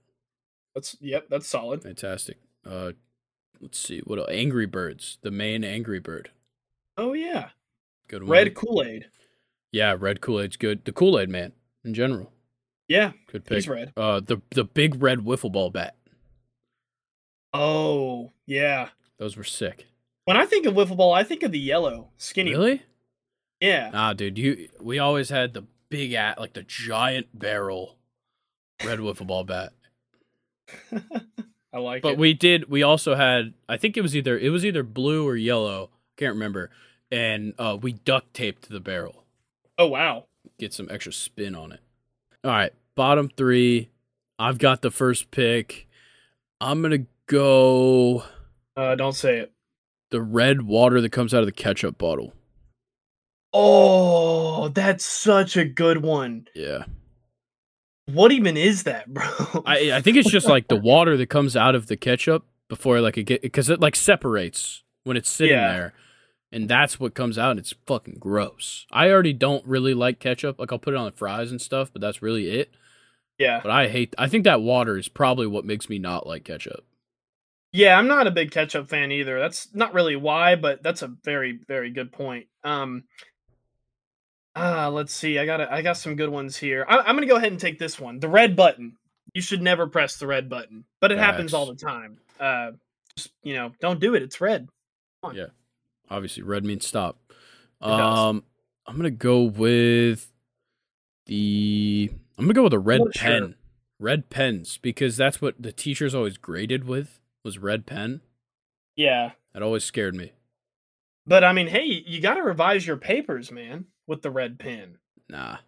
[0.75, 1.83] That's yep, that's solid.
[1.83, 2.39] Fantastic.
[2.69, 2.93] Uh,
[3.61, 4.01] let's see.
[4.01, 4.29] What else?
[4.31, 6.31] Angry Birds, the main Angry Bird.
[6.97, 7.51] Oh yeah.
[8.09, 8.31] Good one.
[8.31, 9.07] Red Kool-Aid.
[9.73, 10.85] Yeah, red Kool Aid's good.
[10.85, 11.53] The Kool Aid man
[11.85, 12.33] in general.
[12.87, 13.57] Yeah, Good pick.
[13.57, 13.93] he's red.
[13.97, 15.97] Uh, the the big red wiffle ball bat.
[17.53, 18.89] Oh, yeah.
[19.19, 19.87] Those were sick.
[20.25, 22.51] When I think of wiffle ball, I think of the yellow, skinny.
[22.53, 22.83] Really?
[23.61, 23.91] Yeah.
[23.91, 24.39] Nah, dude.
[24.39, 27.97] You we always had the big at like the giant barrel
[28.85, 29.73] red wiffle ball bat.
[31.73, 32.13] I like But it.
[32.15, 32.69] But we did.
[32.71, 33.55] We also had.
[33.69, 35.91] I think it was either it was either blue or yellow.
[36.17, 36.71] Can't remember.
[37.11, 39.25] And uh, we duct taped the barrel.
[39.79, 40.27] oh wow.
[40.59, 41.81] Get some extra spin on it.
[42.45, 43.89] All right, bottom three.
[44.39, 45.89] I've got the first pick.
[46.61, 48.25] I'm gonna go
[48.77, 49.53] Uh, don't say it.
[50.11, 52.35] the red water that comes out of the ketchup bottle.
[53.53, 56.49] Oh, that's such a good one.
[56.55, 56.85] Yeah.
[58.07, 59.25] What even is that, bro?
[59.67, 63.01] I I think it's just like the water that comes out of the ketchup before
[63.01, 65.73] like it get because it like separates when it's sitting Yeah.
[65.73, 65.93] there,
[66.53, 67.53] and that's what comes out.
[67.53, 68.87] and It's fucking gross.
[68.91, 70.59] I already don't really like ketchup.
[70.59, 72.71] Like I'll put it on the fries and stuff, but that's really it.
[73.39, 73.61] yeah.
[73.63, 74.15] But I hate.
[74.19, 76.85] I think that water is probably what makes me not like ketchup.
[77.73, 79.41] Yeah, I'm not a big ketchup fan either.
[79.41, 82.47] That's not really why, but that's a very, very good point.
[82.63, 83.05] Um,
[84.57, 85.39] ah, let's see.
[85.39, 86.85] I got I got some good ones here.
[86.89, 88.21] I, I'm gonna go ahead and take this one.
[88.21, 88.97] The red button.
[89.33, 92.19] You should never press the red button, but it happens all the time.
[92.39, 92.73] Uh,
[93.17, 94.23] just you know, don't do it.
[94.23, 94.69] It's red.
[95.33, 95.47] Yeah,
[96.11, 97.19] obviously, red means stop.
[97.81, 98.45] Um,
[98.87, 100.31] I'm gonna go with
[101.27, 102.11] the.
[102.39, 103.13] I'm gonna go with a red sure.
[103.15, 103.55] pen.
[104.01, 108.21] Red pens because that's what the teachers always graded with was red pen.
[108.97, 110.33] Yeah, That always scared me.
[111.27, 114.99] but I mean, hey, you got to revise your papers, man, with the red pen.
[115.29, 115.59] Nah,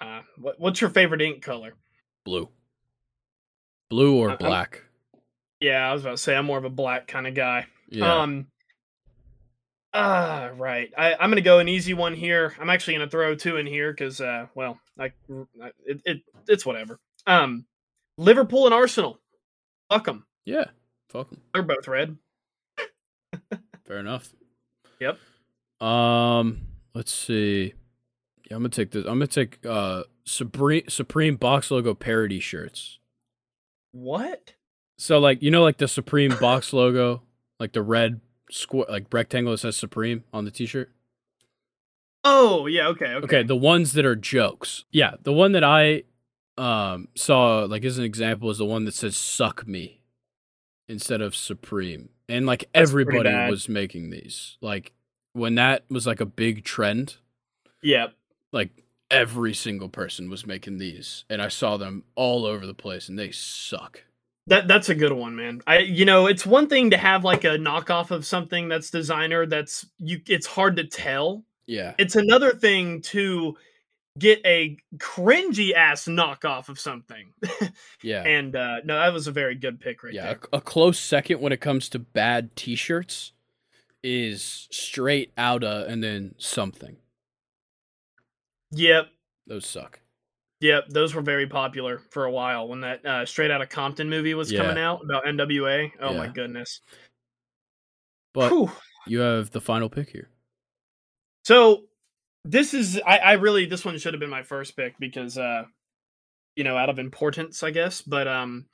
[0.00, 1.74] Uh, what, what's your favorite ink color?
[2.24, 2.48] blue.
[3.90, 4.84] Blue or I'm- black.
[5.60, 7.66] Yeah, I was about to say I'm more of a black kind of guy.
[7.88, 8.20] Yeah.
[8.22, 8.46] Um.
[9.92, 10.92] Ah, right.
[10.96, 12.54] I, I'm gonna go an easy one here.
[12.60, 15.06] I'm actually gonna throw two in here because, uh, well, I,
[15.60, 17.00] I- it, it it's whatever.
[17.26, 17.64] Um,
[18.18, 19.18] Liverpool and Arsenal.
[19.90, 20.26] Fuck them.
[20.44, 20.66] yeah.
[21.08, 21.40] fuck them.
[21.54, 22.16] They're both red.
[23.86, 24.30] Fair enough.
[25.00, 25.18] Yep.
[25.80, 26.62] Um,
[26.94, 27.74] let's see.
[28.50, 29.04] Yeah, I'm gonna take this.
[29.04, 32.98] I'm gonna take uh Supreme Supreme box logo parody shirts.
[33.92, 34.54] What?
[34.96, 37.22] So like you know like the Supreme box logo,
[37.60, 40.90] like the red square like rectangle that says Supreme on the t-shirt.
[42.24, 42.88] Oh yeah.
[42.88, 43.06] Okay.
[43.06, 43.24] Okay.
[43.24, 44.84] Okay, the ones that are jokes.
[44.90, 46.04] Yeah, the one that I
[46.56, 50.02] um saw like as an example is the one that says "suck me"
[50.88, 54.56] instead of "supreme," and like That's everybody was making these.
[54.60, 54.92] Like
[55.38, 57.16] when that was like a big trend,
[57.82, 58.14] Yep.
[58.52, 63.08] like every single person was making these, and I saw them all over the place,
[63.08, 64.04] and they suck.
[64.48, 65.60] That that's a good one, man.
[65.66, 69.44] I you know, it's one thing to have like a knockoff of something that's designer
[69.44, 71.44] that's you it's hard to tell.
[71.66, 71.92] Yeah.
[71.98, 73.58] It's another thing to
[74.18, 77.32] get a cringy ass knockoff of something.
[78.02, 78.22] Yeah.
[78.22, 80.24] and uh no, that was a very good pick right yeah.
[80.24, 80.40] there.
[80.52, 83.32] A, a close second when it comes to bad t-shirts
[84.02, 86.96] is straight outta and then something.
[88.72, 89.08] Yep.
[89.46, 90.00] Those suck.
[90.60, 94.34] Yep, those were very popular for a while when that uh, Straight Outta Compton movie
[94.34, 94.62] was Yeah.
[94.62, 95.92] coming out about NWA.
[96.00, 96.80] Oh my goodness.
[98.34, 98.70] But Whew.
[99.06, 100.28] you have the final pick here.
[101.44, 101.84] So
[102.44, 105.64] this is I, I really this one should have been my first pick because uh
[106.56, 108.66] you know out of importance I guess but um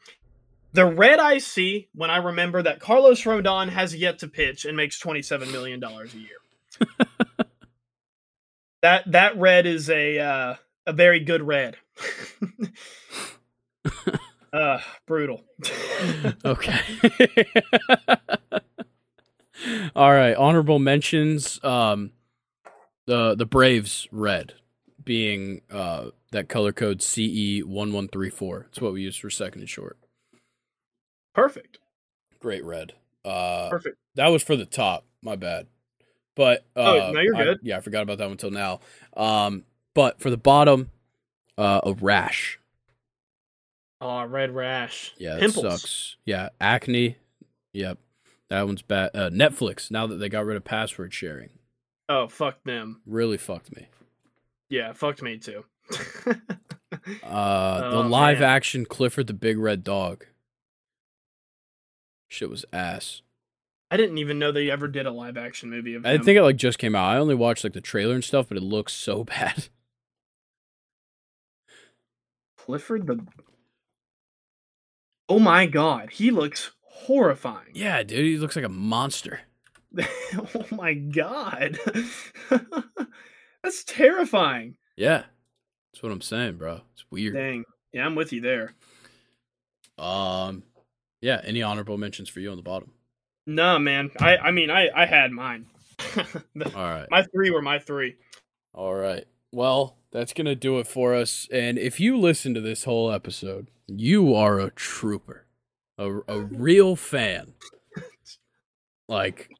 [0.75, 4.77] the red I see when I remember that Carlos Rodon has yet to pitch and
[4.77, 6.39] makes twenty seven million dollars a year.
[8.83, 10.55] that that red is a uh,
[10.87, 11.77] a very good red.
[14.53, 15.45] uh brutal.
[16.45, 16.81] okay.
[19.95, 20.35] All right.
[20.35, 21.63] Honorable mentions.
[21.63, 22.11] Um,
[23.07, 24.55] the the Braves red
[25.05, 28.67] being uh that color code CE one one three four.
[28.71, 29.99] It's what we use for second and short.
[31.35, 31.79] Perfect.
[32.41, 32.93] Great red.
[33.25, 33.97] Uh, Perfect.
[34.15, 35.05] that was for the top.
[35.23, 35.67] My bad.
[36.37, 37.59] But uh, Oh, no, you're I- good.
[37.63, 38.81] yeah, I forgot about that one until now.
[39.17, 39.65] Um,
[39.95, 40.91] but for the bottom,
[41.57, 42.59] uh, a rash.
[44.01, 45.15] Oh, red rash.
[45.17, 45.81] Yeah, Pimples.
[45.81, 46.17] sucks.
[46.27, 47.17] Yeah, acne.
[47.73, 47.99] Yep,
[48.51, 49.11] that one's bad.
[49.15, 49.91] Uh, Netflix.
[49.91, 51.51] Now that they got rid of password sharing,
[52.09, 53.01] Oh, fuck them.
[53.07, 53.87] really fucked me.
[54.69, 55.65] Yeah, fucked me too.
[57.23, 58.49] Uh, the Oh, live man.
[58.49, 60.25] action Clifford the Big Red Dog.
[62.35, 63.23] Shit was ass.
[63.93, 66.25] I didn't even know they ever did a live action movie of I him.
[66.25, 67.09] think it like just came out.
[67.15, 69.69] I only watched like the trailer and stuff, but it looks so bad.
[72.57, 73.25] Clifford the.
[75.29, 77.71] Oh my god, he looks horrifying.
[77.73, 79.41] yeah, dude, he looks like a monster.
[80.37, 81.79] oh my god,
[83.63, 84.77] that's terrifying.
[84.97, 85.25] Yeah,
[85.93, 86.81] that's what I'm saying, bro.
[86.95, 87.35] It's weird.
[87.35, 88.75] Dang, yeah, I'm with you there.
[89.99, 90.65] Um,
[91.25, 91.41] yeah.
[91.45, 92.93] Any honorable mentions for you on the bottom?
[93.47, 95.67] No, man, I I mean I I had mine.
[96.55, 97.07] The- All right.
[97.11, 98.17] my three were my three.
[98.73, 99.25] All right.
[99.53, 101.49] Well, that's going to do it for us.
[101.53, 105.47] And if you listen to this whole episode, you are a trooper,
[105.97, 107.55] a, a real fan.
[109.09, 109.51] Like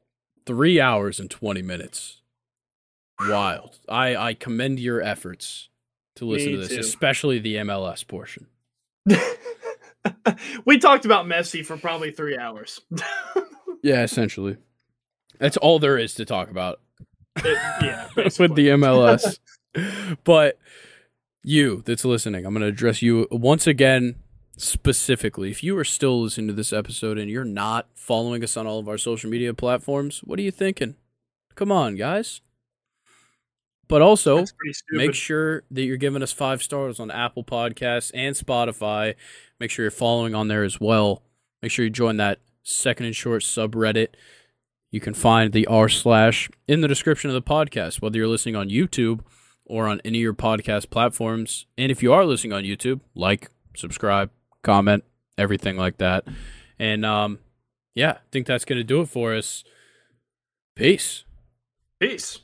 [0.45, 2.21] three hours and 20 minutes.
[3.21, 3.79] Wild.
[3.87, 5.69] I, I commend your efforts
[6.17, 6.79] to listen Me to this, too.
[6.79, 8.47] especially the MLS portion.
[10.65, 12.81] we talked about Messi for probably three hours.
[13.83, 14.57] Yeah, essentially.
[15.37, 16.79] That's all there is to talk about
[17.37, 19.37] It- yeah, with the MLS.
[20.23, 20.57] but
[21.43, 24.15] you that's listening, I'm going to address you once again
[24.57, 25.51] specifically.
[25.51, 28.79] If you are still listening to this episode and you're not following us on all
[28.79, 30.95] of our social media platforms, what are you thinking?
[31.53, 32.41] Come on, guys.
[33.87, 34.97] But also, That's pretty stupid.
[34.97, 39.15] make sure that you're giving us five stars on Apple Podcasts and Spotify.
[39.59, 41.21] Make sure you're following on there as well.
[41.61, 44.09] Make sure you join that second and short subreddit.
[44.91, 48.55] You can find the r slash in the description of the podcast, whether you're listening
[48.55, 49.19] on YouTube
[49.65, 51.65] or on any of your podcast platforms.
[51.77, 54.31] And if you are listening on YouTube, like, subscribe,
[54.63, 55.03] comment,
[55.37, 56.23] everything like that.
[56.79, 57.39] And um,
[57.93, 59.63] yeah, I think that's gonna do it for us.
[60.75, 61.23] Peace.
[61.99, 62.39] Peace.